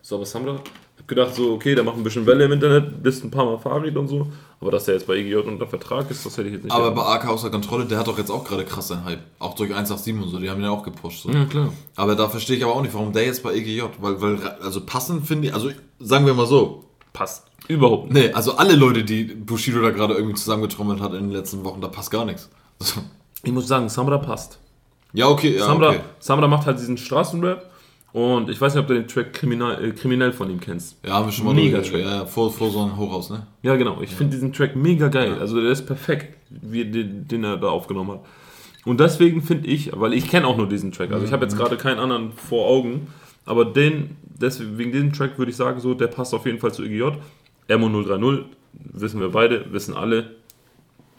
So, 0.00 0.16
aber 0.16 0.26
Samra, 0.26 0.60
gedacht 1.06 1.34
so, 1.34 1.52
okay, 1.52 1.74
der 1.74 1.84
macht 1.84 1.96
ein 1.96 2.02
bisschen 2.02 2.26
Welle 2.26 2.44
im 2.44 2.52
Internet, 2.52 3.02
bist 3.02 3.24
ein 3.24 3.30
paar 3.30 3.44
Mal 3.44 3.58
Fahrrad 3.58 3.96
und 3.96 4.08
so, 4.08 4.26
aber 4.60 4.70
dass 4.70 4.84
der 4.84 4.94
jetzt 4.94 5.06
bei 5.06 5.16
EGJ 5.16 5.36
unter 5.36 5.66
Vertrag 5.66 6.10
ist, 6.10 6.24
das 6.24 6.36
hätte 6.36 6.48
ich 6.48 6.54
jetzt 6.54 6.64
nicht 6.64 6.72
Aber 6.72 6.90
bei 6.92 7.02
gedacht. 7.02 7.24
AK 7.24 7.28
außer 7.28 7.50
Kontrolle, 7.50 7.84
der 7.84 7.98
hat 7.98 8.06
doch 8.06 8.18
jetzt 8.18 8.30
auch 8.30 8.44
gerade 8.44 8.64
krass 8.64 8.88
seinen 8.88 9.04
Hype. 9.04 9.20
Auch 9.38 9.54
durch 9.54 9.70
187 9.70 10.22
und 10.22 10.30
so, 10.30 10.38
die 10.38 10.50
haben 10.50 10.62
ja 10.62 10.70
auch 10.70 10.82
gepusht. 10.82 11.22
So. 11.22 11.30
Ja, 11.30 11.44
klar. 11.44 11.72
Aber 11.96 12.14
da 12.14 12.28
verstehe 12.28 12.56
ich 12.56 12.64
aber 12.64 12.74
auch 12.74 12.82
nicht, 12.82 12.94
warum 12.94 13.12
der 13.12 13.26
jetzt 13.26 13.42
bei 13.42 13.54
EGJ, 13.54 13.82
weil, 14.00 14.20
weil 14.20 14.38
also 14.60 14.80
passend 14.80 15.26
finde 15.26 15.48
ich, 15.48 15.54
also 15.54 15.70
sagen 15.98 16.26
wir 16.26 16.34
mal 16.34 16.46
so, 16.46 16.84
Passt. 17.14 17.46
Überhaupt 17.68 18.12
nicht. 18.12 18.26
nee, 18.26 18.32
also 18.32 18.56
alle 18.56 18.74
Leute, 18.74 19.04
die 19.04 19.22
Bushido 19.22 19.80
da 19.80 19.90
gerade 19.90 20.14
irgendwie 20.14 20.34
zusammengetrommelt 20.34 21.00
hat 21.00 21.12
in 21.14 21.28
den 21.28 21.30
letzten 21.30 21.64
Wochen, 21.64 21.80
da 21.80 21.86
passt 21.86 22.10
gar 22.10 22.24
nichts. 22.24 22.50
Ich 23.44 23.52
muss 23.52 23.68
sagen, 23.68 23.88
Samra 23.88 24.18
passt. 24.18 24.58
Ja, 25.12 25.28
okay, 25.28 25.56
ja, 25.56 25.64
Samra, 25.64 25.90
okay. 25.90 26.00
Samra 26.18 26.48
macht 26.48 26.66
halt 26.66 26.78
diesen 26.78 26.96
Straßenrap 26.96 27.70
und 28.14 28.48
ich 28.48 28.60
weiß 28.60 28.74
nicht, 28.74 28.80
ob 28.80 28.86
du 28.86 28.94
den 28.94 29.08
Track 29.08 29.32
Kriminal, 29.32 29.84
äh, 29.84 29.90
Kriminell 29.90 30.30
von 30.30 30.48
ihm 30.48 30.60
kennst. 30.60 30.96
Ja, 31.04 31.14
haben 31.14 31.26
wir 31.26 31.32
schon 31.32 31.46
mal 31.46 31.52
Mega 31.52 31.80
geredet. 31.80 32.06
Ja, 32.06 32.18
ja, 32.18 32.24
vor, 32.24 32.52
vor 32.52 32.70
so 32.70 32.80
einem 32.80 32.96
Hochhaus, 32.96 33.28
ne? 33.28 33.44
Ja, 33.62 33.74
genau. 33.74 34.00
Ich 34.02 34.14
finde 34.14 34.36
diesen 34.36 34.52
Track 34.52 34.76
mega 34.76 35.08
geil. 35.08 35.36
Also 35.40 35.60
der 35.60 35.72
ist 35.72 35.84
perfekt, 35.84 36.36
wie 36.48 36.84
den, 36.84 37.26
den 37.26 37.42
er 37.42 37.56
da 37.56 37.70
aufgenommen 37.70 38.12
hat. 38.12 38.20
Und 38.84 39.00
deswegen 39.00 39.42
finde 39.42 39.66
ich, 39.66 39.90
weil 39.98 40.12
ich 40.12 40.28
kenne 40.28 40.46
auch 40.46 40.56
nur 40.56 40.68
diesen 40.68 40.92
Track, 40.92 41.10
also 41.10 41.26
ich 41.26 41.32
habe 41.32 41.44
jetzt 41.44 41.56
gerade 41.56 41.76
keinen 41.76 41.98
anderen 41.98 42.30
vor 42.30 42.68
Augen, 42.68 43.08
aber 43.46 43.64
den, 43.64 44.16
deswegen, 44.22 44.78
wegen 44.78 44.92
diesem 44.92 45.12
Track 45.12 45.36
würde 45.36 45.50
ich 45.50 45.56
sagen, 45.56 45.80
so, 45.80 45.94
der 45.94 46.06
passt 46.06 46.34
auf 46.34 46.46
jeden 46.46 46.60
Fall 46.60 46.72
zu 46.72 46.84
EGJ. 46.84 47.16
Emo 47.66 47.88
030, 47.88 48.44
wissen 48.92 49.18
wir 49.18 49.30
beide, 49.30 49.72
wissen 49.72 49.94
alle, 49.94 50.36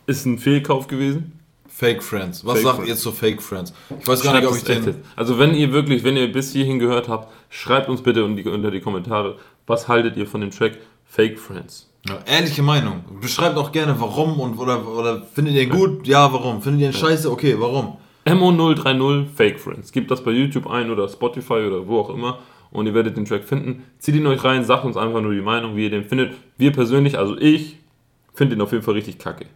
ist 0.08 0.26
ein 0.26 0.38
Fehlkauf 0.38 0.88
gewesen. 0.88 1.35
Fake 1.78 2.02
Friends. 2.02 2.46
Was 2.46 2.54
Fake 2.54 2.64
sagt 2.64 2.76
Friends. 2.78 2.90
ihr 2.90 2.96
zu 2.96 3.12
Fake 3.12 3.42
Friends? 3.42 3.74
Ich 4.00 4.08
weiß 4.08 4.22
gar 4.22 4.34
nicht, 4.40 4.48
ob 4.48 4.56
ich 4.56 4.64
den. 4.64 4.86
jetzt. 4.86 5.00
Also 5.18 5.38
wenn 5.38 5.54
ihr 5.54 5.74
wirklich, 5.74 6.06
wenn 6.06 6.16
ihr 6.16 6.32
bis 6.32 6.54
hierhin 6.54 6.80
gehört 6.80 7.10
habt, 7.10 7.34
schreibt 7.50 7.90
uns 7.90 8.02
bitte 8.02 8.24
unter 8.24 8.72
die, 8.72 8.80
Kommentare, 8.80 9.36
was 9.68 9.90
haltet 9.90 10.16
ihr 10.16 10.26
von 10.26 10.40
dem 10.40 10.52
Track 10.52 10.78
Fake 11.04 11.38
Friends? 11.38 11.92
Ja, 12.08 12.20
ehrliche 12.28 12.64
Meinung. 12.64 13.04
Beschreibt 13.20 13.58
auch 13.58 13.74
gerne, 13.74 14.00
warum 14.00 14.40
und 14.40 14.58
oder, 14.58 14.88
oder 14.88 15.24
findet 15.34 15.56
ihr 15.56 15.64
ihn 15.64 15.70
gut? 15.70 16.08
Ja, 16.08 16.32
warum? 16.32 16.62
Findet 16.62 16.82
ihr 16.82 16.88
ihn 16.88 16.94
scheiße? 16.94 17.30
Okay, 17.30 17.56
warum? 17.60 17.98
MO030 18.26 19.26
Fake 19.36 19.60
Friends. 19.60 19.92
Gebt 19.92 20.10
das 20.10 20.24
bei 20.24 20.32
YouTube 20.32 20.68
ein 20.68 20.90
oder 20.90 21.10
Spotify 21.10 21.56
oder 21.56 21.86
wo 21.86 22.00
auch 22.00 22.10
immer 22.10 22.40
und 22.72 22.86
ihr 22.86 22.94
werdet 22.94 23.18
den 23.18 23.26
Track 23.26 23.44
finden. 23.44 23.84
Zieht 24.00 24.16
ihn 24.16 24.26
euch 24.28 24.42
rein, 24.46 24.64
sagt 24.64 24.86
uns 24.86 24.96
einfach 24.96 25.20
nur 25.20 25.34
die 25.34 25.42
Meinung, 25.42 25.76
wie 25.76 25.84
ihr 25.84 25.90
den 25.90 26.06
findet. 26.06 26.36
Wir 26.58 26.72
persönlich, 26.72 27.18
also 27.18 27.38
ich, 27.38 27.80
finde 28.34 28.56
den 28.56 28.62
auf 28.62 28.72
jeden 28.72 28.84
Fall 28.86 28.94
richtig 28.94 29.18
kacke. 29.18 29.48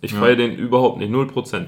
Ich 0.00 0.12
feiere 0.14 0.36
den 0.36 0.56
überhaupt 0.56 0.98
nicht, 0.98 1.10
0%. 1.12 1.66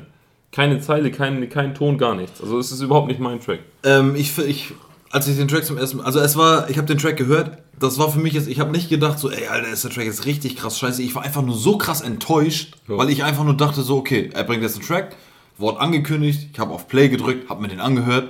Keine 0.53 0.81
Zeile, 0.81 1.11
kein, 1.11 1.49
kein 1.49 1.75
Ton, 1.75 1.99
gar 1.99 2.15
nichts. 2.15 2.41
Also 2.41 2.59
es 2.59 2.71
ist 2.73 2.81
überhaupt 2.81 3.09
nicht 3.09 3.21
mein 3.21 3.41
Track. 3.41 3.61
Ähm, 3.83 4.15
ich, 4.17 4.37
ich, 4.39 4.73
als 5.11 5.27
ich 5.29 5.37
den 5.37 5.49
Track 5.49 5.65
zum 5.65 5.77
ersten 5.79 5.99
Mal, 5.99 6.05
also 6.05 6.21
es 6.21 6.37
war, 6.37 6.71
ich 6.71 6.79
habe 6.79 6.87
den 6.87 6.99
Track 6.99 7.17
gehört, 7.17 7.59
das 7.79 7.99
war 7.99 8.11
für 8.11 8.19
mich 8.21 8.33
jetzt, 8.33 8.49
ich 8.49 8.59
habe 8.61 8.71
nicht 8.73 8.89
gedacht 8.89 9.19
so, 9.19 9.31
ey, 9.31 9.47
Alter, 9.49 9.69
ist 9.69 9.85
der 9.85 9.91
Track 9.91 10.05
jetzt 10.07 10.25
richtig 10.25 10.57
krass 10.57 10.79
scheiße. 10.79 11.03
Ich 11.03 11.15
war 11.15 11.23
einfach 11.23 11.43
nur 11.43 11.55
so 11.57 11.77
krass 11.79 12.01
enttäuscht, 12.01 12.77
Ja. 12.89 12.97
weil 12.97 13.11
ich 13.11 13.23
einfach 13.25 13.45
nur 13.45 13.57
dachte 13.57 13.83
so, 13.83 13.97
okay, 13.99 14.31
er 14.33 14.45
bringt 14.45 14.63
jetzt 14.63 14.77
einen 14.77 14.87
Track, 14.87 15.17
Wort 15.59 15.81
angekündigt, 15.81 16.49
ich 16.53 16.59
habe 16.59 16.73
auf 16.73 16.89
Play 16.89 17.09
gedrückt, 17.09 17.49
habe 17.51 17.63
mir 17.63 17.69
den 17.69 17.81
angehört 17.81 18.29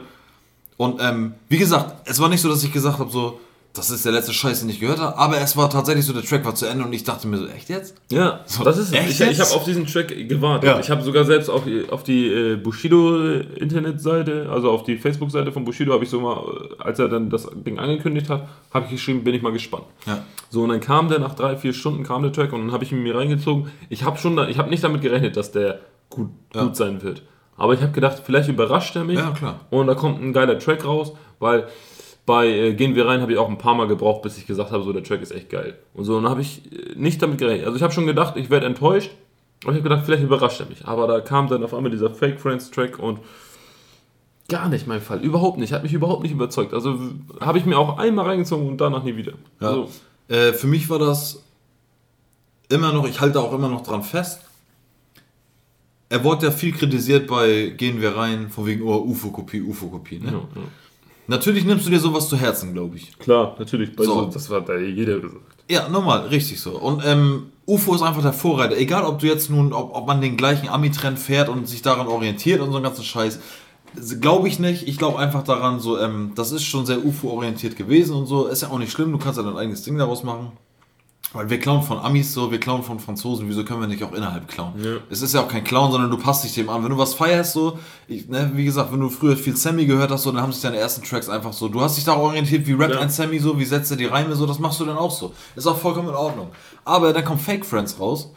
und 0.76 1.00
ähm, 1.00 1.34
wie 1.48 1.58
gesagt, 1.58 2.08
es 2.08 2.20
war 2.20 2.28
nicht 2.28 2.40
so, 2.40 2.48
dass 2.48 2.62
ich 2.64 2.72
gesagt 2.72 2.98
habe 2.98 3.10
so, 3.10 3.40
das 3.76 3.90
ist 3.90 4.04
der 4.04 4.12
letzte 4.12 4.32
Scheiß, 4.32 4.60
den 4.60 4.68
ich 4.70 4.80
gehört 4.80 4.98
habe, 5.00 5.16
aber 5.18 5.38
es 5.40 5.56
war 5.56 5.70
tatsächlich 5.70 6.04
so, 6.04 6.12
der 6.12 6.22
Track 6.24 6.44
war 6.44 6.54
zu 6.54 6.66
Ende 6.66 6.84
und 6.84 6.92
ich 6.92 7.04
dachte 7.04 7.26
mir 7.28 7.38
so, 7.38 7.46
echt 7.46 7.68
jetzt? 7.68 7.94
Ja, 8.10 8.40
das 8.64 8.78
ist 8.78 8.92
echt 8.92 9.10
Ich, 9.10 9.20
ich 9.20 9.40
habe 9.40 9.50
auf 9.54 9.64
diesen 9.64 9.86
Track 9.86 10.08
gewartet. 10.28 10.68
Ja. 10.68 10.78
Ich 10.80 10.90
habe 10.90 11.02
sogar 11.02 11.24
selbst 11.24 11.48
auf, 11.48 11.64
die- 11.64 11.84
auf 11.90 12.02
die 12.02 12.26
äh, 12.28 12.56
Bushido-Internetseite, 12.56 14.48
also 14.50 14.70
auf 14.70 14.82
die 14.84 14.96
Facebook-Seite 14.96 15.52
von 15.52 15.64
Bushido, 15.64 15.92
habe 15.92 16.04
ich 16.04 16.10
so 16.10 16.20
mal, 16.20 16.36
äh, 16.78 16.82
als 16.82 16.98
er 16.98 17.08
dann 17.08 17.30
das 17.30 17.48
Ding 17.54 17.78
angekündigt 17.78 18.28
hat, 18.30 18.48
habe 18.72 18.86
ich 18.86 18.92
geschrieben, 18.92 19.24
bin 19.24 19.34
ich 19.34 19.42
mal 19.42 19.52
gespannt. 19.52 19.84
Ja. 20.06 20.24
So, 20.50 20.62
und 20.62 20.70
dann 20.70 20.80
kam 20.80 21.08
der 21.08 21.18
nach 21.18 21.34
drei, 21.34 21.56
vier 21.56 21.72
Stunden, 21.72 22.02
kam 22.04 22.22
der 22.22 22.32
Track 22.32 22.52
und 22.52 22.60
dann 22.60 22.72
habe 22.72 22.84
ich 22.84 22.92
ihn 22.92 23.02
mir 23.02 23.14
reingezogen. 23.16 23.70
Ich 23.88 24.04
habe 24.04 24.18
schon, 24.18 24.38
ich 24.48 24.58
habe 24.58 24.70
nicht 24.70 24.84
damit 24.84 25.02
gerechnet, 25.02 25.36
dass 25.36 25.52
der 25.52 25.80
gut, 26.10 26.30
Ja. 26.54 26.64
gut 26.64 26.76
sein 26.76 27.02
wird. 27.02 27.22
Aber 27.56 27.72
ich 27.74 27.80
habe 27.80 27.92
gedacht, 27.92 28.22
vielleicht 28.24 28.48
überrascht 28.48 28.94
er 28.96 29.04
mich. 29.04 29.18
Ja, 29.18 29.30
klar. 29.30 29.60
Und 29.70 29.86
da 29.86 29.94
kommt 29.94 30.20
ein 30.22 30.32
geiler 30.32 30.58
Track 30.58 30.84
raus, 30.84 31.12
weil 31.38 31.66
bei 32.26 32.48
äh, 32.48 32.74
Gehen 32.74 32.94
wir 32.96 33.06
rein 33.06 33.22
habe 33.22 33.32
ich 33.32 33.38
auch 33.38 33.48
ein 33.48 33.58
paar 33.58 33.74
Mal 33.74 33.86
gebraucht, 33.86 34.22
bis 34.22 34.36
ich 34.36 34.46
gesagt 34.46 34.72
habe, 34.72 34.82
so 34.82 34.92
der 34.92 35.04
Track 35.04 35.22
ist 35.22 35.30
echt 35.30 35.48
geil. 35.48 35.78
Und 35.94 36.04
so, 36.04 36.16
und 36.16 36.24
dann 36.24 36.30
habe 36.30 36.42
ich 36.42 36.60
äh, 36.72 36.94
nicht 36.96 37.22
damit 37.22 37.38
gerechnet. 37.38 37.66
Also 37.66 37.76
ich 37.76 37.82
habe 37.82 37.92
schon 37.94 38.06
gedacht, 38.06 38.36
ich 38.36 38.50
werde 38.50 38.66
enttäuscht. 38.66 39.12
Aber 39.62 39.72
ich 39.72 39.78
habe 39.78 39.88
gedacht, 39.88 40.04
vielleicht 40.04 40.22
überrascht 40.22 40.60
er 40.60 40.66
mich. 40.66 40.84
Aber 40.86 41.06
da 41.06 41.20
kam 41.20 41.48
dann 41.48 41.64
auf 41.64 41.72
einmal 41.72 41.90
dieser 41.90 42.10
Fake 42.10 42.40
Friends 42.40 42.70
Track 42.70 42.98
und 42.98 43.20
gar 44.48 44.68
nicht 44.68 44.86
mein 44.86 45.00
Fall. 45.00 45.20
Überhaupt 45.20 45.58
nicht. 45.58 45.72
Hat 45.72 45.82
mich 45.82 45.94
überhaupt 45.94 46.22
nicht 46.22 46.32
überzeugt. 46.32 46.74
Also 46.74 46.98
habe 47.40 47.58
ich 47.58 47.64
mir 47.64 47.78
auch 47.78 47.98
einmal 47.98 48.26
reingezogen 48.26 48.68
und 48.68 48.80
danach 48.80 49.02
nie 49.02 49.16
wieder. 49.16 49.32
Ja. 49.60 49.68
Also, 49.68 49.88
Äh, 50.28 50.52
für 50.52 50.66
mich 50.66 50.90
war 50.90 50.98
das 50.98 51.44
immer 52.68 52.92
noch, 52.92 53.08
ich 53.08 53.20
halte 53.20 53.40
auch 53.40 53.52
immer 53.52 53.68
noch 53.68 53.82
dran 53.84 54.02
fest. 54.02 54.40
Er 56.08 56.24
wurde 56.24 56.46
ja 56.46 56.52
viel 56.52 56.72
kritisiert 56.72 57.28
bei 57.28 57.72
Gehen 57.76 58.00
wir 58.00 58.16
rein, 58.16 58.50
von 58.50 58.66
wegen, 58.66 58.82
oh, 58.82 58.98
UFO-Kopie, 58.98 59.62
UFO-Kopie. 59.62 60.18
Ne? 60.18 60.32
ja, 60.32 60.32
ja. 60.32 60.62
Natürlich 61.28 61.64
nimmst 61.64 61.86
du 61.86 61.90
dir 61.90 61.98
sowas 61.98 62.28
zu 62.28 62.36
Herzen, 62.36 62.72
glaube 62.72 62.96
ich. 62.96 63.18
Klar, 63.18 63.56
natürlich. 63.58 63.90
So. 63.96 64.04
so. 64.04 64.24
das 64.26 64.48
hat 64.50 64.68
da 64.68 64.76
jeder 64.76 65.18
gesagt. 65.18 65.42
Ja, 65.68 65.88
normal, 65.88 66.28
richtig 66.28 66.60
so. 66.60 66.78
Und 66.78 67.02
ähm, 67.04 67.46
UFO 67.66 67.94
ist 67.94 68.02
einfach 68.02 68.22
der 68.22 68.32
Vorreiter. 68.32 68.76
Egal, 68.76 69.04
ob 69.04 69.18
du 69.18 69.26
jetzt 69.26 69.50
nun, 69.50 69.72
ob, 69.72 69.94
ob 69.94 70.06
man 70.06 70.20
den 70.20 70.36
gleichen 70.36 70.68
Ami-Trend 70.68 71.18
fährt 71.18 71.48
und 71.48 71.66
sich 71.66 71.82
daran 71.82 72.06
orientiert 72.06 72.60
und 72.60 72.70
so 72.70 72.76
einen 72.76 72.84
ganzen 72.84 73.04
Scheiß. 73.04 73.40
Glaube 74.20 74.46
ich 74.46 74.60
nicht. 74.60 74.86
Ich 74.86 74.98
glaube 74.98 75.18
einfach 75.18 75.42
daran, 75.42 75.80
so, 75.80 75.98
ähm, 75.98 76.32
das 76.36 76.52
ist 76.52 76.64
schon 76.64 76.86
sehr 76.86 77.04
UFO-orientiert 77.04 77.76
gewesen 77.76 78.14
und 78.14 78.26
so. 78.26 78.46
Ist 78.46 78.62
ja 78.62 78.70
auch 78.70 78.78
nicht 78.78 78.92
schlimm, 78.92 79.10
du 79.10 79.18
kannst 79.18 79.38
ja 79.38 79.42
dein 79.44 79.56
eigenes 79.56 79.82
Ding 79.82 79.98
daraus 79.98 80.22
machen. 80.22 80.52
Weil 81.36 81.50
wir 81.50 81.58
klauen 81.58 81.82
von 81.82 81.98
Amis 81.98 82.32
so, 82.32 82.50
wir 82.50 82.58
klauen 82.58 82.82
von 82.82 82.98
Franzosen, 82.98 83.48
wieso 83.48 83.64
können 83.64 83.80
wir 83.80 83.86
nicht 83.86 84.02
auch 84.02 84.12
innerhalb 84.12 84.48
klauen? 84.48 84.72
Ja. 84.82 84.96
Es 85.10 85.22
ist 85.22 85.34
ja 85.34 85.42
auch 85.42 85.48
kein 85.48 85.62
Clown, 85.64 85.92
sondern 85.92 86.10
du 86.10 86.16
passt 86.16 86.44
dich 86.44 86.54
dem 86.54 86.68
an. 86.68 86.82
Wenn 86.82 86.90
du 86.90 86.98
was 86.98 87.14
feierst, 87.14 87.52
so, 87.52 87.78
ich, 88.08 88.28
ne, 88.28 88.50
wie 88.54 88.64
gesagt, 88.64 88.92
wenn 88.92 89.00
du 89.00 89.08
früher 89.08 89.36
viel 89.36 89.56
Sammy 89.56 89.86
gehört 89.86 90.10
hast, 90.10 90.22
so, 90.24 90.32
dann 90.32 90.42
haben 90.42 90.52
sich 90.52 90.62
deine 90.62 90.78
ersten 90.78 91.02
Tracks 91.04 91.28
einfach 91.28 91.52
so, 91.52 91.68
du 91.68 91.80
hast 91.80 91.96
dich 91.96 92.04
darauf 92.04 92.22
orientiert, 92.24 92.66
wie 92.66 92.72
rappt 92.72 92.94
Ja. 92.94 93.00
ein 93.00 93.10
Sammy 93.10 93.38
so, 93.38 93.58
wie 93.58 93.64
setzt 93.64 93.90
er 93.90 93.96
die 93.96 94.06
Reime 94.06 94.34
so, 94.34 94.46
das 94.46 94.58
machst 94.58 94.80
du 94.80 94.84
dann 94.84 94.96
auch 94.96 95.10
so. 95.10 95.34
Ist 95.54 95.66
auch 95.66 95.76
vollkommen 95.78 96.08
in 96.08 96.14
Ordnung. 96.14 96.48
Aber 96.84 97.12
dann 97.12 97.24
kommt 97.24 97.42
Fake 97.42 97.64
Friends 97.66 98.00
raus, 98.00 98.30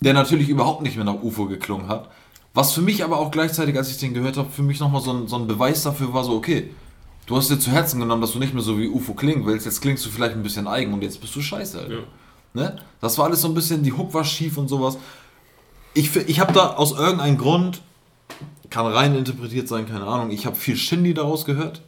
der 0.00 0.12
natürlich 0.14 0.48
überhaupt 0.48 0.82
nicht 0.82 0.96
mehr 0.96 1.04
nach 1.04 1.22
UFO 1.22 1.46
geklungen 1.46 1.88
hat. 1.88 2.08
Was 2.54 2.72
für 2.72 2.82
mich 2.82 3.02
aber 3.02 3.18
auch 3.18 3.30
gleichzeitig, 3.30 3.76
als 3.78 3.90
ich 3.90 3.96
den 3.98 4.12
gehört 4.12 4.36
habe, 4.36 4.50
für 4.50 4.62
mich 4.62 4.78
nochmal 4.78 5.00
so 5.00 5.10
ein, 5.12 5.26
so 5.26 5.36
ein 5.36 5.46
Beweis 5.46 5.82
dafür 5.84 6.12
war, 6.12 6.22
so, 6.22 6.32
okay, 6.34 6.70
du 7.24 7.36
hast 7.36 7.48
dir 7.50 7.58
zu 7.58 7.70
Herzen 7.70 7.98
genommen, 8.00 8.20
dass 8.20 8.32
du 8.32 8.38
nicht 8.38 8.52
mehr 8.52 8.62
so 8.62 8.78
wie 8.78 8.88
UFO 8.88 9.14
klingen 9.14 9.46
willst, 9.46 9.64
jetzt 9.64 9.80
klingst 9.80 10.04
du 10.04 10.10
vielleicht 10.10 10.34
ein 10.34 10.42
bisschen 10.42 10.66
eigen 10.68 10.92
und 10.92 11.02
jetzt 11.02 11.20
bist 11.20 11.34
du 11.34 11.40
scheiße, 11.40 11.78
Alter. 11.78 11.92
Ja. 11.92 11.98
Ne? 12.54 12.76
Das 13.00 13.18
war 13.18 13.26
alles 13.26 13.40
so 13.40 13.48
ein 13.48 13.54
bisschen, 13.54 13.82
die 13.82 13.92
Hook 13.92 14.12
war 14.14 14.24
schief 14.24 14.58
und 14.58 14.68
sowas. 14.68 14.98
Ich, 15.94 16.14
ich 16.16 16.40
habe 16.40 16.52
da 16.52 16.74
aus 16.74 16.92
irgendeinem 16.92 17.38
Grund, 17.38 17.80
kann 18.70 18.86
rein 18.86 19.14
interpretiert 19.14 19.68
sein, 19.68 19.86
keine 19.86 20.06
Ahnung, 20.06 20.30
ich 20.30 20.46
habe 20.46 20.56
viel 20.56 20.76
Shindy 20.76 21.14
daraus 21.14 21.44
gehört. 21.44 21.82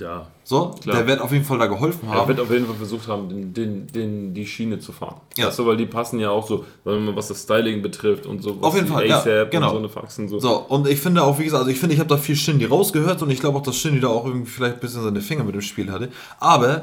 Ja. 0.00 0.26
So, 0.42 0.70
Klar. 0.82 0.96
der 0.96 1.06
wird 1.06 1.20
auf 1.20 1.30
jeden 1.30 1.44
Fall 1.44 1.58
da 1.58 1.66
geholfen 1.66 2.08
Er 2.08 2.16
haben. 2.16 2.28
wird 2.28 2.40
auf 2.40 2.50
jeden 2.50 2.66
Fall 2.66 2.74
versucht 2.74 3.06
haben, 3.06 3.28
den, 3.28 3.54
den, 3.54 3.86
den, 3.86 4.34
die 4.34 4.44
Schiene 4.44 4.80
zu 4.80 4.90
fahren. 4.90 5.20
Ja. 5.36 5.46
Weißt 5.46 5.58
du, 5.60 5.66
weil 5.66 5.76
die 5.76 5.86
passen 5.86 6.18
ja 6.18 6.30
auch 6.30 6.48
so, 6.48 6.64
was 6.84 7.28
das 7.28 7.42
Styling 7.44 7.80
betrifft 7.80 8.26
und 8.26 8.42
so. 8.42 8.58
Auf 8.60 8.74
jeden 8.74 8.88
Fall, 8.88 9.06
ja, 9.06 9.44
genau. 9.44 9.68
Und 9.68 9.72
so 9.74 9.78
eine 9.78 9.88
Faxen 9.88 10.28
so. 10.28 10.40
So, 10.40 10.56
und 10.68 10.88
ich 10.88 10.98
finde 11.00 11.22
auch, 11.22 11.38
wie 11.38 11.44
gesagt, 11.44 11.60
also 11.60 11.70
ich 11.70 11.78
finde, 11.78 11.94
ich 11.94 12.00
habe 12.00 12.08
da 12.08 12.16
viel 12.16 12.34
Shindy 12.34 12.64
rausgehört 12.64 13.22
und 13.22 13.30
ich 13.30 13.38
glaube 13.38 13.58
auch, 13.58 13.62
dass 13.62 13.76
Shindy 13.76 14.00
da 14.00 14.08
auch 14.08 14.24
irgendwie 14.26 14.50
vielleicht 14.50 14.74
ein 14.74 14.80
bisschen 14.80 15.02
seine 15.04 15.20
Finger 15.20 15.44
mit 15.44 15.54
dem 15.54 15.60
Spiel 15.62 15.92
hatte. 15.92 16.08
Aber 16.40 16.82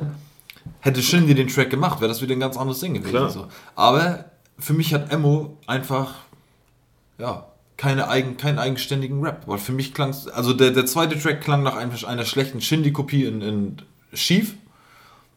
hätte 0.82 1.02
Shindy 1.02 1.34
den 1.36 1.48
Track 1.48 1.70
gemacht, 1.70 2.00
wäre 2.00 2.10
das 2.10 2.22
wieder 2.22 2.34
ein 2.34 2.40
ganz 2.40 2.58
anderes 2.58 2.80
Ding 2.80 2.94
gewesen. 2.94 3.10
Klar. 3.10 3.30
So. 3.30 3.48
Aber 3.76 4.26
für 4.60 4.74
mich 4.74 4.94
hat 4.94 5.12
Emo 5.12 5.58
einfach, 5.68 6.16
ja, 7.18 7.46
keine 7.78 8.08
eigen, 8.08 8.38
keinen 8.38 8.60
eigenständigen 8.60 9.22
Rap. 9.24 9.44
Weil 9.48 9.58
für 9.58 9.74
mich 9.74 9.94
klang 9.94 10.16
also 10.34 10.54
der, 10.54 10.72
der 10.72 10.86
zweite 10.86 11.20
Track 11.20 11.42
klang 11.42 11.64
nach 11.64 11.76
einer, 11.76 12.26
schlechten 12.26 12.62
Shindy-Kopie 12.62 13.26
in, 13.26 13.42
in 13.42 13.78
Schief. 14.14 14.56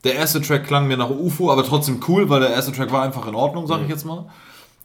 Der 0.04 0.14
erste 0.14 0.40
Track 0.40 0.66
klang 0.66 0.86
mir 0.86 0.96
nach 0.96 1.10
UFO, 1.10 1.50
aber 1.50 1.64
trotzdem 1.64 2.00
cool, 2.06 2.28
weil 2.28 2.40
der 2.40 2.50
erste 2.50 2.72
Track 2.72 2.92
war 2.92 3.02
einfach 3.02 3.26
in 3.26 3.34
Ordnung, 3.34 3.66
sage 3.66 3.82
ich 3.82 3.88
jetzt 3.88 4.04
mal. 4.04 4.30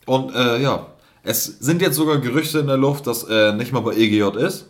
Und 0.05 0.33
äh, 0.33 0.59
ja, 0.59 0.87
es 1.21 1.45
sind 1.45 1.81
jetzt 1.81 1.95
sogar 1.95 2.17
Gerüchte 2.17 2.59
in 2.59 2.67
der 2.67 2.77
Luft, 2.77 3.05
dass 3.05 3.23
er 3.23 3.53
nicht 3.53 3.71
mal 3.71 3.81
bei 3.81 3.93
EGJ 3.93 4.37
ist. 4.39 4.67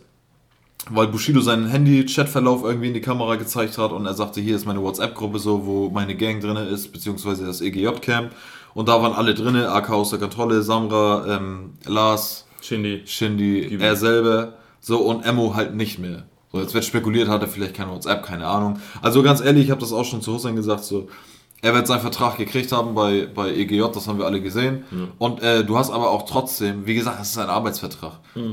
Weil 0.90 1.08
Bushido 1.08 1.40
seinen 1.40 1.66
Handy-Chatverlauf 1.66 2.62
irgendwie 2.62 2.88
in 2.88 2.94
die 2.94 3.00
Kamera 3.00 3.36
gezeigt 3.36 3.78
hat 3.78 3.92
und 3.92 4.04
er 4.06 4.14
sagte, 4.14 4.40
hier 4.40 4.56
ist 4.56 4.66
meine 4.66 4.82
WhatsApp-Gruppe 4.82 5.38
so, 5.38 5.64
wo 5.64 5.90
meine 5.90 6.14
Gang 6.14 6.40
drin 6.40 6.56
ist, 6.56 6.92
beziehungsweise 6.92 7.46
das 7.46 7.60
EGJ-Camp. 7.60 8.32
Und 8.74 8.88
da 8.88 9.00
waren 9.00 9.12
alle 9.12 9.34
drin, 9.34 9.56
AK 9.56 9.90
aus 9.90 10.10
der 10.10 10.18
Kontrolle, 10.18 10.62
Samra, 10.62 11.26
ähm, 11.28 11.74
Lars, 11.86 12.46
Shindy. 12.60 13.02
Shindy, 13.06 13.78
er 13.80 13.96
selber, 13.96 14.54
so 14.80 14.98
und 14.98 15.24
Emo 15.24 15.54
halt 15.54 15.74
nicht 15.74 15.98
mehr. 15.98 16.24
So, 16.52 16.60
jetzt 16.60 16.74
wird 16.74 16.84
spekuliert, 16.84 17.28
hat 17.28 17.42
er 17.42 17.48
vielleicht 17.48 17.74
keine 17.74 17.92
WhatsApp, 17.92 18.24
keine 18.24 18.46
Ahnung. 18.46 18.78
Also 19.00 19.22
ganz 19.22 19.40
ehrlich, 19.40 19.64
ich 19.64 19.70
habe 19.70 19.80
das 19.80 19.92
auch 19.92 20.04
schon 20.04 20.22
zu 20.22 20.34
Hussein 20.34 20.56
gesagt, 20.56 20.84
so, 20.84 21.08
er 21.64 21.72
wird 21.74 21.86
seinen 21.86 22.00
Vertrag 22.00 22.36
gekriegt 22.36 22.70
haben 22.72 22.94
bei, 22.94 23.26
bei 23.26 23.48
EGJ, 23.54 23.84
das 23.94 24.06
haben 24.06 24.18
wir 24.18 24.26
alle 24.26 24.42
gesehen. 24.42 24.84
Und 25.18 25.42
äh, 25.42 25.64
du 25.64 25.78
hast 25.78 25.90
aber 25.90 26.10
auch 26.10 26.26
trotzdem, 26.26 26.86
wie 26.86 26.94
gesagt, 26.94 27.18
das 27.20 27.30
ist 27.30 27.38
ein 27.38 27.48
Arbeitsvertrag. 27.48 28.12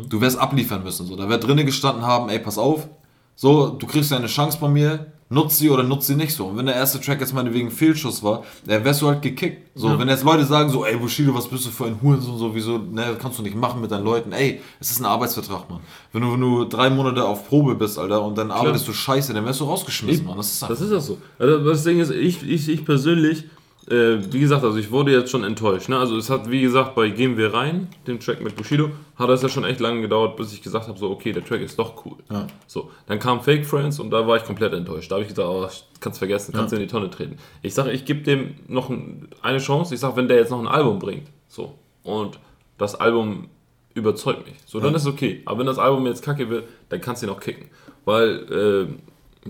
Du 0.10 0.22
wirst 0.22 0.40
abliefern 0.40 0.82
müssen. 0.82 1.06
So. 1.06 1.18
Da 1.18 1.28
wird 1.28 1.46
drinnen 1.46 1.66
gestanden 1.66 2.06
haben, 2.06 2.30
ey, 2.30 2.40
pass 2.40 2.58
auf, 2.58 2.88
so, 3.36 3.68
du 3.68 3.86
kriegst 3.86 4.12
ja 4.12 4.18
eine 4.18 4.28
Chance 4.28 4.58
bei 4.62 4.70
mir, 4.70 5.08
nutz 5.32 5.58
sie 5.58 5.70
oder 5.70 5.84
nutz 5.84 6.08
sie 6.08 6.16
nicht 6.16 6.36
so. 6.36 6.46
Und 6.48 6.58
wenn 6.58 6.66
der 6.66 6.76
erste 6.76 7.00
Track 7.00 7.22
jetzt 7.22 7.34
meinetwegen 7.34 7.72
Fehlschuss 7.72 8.22
war, 8.22 8.44
dann 8.66 8.84
wärst 8.84 9.02
du 9.02 9.08
halt 9.08 9.22
gekickt. 9.22 9.72
So, 9.74 9.98
wenn 9.98 10.10
jetzt 10.10 10.24
Leute 10.24 10.46
sagen 10.46 10.70
so, 10.70 10.86
ey 10.86 10.98
Bushido, 10.98 11.34
was 11.34 11.48
bist 11.48 11.66
du 11.66 11.70
für 11.70 11.86
ein 11.86 12.00
Hurensohn, 12.02 12.38
sowieso, 12.38 12.78
ne, 12.78 13.06
das 13.08 13.20
kannst 13.20 13.40
du 13.40 13.44
nicht 13.44 13.56
machen 13.56 13.82
mit 13.82 13.90
deinen 13.90 14.04
Leuten. 14.04 14.34
Ey, 14.34 14.62
es 14.80 14.92
ist 14.92 15.00
ein 15.00 15.06
Arbeitsvertrag, 15.06 15.70
Mann. 15.70 15.80
Wenn 16.12 16.22
du, 16.22 16.34
wenn 16.34 16.42
du 16.42 16.66
drei 16.66 16.90
Monate 16.90 17.24
auf 17.26 17.48
Probe 17.48 17.76
bist, 17.76 17.98
Alter, 17.98 18.22
und 18.22 18.38
dann 18.38 18.52
arbeitest 18.52 18.88
du 18.88 18.94
scheiße, 18.94 19.34
dann 19.34 19.46
wärst 19.46 19.62
du 19.62 19.66
rausgeschmissen, 19.66 20.26
Mann. 20.26 20.38
Das 20.38 20.52
ist. 20.52 20.62
Das 20.64 20.82
ist 20.82 20.92
das 20.92 21.06
so. 21.08 21.18
Also 21.40 21.64
das 21.64 21.84
Ding 21.84 22.00
ist, 22.00 22.12
ich, 22.12 22.44
ich, 22.44 22.68
ich 22.70 22.86
persönlich, 22.86 23.46
äh, 23.90 24.20
wie 24.32 24.40
gesagt, 24.40 24.64
also 24.64 24.78
ich 24.78 24.92
wurde 24.92 25.12
jetzt 25.12 25.32
schon 25.32 25.44
enttäuscht. 25.44 25.90
Ne? 25.90 25.98
Also 25.98 26.16
es 26.18 26.30
hat, 26.30 26.50
wie 26.52 26.62
gesagt, 26.62 26.94
bei 26.94 27.10
Gehen 27.10 27.38
wir 27.38 27.54
rein, 27.54 27.88
dem 28.06 28.20
Track 28.20 28.42
mit 28.42 28.56
Bushido, 28.56 28.92
hat 29.16 29.30
es 29.30 29.42
ja 29.42 29.50
schon 29.50 29.64
echt 29.64 29.80
lange 29.80 30.02
gedauert, 30.02 30.38
bis 30.38 30.54
ich 30.54 30.62
gesagt 30.62 30.88
habe, 30.88 31.00
so 31.00 31.10
okay, 31.10 31.32
der 31.32 31.44
Track 31.44 31.62
ist 31.62 31.80
doch 31.80 32.06
cool. 32.06 32.18
Ja. 32.30 32.46
So, 32.68 32.92
dann 33.08 33.20
kam 33.20 33.42
Fake 33.42 33.66
Friends 33.66 34.00
und 34.00 34.12
da 34.12 34.28
war 34.28 34.38
ich 34.38 34.44
komplett 34.44 34.74
enttäuscht. 34.74 35.10
Da 35.10 35.16
habe 35.16 35.24
ich 35.24 35.30
gesagt, 35.30 35.48
oh, 35.50 35.68
kannst 36.00 36.20
vergessen, 36.20 36.54
kannst 36.54 36.72
du 36.72 36.76
in 36.76 36.84
die 36.84 36.88
Tonne 36.88 37.10
treten. 37.10 37.38
Ich 37.64 37.74
sage, 37.74 37.92
ich 37.92 38.06
gebe 38.06 38.22
dem 38.22 38.56
noch 38.68 38.90
ein, 38.90 39.30
eine 39.42 39.58
Chance. 39.58 39.96
Ich 39.96 40.00
sage, 40.00 40.16
wenn 40.16 40.28
der 40.28 40.38
jetzt 40.38 40.52
noch 40.52 40.60
ein 40.60 40.68
Album 40.68 41.00
bringt, 41.00 41.28
so 41.48 41.76
und 42.04 42.40
das 42.78 42.96
Album 42.96 43.50
überzeugt 43.94 44.46
mich, 44.46 44.56
so 44.66 44.80
dann 44.80 44.94
ist 44.96 45.08
okay. 45.08 45.42
Aber 45.46 45.60
wenn 45.60 45.66
das 45.66 45.80
Album 45.80 46.06
jetzt 46.06 46.24
kacke 46.24 46.50
wird, 46.50 46.66
dann 46.90 47.02
kannst 47.02 47.24
du 47.24 47.28
ihn 47.28 47.32
auch 47.32 47.40
kicken, 47.40 47.70
weil 48.06 48.90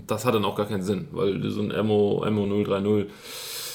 das 0.06 0.24
hat 0.24 0.34
dann 0.34 0.44
auch 0.44 0.56
gar 0.56 0.66
keinen 0.66 0.82
Sinn, 0.82 1.08
weil 1.12 1.42
so 1.50 1.60
ein 1.60 1.70
Emo, 1.70 2.24
Emo 2.24 2.46
030 2.46 3.06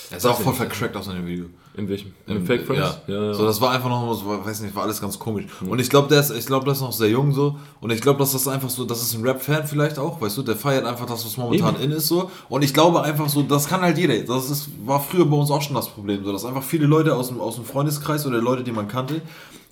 Er 0.10 0.20
sah 0.20 0.32
auch 0.32 0.40
voll 0.40 0.54
vercrackt 0.54 0.96
aus 0.96 1.08
in 1.08 1.16
dem 1.16 1.26
Video. 1.26 1.46
in 1.76 1.90
welchem? 1.90 2.14
Im 2.28 2.46
Fake 2.46 2.66
Friends? 2.66 3.00
Ja. 3.08 3.34
So, 3.34 3.46
das 3.46 3.60
war 3.60 3.72
einfach 3.72 3.90
noch 3.90 4.14
so, 4.14 4.46
weiß 4.46 4.62
nicht, 4.62 4.74
war 4.74 4.84
alles 4.84 5.02
ganz 5.02 5.20
komisch. 5.20 5.46
Und 5.68 5.80
ich 5.80 5.90
glaube, 5.90 6.08
der 6.08 6.22
ist, 6.22 6.32
ich 6.32 6.46
glaube, 6.46 6.64
der 6.64 6.74
ist 6.74 6.82
noch 6.82 6.94
sehr 6.94 7.10
jung 7.10 7.34
so. 7.34 7.58
Und 7.82 7.92
ich 7.92 8.00
glaube, 8.00 8.20
dass 8.20 8.32
das 8.32 8.48
einfach 8.48 8.70
so, 8.70 8.86
das 8.86 9.02
ist 9.02 9.14
ein 9.16 9.24
Rap-Fan 9.26 9.68
vielleicht 9.68 10.00
auch, 10.00 10.22
weißt 10.22 10.38
du, 10.38 10.44
der 10.44 10.56
feiert 10.56 10.86
einfach 10.86 11.06
das, 11.06 11.26
was 11.26 11.36
momentan 11.36 11.76
Eben. 11.76 11.86
in 11.86 11.92
ist 11.92 12.08
so. 12.08 12.32
Und 12.48 12.64
ich 12.64 12.74
glaube 12.74 13.02
einfach 13.04 13.28
so, 13.28 13.44
das 13.44 13.68
kann 13.68 13.82
halt 13.82 13.98
jeder. 13.98 14.18
Das 14.20 14.50
ist, 14.50 14.70
war 14.86 15.02
früher 15.02 15.26
bei 15.26 15.36
uns 15.36 15.52
auch 15.52 15.62
schon 15.62 15.76
das 15.76 15.90
Problem, 15.90 16.24
so, 16.24 16.32
dass 16.32 16.46
einfach 16.46 16.64
viele 16.64 16.86
Leute 16.88 17.14
aus 17.16 17.28
dem, 17.28 17.42
aus 17.42 17.56
dem 17.56 17.66
Freundeskreis 17.66 18.26
oder 18.26 18.40
Leute, 18.40 18.64
die 18.64 18.72
man 18.72 18.88
kannte, 18.88 19.22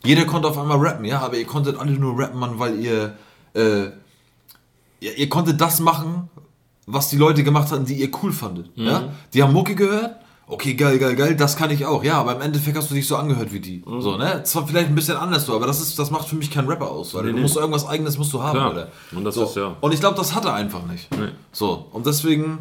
jeder 0.04 0.26
konnte 0.26 0.50
auf 0.50 0.58
einmal 0.58 0.78
rappen, 0.78 1.06
ja, 1.06 1.20
aber 1.20 1.38
ihr 1.38 1.46
konntet 1.46 1.80
alle 1.80 1.92
nur 1.92 2.20
rappen, 2.20 2.40
Mann, 2.40 2.60
weil 2.60 2.80
ihr, 2.80 3.16
äh, 3.54 3.86
ihr, 5.00 5.18
ihr 5.18 5.30
konntet 5.30 5.60
das 5.62 5.80
machen, 5.80 6.30
was 6.86 7.10
die 7.10 7.18
Leute 7.18 7.44
gemacht 7.44 7.72
hatten, 7.72 7.86
die 7.86 7.96
ihr 7.96 8.12
cool 8.22 8.32
fandet. 8.32 8.70
Ja? 8.76 9.14
Die 9.34 9.42
haben 9.42 9.54
Mucke 9.54 9.74
gehört. 9.76 10.18
Okay, 10.48 10.76
geil, 10.76 11.00
geil, 11.00 11.16
geil, 11.16 11.36
das 11.36 11.58
kann 11.58 11.72
ich 11.72 11.86
auch. 11.88 12.04
Ja, 12.04 12.20
aber 12.20 12.36
im 12.36 12.42
Endeffekt 12.42 12.78
hast 12.78 12.92
du 12.92 12.96
dich 12.96 13.08
so 13.08 13.16
angehört 13.16 13.52
wie 13.52 13.60
die. 13.60 13.82
So, 13.86 14.16
ne? 14.16 14.44
Zwar 14.44 14.68
vielleicht 14.68 14.90
ein 14.90 14.96
bisschen 14.96 15.18
anders 15.18 15.46
so, 15.48 15.56
aber 15.56 15.66
das 15.66 15.82
ist, 15.82 15.98
das 15.98 16.12
macht 16.12 16.28
für 16.28 16.36
mich 16.36 16.52
keinen 16.52 16.68
Rapper 16.68 16.92
aus, 16.92 17.16
weil 17.16 17.24
du 17.24 17.34
nee. 17.34 17.42
musst 17.42 17.58
irgendwas 17.58 17.88
eigenes 17.88 18.18
musst 18.20 18.32
du 18.32 18.44
haben, 18.44 18.52
Klar. 18.58 18.70
Alter. 18.70 18.92
Und 19.16 19.24
das 19.24 19.36
so. 19.36 19.44
ist 19.46 19.56
ja- 19.56 19.76
Und 19.82 19.94
ich 19.94 20.00
glaube, 20.00 20.16
das 20.18 20.36
hat 20.36 20.46
er 20.46 20.54
einfach 20.54 20.86
nicht. 20.86 21.10
Nee. 21.18 21.30
So, 21.52 21.88
und 21.92 22.06
deswegen, 22.06 22.60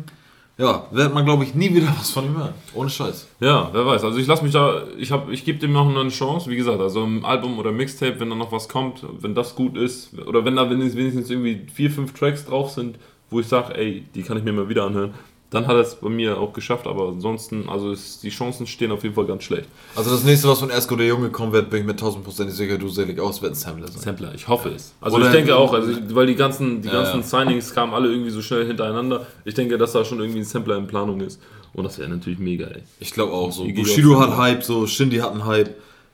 ja, 0.57 0.87
wird 0.93 1.13
man, 1.13 1.27
glaube 1.27 1.45
ich, 1.45 1.55
nie 1.55 1.75
wieder 1.75 1.89
was 1.99 2.11
von 2.11 2.25
ihm 2.25 2.37
hören. 2.39 2.55
Ohne 2.73 2.89
Scheiß. 2.89 3.27
Ja, 3.41 3.69
wer 3.73 3.85
weiß. 3.85 4.03
Also 4.03 4.19
ich 4.19 4.27
lasse 4.27 4.43
mich 4.45 4.53
da, 4.55 4.85
ich 4.97 5.13
ich 5.31 5.45
gebe 5.45 5.59
dem 5.59 5.73
noch 5.73 5.87
eine 5.87 6.09
Chance. 6.09 6.49
Wie 6.51 6.57
gesagt, 6.57 6.81
also 6.81 7.05
im 7.05 7.23
Album 7.27 7.59
oder 7.59 7.71
Mixtape, 7.71 8.19
wenn 8.19 8.31
da 8.31 8.35
noch 8.35 8.51
was 8.51 8.67
kommt, 8.71 9.05
wenn 9.21 9.35
das 9.35 9.55
gut 9.57 9.77
ist, 9.77 10.19
oder 10.27 10.47
wenn 10.47 10.57
da 10.57 10.71
wenigstens 10.71 11.29
irgendwie 11.29 11.67
vier, 11.75 11.91
fünf 11.91 12.15
Tracks 12.15 12.47
drauf 12.47 12.71
sind, 12.71 12.99
wo 13.29 13.41
ich 13.41 13.47
sage, 13.47 13.77
ey, 13.77 14.05
die 14.15 14.23
kann 14.23 14.39
ich 14.39 14.45
mir 14.45 14.53
mal 14.55 14.71
wieder 14.71 14.85
anhören, 14.85 15.13
dann 15.55 15.67
hat 15.67 15.75
er 15.77 15.81
es 15.83 15.95
bei 15.95 16.09
mir 16.09 16.39
auch 16.39 16.53
geschafft. 16.53 16.87
Aber 16.87 17.09
ansonsten, 17.09 17.69
also 17.69 17.93
ist, 17.93 18.23
die 18.23 18.31
Chancen 18.31 18.67
stehen 18.67 18.91
auf 18.93 19.03
jeden 19.03 19.15
Fall 19.15 19.27
ganz 19.27 19.45
schlecht. 19.45 19.67
Also 19.97 20.11
das 20.11 20.25
nächste, 20.25 20.49
was 20.49 20.59
von 20.61 20.71
Esko 20.71 20.97
der 20.97 21.07
Junge 21.07 21.31
kommen 21.31 21.53
wird, 21.53 21.71
bin 21.71 21.81
ich 21.81 21.87
mit 21.87 22.01
1000% 22.01 22.49
sicher, 22.51 22.77
du 22.79 22.89
selig 22.89 23.19
aus, 23.21 23.41
wird 23.41 23.53
ein 23.53 23.55
Sampler 23.55 23.89
sein. 23.89 24.01
Sampler, 24.03 24.33
ich 24.35 24.47
hoffe 24.49 24.71
es. 24.71 24.93
Also 25.01 25.17
Oder- 25.17 25.27
ich 25.27 25.33
denke 25.33 25.57
auch, 25.57 25.73
also 25.73 25.91
ich, 25.93 26.15
weil 26.15 26.27
die 26.27 26.35
ganzen, 26.35 26.83
die 26.83 26.89
Ja, 26.89 26.95
ganzen 27.03 27.21
ja. 27.21 27.23
Signings 27.23 27.73
kamen 27.75 27.95
alle 27.95 28.09
irgendwie 28.11 28.31
so 28.31 28.43
schnell 28.43 28.67
hintereinander. 28.67 29.27
Ich 29.45 29.55
denke, 29.55 29.79
dass 29.79 29.93
da 29.93 30.05
schon 30.05 30.19
irgendwie 30.21 30.41
ein 30.41 30.45
Sampler 30.45 30.77
in 30.77 30.87
Planung 30.87 31.21
ist. 31.21 31.41
Und 31.73 31.85
das 31.85 31.99
wäre 31.99 32.09
natürlich 32.09 32.39
mega, 32.39 32.67
ey. 32.67 32.83
Ich 33.01 33.13
glaube 33.13 33.33
auch 33.33 33.51
so. 33.51 33.65
Bushido 33.65 34.21
hat 34.21 34.37
Hype, 34.37 34.63
so 34.63 34.87
Shindy 34.87 35.17
hat 35.19 35.33
einen 35.33 35.45
Hype. 35.45 35.71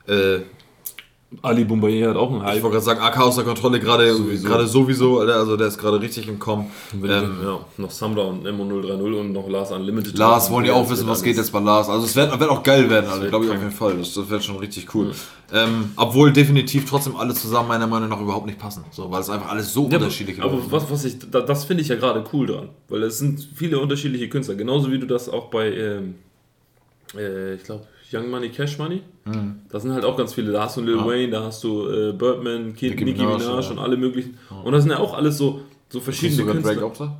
Äh, 0.06 0.38
Ali 1.42 1.64
Boumbaye 1.64 2.08
hat 2.08 2.16
auch 2.16 2.28
einen 2.32 2.40
Ich 2.40 2.44
Hype. 2.46 2.62
wollte 2.64 2.74
gerade 2.74 2.84
sagen, 2.84 3.00
AK 3.00 3.20
aus 3.20 3.36
der 3.36 3.44
Kontrolle 3.44 3.78
gerade 3.78 4.12
Sowieso. 4.12 4.48
gerade 4.48 4.66
sowieso, 4.66 5.20
also 5.20 5.56
der 5.56 5.68
ist 5.68 5.78
gerade 5.78 6.00
richtig 6.00 6.26
im 6.26 6.40
Kommen. 6.40 6.72
Ähm, 6.92 7.04
ich- 7.04 7.44
ja, 7.46 7.60
noch 7.76 7.90
Samra 7.92 8.22
und 8.22 8.42
Nemo 8.42 8.64
030 8.64 9.00
und 9.20 9.32
noch 9.32 9.48
Lars 9.48 9.70
Unlimited. 9.70 10.18
Lars 10.18 10.50
wollen 10.50 10.64
ja 10.66 10.72
auch 10.72 10.90
wissen, 10.90 11.06
was 11.06 11.22
geht 11.22 11.36
alles- 11.36 11.46
jetzt 11.46 11.52
bei 11.52 11.60
Lars. 11.60 11.88
Also 11.88 12.06
es 12.06 12.16
wird, 12.16 12.38
wird 12.40 12.50
auch 12.50 12.64
geil 12.64 12.90
werden, 12.90 13.08
wird 13.20 13.28
glaube 13.30 13.44
ich 13.44 13.50
auf 13.52 13.58
jeden 13.58 13.70
Fall. 13.70 13.96
Das, 13.98 14.12
das 14.12 14.28
wird 14.28 14.42
schon 14.42 14.56
richtig 14.56 14.92
cool. 14.92 15.12
Ähm, 15.52 15.92
obwohl 15.94 16.32
definitiv 16.32 16.88
trotzdem 16.90 17.14
alle 17.14 17.32
zusammen 17.32 17.68
meiner 17.68 17.86
Meinung 17.86 18.08
nach 18.08 18.20
überhaupt 18.20 18.46
nicht 18.46 18.58
passen. 18.58 18.84
So, 18.90 19.08
weil 19.10 19.20
es 19.20 19.30
einfach 19.30 19.50
alles 19.50 19.72
so 19.72 19.88
Ja, 19.88 19.98
unterschiedliche 19.98 20.42
aber 20.42 20.50
Leute 20.50 20.62
sind. 20.62 20.72
was, 20.72 20.90
was 20.90 21.04
ich, 21.04 21.14
da, 21.30 21.42
das 21.42 21.64
finde 21.64 21.82
ich 21.84 21.88
ja 21.88 21.94
gerade 21.96 22.24
cool 22.32 22.48
dran, 22.48 22.68
weil 22.88 23.04
es 23.04 23.18
sind 23.20 23.48
viele 23.54 23.78
unterschiedliche 23.78 24.28
Künstler, 24.28 24.56
genauso 24.56 24.90
wie 24.90 24.98
du 24.98 25.06
das 25.06 25.28
auch 25.28 25.46
bei, 25.46 25.70
ähm, 25.72 26.14
äh, 27.16 27.54
ich 27.54 27.62
glaube, 27.64 27.84
Young 28.12 28.28
Money, 28.30 28.48
Cash 28.50 28.78
Money, 28.78 29.02
da 29.70 29.78
sind 29.80 29.92
halt 29.92 30.04
auch 30.04 30.16
ganz 30.16 30.34
viele, 30.34 30.50
da 30.52 30.64
hast 30.64 30.76
du 30.76 30.80
Lil 30.80 30.94
Mhm. 30.96 31.00
Ja. 31.00 31.06
Wayne, 31.06 31.30
da 31.30 31.42
hast 31.44 31.62
du 31.64 31.88
äh, 31.88 32.12
Birdman, 32.12 32.74
Kid, 32.74 32.90
Nicki 32.90 33.04
Nicki, 33.04 33.20
Minaj, 33.22 33.38
Minaj, 33.38 33.64
ja. 33.64 33.70
und 33.70 33.78
alle 33.78 33.96
möglichen, 33.96 34.36
und 34.64 34.72
das 34.72 34.82
sind 34.82 34.90
ja 34.92 34.98
auch 34.98 35.14
alles 35.14 35.38
so, 35.38 35.60
so 35.88 36.00
verschiedene 36.00 36.36
sogar 36.38 36.54
Künstler. 36.54 36.74
Drake 36.74 36.86
auch 36.86 36.96
da? 36.96 37.18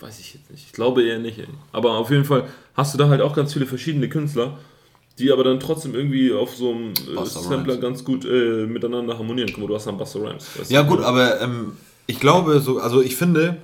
Weiß 0.00 0.18
ich 0.20 0.34
jetzt 0.34 0.50
nicht. 0.50 0.66
Ich 0.66 0.72
glaube 0.72 1.02
eher 1.04 1.18
nicht. 1.18 1.38
Ey. 1.38 1.46
Aber 1.72 1.92
auf 1.96 2.10
jeden 2.10 2.24
Fall 2.24 2.44
hast 2.74 2.92
du 2.92 2.98
da 2.98 3.08
halt 3.08 3.20
auch 3.22 3.34
ganz 3.34 3.52
viele 3.54 3.64
verschiedene 3.66 4.08
Künstler, 4.08 4.58
die 5.18 5.32
aber 5.32 5.42
dann 5.44 5.58
trotzdem 5.58 5.94
irgendwie 5.94 6.32
auf 6.34 6.54
so 6.54 6.70
einem 6.72 6.90
äh, 6.90 7.24
Sampler 7.24 7.74
Rhymes. 7.74 7.80
ganz 7.80 8.04
gut 8.04 8.24
äh, 8.26 8.66
miteinander 8.66 9.16
harmonieren. 9.16 9.48
Guck 9.52 9.62
mal, 9.62 9.66
du 9.68 9.74
hast 9.74 9.86
dann 9.86 9.96
Buster 9.96 10.20
Rhymes. 10.20 10.48
Ja 10.68 10.82
gut, 10.82 11.00
aber 11.00 11.40
ähm, 11.40 11.72
ich 12.06 12.20
glaube 12.20 12.60
so, 12.60 12.78
also 12.78 13.00
ich 13.00 13.16
finde, 13.16 13.56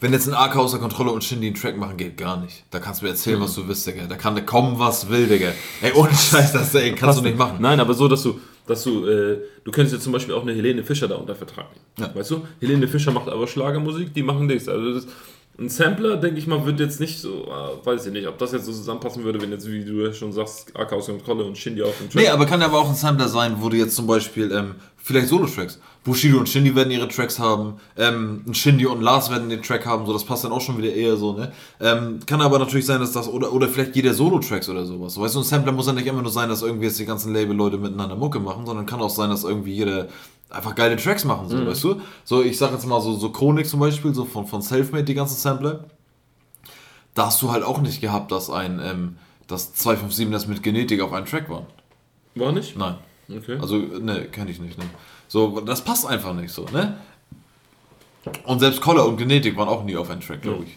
wenn 0.00 0.12
jetzt 0.12 0.28
ein 0.28 0.34
AK 0.34 0.56
außer 0.56 0.78
Kontrolle 0.78 1.10
und 1.10 1.22
Shindy 1.22 1.48
einen 1.48 1.56
Track 1.56 1.76
machen, 1.76 1.96
geht 1.96 2.16
gar 2.16 2.40
nicht. 2.40 2.64
Da 2.70 2.78
kannst 2.78 3.00
du 3.00 3.04
mir 3.04 3.10
erzählen, 3.10 3.40
was 3.40 3.54
du 3.54 3.68
willst, 3.68 3.86
Digga. 3.86 4.06
Da 4.06 4.16
kann 4.16 4.44
kommen, 4.46 4.78
was 4.78 5.08
will, 5.08 5.26
Digga. 5.26 5.52
Ey, 5.82 5.92
ohne 5.92 6.14
Scheiß, 6.14 6.52
das 6.52 6.74
ey, 6.74 6.94
kannst 6.94 7.18
du 7.18 7.22
nicht 7.22 7.36
machen. 7.36 7.58
Nein, 7.60 7.80
aber 7.80 7.94
so, 7.94 8.08
dass 8.08 8.22
du, 8.22 8.40
dass 8.66 8.82
du, 8.82 9.06
äh, 9.06 9.38
du 9.62 9.70
könntest 9.70 9.94
jetzt 9.94 10.04
zum 10.04 10.12
Beispiel 10.12 10.34
auch 10.34 10.42
eine 10.42 10.52
Helene 10.52 10.82
Fischer 10.82 11.06
da 11.06 11.16
unter 11.16 11.34
Vertrag 11.34 11.66
nehmen. 11.72 12.10
Ja. 12.10 12.18
Weißt 12.18 12.30
du? 12.30 12.46
Helene 12.60 12.88
Fischer 12.88 13.12
macht 13.12 13.28
aber 13.28 13.46
Schlagermusik, 13.46 14.14
die 14.14 14.22
machen 14.22 14.46
nichts. 14.46 14.68
Also 14.68 14.94
das, 14.94 15.06
ein 15.58 15.68
Sampler, 15.68 16.16
denke 16.16 16.38
ich 16.38 16.46
mal, 16.46 16.64
wird 16.64 16.80
jetzt 16.80 17.00
nicht 17.00 17.20
so, 17.20 17.44
äh, 17.44 17.86
weiß 17.86 18.06
ich 18.06 18.12
nicht, 18.12 18.26
ob 18.26 18.38
das 18.38 18.52
jetzt 18.52 18.64
so 18.64 18.72
zusammenpassen 18.72 19.24
würde, 19.24 19.42
wenn 19.42 19.50
jetzt, 19.50 19.70
wie 19.70 19.84
du 19.84 20.02
ja 20.02 20.12
schon 20.12 20.32
sagst, 20.32 20.74
AK 20.74 20.94
aus 20.94 21.06
Kontrolle 21.06 21.44
und 21.44 21.58
Shindy 21.58 21.82
auf 21.82 21.98
dem 21.98 22.08
Track. 22.08 22.22
Nee, 22.22 22.28
aber 22.28 22.46
kann 22.46 22.62
aber 22.62 22.78
auch 22.78 22.88
ein 22.88 22.94
Sampler 22.94 23.28
sein, 23.28 23.56
wo 23.58 23.68
du 23.68 23.76
jetzt 23.76 23.94
zum 23.94 24.06
Beispiel, 24.06 24.50
ähm, 24.52 24.76
vielleicht 24.96 25.28
Solo-Tracks. 25.28 25.78
Bushido 26.02 26.38
und 26.38 26.48
Shindy 26.48 26.74
werden 26.74 26.90
ihre 26.90 27.08
Tracks 27.08 27.38
haben, 27.38 27.74
ähm, 27.98 28.42
Shindy 28.52 28.86
und 28.86 29.02
Lars 29.02 29.30
werden 29.30 29.50
den 29.50 29.62
Track 29.62 29.84
haben, 29.84 30.06
so 30.06 30.14
das 30.14 30.24
passt 30.24 30.44
dann 30.44 30.52
auch 30.52 30.60
schon 30.60 30.78
wieder 30.78 30.92
eher 30.92 31.16
so, 31.16 31.34
ne? 31.34 31.52
Ähm, 31.78 32.20
kann 32.24 32.40
aber 32.40 32.58
natürlich 32.58 32.86
sein, 32.86 33.00
dass 33.00 33.12
das, 33.12 33.28
oder, 33.28 33.52
oder 33.52 33.68
vielleicht 33.68 33.94
jeder 33.94 34.14
Solo-Tracks 34.14 34.68
oder 34.70 34.86
sowas. 34.86 35.20
Weißt 35.20 35.34
du, 35.34 35.40
ein 35.40 35.44
Sampler 35.44 35.72
muss 35.72 35.88
ja 35.88 35.92
nicht 35.92 36.06
immer 36.06 36.22
nur 36.22 36.30
sein, 36.30 36.48
dass 36.48 36.62
irgendwie 36.62 36.86
jetzt 36.86 36.98
die 36.98 37.04
ganzen 37.04 37.34
Label-Leute 37.34 37.76
miteinander 37.76 38.16
Mucke 38.16 38.40
machen, 38.40 38.64
sondern 38.64 38.86
kann 38.86 39.00
auch 39.00 39.10
sein, 39.10 39.28
dass 39.28 39.44
irgendwie 39.44 39.74
jeder 39.74 40.08
einfach 40.48 40.74
geile 40.74 40.96
Tracks 40.96 41.24
machen, 41.24 41.48
so, 41.48 41.66
weißt 41.66 41.84
du? 41.84 42.00
So, 42.24 42.42
ich 42.42 42.56
sag 42.56 42.72
jetzt 42.72 42.86
mal 42.86 43.00
so, 43.02 43.14
so 43.16 43.30
Chronik 43.30 43.66
zum 43.66 43.80
Beispiel, 43.80 44.14
so 44.14 44.24
von, 44.24 44.46
von 44.46 44.62
Selfmade, 44.62 45.04
die 45.04 45.14
ganzen 45.14 45.36
Sampler. 45.36 45.84
Da 47.14 47.26
hast 47.26 47.42
du 47.42 47.50
halt 47.50 47.62
auch 47.62 47.80
nicht 47.80 48.00
gehabt, 48.00 48.32
dass 48.32 48.48
ein, 48.48 48.80
ähm, 48.82 49.16
dass 49.46 49.74
257 49.74 50.32
das 50.32 50.46
mit 50.46 50.62
Genetik 50.62 51.02
auf 51.02 51.12
einen 51.12 51.26
Track 51.26 51.50
waren. 51.50 51.66
War 52.36 52.52
nicht? 52.52 52.76
Nein. 52.76 52.96
Okay. 53.28 53.58
Also, 53.60 53.76
ne, 53.76 54.24
kenne 54.26 54.50
ich 54.50 54.60
nicht, 54.60 54.78
ne. 54.78 54.84
So, 55.30 55.60
das 55.60 55.80
passt 55.82 56.06
einfach 56.06 56.34
nicht 56.34 56.52
so, 56.52 56.66
ne? 56.72 56.96
Und 58.46 58.58
selbst 58.58 58.80
Collar 58.80 59.06
und 59.06 59.16
Genetik 59.16 59.56
waren 59.56 59.68
auch 59.68 59.84
nie 59.84 59.96
auf 59.96 60.10
einen 60.10 60.20
Track, 60.20 60.42
glaube 60.42 60.64
ich. 60.64 60.76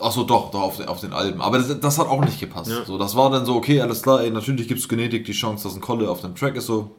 Achso, 0.00 0.22
doch, 0.22 0.52
doch, 0.52 0.60
auf 0.60 0.76
den, 0.76 0.86
auf 0.86 1.00
den 1.00 1.12
Alben. 1.12 1.42
Aber 1.42 1.58
das, 1.58 1.80
das 1.80 1.98
hat 1.98 2.06
auch 2.06 2.24
nicht 2.24 2.38
gepasst. 2.38 2.70
Ja. 2.70 2.84
So, 2.84 2.98
das 2.98 3.16
war 3.16 3.30
dann 3.30 3.44
so, 3.44 3.56
okay, 3.56 3.80
alles 3.80 4.04
klar, 4.04 4.22
ey, 4.22 4.30
natürlich 4.30 4.68
gibt 4.68 4.78
es 4.78 4.88
Genetik 4.88 5.24
die 5.24 5.32
Chance, 5.32 5.64
dass 5.64 5.74
ein 5.74 5.80
Kolle 5.80 6.08
auf 6.08 6.20
dem 6.20 6.36
Track 6.36 6.54
ist, 6.54 6.66
so. 6.66 6.92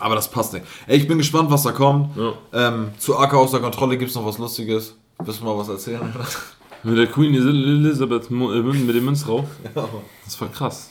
Aber 0.00 0.16
das 0.16 0.28
passt 0.28 0.52
nicht. 0.52 0.66
Ey, 0.88 0.98
ich 0.98 1.06
bin 1.06 1.18
gespannt, 1.18 1.48
was 1.48 1.62
da 1.62 1.70
kommt. 1.70 2.16
Ja. 2.16 2.32
Ähm, 2.54 2.90
zu 2.98 3.16
AK 3.16 3.34
aus 3.34 3.52
der 3.52 3.60
Kontrolle 3.60 3.96
gibt 3.96 4.10
es 4.10 4.16
noch 4.16 4.26
was 4.26 4.38
Lustiges. 4.38 4.96
Willst 5.20 5.40
du 5.40 5.44
mal 5.44 5.56
was 5.56 5.68
erzählen? 5.68 6.12
Mit 6.82 6.98
der 6.98 7.06
Queen 7.06 7.34
Elizabeth 7.34 8.30
äh, 8.30 8.34
mit 8.34 8.96
dem 8.96 9.04
Münzrauch. 9.04 9.44
Das 10.24 10.40
war 10.40 10.48
krass. 10.48 10.90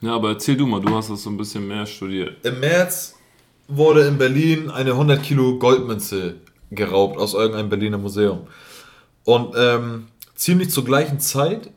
Ja, 0.00 0.14
aber 0.14 0.28
erzähl 0.28 0.56
du 0.56 0.66
mal, 0.66 0.80
du 0.80 0.94
hast 0.94 1.10
das 1.10 1.24
so 1.24 1.30
ein 1.30 1.36
bisschen 1.36 1.66
mehr 1.66 1.86
studiert. 1.86 2.44
Im 2.44 2.60
März 2.60 3.14
wurde 3.68 4.06
in 4.06 4.18
Berlin 4.18 4.70
eine 4.70 4.92
100 4.92 5.22
Kilo 5.22 5.58
Goldmünze 5.58 6.36
geraubt 6.70 7.18
aus 7.18 7.34
irgendeinem 7.34 7.68
Berliner 7.68 7.98
Museum. 7.98 8.46
Und 9.24 9.54
ähm, 9.56 10.08
ziemlich 10.34 10.70
zur 10.70 10.84
gleichen 10.84 11.20
Zeit, 11.20 11.70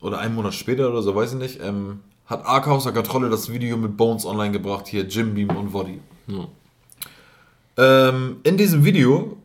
oder 0.00 0.18
einen 0.18 0.34
Monat 0.34 0.54
später 0.54 0.88
oder 0.88 1.02
so, 1.02 1.14
weiß 1.14 1.34
ich 1.34 1.38
nicht, 1.38 1.60
ähm, 1.62 2.00
hat 2.26 2.44
Arca 2.44 2.70
außer 2.70 2.92
Kontrolle 2.92 3.30
das 3.30 3.50
Video 3.50 3.76
mit 3.76 3.96
Bones 3.96 4.26
online 4.26 4.52
gebracht, 4.52 4.86
hier 4.86 5.04
Jim 5.04 5.34
Beam 5.34 5.50
und 5.50 5.72
Woddy. 5.72 6.00
Ja. 6.26 6.48
Ähm, 7.78 8.36
in 8.42 8.56
diesem 8.56 8.84
Video 8.84 9.36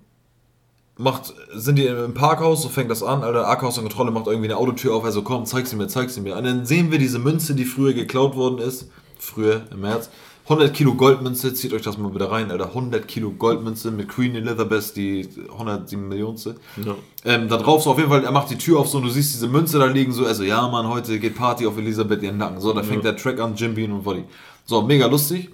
macht, 0.97 1.33
sind 1.53 1.77
die 1.77 1.85
im 1.85 2.13
Parkhaus, 2.13 2.61
so 2.61 2.69
fängt 2.69 2.91
das 2.91 3.03
an, 3.03 3.23
Alter, 3.23 3.47
Arkhaus 3.47 3.77
und 3.77 3.83
Kontrolle 3.83 4.11
macht 4.11 4.27
irgendwie 4.27 4.47
eine 4.47 4.57
Autotür 4.57 4.95
auf, 4.95 5.03
also 5.03 5.21
komm, 5.21 5.45
zeig 5.45 5.67
sie 5.67 5.75
mir, 5.75 5.87
zeig 5.87 6.09
sie 6.09 6.21
mir. 6.21 6.35
Und 6.35 6.43
dann 6.43 6.65
sehen 6.65 6.91
wir 6.91 6.99
diese 6.99 7.19
Münze, 7.19 7.55
die 7.55 7.65
früher 7.65 7.93
geklaut 7.93 8.35
worden 8.35 8.59
ist, 8.59 8.89
früher 9.17 9.63
im 9.71 9.81
März. 9.81 10.09
100 10.49 10.73
Kilo 10.73 10.93
Goldmünze, 10.95 11.53
zieht 11.53 11.71
euch 11.71 11.83
das 11.83 11.97
mal 11.97 12.13
wieder 12.13 12.29
rein, 12.29 12.51
Alter. 12.51 12.67
100 12.67 13.07
Kilo 13.07 13.31
Goldmünze 13.31 13.91
mit 13.91 14.09
Queen 14.09 14.35
Elizabeth, 14.35 14.93
die 14.95 15.29
107 15.51 16.07
Millionste. 16.07 16.55
Ja. 16.85 16.95
Ähm, 17.23 17.47
da 17.47 17.55
drauf 17.55 17.81
so 17.81 17.91
auf 17.91 17.97
jeden 17.97 18.09
Fall, 18.09 18.25
er 18.25 18.31
macht 18.33 18.49
die 18.49 18.57
Tür 18.57 18.79
auf 18.79 18.89
so 18.89 18.97
und 18.97 19.05
du 19.05 19.09
siehst 19.09 19.33
diese 19.33 19.47
Münze 19.47 19.79
da 19.79 19.85
liegen, 19.85 20.11
so, 20.11 20.25
also 20.25 20.43
ja, 20.43 20.67
Mann, 20.67 20.89
heute 20.89 21.17
geht 21.19 21.35
Party 21.35 21.65
auf 21.65 21.77
Elisabeth 21.77 22.21
ihren 22.21 22.37
Nacken. 22.37 22.59
So, 22.59 22.73
da 22.73 22.83
fängt 22.83 23.05
der 23.05 23.15
Track 23.15 23.39
an, 23.39 23.55
Jim 23.55 23.73
Bean 23.73 23.93
und 23.93 24.05
Woddy. 24.05 24.25
So, 24.65 24.81
mega 24.81 25.07
lustig. 25.07 25.49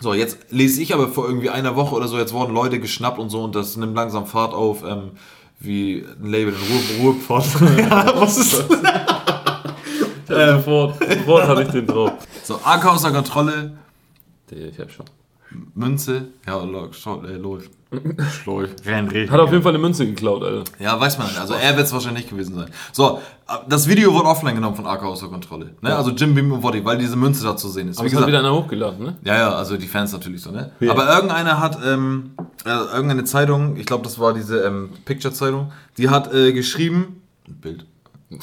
So, 0.00 0.14
jetzt 0.14 0.38
lese 0.48 0.80
ich 0.80 0.94
aber 0.94 1.08
vor 1.08 1.26
irgendwie 1.26 1.50
einer 1.50 1.76
Woche 1.76 1.94
oder 1.94 2.08
so, 2.08 2.16
jetzt 2.16 2.32
wurden 2.32 2.54
Leute 2.54 2.80
geschnappt 2.80 3.18
und 3.18 3.28
so 3.28 3.44
und 3.44 3.54
das 3.54 3.76
nimmt 3.76 3.94
langsam 3.94 4.26
Fahrt 4.26 4.54
auf, 4.54 4.82
ähm, 4.84 5.10
wie 5.60 6.02
ein 6.18 6.30
Label 6.30 6.54
in 6.54 7.02
Ruhr, 7.02 7.12
Ruhrpott. 7.12 7.44
ja, 7.78 8.12
was 8.16 8.38
ist 8.38 8.52
das? 8.70 8.78
Ja, 10.28 10.56
sofort, 10.56 10.94
sofort 10.98 11.46
hatte 11.46 11.62
ich 11.62 11.68
den 11.68 11.86
drauf. 11.86 12.12
So, 12.44 12.60
AK 12.64 12.86
außer 12.86 13.12
Kontrolle, 13.12 13.72
Der, 14.50 14.68
ich 14.68 14.78
hab 14.78 14.90
schon. 14.90 15.06
Münze, 15.74 16.28
ja, 16.46 16.62
läuft, 16.62 17.06
äh. 17.06 17.38
Rennt 18.88 19.12
richtig. 19.12 19.30
Hat 19.30 19.38
auf 19.40 19.50
jeden 19.50 19.62
Fall 19.62 19.72
eine 19.72 19.78
Münze 19.78 20.06
geklaut, 20.06 20.42
Alter. 20.42 20.64
Ja, 20.78 20.98
weiß 20.98 21.18
man 21.18 21.26
nicht. 21.26 21.38
Also 21.38 21.52
er 21.52 21.76
wird 21.76 21.86
es 21.86 21.92
wahrscheinlich 21.92 22.24
nicht 22.24 22.30
gewesen 22.30 22.54
sein. 22.54 22.70
So, 22.90 23.20
das 23.68 23.86
Video 23.86 24.14
wurde 24.14 24.28
offline 24.28 24.54
genommen 24.54 24.76
von 24.76 24.86
AK 24.86 25.02
außer 25.02 25.28
Kontrolle. 25.28 25.74
Ne? 25.82 25.94
Also 25.94 26.10
Jim 26.10 26.34
Beam 26.34 26.50
und 26.52 26.62
Woddy, 26.62 26.82
weil 26.86 26.96
diese 26.96 27.16
Münze 27.16 27.44
da 27.44 27.54
zu 27.54 27.68
sehen 27.68 27.88
ist. 27.88 27.98
Aber 27.98 28.04
Wie 28.04 28.08
es 28.08 28.14
hat 28.14 28.26
gesagt, 28.26 28.28
wieder 28.28 28.38
einer 28.38 28.54
hochgeladen, 28.54 29.04
ne? 29.04 29.16
ja, 29.24 29.36
ja, 29.36 29.52
also 29.52 29.76
die 29.76 29.86
Fans 29.86 30.12
natürlich 30.12 30.40
so, 30.40 30.50
ne? 30.50 30.72
Ja. 30.80 30.92
Aber 30.92 31.06
irgendeiner 31.14 31.60
hat, 31.60 31.78
ähm, 31.84 32.30
äh, 32.64 32.70
irgendeine 32.70 33.24
Zeitung, 33.24 33.76
ich 33.76 33.84
glaube, 33.84 34.04
das 34.04 34.18
war 34.18 34.32
diese 34.32 34.62
ähm, 34.62 34.90
Picture-Zeitung, 35.04 35.70
die 35.98 36.08
hat 36.08 36.32
äh, 36.32 36.52
geschrieben, 36.52 37.20
Bild. 37.46 37.84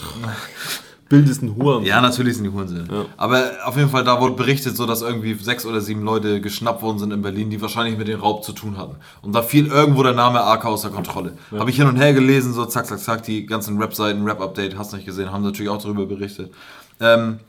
Bild 1.10 1.28
ist 1.28 1.42
ein 1.42 1.56
Huren. 1.56 1.84
Ja, 1.84 2.00
natürlich 2.02 2.36
sind 2.36 2.44
die 2.44 2.52
Hurensöhne. 2.52 2.88
Ja. 2.90 3.06
Aber 3.18 3.44
auf 3.66 3.76
jeden 3.76 3.90
Fall, 3.90 4.04
da 4.04 4.22
wurde 4.22 4.36
berichtet, 4.36 4.78
so 4.78 4.86
dass 4.86 5.02
irgendwie 5.02 5.34
sechs 5.34 5.66
oder 5.66 5.82
sieben 5.82 6.04
Leute 6.04 6.40
geschnappt 6.40 6.84
worden 6.84 7.00
sind 7.00 7.12
in 7.12 7.24
Berlin, 7.24 7.50
die 7.50 7.60
wahrscheinlich 7.62 7.98
mit 7.98 8.08
dem 8.08 8.20
Raub 8.20 8.44
zu 8.44 8.54
tun 8.54 8.78
hatten. 8.78 8.96
Und 9.24 9.34
da 9.34 9.42
fiel 9.42 9.68
irgendwo 9.68 10.04
der 10.04 10.14
Name 10.14 10.42
AK 10.44 10.66
außer 10.66 10.92
Kontrolle. 10.92 11.34
Habe 11.52 11.72
ich 11.72 11.78
hin 11.78 11.88
und 11.88 11.96
her 11.96 12.14
gelesen, 12.14 12.54
so 12.54 12.64
zack, 12.66 12.86
zack, 12.86 13.00
zack, 13.00 13.24
die 13.24 13.48
ganzen 13.48 13.80
Rap-Seiten, 13.80 14.24
Rap-Update, 14.24 14.78
hast 14.78 14.94
nicht 14.94 15.06
gesehen, 15.06 15.32
haben 15.32 15.44
natürlich 15.44 15.70
auch 15.70 15.82
darüber 15.82 16.06
berichtet. 16.06 16.54
Ähm, 17.00 17.40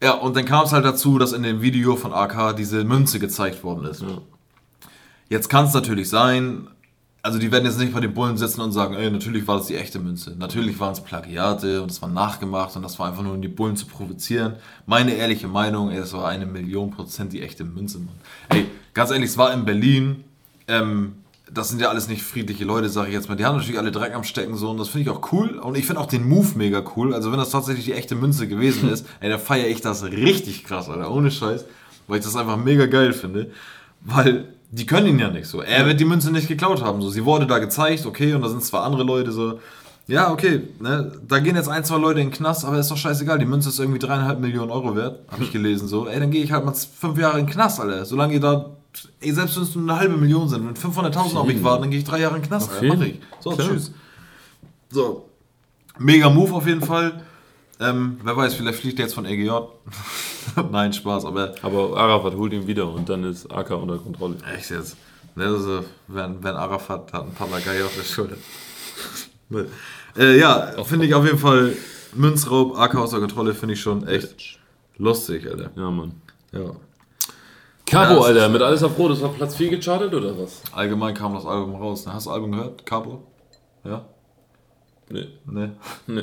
ja, 0.00 0.12
und 0.12 0.36
dann 0.36 0.44
kam 0.44 0.64
es 0.64 0.72
halt 0.72 0.84
dazu, 0.84 1.18
dass 1.18 1.32
in 1.32 1.42
dem 1.42 1.60
Video 1.60 1.96
von 1.96 2.12
AK 2.12 2.56
diese 2.56 2.84
Münze 2.84 3.18
gezeigt 3.18 3.64
worden 3.64 3.84
ist. 3.86 4.04
Jetzt 5.28 5.48
kann 5.48 5.64
es 5.64 5.74
natürlich 5.74 6.08
sein, 6.08 6.68
also 7.22 7.38
die 7.38 7.52
werden 7.52 7.64
jetzt 7.64 7.78
nicht 7.78 7.94
bei 7.94 8.00
den 8.00 8.14
Bullen 8.14 8.36
sitzen 8.36 8.60
und 8.60 8.72
sagen, 8.72 8.94
ey, 8.94 9.08
natürlich 9.10 9.46
war 9.46 9.58
das 9.58 9.68
die 9.68 9.76
echte 9.76 10.00
Münze. 10.00 10.34
Natürlich 10.36 10.80
waren 10.80 10.92
es 10.92 11.00
Plagiate 11.00 11.80
und 11.80 11.90
es 11.90 12.02
war 12.02 12.08
nachgemacht 12.08 12.74
und 12.74 12.82
das 12.82 12.98
war 12.98 13.08
einfach 13.08 13.22
nur, 13.22 13.34
um 13.34 13.42
die 13.42 13.48
Bullen 13.48 13.76
zu 13.76 13.86
provozieren. 13.86 14.56
Meine 14.86 15.14
ehrliche 15.14 15.46
Meinung, 15.46 15.90
ey, 15.90 15.98
das 15.98 16.12
war 16.12 16.28
eine 16.28 16.46
Million 16.46 16.90
Prozent 16.90 17.32
die 17.32 17.40
echte 17.42 17.64
Münze, 17.64 18.00
Mann. 18.00 18.14
Ey, 18.48 18.66
ganz 18.92 19.12
ehrlich, 19.12 19.30
es 19.30 19.38
war 19.38 19.52
in 19.54 19.64
Berlin, 19.64 20.24
ähm, 20.66 21.12
das 21.48 21.68
sind 21.68 21.80
ja 21.80 21.90
alles 21.90 22.08
nicht 22.08 22.22
friedliche 22.22 22.64
Leute, 22.64 22.88
sage 22.88 23.08
ich 23.08 23.14
jetzt 23.14 23.28
mal. 23.28 23.36
Die 23.36 23.44
haben 23.44 23.56
natürlich 23.56 23.78
alle 23.78 23.92
Dreck 23.92 24.14
am 24.14 24.24
Stecken 24.24 24.56
so 24.56 24.70
und 24.70 24.78
das 24.78 24.88
finde 24.88 25.10
ich 25.10 25.16
auch 25.16 25.32
cool. 25.32 25.58
Und 25.58 25.76
ich 25.76 25.86
finde 25.86 26.00
auch 26.00 26.06
den 26.06 26.26
Move 26.26 26.48
mega 26.56 26.82
cool. 26.96 27.14
Also 27.14 27.30
wenn 27.30 27.38
das 27.38 27.50
tatsächlich 27.50 27.84
die 27.84 27.92
echte 27.92 28.16
Münze 28.16 28.48
gewesen 28.48 28.90
ist, 28.90 29.06
ey, 29.20 29.28
da 29.28 29.38
feiere 29.38 29.68
ich 29.68 29.80
das 29.80 30.02
richtig 30.02 30.64
krass, 30.64 30.88
Alter, 30.88 31.10
ohne 31.10 31.30
Scheiß. 31.30 31.66
Weil 32.08 32.18
ich 32.18 32.24
das 32.24 32.36
einfach 32.36 32.56
mega 32.56 32.86
geil 32.86 33.12
finde. 33.12 33.50
Weil 34.00 34.48
die 34.72 34.86
können 34.86 35.06
ihn 35.06 35.18
ja 35.18 35.28
nicht 35.30 35.46
so. 35.46 35.60
Er 35.60 35.84
wird 35.84 36.00
die 36.00 36.06
Münze 36.06 36.32
nicht 36.32 36.48
geklaut 36.48 36.82
haben. 36.82 37.02
So, 37.02 37.10
sie 37.10 37.26
wurde 37.26 37.46
da 37.46 37.58
gezeigt, 37.58 38.06
okay, 38.06 38.32
und 38.32 38.40
da 38.40 38.48
sind 38.48 38.64
zwei 38.64 38.78
andere 38.80 39.02
Leute 39.04 39.30
so. 39.30 39.60
Ja, 40.06 40.32
okay, 40.32 40.62
ne, 40.80 41.12
da 41.28 41.38
gehen 41.38 41.56
jetzt 41.56 41.68
ein, 41.68 41.84
zwei 41.84 41.98
Leute 41.98 42.20
in 42.20 42.28
den 42.28 42.32
Knast, 42.32 42.64
aber 42.64 42.78
ist 42.78 42.90
doch 42.90 42.96
scheißegal. 42.96 43.38
Die 43.38 43.44
Münze 43.44 43.68
ist 43.68 43.78
irgendwie 43.78 43.98
dreieinhalb 43.98 44.40
Millionen 44.40 44.70
Euro 44.70 44.96
wert, 44.96 45.20
habe 45.30 45.44
ich 45.44 45.52
gelesen 45.52 45.86
so. 45.88 46.08
Ey, 46.08 46.18
dann 46.18 46.30
gehe 46.30 46.42
ich 46.42 46.50
halt 46.50 46.64
mal 46.64 46.72
fünf 46.74 47.18
Jahre 47.18 47.38
in 47.38 47.46
den 47.46 47.52
Knast, 47.52 47.80
Alter. 47.80 48.04
Solange 48.06 48.32
ihr 48.34 48.40
da, 48.40 48.70
ey, 49.20 49.30
selbst 49.32 49.56
wenn 49.56 49.62
es 49.62 49.74
nur 49.74 49.88
eine 49.88 50.00
halbe 50.00 50.16
Million 50.16 50.48
sind, 50.48 50.66
wenn 50.66 50.74
500.000 50.74 51.36
auf 51.36 51.46
mich 51.46 51.62
warten, 51.62 51.82
dann 51.82 51.90
gehe 51.90 52.00
ich 52.00 52.06
drei 52.06 52.20
Jahre 52.20 52.36
in 52.36 52.42
den 52.42 52.48
Knast, 52.48 52.70
Alter. 52.72 52.96
Mach 52.96 53.04
ich. 53.04 53.20
So, 53.40 53.50
Klar. 53.50 53.68
tschüss. 53.68 53.92
So, 54.90 55.28
mega 55.98 56.30
Move 56.30 56.54
auf 56.54 56.66
jeden 56.66 56.82
Fall. 56.82 57.22
Ähm, 57.82 58.20
wer 58.22 58.36
weiß, 58.36 58.54
vielleicht 58.54 58.78
fliegt 58.80 58.98
er 58.98 59.06
jetzt 59.06 59.14
von 59.14 59.24
EGJ. 59.26 59.50
Nein, 60.70 60.92
Spaß, 60.92 61.24
aber 61.24 61.54
Aber 61.62 61.96
Arafat 61.96 62.34
holt 62.36 62.52
ihn 62.52 62.66
wieder 62.66 62.88
und 62.88 63.08
dann 63.08 63.24
ist 63.24 63.50
AK 63.52 63.70
unter 63.72 63.98
Kontrolle. 63.98 64.36
Echt 64.56 64.70
jetzt? 64.70 64.96
Ne, 65.34 65.44
also, 65.46 65.84
wenn, 66.08 66.42
wenn 66.44 66.54
Arafat 66.54 67.12
hat 67.12 67.24
ein 67.24 67.34
Papagei 67.34 67.84
auf 67.84 67.94
der 67.96 68.04
Schulter. 68.04 68.36
Ne. 69.48 69.66
äh, 70.16 70.38
ja, 70.38 70.72
finde 70.82 71.04
ich 71.04 71.12
auf 71.14 71.26
jeden 71.26 71.36
Fall 71.38 71.76
Münzraub, 72.14 72.78
AK 72.78 72.94
außer 72.94 73.18
Kontrolle, 73.20 73.52
finde 73.52 73.74
ich 73.74 73.80
schon 73.82 74.06
echt 74.06 74.58
lustig, 74.96 75.46
Alter. 75.46 75.70
Ja, 75.76 75.90
Mann. 75.90 76.22
Ja. 76.52 76.70
Cabo, 77.84 78.14
Ja, 78.14 78.26
Alter, 78.28 78.48
mit 78.48 78.62
alles 78.62 78.82
auf 78.82 78.96
Rot, 78.98 79.10
das 79.10 79.20
war 79.20 79.28
Platz 79.30 79.56
4 79.56 79.68
gechartet 79.68 80.14
oder 80.14 80.38
was? 80.38 80.62
Allgemein 80.72 81.12
kam 81.14 81.34
das 81.34 81.44
Album 81.44 81.74
raus. 81.74 82.06
Hast 82.06 82.24
du 82.24 82.30
das 82.30 82.34
Album 82.34 82.52
gehört? 82.52 82.86
Cabo? 82.86 83.26
Ja? 83.84 84.06
Nee, 85.10 85.28
Ne? 85.44 85.76
nee. 86.06 86.22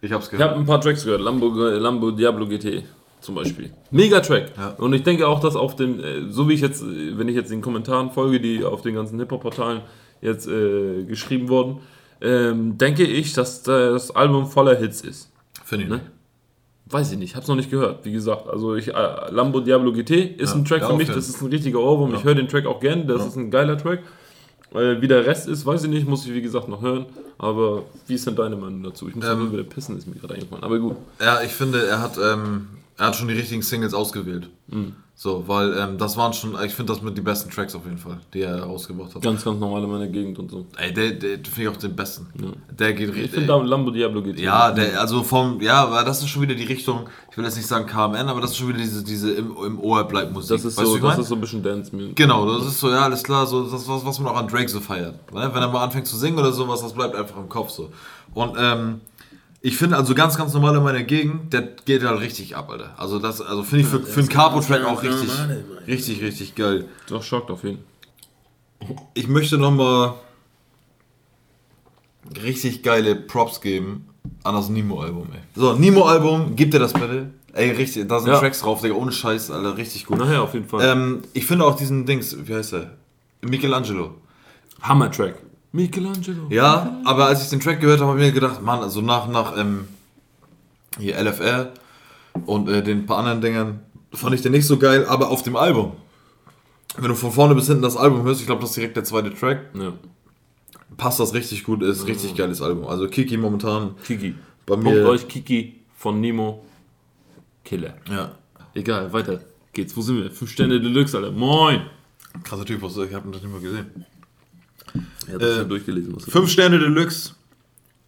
Ich 0.00 0.12
hab's 0.12 0.26
Ich 0.26 0.30
gehört. 0.32 0.50
habe 0.50 0.60
ein 0.60 0.66
paar 0.66 0.80
Tracks 0.80 1.04
gehört, 1.04 1.20
Lambo, 1.20 1.48
Lambo 1.48 2.10
Diablo 2.10 2.46
GT 2.46 2.84
zum 3.20 3.34
Beispiel. 3.34 3.70
Mega 3.90 4.20
Track. 4.20 4.52
Ja. 4.56 4.68
Und 4.78 4.92
ich 4.92 5.02
denke 5.02 5.26
auch, 5.26 5.40
dass 5.40 5.56
auf 5.56 5.74
dem, 5.76 5.98
äh, 5.98 6.30
so 6.30 6.48
wie 6.48 6.54
ich 6.54 6.60
jetzt, 6.60 6.82
äh, 6.82 7.18
wenn 7.18 7.28
ich 7.28 7.34
jetzt 7.34 7.50
den 7.50 7.62
Kommentaren 7.62 8.10
folge, 8.10 8.40
die 8.40 8.64
auf 8.64 8.82
den 8.82 8.94
ganzen 8.94 9.18
Hip-Hop-Portalen 9.18 9.80
jetzt 10.20 10.46
äh, 10.48 11.02
geschrieben 11.04 11.48
wurden, 11.48 11.78
ähm, 12.20 12.78
denke 12.78 13.04
ich, 13.04 13.32
dass 13.32 13.62
das 13.62 14.10
Album 14.12 14.46
voller 14.46 14.76
Hits 14.76 15.00
ist. 15.00 15.30
Finde 15.64 15.84
ich 15.84 15.90
Ne? 15.90 16.00
Weiß 16.90 17.12
ich 17.12 17.18
nicht, 17.18 17.36
hab's 17.36 17.48
noch 17.48 17.54
nicht 17.56 17.70
gehört. 17.70 18.04
Wie 18.06 18.12
gesagt, 18.12 18.48
also 18.48 18.74
ich, 18.74 18.88
äh, 18.88 19.30
Lambo 19.30 19.60
Diablo 19.60 19.92
GT 19.92 20.12
ist 20.38 20.52
Ja, 20.52 20.56
ein 20.56 20.64
Track 20.64 20.80
ja, 20.82 20.88
für 20.88 20.94
mich, 20.96 21.08
das 21.08 21.28
ist 21.28 21.42
ein 21.42 21.48
richtiger 21.48 21.80
Ohrwurm. 21.80 22.14
Ich 22.14 22.24
höre 22.24 22.34
den 22.34 22.48
Track 22.48 22.64
auch 22.66 22.80
gern, 22.80 23.06
das 23.06 23.26
ist 23.26 23.36
ein 23.36 23.50
geiler 23.50 23.76
Track. 23.76 24.00
Äh, 24.74 25.00
wie 25.00 25.08
der 25.08 25.24
Rest 25.26 25.48
ist, 25.48 25.64
weiß 25.64 25.84
ich 25.84 25.90
nicht, 25.90 26.06
muss 26.08 26.26
ich 26.26 26.34
wie 26.34 26.42
gesagt 26.42 26.68
noch 26.68 26.82
hören. 26.82 27.06
Aber 27.38 27.84
wie 28.06 28.14
ist 28.14 28.26
denn 28.26 28.36
deine 28.36 28.56
Meinung 28.56 28.82
dazu? 28.82 29.08
Ich 29.08 29.14
muss 29.14 29.24
Ähm, 29.26 29.52
wieder 29.52 29.62
pissen, 29.62 29.96
ist 29.96 30.06
mir 30.06 30.16
gerade 30.16 30.34
eingefallen. 30.34 30.64
Aber 30.64 30.78
gut. 30.78 30.96
Ja, 31.20 31.40
ich 31.42 31.52
finde, 31.52 31.86
er 31.86 32.00
hat, 32.02 32.18
ähm, 32.18 32.68
er 32.98 33.06
hat 33.06 33.16
schon 33.16 33.28
die 33.28 33.34
richtigen 33.34 33.62
Singles 33.62 33.94
ausgewählt. 33.94 34.50
Mhm. 34.66 34.94
So, 35.20 35.48
weil 35.48 35.76
ähm, 35.76 35.98
das 35.98 36.16
waren 36.16 36.32
schon, 36.32 36.54
ich 36.64 36.72
finde 36.72 36.92
das 36.92 37.02
mit 37.02 37.18
die 37.18 37.22
besten 37.22 37.50
Tracks 37.50 37.74
auf 37.74 37.84
jeden 37.84 37.98
Fall, 37.98 38.20
die 38.32 38.42
er 38.42 38.62
rausgebracht 38.62 39.16
hat. 39.16 39.22
Ganz, 39.22 39.44
ganz 39.44 39.58
normal 39.58 39.82
in 39.82 39.90
meiner 39.90 40.06
Gegend 40.06 40.38
und 40.38 40.48
so. 40.48 40.64
Ey, 40.76 40.94
der, 40.94 41.10
der 41.10 41.30
finde 41.38 41.62
ich 41.62 41.68
auch 41.68 41.76
den 41.76 41.96
besten. 41.96 42.28
Der 42.70 42.92
geht 42.92 43.08
Ich 43.08 43.14
richtig. 43.16 43.44
finde 43.44 43.64
Lambo 43.64 43.90
Diablo 43.90 44.22
GT. 44.22 44.38
Ja, 44.38 44.70
der, 44.70 45.00
also 45.00 45.24
vom, 45.24 45.60
ja, 45.60 45.82
aber 45.82 46.04
das 46.04 46.20
ist 46.20 46.28
schon 46.28 46.42
wieder 46.42 46.54
die 46.54 46.62
Richtung, 46.66 47.08
ich 47.32 47.36
will 47.36 47.44
jetzt 47.44 47.56
nicht 47.56 47.66
sagen 47.66 47.86
KMN, 47.86 48.28
aber 48.28 48.40
das 48.40 48.50
ist 48.52 48.58
schon 48.58 48.68
wieder 48.68 48.78
diese, 48.78 49.02
diese 49.02 49.32
im, 49.32 49.56
im 49.66 49.80
Ohr 49.80 50.04
bleibt 50.04 50.32
Musik. 50.32 50.50
das 50.50 50.64
ist 50.64 50.76
Weißt 50.76 50.86
so, 50.86 50.94
ich 50.94 51.02
das 51.02 51.10
mein? 51.14 51.20
ist 51.20 51.28
so 51.28 51.34
ein 51.34 51.40
bisschen 51.40 51.62
Dance 51.64 51.96
Music. 51.96 52.14
Genau, 52.14 52.56
das 52.56 52.68
ist 52.68 52.78
so, 52.78 52.88
ja, 52.88 53.00
alles 53.02 53.24
klar, 53.24 53.44
so 53.44 53.64
das 53.64 53.88
was, 53.88 54.04
was 54.06 54.20
man 54.20 54.32
auch 54.32 54.36
an 54.38 54.46
Drake 54.46 54.68
so 54.68 54.78
feiert. 54.78 55.32
Ne? 55.32 55.50
Wenn 55.52 55.62
er 55.62 55.68
mal 55.68 55.82
anfängt 55.82 56.06
zu 56.06 56.16
singen 56.16 56.38
oder 56.38 56.52
sowas, 56.52 56.80
das 56.80 56.92
bleibt 56.92 57.16
einfach 57.16 57.38
im 57.38 57.48
Kopf 57.48 57.70
so. 57.70 57.90
Und 58.34 58.54
ähm, 58.56 59.00
ich 59.60 59.76
finde 59.76 59.96
also 59.96 60.14
ganz, 60.14 60.36
ganz 60.36 60.52
normal 60.52 60.76
in 60.76 60.82
meiner 60.82 61.02
Gegend, 61.02 61.52
der 61.52 61.62
geht 61.62 62.04
halt 62.04 62.20
richtig 62.20 62.56
ab, 62.56 62.70
Alter. 62.70 62.94
Also 62.96 63.18
das, 63.18 63.40
also 63.40 63.62
finde 63.62 63.84
ich 63.84 63.90
für, 63.90 64.00
für 64.00 64.20
einen 64.20 64.28
Capo-Track 64.28 64.84
auch 64.84 65.02
richtig, 65.02 65.30
richtig, 65.86 66.22
richtig 66.22 66.54
geil. 66.54 66.86
Doch, 67.08 67.22
schockt 67.22 67.50
auf 67.50 67.64
jeden 67.64 67.80
Ich 69.14 69.26
möchte 69.26 69.58
nochmal 69.58 70.14
richtig 72.42 72.82
geile 72.82 73.16
Props 73.16 73.60
geben 73.60 74.08
an 74.44 74.54
das 74.54 74.68
Nemo-Album, 74.68 75.28
ey. 75.32 75.40
So, 75.54 75.72
Nemo-Album, 75.74 76.54
gib 76.54 76.70
dir 76.70 76.78
das 76.78 76.92
bitte. 76.92 77.30
Ey, 77.52 77.70
richtig, 77.70 78.06
da 78.06 78.20
sind 78.20 78.30
Ja. 78.30 78.38
Tracks 78.38 78.60
drauf, 78.60 78.82
Digga, 78.82 78.94
ohne 78.94 79.10
Scheiß, 79.10 79.50
Alter, 79.50 79.76
richtig 79.76 80.06
gut. 80.06 80.18
Nachher 80.18 80.42
auf 80.42 80.54
jeden 80.54 80.68
Fall. 80.68 80.84
Ähm, 80.84 81.22
ich 81.32 81.46
finde 81.46 81.64
auch 81.64 81.74
diesen 81.74 82.06
Dings, 82.06 82.36
wie 82.46 82.54
heißt 82.54 82.74
der? 82.74 82.92
Michelangelo. 83.40 84.14
Hammer-Track. 84.82 85.34
Michelangelo. 85.72 86.46
Ja, 86.50 86.98
aber 87.04 87.26
als 87.26 87.42
ich 87.42 87.50
den 87.50 87.60
Track 87.60 87.80
gehört 87.80 88.00
habe, 88.00 88.10
habe 88.10 88.20
ich 88.20 88.26
mir 88.26 88.32
gedacht, 88.32 88.62
Mann, 88.62 88.80
also 88.80 89.00
nach, 89.00 89.28
nach 89.28 89.56
ähm, 89.56 89.86
hier 90.98 91.16
LFR 91.18 91.72
und 92.46 92.68
äh, 92.68 92.82
den 92.82 93.06
paar 93.06 93.18
anderen 93.18 93.40
Dingern 93.40 93.80
fand 94.12 94.34
ich 94.34 94.40
den 94.42 94.52
nicht 94.52 94.66
so 94.66 94.78
geil, 94.78 95.04
aber 95.06 95.28
auf 95.30 95.42
dem 95.42 95.56
Album. 95.56 95.92
Wenn 96.96 97.08
du 97.10 97.14
von 97.14 97.30
vorne 97.30 97.54
bis 97.54 97.66
hinten 97.66 97.82
das 97.82 97.96
Album 97.96 98.22
hörst, 98.22 98.40
ich 98.40 98.46
glaube, 98.46 98.62
das 98.62 98.70
ist 98.70 98.76
direkt 98.76 98.96
der 98.96 99.04
zweite 99.04 99.32
Track, 99.34 99.66
Ja. 99.74 99.92
passt 100.96 101.20
das 101.20 101.34
richtig 101.34 101.64
gut, 101.64 101.82
ist 101.82 102.06
richtig 102.06 102.34
geiles 102.34 102.62
Album. 102.62 102.86
Also 102.86 103.06
Kiki 103.08 103.36
momentan 103.36 103.94
Kiki. 104.04 104.34
bei 104.66 104.74
Pumpt 104.74 104.90
mir. 104.90 105.06
euch 105.06 105.28
Kiki 105.28 105.80
von 105.96 106.20
Nemo. 106.20 106.64
Killer. 107.64 107.94
Ja, 108.10 108.32
Egal, 108.74 109.12
weiter 109.12 109.40
geht's. 109.72 109.96
Wo 109.96 110.00
sind 110.00 110.22
wir? 110.22 110.30
Fünf 110.30 110.50
Sterne 110.50 110.80
Deluxe, 110.80 111.16
Alter. 111.16 111.30
Moin. 111.32 111.82
krasser 112.44 112.64
Typ, 112.64 112.82
ich 112.82 113.14
habe 113.14 113.28
ihn 113.28 113.32
das 113.32 113.42
nicht 113.42 113.50
mehr 113.52 113.60
gesehen. 113.60 114.04
Habe 115.28 115.38
das 115.38 115.50
Äh, 115.50 115.56
schon 115.60 115.68
durchgelesen. 115.68 116.16
Was 116.16 116.24
5 116.24 116.50
Sterne 116.50 116.78
Deluxe 116.78 117.32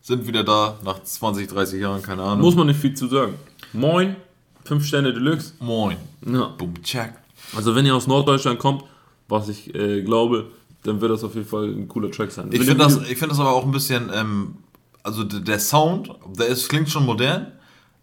sind 0.02 0.26
wieder 0.26 0.44
da, 0.44 0.78
nach 0.84 1.02
20, 1.02 1.48
30 1.48 1.80
Jahren, 1.80 2.02
keine 2.02 2.22
Ahnung. 2.22 2.40
Muss 2.40 2.54
man 2.56 2.66
nicht 2.66 2.80
viel 2.80 2.94
zu 2.94 3.06
sagen. 3.08 3.34
Moin, 3.72 4.16
5 4.64 4.84
Sterne 4.84 5.12
Deluxe. 5.12 5.52
Moin. 5.60 5.96
Ja. 6.26 6.46
Boom, 6.58 6.74
check. 6.82 7.12
Also 7.54 7.74
wenn 7.74 7.86
ihr 7.86 7.94
aus 7.94 8.06
Norddeutschland 8.06 8.58
kommt, 8.58 8.84
was 9.28 9.48
ich 9.48 9.74
äh, 9.74 10.02
glaube, 10.02 10.46
dann 10.82 11.00
wird 11.00 11.12
das 11.12 11.24
auf 11.24 11.34
jeden 11.34 11.46
Fall 11.46 11.66
ein 11.68 11.88
cooler 11.88 12.10
Track 12.10 12.30
sein. 12.30 12.48
Ich 12.50 12.60
finde 12.60 12.76
das, 12.84 12.96
ich 13.08 13.18
find 13.18 13.30
das 13.30 13.38
aber 13.38 13.52
auch 13.52 13.64
ein 13.64 13.70
bisschen, 13.72 14.10
ähm, 14.14 14.54
also 15.02 15.24
der 15.24 15.58
Sound, 15.60 16.10
der 16.38 16.46
ist, 16.48 16.68
klingt 16.68 16.88
schon 16.88 17.04
modern. 17.04 17.52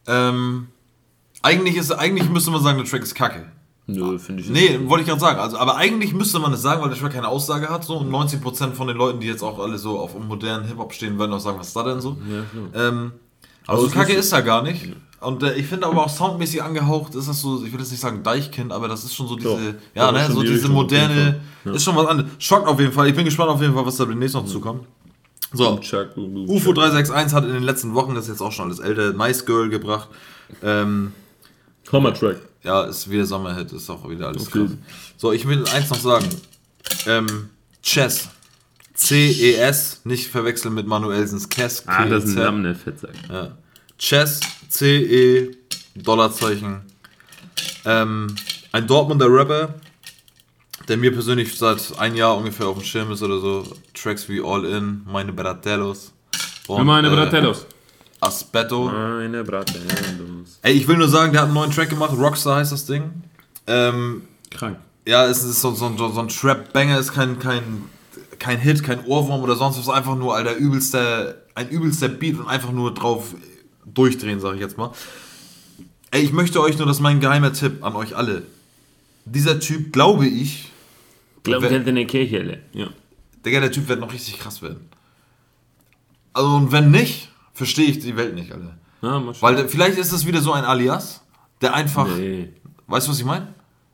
Ähm, 0.06 0.68
eigentlich, 1.42 1.76
ist, 1.76 1.92
eigentlich 1.92 2.30
müsste 2.30 2.52
man 2.52 2.62
sagen, 2.62 2.78
der 2.78 2.88
Track 2.88 3.04
ist 3.04 3.16
kacke. 3.16 3.52
Nö, 3.88 4.20
finde 4.20 4.44
ich 4.44 4.50
Nee, 4.50 4.80
wollte 4.84 5.04
ich 5.04 5.08
gerade 5.08 5.22
sagen. 5.22 5.40
Also, 5.40 5.58
aber 5.58 5.78
eigentlich 5.78 6.14
müsste 6.14 6.40
man 6.40 6.52
es 6.54 6.62
sagen, 6.62 6.82
weil 6.82 6.90
der 6.90 6.98
Track 7.00 7.14
keine 7.14 7.30
Aussage 7.30 7.70
hat. 7.70 7.86
So. 7.86 7.98
Und 7.98 8.12
90% 8.12 8.74
von 8.74 8.88
den 8.88 8.98
Leuten, 8.98 9.22
die 9.22 9.28
jetzt 9.28 9.42
auch 9.44 9.60
alle 9.60 9.78
so 9.78 9.98
auf 9.98 10.18
modernen 10.20 10.66
Hip-Hop 10.68 10.94
stehen, 10.94 11.18
werden 11.18 11.32
auch 11.34 11.40
sagen, 11.40 11.58
was 11.58 11.68
ist 11.68 11.76
da 11.76 11.84
denn 11.84 12.02
so? 12.02 12.18
Ja. 12.74 12.88
Ähm, 12.90 13.14
aber 13.66 13.80
so 13.80 13.88
es 13.88 13.94
kacke 13.94 14.14
ist- 14.14 14.32
er 14.34 14.42
gar 14.42 14.62
nicht. 14.62 14.90
Und 15.20 15.42
äh, 15.42 15.56
ich 15.56 15.66
finde 15.66 15.88
aber 15.88 16.06
auch 16.06 16.10
soundmäßig 16.10 16.62
angehaucht 16.62 17.16
ist 17.16 17.28
das 17.28 17.42
so, 17.42 17.64
ich 17.66 17.72
will 17.74 17.80
jetzt 17.80 17.90
nicht 17.92 18.02
sagen 18.02 18.22
Deichkind, 18.22 18.72
aber 18.72 18.88
das 18.88 19.04
ist 19.04 19.16
schon 19.16 19.28
so 19.28 19.36
diese, 19.36 19.50
Doch. 19.50 19.60
ja, 19.96 20.12
ne, 20.12 20.28
so 20.32 20.42
die 20.42 20.48
diese 20.48 20.56
Richtung 20.60 20.74
moderne. 20.74 21.40
Ja. 21.66 21.72
ist 21.72 21.84
schon 21.84 21.96
was 21.96 22.06
anderes. 22.06 22.30
Schockt 22.38 22.68
auf 22.68 22.80
jeden 22.80 22.92
Fall. 22.92 23.08
Ich 23.08 23.16
bin 23.16 23.26
gespannt 23.26 23.50
auf 23.50 23.60
jeden 23.62 23.74
Fall, 23.74 23.84
was 23.86 23.96
da 23.96 24.06
demnächst 24.06 24.36
noch 24.36 24.46
zukommt. 24.46 24.84
So, 25.54 25.72
UFO 25.72 25.80
Chuck. 25.80 26.14
361 26.76 27.34
hat 27.34 27.46
in 27.46 27.54
den 27.54 27.64
letzten 27.64 27.94
Wochen, 27.96 28.14
das 28.14 28.26
ist 28.26 28.32
jetzt 28.32 28.42
auch 28.42 28.52
schon 28.52 28.66
alles 28.66 28.80
älter, 28.80 29.14
Nice 29.14 29.46
Girl 29.46 29.70
gebracht. 29.70 30.10
Ähm, 30.62 31.14
Hammer-Track. 31.92 32.38
ja, 32.64 32.84
ist 32.84 33.10
wieder 33.10 33.26
Sommerhit, 33.26 33.72
ist 33.72 33.90
auch 33.90 34.08
wieder 34.10 34.28
alles 34.28 34.48
Okay. 34.48 34.66
krass. 34.68 34.78
So, 35.18 35.32
ich 35.32 35.48
will 35.48 35.66
eins 35.68 35.90
noch 35.90 36.00
sagen. 36.00 36.28
Ähm, 37.06 37.50
Chess. 37.82 38.30
C-E-S, 38.94 40.02
nicht 40.06 40.28
verwechseln 40.28 40.74
mit 40.74 40.88
Manuelsens 40.88 41.48
Kess. 41.50 41.84
Ah, 41.88 42.06
das 42.06 42.24
ist 42.26 42.30
ein 42.32 42.36
K-E-Z. 42.36 42.44
Namen, 42.46 42.64
der 42.64 42.76
Fettsack. 42.76 43.14
Ja. 43.30 43.58
Chess, 44.00 44.40
C-E, 44.70 45.52
Dollarzeichen. 45.96 46.82
Ähm, 47.86 48.36
ein 48.72 48.88
Dortmunder 48.88 49.28
Rapper, 49.32 49.76
der 50.88 50.98
mir 50.98 51.12
persönlich 51.14 51.56
seit 51.58 51.98
ein 52.00 52.16
Jahr 52.16 52.36
ungefähr 52.38 52.68
auf 52.68 52.78
dem 52.80 52.84
Schirm 52.86 53.12
ist 53.12 53.22
oder 53.22 53.40
so. 53.40 53.66
Tracks 53.94 54.28
wie 54.30 54.42
All 54.44 54.66
In, 54.66 55.02
Meine 55.06 55.32
Bratellos. 55.32 56.12
Und, 56.68 56.86
Meine 56.86 57.08
äh, 57.08 57.16
Bratellos. 57.16 57.66
Aspetto. 58.20 58.86
Meine 58.86 59.44
Bratellos. 59.44 60.60
Ey, 60.62 60.74
ich 60.74 60.88
will 60.88 60.98
nur 60.98 61.08
sagen, 61.10 61.32
der 61.34 61.42
hat 61.42 61.48
einen 61.48 61.56
neuen 61.56 61.72
Track 61.72 61.90
gemacht. 61.90 62.14
Rockstar 62.18 62.58
heißt 62.58 62.72
das 62.72 62.86
Ding. 62.86 63.04
Ähm, 63.68 64.24
Krank. 64.50 64.78
ja, 65.06 65.26
es 65.26 65.44
ist 65.44 65.62
so, 65.62 65.72
so, 65.74 65.96
so, 65.98 66.10
so 66.10 66.20
ein 66.22 66.28
Trap-Banger, 66.30 66.98
ist 67.00 67.14
kein, 67.14 67.38
kein, 67.40 67.84
kein 68.40 68.60
Hit, 68.60 68.84
kein 68.84 69.04
Ohrwurm 69.06 69.42
oder 69.44 69.56
sonst 69.56 69.78
was. 69.78 69.90
Einfach 69.90 70.16
nur, 70.16 70.36
Alter, 70.36 70.56
übelster, 70.56 71.36
ein 71.54 71.70
übelster 71.70 72.08
Beat 72.10 72.40
und 72.40 72.48
einfach 72.48 72.72
nur 72.72 72.94
drauf 72.94 73.36
durchdrehen, 73.86 74.40
sag 74.40 74.56
ich 74.56 74.62
jetzt 74.62 74.78
mal. 74.78 74.92
Ey, 76.12 76.22
ich 76.22 76.32
möchte 76.32 76.62
euch 76.62 76.78
nur, 76.78 76.88
das 76.88 76.98
ist 76.98 77.02
mein 77.02 77.20
geheimer 77.20 77.52
Tipp 77.54 77.84
an 77.84 77.96
euch 77.96 78.16
alle. 78.16 78.44
Dieser 79.26 79.60
Typ, 79.60 79.92
glaube 79.92 80.26
ich, 80.26 80.72
Wer- 81.44 81.60
könnt 81.60 81.88
in 81.88 81.96
der 81.96 82.08
Kirche, 82.08 82.40
alle. 82.40 82.62
Ja. 82.74 82.88
Digga, 83.46 83.60
der 83.60 83.72
Typ 83.72 83.88
wird 83.90 84.00
noch 84.00 84.12
richtig 84.14 84.40
krass 84.40 84.62
werden. 84.62 84.90
Also, 86.34 86.50
und 86.56 86.72
wenn 86.72 86.92
nicht, 86.92 87.30
verstehe 87.58 87.88
ich 87.90 88.00
die 88.00 88.16
Welt 88.16 88.36
nicht, 88.36 88.52
Alter. 88.52 88.78
Ja. 89.02 89.22
Weil 89.42 89.68
vielleicht 89.68 89.98
ist 89.98 90.12
es 90.12 90.26
wieder 90.26 90.42
so 90.42 90.54
ein 90.54 90.64
Alias, 90.66 91.22
der 91.62 91.74
einfach, 91.74 92.08
Nee, 92.08 92.54
weißt 92.88 93.08
du, 93.08 93.12
was 93.12 93.20
ich 93.20 93.26
meine? 93.26 93.48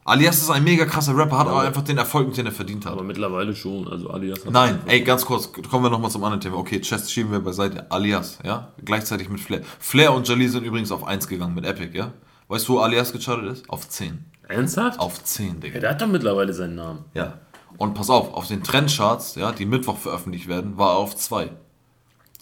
Alias 0.06 0.38
ist 0.40 0.50
ein 0.50 0.66
mega 0.66 0.86
krasser 0.86 1.16
Rapper, 1.16 1.38
hat 1.38 1.48
Ja. 1.48 1.54
aber 1.54 1.62
einfach 1.62 1.82
den 1.82 1.98
Erfolg, 1.98 2.34
den 2.34 2.46
er 2.46 2.52
verdient 2.52 2.86
hat. 2.86 2.92
aber 2.92 3.04
mittlerweile 3.04 3.56
schon. 3.56 3.88
Also 3.88 4.10
Alias 4.10 4.46
hat 4.46 4.52
Nein, 4.52 4.82
ey, 4.86 5.02
ganz 5.02 5.26
kurz, 5.26 5.50
kommen 5.70 5.86
wir 5.86 5.90
nochmal 5.90 6.12
zum 6.12 6.24
anderen 6.26 6.42
Thema. 6.42 6.58
Okay, 6.58 6.82
Chest 6.82 7.10
schieben 7.12 7.32
wir 7.32 7.40
beiseite. 7.40 7.90
Alias, 7.90 8.40
ja? 8.44 8.74
Gleichzeitig 8.84 9.30
mit 9.30 9.40
Flair. 9.40 9.62
Flair 9.80 10.14
und 10.14 10.28
Jalil 10.28 10.50
sind 10.50 10.66
übrigens 10.66 10.92
auf 10.92 11.06
1 11.06 11.28
gegangen 11.30 11.56
mit 11.56 11.66
Epic, 11.66 11.98
ja? 11.98 12.12
Weißt 12.50 12.68
du, 12.68 12.74
wo 12.74 12.80
Alias 12.80 13.14
gechartet 13.14 13.50
ist? 13.54 13.70
Auf 13.70 13.88
10. 13.88 14.26
Ernsthaft? 14.50 15.00
Auf 15.00 15.24
10, 15.24 15.62
Digga. 15.62 15.76
Ja, 15.76 15.80
der 15.80 15.90
hat 15.92 16.02
doch 16.02 16.08
mittlerweile 16.08 16.54
seinen 16.54 16.76
Namen. 16.76 17.06
Ja. 17.14 17.40
Und 17.78 17.94
pass 17.96 18.10
auf, 18.10 18.34
auf 18.34 18.48
den 18.48 18.62
Trendcharts, 18.62 19.36
ja, 19.36 19.52
die 19.54 19.66
Mittwoch 19.66 19.98
veröffentlicht 19.98 20.48
werden, 20.50 20.78
war 20.78 20.92
er 20.92 20.98
auf 20.98 21.16
2. 21.16 21.50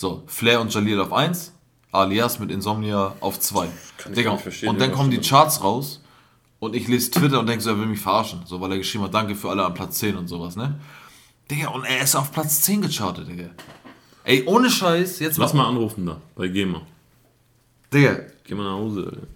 So, 0.01 0.23
Flair 0.25 0.59
und 0.61 0.73
Jalil 0.73 0.99
auf 0.99 1.13
1, 1.13 1.53
Alias 1.91 2.39
mit 2.39 2.49
Insomnia 2.49 3.13
auf 3.19 3.39
2. 3.39 3.67
Kann 3.99 4.11
ich 4.13 4.17
Digga, 4.17 4.29
gar 4.29 4.33
nicht 4.33 4.41
verstehen, 4.41 4.69
und 4.69 4.81
dann 4.81 4.91
kommen 4.91 5.11
die. 5.11 5.19
Charts 5.19 5.63
raus 5.63 6.01
und 6.57 6.75
ich 6.75 6.87
lese 6.87 7.11
Twitter 7.11 7.39
und 7.39 7.47
denke 7.47 7.63
so, 7.63 7.69
er 7.69 7.77
will 7.77 7.85
mich 7.85 7.99
verarschen. 7.99 8.39
So, 8.45 8.59
weil 8.59 8.71
er 8.71 8.79
geschrieben 8.79 9.03
hat, 9.03 9.13
danke 9.13 9.35
für 9.35 9.51
alle 9.51 9.63
an 9.63 9.75
Platz 9.75 9.99
10 9.99 10.15
und 10.17 10.27
sowas, 10.27 10.55
ne? 10.55 10.79
Digga, 11.51 11.67
und 11.69 11.83
er 11.83 12.01
ist 12.01 12.15
auf 12.15 12.31
Platz 12.31 12.61
10 12.61 12.81
gechartet, 12.81 13.27
Digga. 13.27 13.49
Ey, 14.23 14.41
ohne 14.47 14.71
Scheiß, 14.71 15.19
jetzt 15.19 15.37
Lass 15.37 15.53
mal 15.53 15.67
anrufen 15.67 16.03
da, 16.07 16.19
bei 16.35 16.47
GEMA. 16.47 16.81
Digga, 17.93 18.21
Geh 18.43 18.55
mal 18.55 18.63
nach 18.63 18.71
Hause, 18.79 19.01
Alter. 19.05 19.27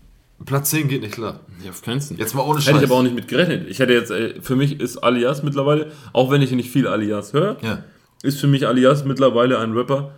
Platz 0.46 0.72
10 0.72 0.88
geht 0.88 1.04
nicht 1.04 1.14
klar. 1.14 1.42
Ja, 1.64 1.70
auf 1.70 1.84
keinen 1.84 2.02
Fall. 2.02 2.18
Jetzt 2.18 2.34
mal 2.34 2.42
ohne 2.42 2.58
Hätte 2.60 2.72
Scheiß. 2.72 2.82
ich 2.82 2.90
aber 2.90 2.96
auch 2.96 3.04
nicht 3.04 3.14
mit 3.14 3.28
gerechnet. 3.28 3.68
Ich 3.70 3.78
hätte 3.78 3.94
jetzt, 3.94 4.10
äh, 4.10 4.42
für 4.42 4.56
mich 4.56 4.80
ist 4.80 4.98
Alias 4.98 5.44
mittlerweile, 5.44 5.92
auch 6.12 6.32
wenn 6.32 6.42
ich 6.42 6.50
nicht 6.54 6.72
viel 6.72 6.88
Alias 6.88 7.34
höre, 7.34 7.58
Ja. 7.62 7.84
ist 8.24 8.40
für 8.40 8.48
mich 8.48 8.66
Alias 8.66 9.06
mittlerweile 9.06 9.60
ein 9.60 9.72
Rapper 9.74 10.12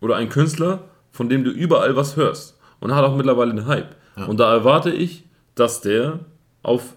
oder 0.00 0.16
ein 0.16 0.28
Künstler, 0.28 0.84
von 1.10 1.28
dem 1.28 1.44
du 1.44 1.50
überall 1.50 1.96
was 1.96 2.16
hörst. 2.16 2.56
Und 2.80 2.90
er 2.90 2.96
hat 2.96 3.04
auch 3.04 3.16
mittlerweile 3.16 3.50
einen 3.50 3.66
Hype. 3.66 3.96
Und 4.26 4.38
da 4.40 4.52
erwarte 4.52 4.90
ich, 4.90 5.24
dass 5.54 5.80
der 5.82 6.20
auf, 6.62 6.94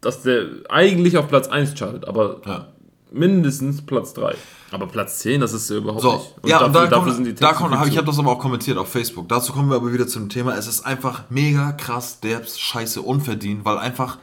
dass 0.00 0.22
der 0.22 0.46
eigentlich 0.68 1.16
auf 1.18 1.28
Platz 1.28 1.48
1 1.48 1.74
chartet, 1.74 2.06
aber 2.06 2.40
Ja. 2.46 2.68
mindestens 3.12 3.82
Platz 3.84 4.12
3. 4.14 4.34
Aber 4.72 4.86
Platz 4.86 5.18
10, 5.20 5.40
das 5.40 5.52
ist 5.52 5.68
ja 5.70 5.76
überhaupt 5.76 6.02
So, 6.02 6.12
nicht. 6.12 6.34
ja, 6.46 6.64
und 6.64 6.72
da 6.74 6.86
dafür 6.86 6.98
kommt, 7.04 7.14
sind 7.16 7.24
die 7.24 7.34
da 7.34 7.48
Texte 7.48 7.64
kommt, 7.64 7.78
hab, 7.78 7.88
ich 7.88 7.96
habe 7.96 8.06
das 8.06 8.18
aber 8.18 8.30
auch 8.32 8.38
kommentiert 8.38 8.78
auf 8.78 8.88
Facebook. 8.88 9.28
Dazu 9.28 9.52
kommen 9.52 9.68
wir 9.68 9.76
aber 9.76 9.92
wieder 9.92 10.06
zum 10.06 10.28
Thema. 10.28 10.56
Es 10.56 10.68
ist 10.68 10.86
einfach 10.86 11.24
mega 11.28 11.72
krass, 11.72 12.20
derbs, 12.20 12.58
scheiße, 12.58 13.02
unverdient, 13.02 13.64
weil 13.64 13.78
einfach 13.78 14.18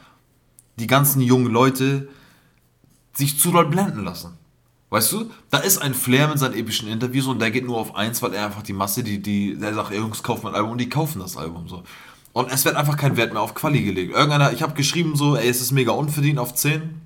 die 0.80 0.88
ganzen 0.88 1.22
jungen 1.22 1.52
Leute 1.52 2.08
sich 3.14 3.40
zu 3.40 3.52
doll 3.52 3.66
blenden 3.66 4.04
lassen. 4.06 4.38
Weißt 4.90 5.12
du, 5.12 5.30
da 5.50 5.58
ist 5.58 5.80
ein 5.80 5.94
Flair 5.94 6.30
mit 6.30 6.40
seinen 6.40 6.56
epischen 6.56 6.88
Interviews 6.88 7.28
und 7.28 7.40
der 7.40 7.52
geht 7.52 7.66
nur 7.66 7.78
auf 7.78 7.96
eins, 7.96 8.22
weil 8.22 8.34
er 8.34 8.46
einfach 8.46 8.64
die 8.64 8.74
Masse, 8.74 9.04
die, 9.04 9.22
die, 9.22 9.58
der 9.58 9.74
sagt, 9.74 9.92
ey 9.92 9.98
Jungs, 9.98 10.24
kauft 10.24 10.44
mein 10.44 10.56
Album 10.56 10.72
und 10.72 10.78
die 10.78 10.90
kaufen 10.90 11.20
das 11.20 11.36
Album 11.36 11.68
so. 11.68 11.84
Und 12.32 12.52
es 12.52 12.64
wird 12.64 12.76
einfach 12.76 12.96
kein 12.96 13.18
Wert 13.18 13.34
mehr 13.34 13.42
auf 13.42 13.54
Quali 13.54 13.84
gelegt. 13.84 14.14
Irgendeiner, 14.14 14.54
ich 14.54 14.62
habe 14.62 14.76
geschrieben 14.76 15.16
so, 15.16 15.36
ey, 15.36 15.50
es 15.50 15.60
ist 15.60 15.72
mega 15.72 15.92
unverdient 15.92 16.40
auf 16.40 16.54
10. 16.54 17.02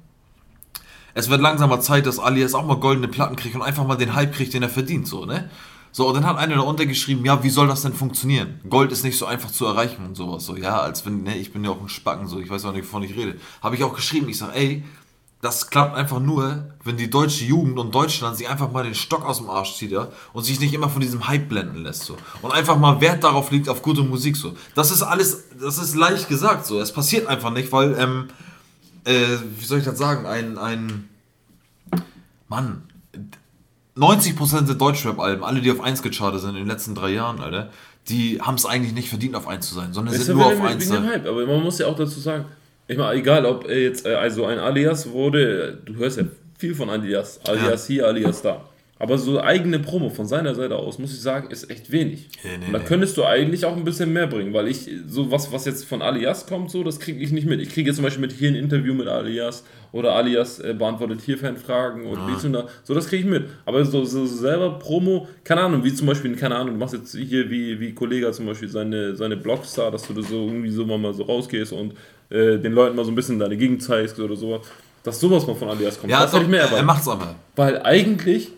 Es 1.14 1.30
wird 1.30 1.42
langsamer 1.42 1.80
Zeit, 1.80 2.06
dass 2.06 2.20
Alias 2.20 2.54
auch 2.54 2.66
mal 2.66 2.80
goldene 2.80 3.08
Platten 3.08 3.36
kriegt 3.36 3.56
und 3.56 3.62
einfach 3.62 3.86
mal 3.86 3.96
den 3.96 4.14
Hype 4.14 4.34
kriegt, 4.34 4.54
den 4.54 4.64
er 4.64 4.70
verdient, 4.70 5.08
so, 5.08 5.26
ne? 5.26 5.50
So, 5.94 6.08
und 6.08 6.14
dann 6.14 6.26
hat 6.26 6.38
einer 6.38 6.56
darunter 6.56 6.86
geschrieben, 6.86 7.26
ja, 7.26 7.44
wie 7.44 7.50
soll 7.50 7.68
das 7.68 7.82
denn 7.82 7.94
funktionieren? 7.94 8.62
Gold 8.70 8.94
ist 8.94 9.04
nicht 9.04 9.18
so 9.18 9.26
einfach 9.26 9.52
zu 9.52 9.66
erreichen 9.66 10.06
und 10.06 10.16
sowas. 10.16 10.46
So, 10.46 10.56
ja, 10.56 10.80
als 10.80 11.06
wenn, 11.06 11.24
ne, 11.24 11.38
ich 11.38 11.52
bin 11.52 11.66
ja 11.66 11.72
auch 11.72 11.82
ein 11.82 11.90
Spacken, 11.90 12.28
so, 12.28 12.40
ich 12.40 12.50
weiß 12.50 12.64
auch 12.64 12.72
nicht, 12.72 12.86
wovon 12.86 13.04
ich 13.04 13.16
rede. 13.18 13.36
Habe 13.62 13.76
ich 13.76 13.84
auch 13.84 13.94
geschrieben, 13.94 14.30
ich 14.30 14.38
sag, 14.38 14.56
ey, 14.56 14.86
das 15.42 15.72
klappt 15.72 15.96
einfach 15.96 16.20
nur, 16.20 16.66
wenn 16.84 16.98
die 16.98 17.10
deutsche 17.10 17.44
Jugend 17.46 17.80
und 17.80 17.94
Deutschland 17.94 18.38
sich 18.38 18.48
einfach 18.48 18.72
mal 18.72 18.84
den 18.84 18.94
Stock 18.94 19.26
aus 19.26 19.39
dem 19.39 19.50
Arsch 19.50 19.76
zieht, 19.76 19.92
ja, 19.92 20.08
und 20.34 20.44
sich 20.44 20.60
nicht 20.60 20.74
immer 20.74 20.88
von 20.88 21.02
diesem 21.02 21.28
Hype 21.28 21.50
blenden 21.50 21.84
lässt, 21.84 22.04
so. 22.04 22.16
Und 22.44 22.52
einfach 22.52 22.78
mal 22.78 23.02
Wert 23.02 23.24
darauf 23.24 23.50
liegt, 23.50 23.68
auf 23.68 23.82
gute 23.82 24.04
Musik, 24.04 24.38
so. 24.38 24.54
Das 24.76 24.92
ist 24.92 25.02
alles, 25.02 25.46
das 25.60 25.80
ist 25.80 25.96
leicht 25.96 26.30
gesagt, 26.30 26.68
so. 26.68 26.80
Es 26.80 26.94
passiert 26.94 27.26
einfach 27.26 27.52
nicht, 27.52 27.72
weil, 27.72 27.98
ähm, 27.98 28.28
äh, 29.04 29.38
wie 29.58 29.66
soll 29.66 29.80
ich 29.80 29.86
das 29.86 29.98
sagen, 29.98 30.28
ein, 30.28 30.60
ein, 30.60 31.10
Mann, 32.48 32.84
90% 33.98 34.68
der 34.68 34.76
Deutschrap-Alben, 34.76 35.44
alle, 35.44 35.62
die 35.62 35.72
auf 35.72 35.82
1 35.82 36.04
gechartet 36.04 36.42
sind 36.42 36.52
in 36.52 36.58
den 36.58 36.68
letzten 36.68 36.94
drei 36.94 37.10
Jahren, 37.10 37.39
Alter, 37.39 37.72
die 38.10 38.42
haben 38.42 38.56
es 38.56 38.66
eigentlich 38.66 38.94
nicht 38.94 39.10
verdient, 39.10 39.36
auf 39.36 39.48
1 39.48 39.68
zu 39.68 39.74
sein, 39.74 39.94
sondern 39.94 40.14
sind 40.14 40.36
nur 40.36 40.46
auf 40.46 40.62
1 40.62 40.62
wegen 40.62 40.80
dem 40.80 40.88
sein. 40.88 41.06
Hype, 41.06 41.28
aber 41.28 41.48
man 41.48 41.64
muss 41.64 41.80
ja 41.80 41.88
auch 41.88 41.96
dazu 41.96 42.20
sagen, 42.20 42.46
ich 42.92 42.98
meine, 42.98 43.18
egal 43.18 43.46
ob 43.46 43.70
er 43.70 43.80
jetzt 43.80 44.06
äh, 44.06 44.14
also 44.14 44.46
ein 44.46 44.60
Alias 44.60 45.10
wurde, 45.10 45.78
du 45.86 45.96
hörst 45.96 46.18
ja 46.18 46.26
viel 46.58 46.76
von 46.76 46.89
Alias, 46.89 47.39
Alias 47.48 47.88
hier, 47.88 48.06
Alias 48.06 48.42
da. 48.42 48.66
Aber 49.00 49.18
so 49.18 49.42
eigene 49.42 49.80
Promo 49.80 50.12
von 50.12 50.28
seiner 50.28 50.54
Seite 50.54 50.76
aus, 50.76 51.00
muss 51.00 51.12
ich 51.12 51.22
sagen, 51.22 51.50
ist 51.50 51.72
echt 51.72 51.92
wenig. 51.92 52.28
Nee, 52.44 52.50
nee, 52.60 52.66
Und 52.68 52.74
da 52.74 52.78
könntest 52.78 53.18
du 53.18 53.24
eigentlich 53.24 53.66
auch 53.66 53.76
ein 53.76 53.84
bisschen 53.84 54.14
mehr 54.14 54.28
bringen, 54.28 54.54
weil 54.54 54.68
ich, 54.68 54.88
so 55.08 55.32
was, 55.32 55.52
was 55.52 55.66
jetzt 55.66 55.86
von 55.86 56.04
Alias 56.04 56.46
kommt, 56.46 56.70
so, 56.70 56.84
das 56.84 57.00
kriege 57.00 57.20
ich 57.20 57.32
nicht 57.32 57.48
mit. 57.48 57.60
Ich 57.62 57.70
kriege 57.70 57.89
jetzt 57.89 57.96
zum 57.96 58.04
Beispiel 58.04 58.22
mit 58.22 58.34
hier 58.34 58.50
ein 58.50 58.56
Interview 58.56 58.94
mit 58.94 59.08
Alias 59.08 59.64
oder 59.92 60.14
Alias 60.14 60.60
äh, 60.60 60.76
beantwortet 60.78 61.22
hier 61.26 61.39
Fanfragen 61.39 62.06
und 62.06 62.20
dies 62.30 62.46
und 62.46 62.54
da. 62.54 62.68
So, 62.84 62.94
das 62.94 63.08
kriege 63.08 63.24
ich 63.24 63.30
mit. 63.30 63.46
Aber 63.66 63.84
so, 63.86 64.06
so 64.06 64.28
selber 64.28 64.78
Promo, 64.78 65.28
keine 65.44 65.62
Ahnung, 65.62 65.84
wie 65.84 65.94
zum 65.94 66.06
Beispiel, 66.06 66.36
keine 66.36 66.56
Ahnung, 66.56 66.76
du 66.76 66.80
machst 66.80 66.94
jetzt 66.94 67.16
hier 67.16 67.50
wie, 67.50 67.80
wie 67.80 67.94
Kollega 67.96 68.32
zum 68.32 68.46
Beispiel 68.46 68.70
seine, 68.70 69.16
seine 69.16 69.36
Blogstar, 69.36 69.89
dass 69.89 70.06
du 70.06 70.14
das 70.14 70.28
so 70.28 70.46
irgendwie 70.46 70.70
so 70.70 70.86
mal 70.86 71.12
so 71.16 71.24
rausgehst 71.24 71.74
und 71.74 71.96
äh, 72.32 72.58
den 72.58 72.74
Leuten 72.74 72.96
mal 72.96 73.06
so 73.06 73.12
ein 73.12 73.16
bisschen 73.16 73.38
deine 73.40 73.58
Gegend 73.58 73.84
zeigst 73.84 74.20
oder 74.20 74.36
sowas. 74.36 74.62
Dass 75.04 75.20
sowas 75.20 75.46
mal 75.48 75.56
von 75.56 75.70
Alias 75.70 76.00
kommt. 76.00 76.12
Ja, 76.12 76.22
das 76.22 76.32
hätte 76.34 76.44
ich 76.44 76.50
mehr 76.50 76.60
er 76.62 76.66
erwartet. 76.68 76.86
macht's 76.86 77.08
aber. 77.08 77.36
Weil 77.56 77.82
eigentlich 77.82 78.50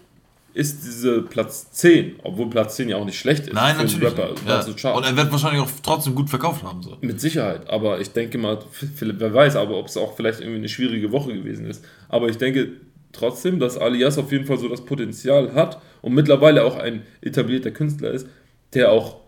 ist 0.54 0.84
diese 0.86 1.22
Platz 1.24 1.72
10, 1.72 2.18
obwohl 2.22 2.50
Platz 2.50 2.76
10 2.76 2.90
ja 2.90 2.98
auch 2.98 3.06
nicht 3.06 3.18
schlecht 3.18 3.48
ist. 3.48 3.54
Nein, 3.54 3.76
natürlich. 3.78 4.04
Rapper, 4.04 4.32
nicht. 4.66 4.84
ja. 4.84 4.92
Und 4.92 5.04
er 5.06 5.16
wird 5.18 5.32
wahrscheinlich 5.32 5.62
auch 5.62 5.70
trotzdem 5.82 6.14
gut 6.14 6.30
verkauft 6.30 6.62
haben. 6.64 6.84
So. 6.84 6.98
Mit 7.02 7.20
Sicherheit, 7.20 7.68
aber 7.70 8.00
ich 8.02 8.12
denke 8.12 8.38
mal, 8.38 8.58
f- 8.58 8.86
wer 9.00 9.34
weiß, 9.34 9.56
aber 9.56 9.78
ob 9.78 9.88
es 9.88 9.98
auch 9.98 10.16
vielleicht 10.16 10.42
irgendwie 10.42 10.60
eine 10.60 10.70
schwierige 10.70 11.12
Woche 11.12 11.34
gewesen 11.34 11.66
ist. 11.66 11.84
Aber 12.10 12.28
ich 12.28 12.38
denke, 12.38 12.68
trotzdem, 13.14 13.60
dass 13.60 13.78
Alias 13.78 14.18
auf 14.20 14.32
jeden 14.32 14.46
Fall 14.46 14.60
so 14.60 14.68
das 14.70 14.82
Potenzial 14.86 15.54
hat 15.56 15.82
und 16.04 16.14
mittlerweile 16.14 16.66
auch 16.66 16.76
ein 16.76 17.02
etablierter 17.22 17.72
Künstler 17.72 18.12
ist, 18.12 18.28
der 18.74 18.92
auch 18.92 19.22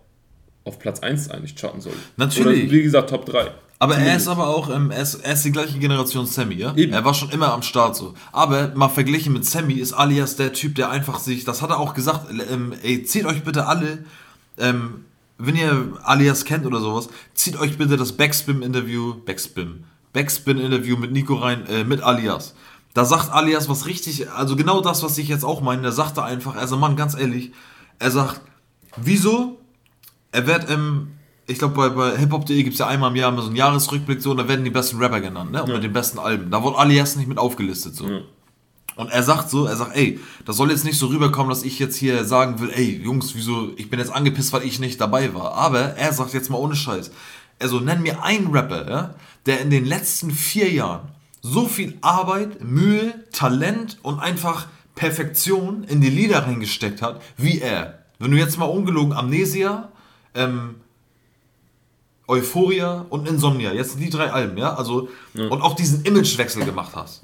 auf 0.64 0.78
Platz 0.80 1.00
1 1.00 1.32
eigentlich 1.32 1.56
charten 1.56 1.82
soll. 1.82 1.93
Natürlich. 2.18 2.64
Oder 2.66 2.72
wie 2.72 2.84
gesagt, 2.84 3.10
Top 3.10 3.26
3. 3.26 3.48
Aber 3.78 3.97
er 3.97 4.15
ist 4.15 4.28
aber 4.28 4.47
auch, 4.47 4.69
ähm, 4.69 4.89
er, 4.91 5.01
ist, 5.01 5.15
er 5.15 5.34
ist 5.34 5.43
die 5.43 5.51
gleiche 5.51 5.78
Generation 5.80 6.26
Sammy, 6.26 6.55
ja? 6.55 6.73
Eben. 6.76 6.93
Er 6.93 7.03
war 7.03 7.13
schon 7.13 7.30
immer 7.32 7.51
am 7.51 7.61
Start 7.61 7.95
so. 7.95 8.13
Aber 8.32 8.73
mal 8.73 8.89
verglichen 8.89 9.34
mit 9.34 9.45
Sammy 9.45 9.73
ist 9.73 9.93
Alias 9.93 10.38
der 10.38 10.53
Typ, 10.53 10.76
der 10.76 10.89
einfach 10.89 11.19
sich, 11.19 11.43
das 11.43 11.61
hat 11.61 11.71
er 11.71 11.80
auch 11.80 11.93
gesagt, 11.93 12.28
ähm, 12.49 12.73
ey, 12.84 13.03
zieht 13.03 13.26
euch 13.26 13.43
bitte 13.43 13.67
alle, 13.67 14.05
ähm, 14.57 15.05
wenn 15.38 15.55
ihr 15.57 15.93
Alias 16.03 16.45
kennt 16.45 16.65
oder 16.65 16.80
sowas, 16.80 17.09
zieht 17.34 17.57
euch 17.59 17.78
bitte 17.78 17.97
das 17.97 18.13
Backspin-Interview, 18.13 19.15
Backspin, 19.26 19.84
Backspin-Interview 20.13 20.95
mit 20.95 21.11
Nico 21.11 21.36
rein, 21.36 21.65
äh, 21.67 21.84
mit 21.84 22.01
Alias. 22.01 22.55
Da 22.93 23.03
sagt 23.03 23.34
Alias 23.34 23.67
was 23.67 23.86
richtig, 23.88 24.32
also 24.32 24.55
genau 24.55 24.80
das, 24.80 25.03
was 25.03 25.17
ich 25.17 25.28
jetzt 25.28 25.43
auch 25.43 25.59
meine, 25.59 25.82
der 25.82 25.91
sagte 25.91 26.23
einfach, 26.23 26.55
also 26.55 26.78
Mann, 26.78 26.95
ganz 26.95 27.13
ehrlich, 27.13 27.51
er 27.99 28.11
sagt, 28.11 28.39
wieso 28.95 29.59
er 30.36 30.47
wird 30.47 30.69
im, 30.69 31.14
ich 31.48 31.60
glaube, 31.60 31.76
bei, 31.76 31.89
bei 31.89 32.18
hiphop.de 32.18 32.64
gibt 32.64 32.74
es 32.74 32.80
ja 32.80 32.88
einmal 32.88 33.12
im 33.12 33.16
Jahr 33.16 33.32
immer 33.32 33.41
so 33.41 33.48
einen 33.48 33.56
Jahresrückblick, 33.56 34.22
so, 34.22 34.32
und 34.32 34.38
da 34.38 34.48
werden 34.48 34.66
die 34.66 34.72
besten 34.72 34.98
Rapper 34.98 35.22
genannt, 35.22 35.52
ne? 35.52 35.64
Und 35.64 35.72
mit 35.72 35.84
den 35.84 35.93
besten 35.93 36.20
Alben. 36.20 36.50
Da 36.50 36.64
wurde 36.64 36.78
Alias 36.78 37.16
nicht 37.16 37.28
mit 37.28 37.38
aufgelistet, 37.38 37.96
so. 37.96 38.22
Und 38.96 39.10
er 39.10 39.24
sagt 39.24 39.50
so, 39.50 39.66
er 39.66 39.76
sagt, 39.76 39.96
ey, 39.96 40.20
das 40.46 40.56
soll 40.56 40.72
jetzt 40.72 40.86
nicht 40.86 40.98
so 40.98 41.08
rüberkommen, 41.08 41.50
dass 41.50 41.64
ich 41.64 41.80
jetzt 41.80 41.98
hier 41.98 42.24
sagen 42.24 42.60
will, 42.62 42.72
ey, 42.74 43.02
Jungs, 43.04 43.36
wieso, 43.36 43.72
ich 43.76 43.89
bin 43.89 44.00
jetzt 44.00 44.12
angepisst, 44.12 44.54
weil 44.54 44.64
ich 44.64 44.80
nicht 44.80 45.02
dabei 45.02 45.34
war. 45.34 45.54
Aber 45.54 45.80
er 45.80 46.14
sagt 46.14 46.34
jetzt 46.34 46.50
mal 46.50 46.58
ohne 46.58 46.76
Scheiß, 46.76 47.12
also 47.60 47.80
nenn 47.80 48.02
mir 48.02 48.24
einen 48.24 48.48
Rapper, 48.48 48.89
ja, 48.89 49.16
der 49.46 49.60
in 49.60 49.70
den 49.70 49.86
letzten 49.86 50.32
vier 50.32 50.72
Jahren 50.72 51.10
so 51.41 51.68
viel 51.68 51.98
Arbeit, 52.02 52.64
Mühe, 52.64 53.14
Talent 53.32 53.98
und 54.02 54.20
einfach 54.20 54.68
Perfektion 54.96 55.84
in 55.84 56.02
die 56.02 56.10
Lieder 56.10 56.48
reingesteckt 56.48 57.02
hat, 57.02 57.22
wie 57.38 57.60
er. 57.60 58.00
Wenn 58.18 58.32
du 58.32 58.38
jetzt 58.38 58.58
mal 58.58 58.66
ungelogen 58.66 59.14
Amnesia, 59.14 59.89
ähm, 60.34 60.76
Euphoria 62.28 63.05
und 63.09 63.28
Insomnia, 63.28 63.71
jetzt 63.73 63.91
sind 63.91 64.01
die 64.01 64.09
drei 64.09 64.32
Alben, 64.32 64.57
ja, 64.57 64.73
also 64.73 65.09
und 65.36 65.61
auch 65.61 65.76
diesen 65.76 66.03
Imagewechsel 66.03 66.65
gemacht 66.65 66.93
hast. 66.95 67.21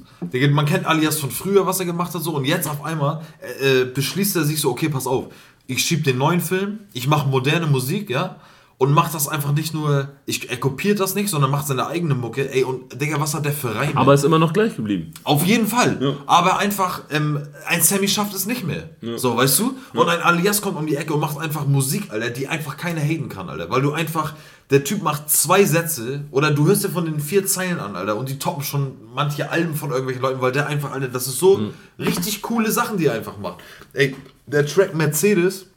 Man 0.52 0.66
kennt 0.66 0.86
Alias 0.86 1.20
von 1.20 1.32
früher, 1.32 1.66
was 1.66 1.80
er 1.80 1.86
gemacht 1.86 2.14
hat, 2.14 2.22
so 2.22 2.36
und 2.36 2.46
jetzt 2.46 2.70
auf 2.70 2.84
einmal 2.84 3.22
äh, 3.42 3.82
äh, 3.82 3.86
beschließt 3.86 4.36
er 4.36 4.44
sich 4.44 4.62
so, 4.62 4.70
okay, 4.70 4.90
pass 4.90 5.08
auf, 5.08 5.26
ich 5.66 5.84
schieb 5.84 6.04
den 6.04 6.18
neuen 6.18 6.42
Film, 6.42 6.80
ich 6.94 7.08
mache 7.08 7.28
moderne 7.28 7.66
Musik, 7.66 8.10
ja, 8.10 8.38
und 8.82 8.94
macht 8.94 9.14
das 9.14 9.28
einfach 9.28 9.52
nicht 9.52 9.76
nur, 9.76 10.10
ich, 10.26 10.50
er 10.50 10.58
kopiert 10.58 11.00
das 11.00 11.14
nicht, 11.14 11.30
sondern 11.30 11.52
macht 11.52 11.68
seine 11.68 11.86
eigene 11.86 12.16
Mucke, 12.16 12.52
ey, 12.52 12.64
und 12.64 13.00
Digga, 13.00 13.20
was 13.20 13.36
hat 13.36 13.46
der 13.46 13.52
für 13.52 13.76
Reime? 13.76 13.96
Aber 13.96 14.12
ist 14.16 14.24
immer 14.24 14.40
noch 14.40 14.54
gleich 14.54 14.76
geblieben. 14.76 15.12
Auf 15.24 15.46
jeden 15.46 15.68
Fall. 15.68 16.00
Ja. 16.02 16.16
Aber 16.26 16.58
einfach, 16.58 17.04
ähm, 17.12 17.44
ein 17.68 17.84
Sammy 17.84 18.08
schafft 18.08 18.34
es 18.34 18.48
nicht 18.48 18.66
mehr. 18.66 18.90
So, 19.18 19.38
weißt 19.38 19.60
du? 19.60 19.76
Und 19.94 20.10
ein 20.10 20.20
Alias 20.24 20.64
kommt 20.64 20.78
um 20.78 20.88
die 20.88 20.96
Ecke 20.96 21.14
und 21.14 21.20
macht 21.20 21.38
einfach 21.38 21.68
Musik, 21.68 22.06
Alter, 22.10 22.32
die 22.32 22.48
einfach 22.48 22.76
keiner 22.76 23.02
haten 23.02 23.30
kann, 23.30 23.50
Alter. 23.50 23.70
Weil 23.70 23.84
du 23.84 23.92
einfach, 23.92 24.34
der 24.72 24.84
Typ 24.84 25.04
macht 25.04 25.30
zwei 25.30 25.64
Sätze 25.64 26.26
oder 26.32 26.50
du 26.50 26.66
hörst 26.66 26.84
dir 26.84 26.90
von 26.90 27.06
den 27.06 27.20
vier 27.20 27.46
Zeilen 27.46 27.80
an, 27.80 27.96
Alter, 27.96 28.16
und 28.16 28.30
die 28.30 28.40
toppen 28.40 28.64
schon 28.64 28.94
manche 29.14 29.52
Alben 29.52 29.76
von 29.76 29.92
irgendwelchen 29.92 30.24
Leuten, 30.24 30.42
weil 30.42 30.54
der 30.54 30.66
einfach, 30.66 30.92
Alter, 30.92 31.08
das 31.08 31.28
ist 31.28 31.38
so 31.38 31.70
richtig 32.00 32.42
coole 32.42 32.72
Sachen, 32.72 32.98
die 32.98 33.06
er 33.06 33.14
einfach 33.14 33.38
macht. 33.38 33.58
Ey, 33.94 34.16
der 34.48 34.66
Track 34.66 34.96
Mercedes 34.96 35.68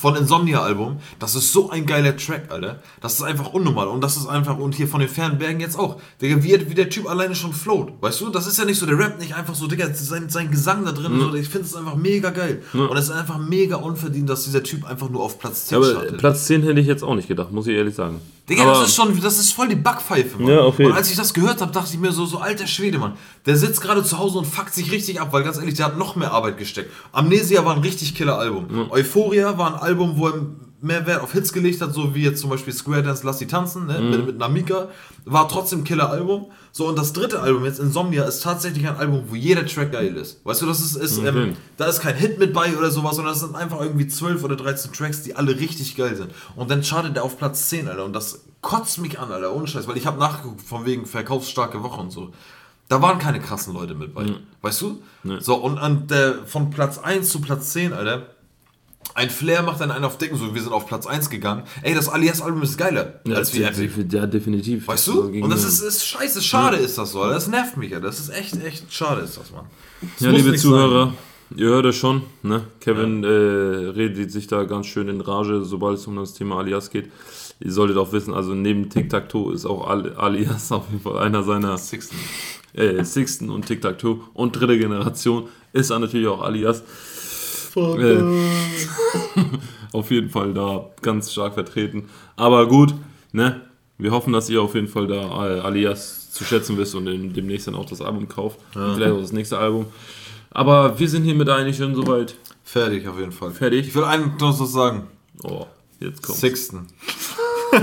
von 0.00 0.14
Insomnia-Album, 0.14 0.98
das 1.18 1.34
ist 1.34 1.52
so 1.52 1.70
ein 1.70 1.84
geiler 1.84 2.16
Track, 2.16 2.50
Alter. 2.50 2.80
Das 3.00 3.14
ist 3.14 3.22
einfach 3.22 3.52
unnormal. 3.52 3.88
Und 3.88 4.00
das 4.00 4.16
ist 4.16 4.26
einfach, 4.26 4.56
und 4.58 4.74
hier 4.74 4.86
von 4.86 5.00
den 5.00 5.08
Fernbergen 5.08 5.60
jetzt 5.60 5.78
auch. 5.78 6.00
Digga, 6.22 6.42
wie, 6.42 6.70
wie 6.70 6.74
der 6.74 6.88
Typ 6.88 7.08
alleine 7.08 7.34
schon 7.34 7.52
float. 7.52 7.92
Weißt 8.00 8.20
du, 8.20 8.28
das 8.28 8.46
ist 8.46 8.58
ja 8.58 8.64
nicht 8.64 8.78
so, 8.78 8.86
der 8.86 8.98
Rap 8.98 9.18
nicht 9.18 9.34
einfach 9.34 9.54
so, 9.54 9.66
Digga, 9.66 9.92
sein, 9.92 10.28
sein 10.30 10.50
Gesang 10.50 10.84
da 10.84 10.92
drin, 10.92 11.18
so, 11.18 11.34
ich 11.34 11.48
finde 11.48 11.66
es 11.66 11.74
einfach 11.74 11.96
mega 11.96 12.30
geil. 12.30 12.62
Und 12.72 12.96
es 12.96 13.06
ist 13.06 13.10
einfach 13.10 13.38
mega 13.38 13.76
unverdient, 13.76 14.28
dass 14.28 14.44
dieser 14.44 14.62
Typ 14.62 14.84
einfach 14.84 15.08
nur 15.08 15.22
auf 15.22 15.38
Platz 15.38 15.66
10 15.66 15.74
Ja, 15.74 15.88
aber 15.88 15.90
startet. 15.98 16.18
Platz 16.18 16.46
10 16.46 16.62
hätte 16.62 16.80
ich 16.80 16.86
jetzt 16.86 17.02
auch 17.02 17.14
nicht 17.14 17.28
gedacht, 17.28 17.50
muss 17.50 17.66
ich 17.66 17.76
ehrlich 17.76 17.94
sagen. 17.94 18.20
Digga, 18.48 18.62
aber, 18.62 18.80
das 18.80 18.88
ist 18.88 18.96
schon, 18.96 19.20
das 19.20 19.38
ist 19.38 19.52
voll 19.52 19.68
die 19.68 19.76
Backpfeife, 19.76 20.40
Mann. 20.40 20.50
Ja, 20.50 20.60
auf 20.60 20.78
jeden 20.78 20.90
Und 20.90 20.96
als 20.96 21.10
ich 21.10 21.16
das 21.16 21.34
gehört 21.34 21.60
habe, 21.60 21.70
dachte 21.70 21.90
ich 21.92 22.00
mir 22.00 22.12
so, 22.12 22.24
so 22.24 22.38
alter 22.38 22.66
Schwede, 22.66 22.98
Mann. 22.98 23.12
Der 23.44 23.56
sitzt 23.56 23.80
gerade 23.82 24.02
zu 24.02 24.18
Hause 24.18 24.38
und 24.38 24.46
fuckt 24.46 24.72
sich 24.72 24.90
richtig 24.90 25.20
ab, 25.20 25.32
weil 25.32 25.42
ganz 25.42 25.58
ehrlich, 25.58 25.74
der 25.74 25.86
hat 25.86 25.98
noch 25.98 26.16
mehr 26.16 26.32
Arbeit 26.32 26.56
gesteckt. 26.56 26.90
Amnesia 27.12 27.64
war 27.64 27.74
ein 27.74 27.82
richtig 27.82 28.14
killer 28.14 28.38
Album. 28.38 28.86
Euphoria 28.90 29.58
war 29.58 29.74
ein 29.74 29.87
Album, 29.88 30.14
wo 30.16 30.28
er 30.28 30.34
mehr 30.80 31.04
Wert 31.06 31.22
auf 31.22 31.32
Hits 31.32 31.52
gelegt 31.52 31.80
hat, 31.80 31.92
so 31.92 32.14
wie 32.14 32.22
jetzt 32.22 32.40
zum 32.40 32.50
Beispiel 32.50 32.72
Square 32.72 33.02
Dance 33.02 33.26
Lass 33.26 33.38
sie 33.40 33.46
tanzen, 33.48 33.86
ne? 33.86 33.98
mit, 34.00 34.26
mit 34.26 34.38
Namika. 34.38 34.88
War 35.24 35.48
trotzdem 35.48 35.82
killer 35.82 36.08
Album. 36.10 36.46
So, 36.70 36.86
und 36.86 36.96
das 36.96 37.12
dritte 37.12 37.40
Album, 37.40 37.64
jetzt 37.64 37.80
Insomnia, 37.80 38.22
ist 38.24 38.42
tatsächlich 38.44 38.86
ein 38.86 38.96
Album, 38.96 39.24
wo 39.28 39.34
jeder 39.34 39.66
Track 39.66 39.90
geil 39.90 40.14
ist. 40.16 40.40
Weißt 40.44 40.62
du, 40.62 40.66
das 40.66 40.80
ist, 40.80 40.94
ist 40.94 41.18
Okay. 41.18 41.28
ähm, 41.28 41.56
da 41.76 41.86
ist 41.86 42.00
kein 42.00 42.14
Hit 42.14 42.38
mit 42.38 42.52
bei 42.52 42.76
oder 42.76 42.90
sowas, 42.92 43.16
sondern 43.16 43.34
das 43.34 43.40
sind 43.40 43.56
einfach 43.56 43.80
irgendwie 43.80 44.06
12 44.06 44.44
oder 44.44 44.54
13 44.54 44.92
Tracks, 44.92 45.22
die 45.24 45.34
alle 45.34 45.58
richtig 45.58 45.96
geil 45.96 46.14
sind. 46.14 46.30
Und 46.54 46.70
dann 46.70 46.82
chartet 46.82 47.16
er 47.16 47.24
auf 47.24 47.36
Platz 47.38 47.68
10, 47.70 47.88
Alter. 47.88 48.04
Und 48.04 48.12
das 48.12 48.44
kotzt 48.62 48.98
mich 48.98 49.18
an, 49.18 49.32
Alter, 49.32 49.52
ohne 49.54 49.66
Scheiß. 49.66 49.88
Weil 49.88 49.96
ich 49.96 50.06
habe 50.06 50.20
nachgeguckt, 50.20 50.62
von 50.62 50.86
wegen 50.86 51.06
verkaufsstarke 51.06 51.82
Woche 51.82 52.00
und 52.00 52.12
so. 52.12 52.30
Da 52.88 53.02
waren 53.02 53.18
keine 53.18 53.40
krassen 53.40 53.74
Leute 53.74 53.94
mit 53.94 54.14
bei. 54.14 54.26
Weißt 54.62 54.80
du? 54.80 55.02
So, 55.40 55.56
und 55.56 55.76
an 55.78 56.06
der, 56.06 56.46
von 56.46 56.70
Platz 56.70 56.98
1 56.98 57.28
zu 57.28 57.40
Platz 57.40 57.70
10, 57.72 57.92
Alter. 57.92 58.28
Ein 59.14 59.30
Flair 59.30 59.62
macht 59.62 59.80
dann 59.80 59.90
einen 59.90 60.04
auf 60.04 60.18
Dicken, 60.18 60.36
so 60.36 60.54
wir 60.54 60.62
sind 60.62 60.72
auf 60.72 60.86
Platz 60.86 61.06
1 61.06 61.28
gegangen. 61.30 61.64
Ey, 61.82 61.94
das 61.94 62.08
Alias-Album 62.08 62.62
ist 62.62 62.76
geiler 62.78 63.14
ja, 63.26 63.36
als 63.36 63.52
wie 63.54 63.60
ja, 63.62 63.68
Epic. 63.68 63.90
ja, 64.16 64.26
definitiv. 64.26 64.86
Weißt 64.86 65.08
du? 65.08 65.22
Und 65.22 65.50
das 65.50 65.64
ist, 65.64 65.80
ist 65.80 66.06
scheiße, 66.06 66.40
schade 66.42 66.76
ist 66.76 66.98
das 66.98 67.12
so. 67.12 67.24
Das 67.24 67.48
nervt 67.48 67.76
mich 67.76 67.90
ja. 67.90 68.00
Das 68.00 68.20
ist 68.20 68.28
echt, 68.28 68.62
echt 68.64 68.92
schade 68.92 69.22
ist 69.22 69.36
das, 69.36 69.50
Mann. 69.50 69.64
Das 70.00 70.20
Ja, 70.20 70.30
liebe 70.30 70.54
Zuhörer, 70.54 71.14
ihr 71.56 71.66
hört 71.68 71.86
es 71.86 71.96
schon, 71.96 72.22
ne? 72.42 72.64
Kevin 72.80 73.24
äh, 73.24 73.26
redet 73.28 74.30
sich 74.30 74.46
da 74.46 74.64
ganz 74.64 74.86
schön 74.86 75.08
in 75.08 75.20
Rage, 75.20 75.64
sobald 75.64 75.98
es 75.98 76.06
um 76.06 76.14
das 76.16 76.34
Thema 76.34 76.58
Alias 76.58 76.90
geht. 76.90 77.10
Ihr 77.60 77.72
solltet 77.72 77.96
auch 77.96 78.12
wissen, 78.12 78.34
also 78.34 78.54
neben 78.54 78.88
Tic-Tac-Toe 78.88 79.52
ist 79.52 79.66
auch 79.66 79.88
Al- 79.88 80.14
Alias 80.16 80.70
auf 80.72 80.84
jeden 80.90 81.02
Fall 81.02 81.18
einer 81.18 81.42
seiner 81.42 81.76
sein. 81.76 81.86
Sixten. 81.86 82.16
äh, 82.74 83.02
Sixten 83.04 83.50
und 83.50 83.66
Tic-Tac-Toe 83.66 84.20
und 84.34 84.52
dritte 84.52 84.78
Generation 84.78 85.48
ist 85.72 85.90
er 85.90 85.98
natürlich 85.98 86.28
auch 86.28 86.42
Alias. 86.42 86.82
Äh, 87.76 88.22
auf 89.92 90.10
jeden 90.10 90.30
Fall 90.30 90.54
da 90.54 90.86
ganz 91.02 91.32
stark 91.32 91.54
vertreten. 91.54 92.08
Aber 92.36 92.66
gut, 92.66 92.94
ne? 93.32 93.62
Wir 93.98 94.12
hoffen, 94.12 94.32
dass 94.32 94.48
ihr 94.48 94.62
auf 94.62 94.74
jeden 94.76 94.86
Fall 94.86 95.08
da 95.08 95.56
äh, 95.56 95.60
Alias 95.60 96.30
zu 96.30 96.44
schätzen 96.44 96.78
wisst 96.78 96.94
und 96.94 97.06
demnächst 97.34 97.66
dann 97.66 97.74
auch 97.74 97.86
das 97.86 98.00
Album 98.00 98.28
kauft. 98.28 98.60
Vielleicht 98.72 99.12
auch 99.12 99.20
das 99.20 99.32
nächste 99.32 99.58
Album. 99.58 99.86
Aber 100.50 100.98
wir 100.98 101.08
sind 101.08 101.24
hiermit 101.24 101.48
eigentlich 101.48 101.76
schon 101.76 101.94
soweit. 101.94 102.36
Fertig 102.62 103.08
auf 103.08 103.18
jeden 103.18 103.32
Fall. 103.32 103.50
Fertig? 103.50 103.88
Ich 103.88 103.94
will 103.94 104.04
einen 104.04 104.36
noch 104.38 104.60
was 104.60 104.72
sagen. 104.72 105.08
Oh, 105.42 105.66
jetzt 106.00 106.22
kommt. 106.22 106.38
Sixten. 106.38 106.86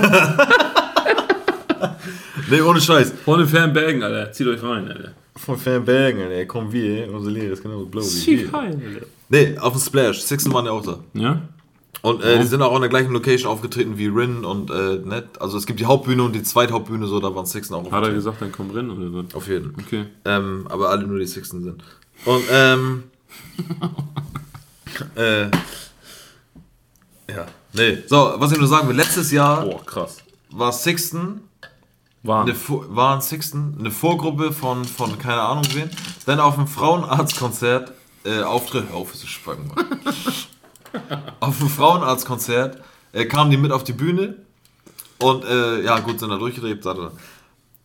nee, 2.49 2.61
ohne 2.61 2.79
Scheiß. 2.79 3.13
Von 3.23 3.39
den 3.39 3.47
Fernbergen, 3.47 4.03
Alter. 4.03 4.31
Zieht 4.31 4.47
euch 4.47 4.63
rein, 4.63 4.87
Alter. 4.87 5.13
Von 5.35 5.57
Fernbergen, 5.57 6.31
ey, 6.31 6.45
komm 6.45 6.71
wir, 6.71 7.11
unsere 7.13 7.33
Lehre 7.33 7.53
ist 7.53 7.63
genau 7.63 7.83
blau 7.85 8.01
wie 8.01 8.05
Zieht 8.05 8.53
rein, 8.53 8.81
Alter. 8.85 9.05
Nee, 9.29 9.57
auf 9.57 9.73
dem 9.73 9.81
Splash. 9.81 10.21
Sixten 10.21 10.53
waren 10.53 10.65
ja 10.65 10.71
auch 10.71 10.83
da. 10.85 10.99
Ja? 11.13 11.41
Und 12.01 12.21
äh, 12.21 12.39
die 12.39 12.45
sind 12.45 12.61
auch 12.61 12.75
an 12.75 12.81
der 12.81 12.89
gleichen 12.89 13.11
Location 13.11 13.49
aufgetreten 13.51 13.97
wie 13.97 14.05
Rin 14.07 14.45
und 14.45 14.69
äh, 14.69 14.97
Net. 15.03 15.41
Also 15.41 15.57
es 15.57 15.65
gibt 15.65 15.79
die 15.79 15.85
Hauptbühne 15.87 16.21
und 16.21 16.33
die 16.33 16.43
Zweithauptbühne, 16.43 17.07
so, 17.07 17.19
da 17.19 17.33
waren 17.33 17.47
Sixten 17.47 17.73
auch 17.73 17.91
Hat 17.91 18.03
er 18.03 18.13
gesagt, 18.13 18.41
dann 18.41 18.51
komm 18.51 18.69
rein 18.71 18.91
oder 18.91 19.23
was? 19.23 19.33
Auf 19.33 19.47
jeden. 19.47 19.73
Okay. 19.79 20.05
Ähm, 20.23 20.67
aber 20.69 20.89
alle 20.89 21.07
nur 21.07 21.17
die 21.17 21.25
Sixten 21.25 21.63
sind. 21.63 21.83
Und, 22.25 22.43
ähm. 22.51 23.03
äh. 25.15 25.45
Ja. 27.27 27.47
Nee. 27.73 28.03
So, 28.07 28.33
was 28.37 28.51
ich 28.51 28.59
nur 28.59 28.67
sagen 28.67 28.87
will, 28.87 28.95
letztes 28.95 29.31
Jahr 29.31 29.65
Boah, 29.65 29.83
krass. 29.83 30.17
war 30.51 30.71
Sixten 30.71 31.41
eine, 32.23 32.53
Vor- 32.55 32.85
waren 32.95 33.21
Sixten 33.21 33.75
eine 33.79 33.89
Vorgruppe 33.91 34.51
von, 34.51 34.85
von 34.85 35.17
keine 35.17 35.41
Ahnung 35.41 35.65
wen. 35.73 35.89
Dann 36.27 36.39
auf 36.39 36.55
dem 36.55 36.67
Frauenarztkonzert 36.67 37.93
äh, 38.25 38.41
Auftritt. 38.41 38.89
Hör 38.89 38.97
auf, 38.97 39.13
ist 39.13 39.25
Mann. 39.45 39.71
auf 41.39 41.57
dem 41.59 41.69
Frauenarztkonzert 41.69 42.81
äh, 43.13 43.25
kamen 43.25 43.51
die 43.51 43.57
mit 43.57 43.71
auf 43.71 43.83
die 43.83 43.93
Bühne 43.93 44.35
und 45.19 45.45
äh, 45.45 45.83
ja 45.83 45.99
gut, 45.99 46.19
sind 46.19 46.29
da 46.29 46.37
durchgedreht. 46.37 46.85
Da, 46.85 46.93
da. 46.93 47.11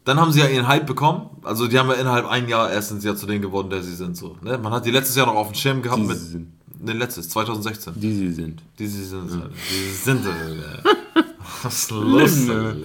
Dann 0.05 0.19
haben 0.19 0.33
sie 0.33 0.41
ja 0.41 0.47
ihren 0.49 0.67
Hype 0.67 0.87
bekommen. 0.87 1.29
Also 1.43 1.69
die 1.69 1.79
haben 1.79 1.89
ja 1.89 1.95
innerhalb 1.95 2.27
ein 2.27 2.49
Jahr 2.49 2.71
erst 2.71 2.89
sind 2.89 3.01
sie 3.03 3.09
ja 3.09 3.15
zu 3.15 3.27
denen 3.27 3.43
geworden, 3.43 3.71
der 3.71 3.83
sie 3.83 3.95
sind. 3.95 4.17
So, 4.17 4.37
ne? 4.43 4.59
Man 4.59 4.73
hat 4.73 4.87
die 4.87 4.91
letztes 4.91 5.17
Jahr 5.17 5.27
noch 5.27 5.35
auf 5.35 5.49
dem 5.49 5.55
Schirm 5.55 5.83
gehabt 5.83 6.01
Die 6.01 6.07
mit. 6.07 6.19
sie 6.19 6.27
sind. 6.27 6.53
Ne, 6.83 6.95
letztes, 6.95 7.29
2016. 7.29 7.93
Die 7.97 8.15
sie 8.15 8.33
sind. 8.33 8.63
Die 8.79 8.87
sie 8.87 9.05
sind. 9.05 9.31
Die 9.71 9.91
sind. 9.93 10.27
Was 11.63 11.75
ist 11.83 11.91
los? 11.91 12.49
Alter? 12.49 12.77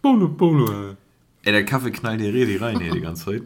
Polo, 0.00 0.28
Polo. 0.28 0.96
Ey, 1.44 1.52
der 1.52 1.64
Kaffee 1.64 1.90
knallt 1.92 2.20
die 2.20 2.28
Rede 2.28 2.60
rein 2.60 2.80
hier 2.80 2.92
die 2.92 3.00
ganze 3.00 3.26
Zeit. 3.26 3.42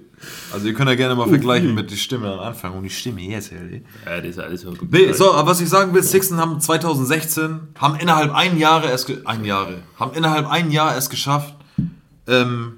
Also 0.52 0.66
ihr 0.66 0.74
könnt 0.74 0.88
ja 0.88 0.96
gerne 0.96 1.14
mal 1.14 1.28
vergleichen 1.28 1.74
mit 1.74 1.90
der 1.90 1.96
Stimme 1.96 2.32
am 2.32 2.40
Anfang 2.40 2.72
und 2.74 2.84
die 2.84 2.90
Stimme 2.90 3.20
jetzt, 3.20 3.52
ey. 3.52 3.82
Ja, 4.06 4.16
das 4.20 4.30
ist 4.30 4.38
alles 4.38 4.60
so 4.62 4.72
Nee, 4.90 5.12
so, 5.12 5.32
aber 5.34 5.50
was 5.50 5.60
ich 5.60 5.68
sagen 5.68 5.92
will, 5.94 6.02
Sixten 6.02 6.38
haben 6.38 6.58
2016, 6.58 7.60
haben 7.78 7.96
innerhalb 7.96 8.34
ein 8.34 8.58
Jahre 8.58 8.88
es, 8.90 9.06
ein 9.26 9.44
Jahre, 9.44 9.82
haben 9.98 10.14
innerhalb 10.14 10.48
ein 10.50 10.70
Jahr 10.70 10.96
es 10.96 11.10
geschafft, 11.10 11.54
ähm, 12.26 12.74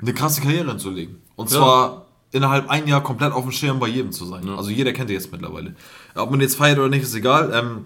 eine 0.00 0.14
krasse 0.14 0.40
Karriere 0.40 0.68
hinzulegen. 0.70 1.16
Und 1.36 1.50
Ja. 1.50 1.56
zwar 1.58 2.06
innerhalb 2.30 2.68
ein 2.70 2.86
Jahr 2.86 3.02
komplett 3.02 3.32
auf 3.32 3.42
dem 3.42 3.52
Schirm 3.52 3.78
bei 3.80 3.88
jedem 3.88 4.12
zu 4.12 4.24
sein. 4.24 4.48
Also 4.48 4.70
jeder 4.70 4.92
kennt 4.92 5.10
die 5.10 5.14
jetzt 5.14 5.32
mittlerweile. 5.32 5.74
Ob 6.14 6.30
man 6.30 6.40
jetzt 6.40 6.56
feiert 6.56 6.78
oder 6.78 6.88
nicht, 6.88 7.02
ist 7.02 7.14
egal. 7.14 7.50
Ähm, 7.52 7.84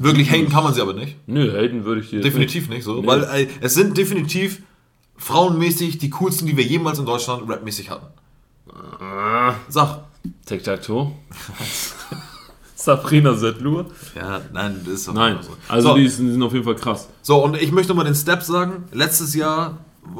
wirklich 0.00 0.30
haten 0.30 0.50
kann 0.50 0.64
man 0.64 0.74
sie 0.74 0.80
aber 0.82 0.92
nicht. 0.92 1.16
Nö, 1.26 1.50
Helden 1.52 1.84
würde 1.84 2.00
ich 2.00 2.10
dir. 2.10 2.20
Definitiv 2.20 2.68
nicht 2.68 2.82
so. 2.84 3.00
Nee. 3.00 3.06
Weil 3.06 3.24
ey, 3.24 3.48
es 3.60 3.74
sind 3.74 3.96
definitiv 3.96 4.60
frauenmäßig 5.22 5.98
die 5.98 6.10
coolsten, 6.10 6.46
die 6.46 6.56
wir 6.56 6.64
jemals 6.64 6.98
in 6.98 7.06
Deutschland 7.06 7.48
rapmäßig 7.48 7.90
hatten. 7.90 8.06
Sag. 9.68 10.04
Tic-Tac-Toe. 10.46 11.12
Sabrina 12.74 13.34
Settlur. 13.34 13.86
Ja, 14.16 14.40
nein, 14.52 14.80
das 14.84 14.94
ist 14.94 15.08
doch 15.08 15.14
Nein, 15.14 15.38
so. 15.40 15.50
also 15.68 15.88
so, 15.90 15.94
die, 15.94 16.08
sind, 16.08 16.26
die 16.26 16.32
sind 16.32 16.42
auf 16.42 16.52
jeden 16.52 16.64
Fall 16.64 16.74
krass. 16.74 17.08
so, 17.22 17.42
und 17.44 17.56
ich 17.56 17.70
möchte 17.70 17.94
mal 17.94 18.02
den 18.02 18.16
Step 18.16 18.42
sagen. 18.42 18.84
Letztes 18.90 19.34
Jahr 19.34 19.78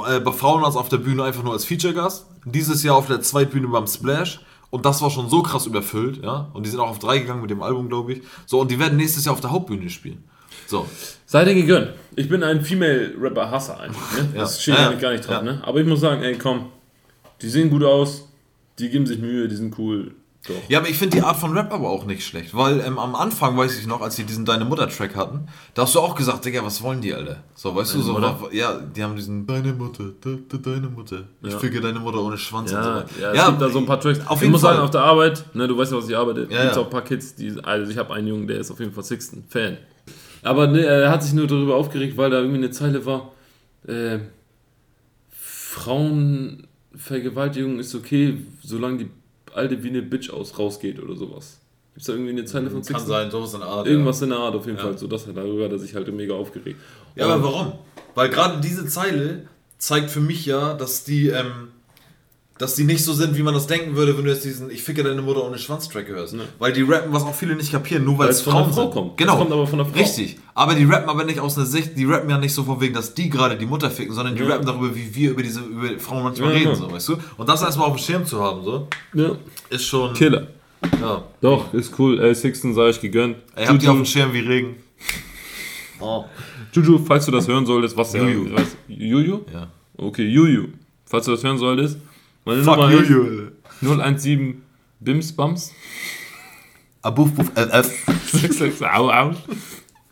äh, 0.08 0.20
bei 0.20 0.30
Frauenarzt 0.30 0.76
auf 0.76 0.88
der 0.88 0.98
Bühne 0.98 1.24
einfach 1.24 1.42
nur 1.42 1.52
als 1.52 1.64
Feature-Gast. 1.64 2.26
Dieses 2.44 2.84
Jahr 2.84 2.96
auf 2.96 3.08
der 3.08 3.20
Zweitbühne 3.20 3.66
beim 3.66 3.88
Splash. 3.88 4.40
Und 4.70 4.86
das 4.86 5.02
war 5.02 5.10
schon 5.10 5.28
so 5.28 5.42
krass 5.42 5.66
überfüllt, 5.66 6.22
ja. 6.22 6.48
Und 6.52 6.64
die 6.64 6.70
sind 6.70 6.78
auch 6.80 6.88
auf 6.88 6.98
drei 7.00 7.18
gegangen 7.18 7.42
mit 7.42 7.50
dem 7.50 7.62
Album, 7.62 7.88
glaube 7.88 8.12
ich. 8.14 8.22
So, 8.46 8.60
und 8.60 8.70
die 8.70 8.78
werden 8.78 8.96
nächstes 8.96 9.24
Jahr 9.24 9.34
auf 9.34 9.40
der 9.40 9.50
Hauptbühne 9.50 9.90
spielen. 9.90 10.24
So. 10.66 10.86
Sei 11.26 11.44
dir 11.44 11.54
gegönnt. 11.54 11.90
Ich 12.16 12.28
bin 12.28 12.42
ein 12.42 12.62
Female-Rapper-Hasser 12.62 13.80
eigentlich. 13.80 13.98
Ne? 14.16 14.28
Das 14.34 14.56
Ja. 14.56 14.62
steht 14.62 14.74
Ja, 14.74 14.88
eigentlich 14.88 15.00
gar 15.00 15.12
nicht 15.12 15.24
drauf. 15.26 15.36
ja. 15.36 15.42
Ne? 15.42 15.62
Aber 15.64 15.80
ich 15.80 15.86
muss 15.86 16.00
sagen, 16.00 16.22
ey, 16.22 16.36
komm. 16.36 16.66
Die 17.40 17.48
sehen 17.48 17.70
gut 17.70 17.84
aus. 17.84 18.28
Die 18.78 18.88
geben 18.90 19.06
sich 19.06 19.18
Mühe. 19.18 19.48
Die 19.48 19.56
sind 19.56 19.76
cool. 19.78 20.12
Doch. 20.46 20.54
Ja, 20.68 20.80
aber 20.80 20.88
ich 20.88 20.98
finde 20.98 21.18
die 21.18 21.22
Art 21.22 21.36
von 21.36 21.56
Rap 21.56 21.72
aber 21.72 21.88
auch 21.88 22.04
nicht 22.04 22.26
schlecht, 22.26 22.52
weil 22.56 22.80
ähm, 22.80 22.98
am 22.98 23.14
Anfang, 23.14 23.56
weiß 23.56 23.78
ich 23.78 23.86
noch, 23.86 24.00
als 24.00 24.16
sie 24.16 24.24
diesen 24.24 24.44
Deine 24.44 24.64
Mutter-Track 24.64 25.14
hatten, 25.14 25.46
da 25.74 25.82
hast 25.82 25.94
du 25.94 26.00
auch 26.00 26.16
gesagt, 26.16 26.44
Digga, 26.44 26.64
was 26.64 26.82
wollen 26.82 27.00
die, 27.00 27.14
Alter? 27.14 27.44
So, 27.54 27.72
weißt 27.76 27.94
du, 27.94 28.00
so, 28.02 28.20
wa- 28.20 28.48
ja, 28.50 28.76
die 28.80 29.04
haben 29.04 29.14
diesen 29.14 29.46
Deine 29.46 29.72
Mutter, 29.72 30.06
da, 30.20 30.30
da, 30.48 30.56
deine 30.58 30.88
Mutter, 30.88 31.28
ich 31.44 31.52
Ja. 31.52 31.58
ficke 31.60 31.80
deine 31.80 32.00
Mutter 32.00 32.20
ohne 32.20 32.36
Schwanz 32.38 32.72
Ja, 32.72 32.78
und 32.78 32.84
so 32.84 32.90
ja, 32.90 33.28
weiter. 33.28 33.38
es 33.40 33.46
gibt 33.50 33.62
da 33.62 33.68
so 33.70 33.78
ein 33.78 33.86
paar 33.86 34.00
Tracks. 34.00 34.18
auf 34.26 34.34
ich 34.38 34.40
jeden 34.42 34.50
muss 34.52 34.62
Fall. 34.62 34.74
sagen, 34.74 34.84
auf 34.84 34.90
der 34.90 35.02
Arbeit, 35.02 35.44
ne, 35.54 35.68
du 35.68 35.78
weißt 35.78 35.92
ja, 35.92 35.98
was 35.98 36.08
ich 36.08 36.16
arbeite, 36.16 36.40
Ja, 36.40 36.46
gibt 36.64 36.74
ja. 36.74 36.76
auch 36.76 36.84
ein 36.86 36.90
paar 36.90 37.02
Kids, 37.04 37.36
die, 37.36 37.54
also 37.62 37.92
ich 37.92 37.96
habe 37.96 38.12
einen 38.12 38.26
Jungen, 38.26 38.48
der 38.48 38.58
ist 38.58 38.72
auf 38.72 38.80
jeden 38.80 38.92
Fall 38.92 39.04
Sixten, 39.04 39.44
Fan. 39.48 39.78
Aber 40.42 40.66
ne, 40.66 40.84
er 40.84 41.10
hat 41.10 41.22
sich 41.22 41.32
nur 41.34 41.46
darüber 41.46 41.76
aufgeregt, 41.76 42.16
weil 42.16 42.30
da 42.30 42.38
irgendwie 42.38 42.58
eine 42.58 42.70
Zeile 42.70 43.04
war, 43.06 43.32
äh, 43.86 44.18
Frauenvergewaltigung 45.30 47.78
ist 47.78 47.94
okay, 47.94 48.36
solange 48.62 48.98
die 48.98 49.08
alte 49.54 49.82
wie 49.82 49.88
eine 49.88 50.02
Bitch 50.02 50.30
aus 50.30 50.58
rausgeht 50.58 51.02
oder 51.02 51.16
sowas. 51.16 51.58
Gibt's 51.94 52.06
da 52.06 52.12
irgendwie 52.14 52.32
eine 52.32 52.44
Zeile 52.44 52.66
von 52.70 52.80
Kann 52.80 52.84
Sixten? 52.84 53.08
sein, 53.08 53.30
sowas 53.30 53.54
in 53.54 53.60
der 53.60 53.68
Art. 53.68 53.86
Irgendwas 53.86 54.22
in 54.22 54.30
der 54.30 54.38
Art 54.38 54.54
auf 54.54 54.66
jeden 54.66 54.78
Ja. 54.78 54.84
Fall. 54.84 54.98
So, 54.98 55.06
das, 55.06 55.26
darüber 55.32 55.64
hat 55.64 55.72
er 55.72 55.78
sich 55.78 55.94
halt 55.94 56.12
mega 56.14 56.34
aufgeregt. 56.34 56.78
Ja, 57.14 57.28
ja 57.28 57.34
aber 57.34 57.44
warum? 57.44 57.72
Weil 58.14 58.28
gerade 58.30 58.60
diese 58.60 58.86
Zeile 58.86 59.46
zeigt 59.78 60.10
für 60.10 60.20
mich 60.20 60.46
ja, 60.46 60.74
dass 60.74 61.04
die, 61.04 61.28
ähm, 61.28 61.68
dass 62.62 62.76
die 62.76 62.84
nicht 62.84 63.04
so 63.04 63.12
sind, 63.12 63.36
wie 63.36 63.42
man 63.42 63.52
das 63.54 63.66
denken 63.66 63.96
würde, 63.96 64.16
wenn 64.16 64.24
du 64.24 64.30
jetzt 64.30 64.44
diesen 64.44 64.70
Ich 64.70 64.82
ficke 64.82 65.02
deine 65.02 65.20
Mutter 65.20 65.44
ohne 65.44 65.58
Schwanz-Track 65.58 66.06
hörst. 66.08 66.36
Weil 66.58 66.72
die 66.72 66.82
rappen, 66.82 67.12
was 67.12 67.24
auch 67.24 67.34
viele 67.34 67.56
nicht 67.56 67.72
kapieren, 67.72 68.04
nur 68.04 68.16
weil 68.18 68.28
es 68.28 68.40
von 68.40 68.54
der 68.54 68.62
Frauen 68.62 68.72
Frau 68.72 68.82
sind. 68.82 68.90
kommt. 68.92 69.16
Genau. 69.16 69.32
Es 69.32 69.38
kommt 69.40 69.52
aber 69.52 69.66
von 69.66 69.78
der 69.78 69.86
Frau. 69.86 69.98
Richtig. 69.98 70.38
Aber 70.54 70.74
die 70.74 70.84
rappen 70.84 71.08
aber 71.10 71.24
nicht 71.24 71.40
aus 71.40 71.56
einer 71.56 71.66
Sicht, 71.66 71.98
die 71.98 72.04
rappen 72.04 72.30
ja 72.30 72.38
nicht 72.38 72.54
so 72.54 72.62
von 72.64 72.80
wegen, 72.80 72.94
dass 72.94 73.14
die 73.14 73.28
gerade 73.28 73.56
die 73.58 73.66
Mutter 73.66 73.90
ficken, 73.90 74.14
sondern 74.14 74.34
die 74.36 74.42
Ja. 74.42 74.48
rappen 74.48 74.64
darüber, 74.66 74.94
wie 74.94 75.14
wir 75.14 75.30
über 75.32 75.42
diese 75.42 75.60
über 75.60 75.98
Frauen 75.98 76.22
manchmal 76.22 76.50
Ja, 76.50 76.56
reden, 76.58 76.72
genau. 76.74 76.88
so, 76.88 76.92
weißt 76.92 77.08
du? 77.10 77.16
Und 77.36 77.48
das 77.48 77.60
erstmal 77.62 77.88
auf 77.88 77.96
dem 77.96 78.02
Schirm 78.02 78.24
zu 78.24 78.40
haben, 78.40 78.62
so, 78.64 78.86
Ja. 79.12 79.32
ist 79.68 79.84
schon. 79.84 80.14
Killer. 80.14 80.46
Ja. 81.00 81.24
Doch, 81.40 81.72
ist 81.74 81.92
cool. 81.98 82.20
Ey, 82.20 82.34
Sixten 82.34 82.74
sei 82.74 82.88
ich 82.90 83.00
gegönnt. 83.00 83.36
Ey, 83.56 83.66
habt 83.66 83.82
ihr 83.82 83.90
auf 83.90 83.96
dem 83.96 84.06
Schirm 84.06 84.32
wie 84.32 84.40
Regen? 84.40 84.76
Oh. 86.00 86.24
Juju, 86.72 86.98
falls 87.06 87.26
du 87.26 87.30
das 87.32 87.46
hören 87.46 87.64
solltest, 87.64 87.96
was 87.96 88.10
der. 88.12 88.24
Juju. 88.24 88.48
Juju? 88.88 89.40
Ja. 89.52 89.68
Okay, 89.96 90.26
Juju. 90.26 90.68
Falls 91.04 91.26
du 91.26 91.30
das 91.30 91.44
hören 91.44 91.58
solltest, 91.58 91.98
meine 92.44 92.62
Fuck 92.62 92.76
Nummer 92.76 92.90
you, 92.92 92.98
ist 93.00 93.10
you. 93.10 93.96
017 93.96 94.62
Bims 95.00 95.32
Bums. 95.32 95.72
Abuf, 97.02 97.32
buf, 97.32 97.50
äh, 97.56 97.62
äh. 97.62 97.82
66, 97.82 98.86
au, 98.86 99.10
au. 99.10 99.34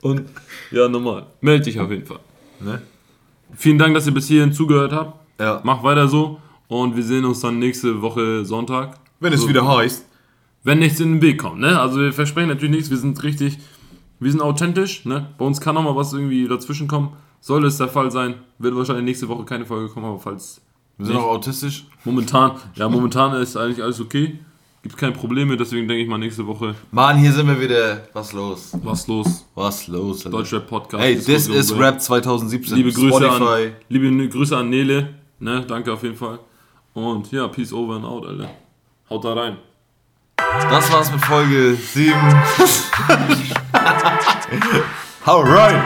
Und 0.03 0.23
ja, 0.71 0.89
normal. 0.89 1.27
Meld 1.41 1.67
dich 1.67 1.79
auf 1.79 1.91
jeden 1.91 2.05
Fall. 2.07 2.19
Ne? 2.61 2.83
Vielen 3.55 3.79
Dank, 3.79 3.95
dass 3.95 4.07
ihr 4.07 4.15
bis 4.15 4.27
hierhin 4.29 4.53
zugehört 4.53 4.93
habt. 4.93 5.19
Ja. 5.41 5.61
Macht 5.65 5.83
weiter 5.83 6.09
so. 6.09 6.41
Und 6.69 6.97
wir 6.97 7.03
sehen 7.03 7.25
uns 7.25 7.41
dann 7.41 7.59
nächste 7.59 8.01
Woche 8.03 8.45
Sonntag. 8.45 8.99
Wenn 9.21 9.33
es 9.33 9.43
So. 9.43 9.49
wieder 9.49 9.67
heißt. 9.67 10.07
wenn 10.63 10.79
nichts 10.79 11.01
in 11.01 11.15
den 11.15 11.23
Weg 11.23 11.39
kommt. 11.41 11.61
Ne? 11.61 11.79
Also 11.81 12.01
wir 12.01 12.13
versprechen 12.13 12.49
natürlich 12.49 12.75
nichts, 12.75 12.91
wir 12.91 12.97
sind 12.99 13.23
richtig, 13.23 13.59
wir 14.19 14.31
sind 14.31 14.43
authentisch. 14.43 15.05
Ne? 15.07 15.29
Bei 15.39 15.45
uns 15.45 15.61
kann 15.61 15.75
noch 15.75 15.83
mal 15.83 15.97
was 15.97 16.13
irgendwie 16.13 16.47
dazwischen 16.47 16.87
kommen. 16.87 17.11
Sollte 17.41 17.67
es 17.69 17.79
der 17.79 17.89
Fall 17.89 18.11
sein, 18.11 18.35
wird 18.59 18.77
wahrscheinlich 18.77 19.05
nächste 19.07 19.29
Woche 19.29 19.45
keine 19.45 19.65
Folge 19.65 19.89
kommen, 19.89 20.05
aber 20.07 20.19
falls 20.21 20.61
Wir 21.01 21.07
sind 21.07 21.17
nicht, 21.17 21.25
auch 21.25 21.31
autistisch. 21.31 21.87
momentan, 22.05 22.53
ja 22.75 22.87
momentan 22.87 23.33
ist 23.41 23.57
eigentlich 23.57 23.83
alles 23.83 24.03
okay, 24.03 24.39
gibt 24.83 24.99
keine 24.99 25.13
Probleme, 25.13 25.57
deswegen 25.57 25.89
denke 25.89 26.03
ich 26.03 26.09
mal 26.09 26.19
nächste 26.19 26.47
Woche 26.47 26.75
Mann, 26.91 27.17
hier 27.17 27.33
sind 27.33 27.47
wir 27.47 27.59
wieder. 27.59 28.03
Was 28.13 28.35
los? 28.35 28.73
was 28.85 29.07
los. 29.07 29.47
Was 29.55 29.89
los? 29.89 30.27
Alter? 30.27 30.37
Deutschrap 30.37 30.67
Podcast. 30.67 31.03
Hey, 31.03 31.17
this 31.17 31.49
is 31.49 31.75
Rap 31.75 32.03
2017. 32.03 32.77
Liebe 32.77 32.93
Grüße 32.93 33.31
an, 33.31 33.73
liebe 33.89 34.29
Grüße 34.29 34.55
an 34.55 34.69
Nele. 34.69 35.15
Ne? 35.39 35.65
Danke 35.67 35.91
auf 35.91 36.03
jeden 36.03 36.17
Fall. 36.17 36.39
Und 36.93 37.33
ja, 37.33 37.49
peace 37.49 37.73
over 37.73 37.97
and 37.97 38.05
out, 38.05 38.27
Alter. 38.27 38.51
Haut 39.09 39.25
da 39.25 39.33
rein. 39.33 39.57
Das 40.37 40.93
war's 40.93 41.11
mit 41.11 41.23
Folge 41.23 41.75
7. 41.75 42.13
Hau 45.27 45.41
rein! 45.41 45.83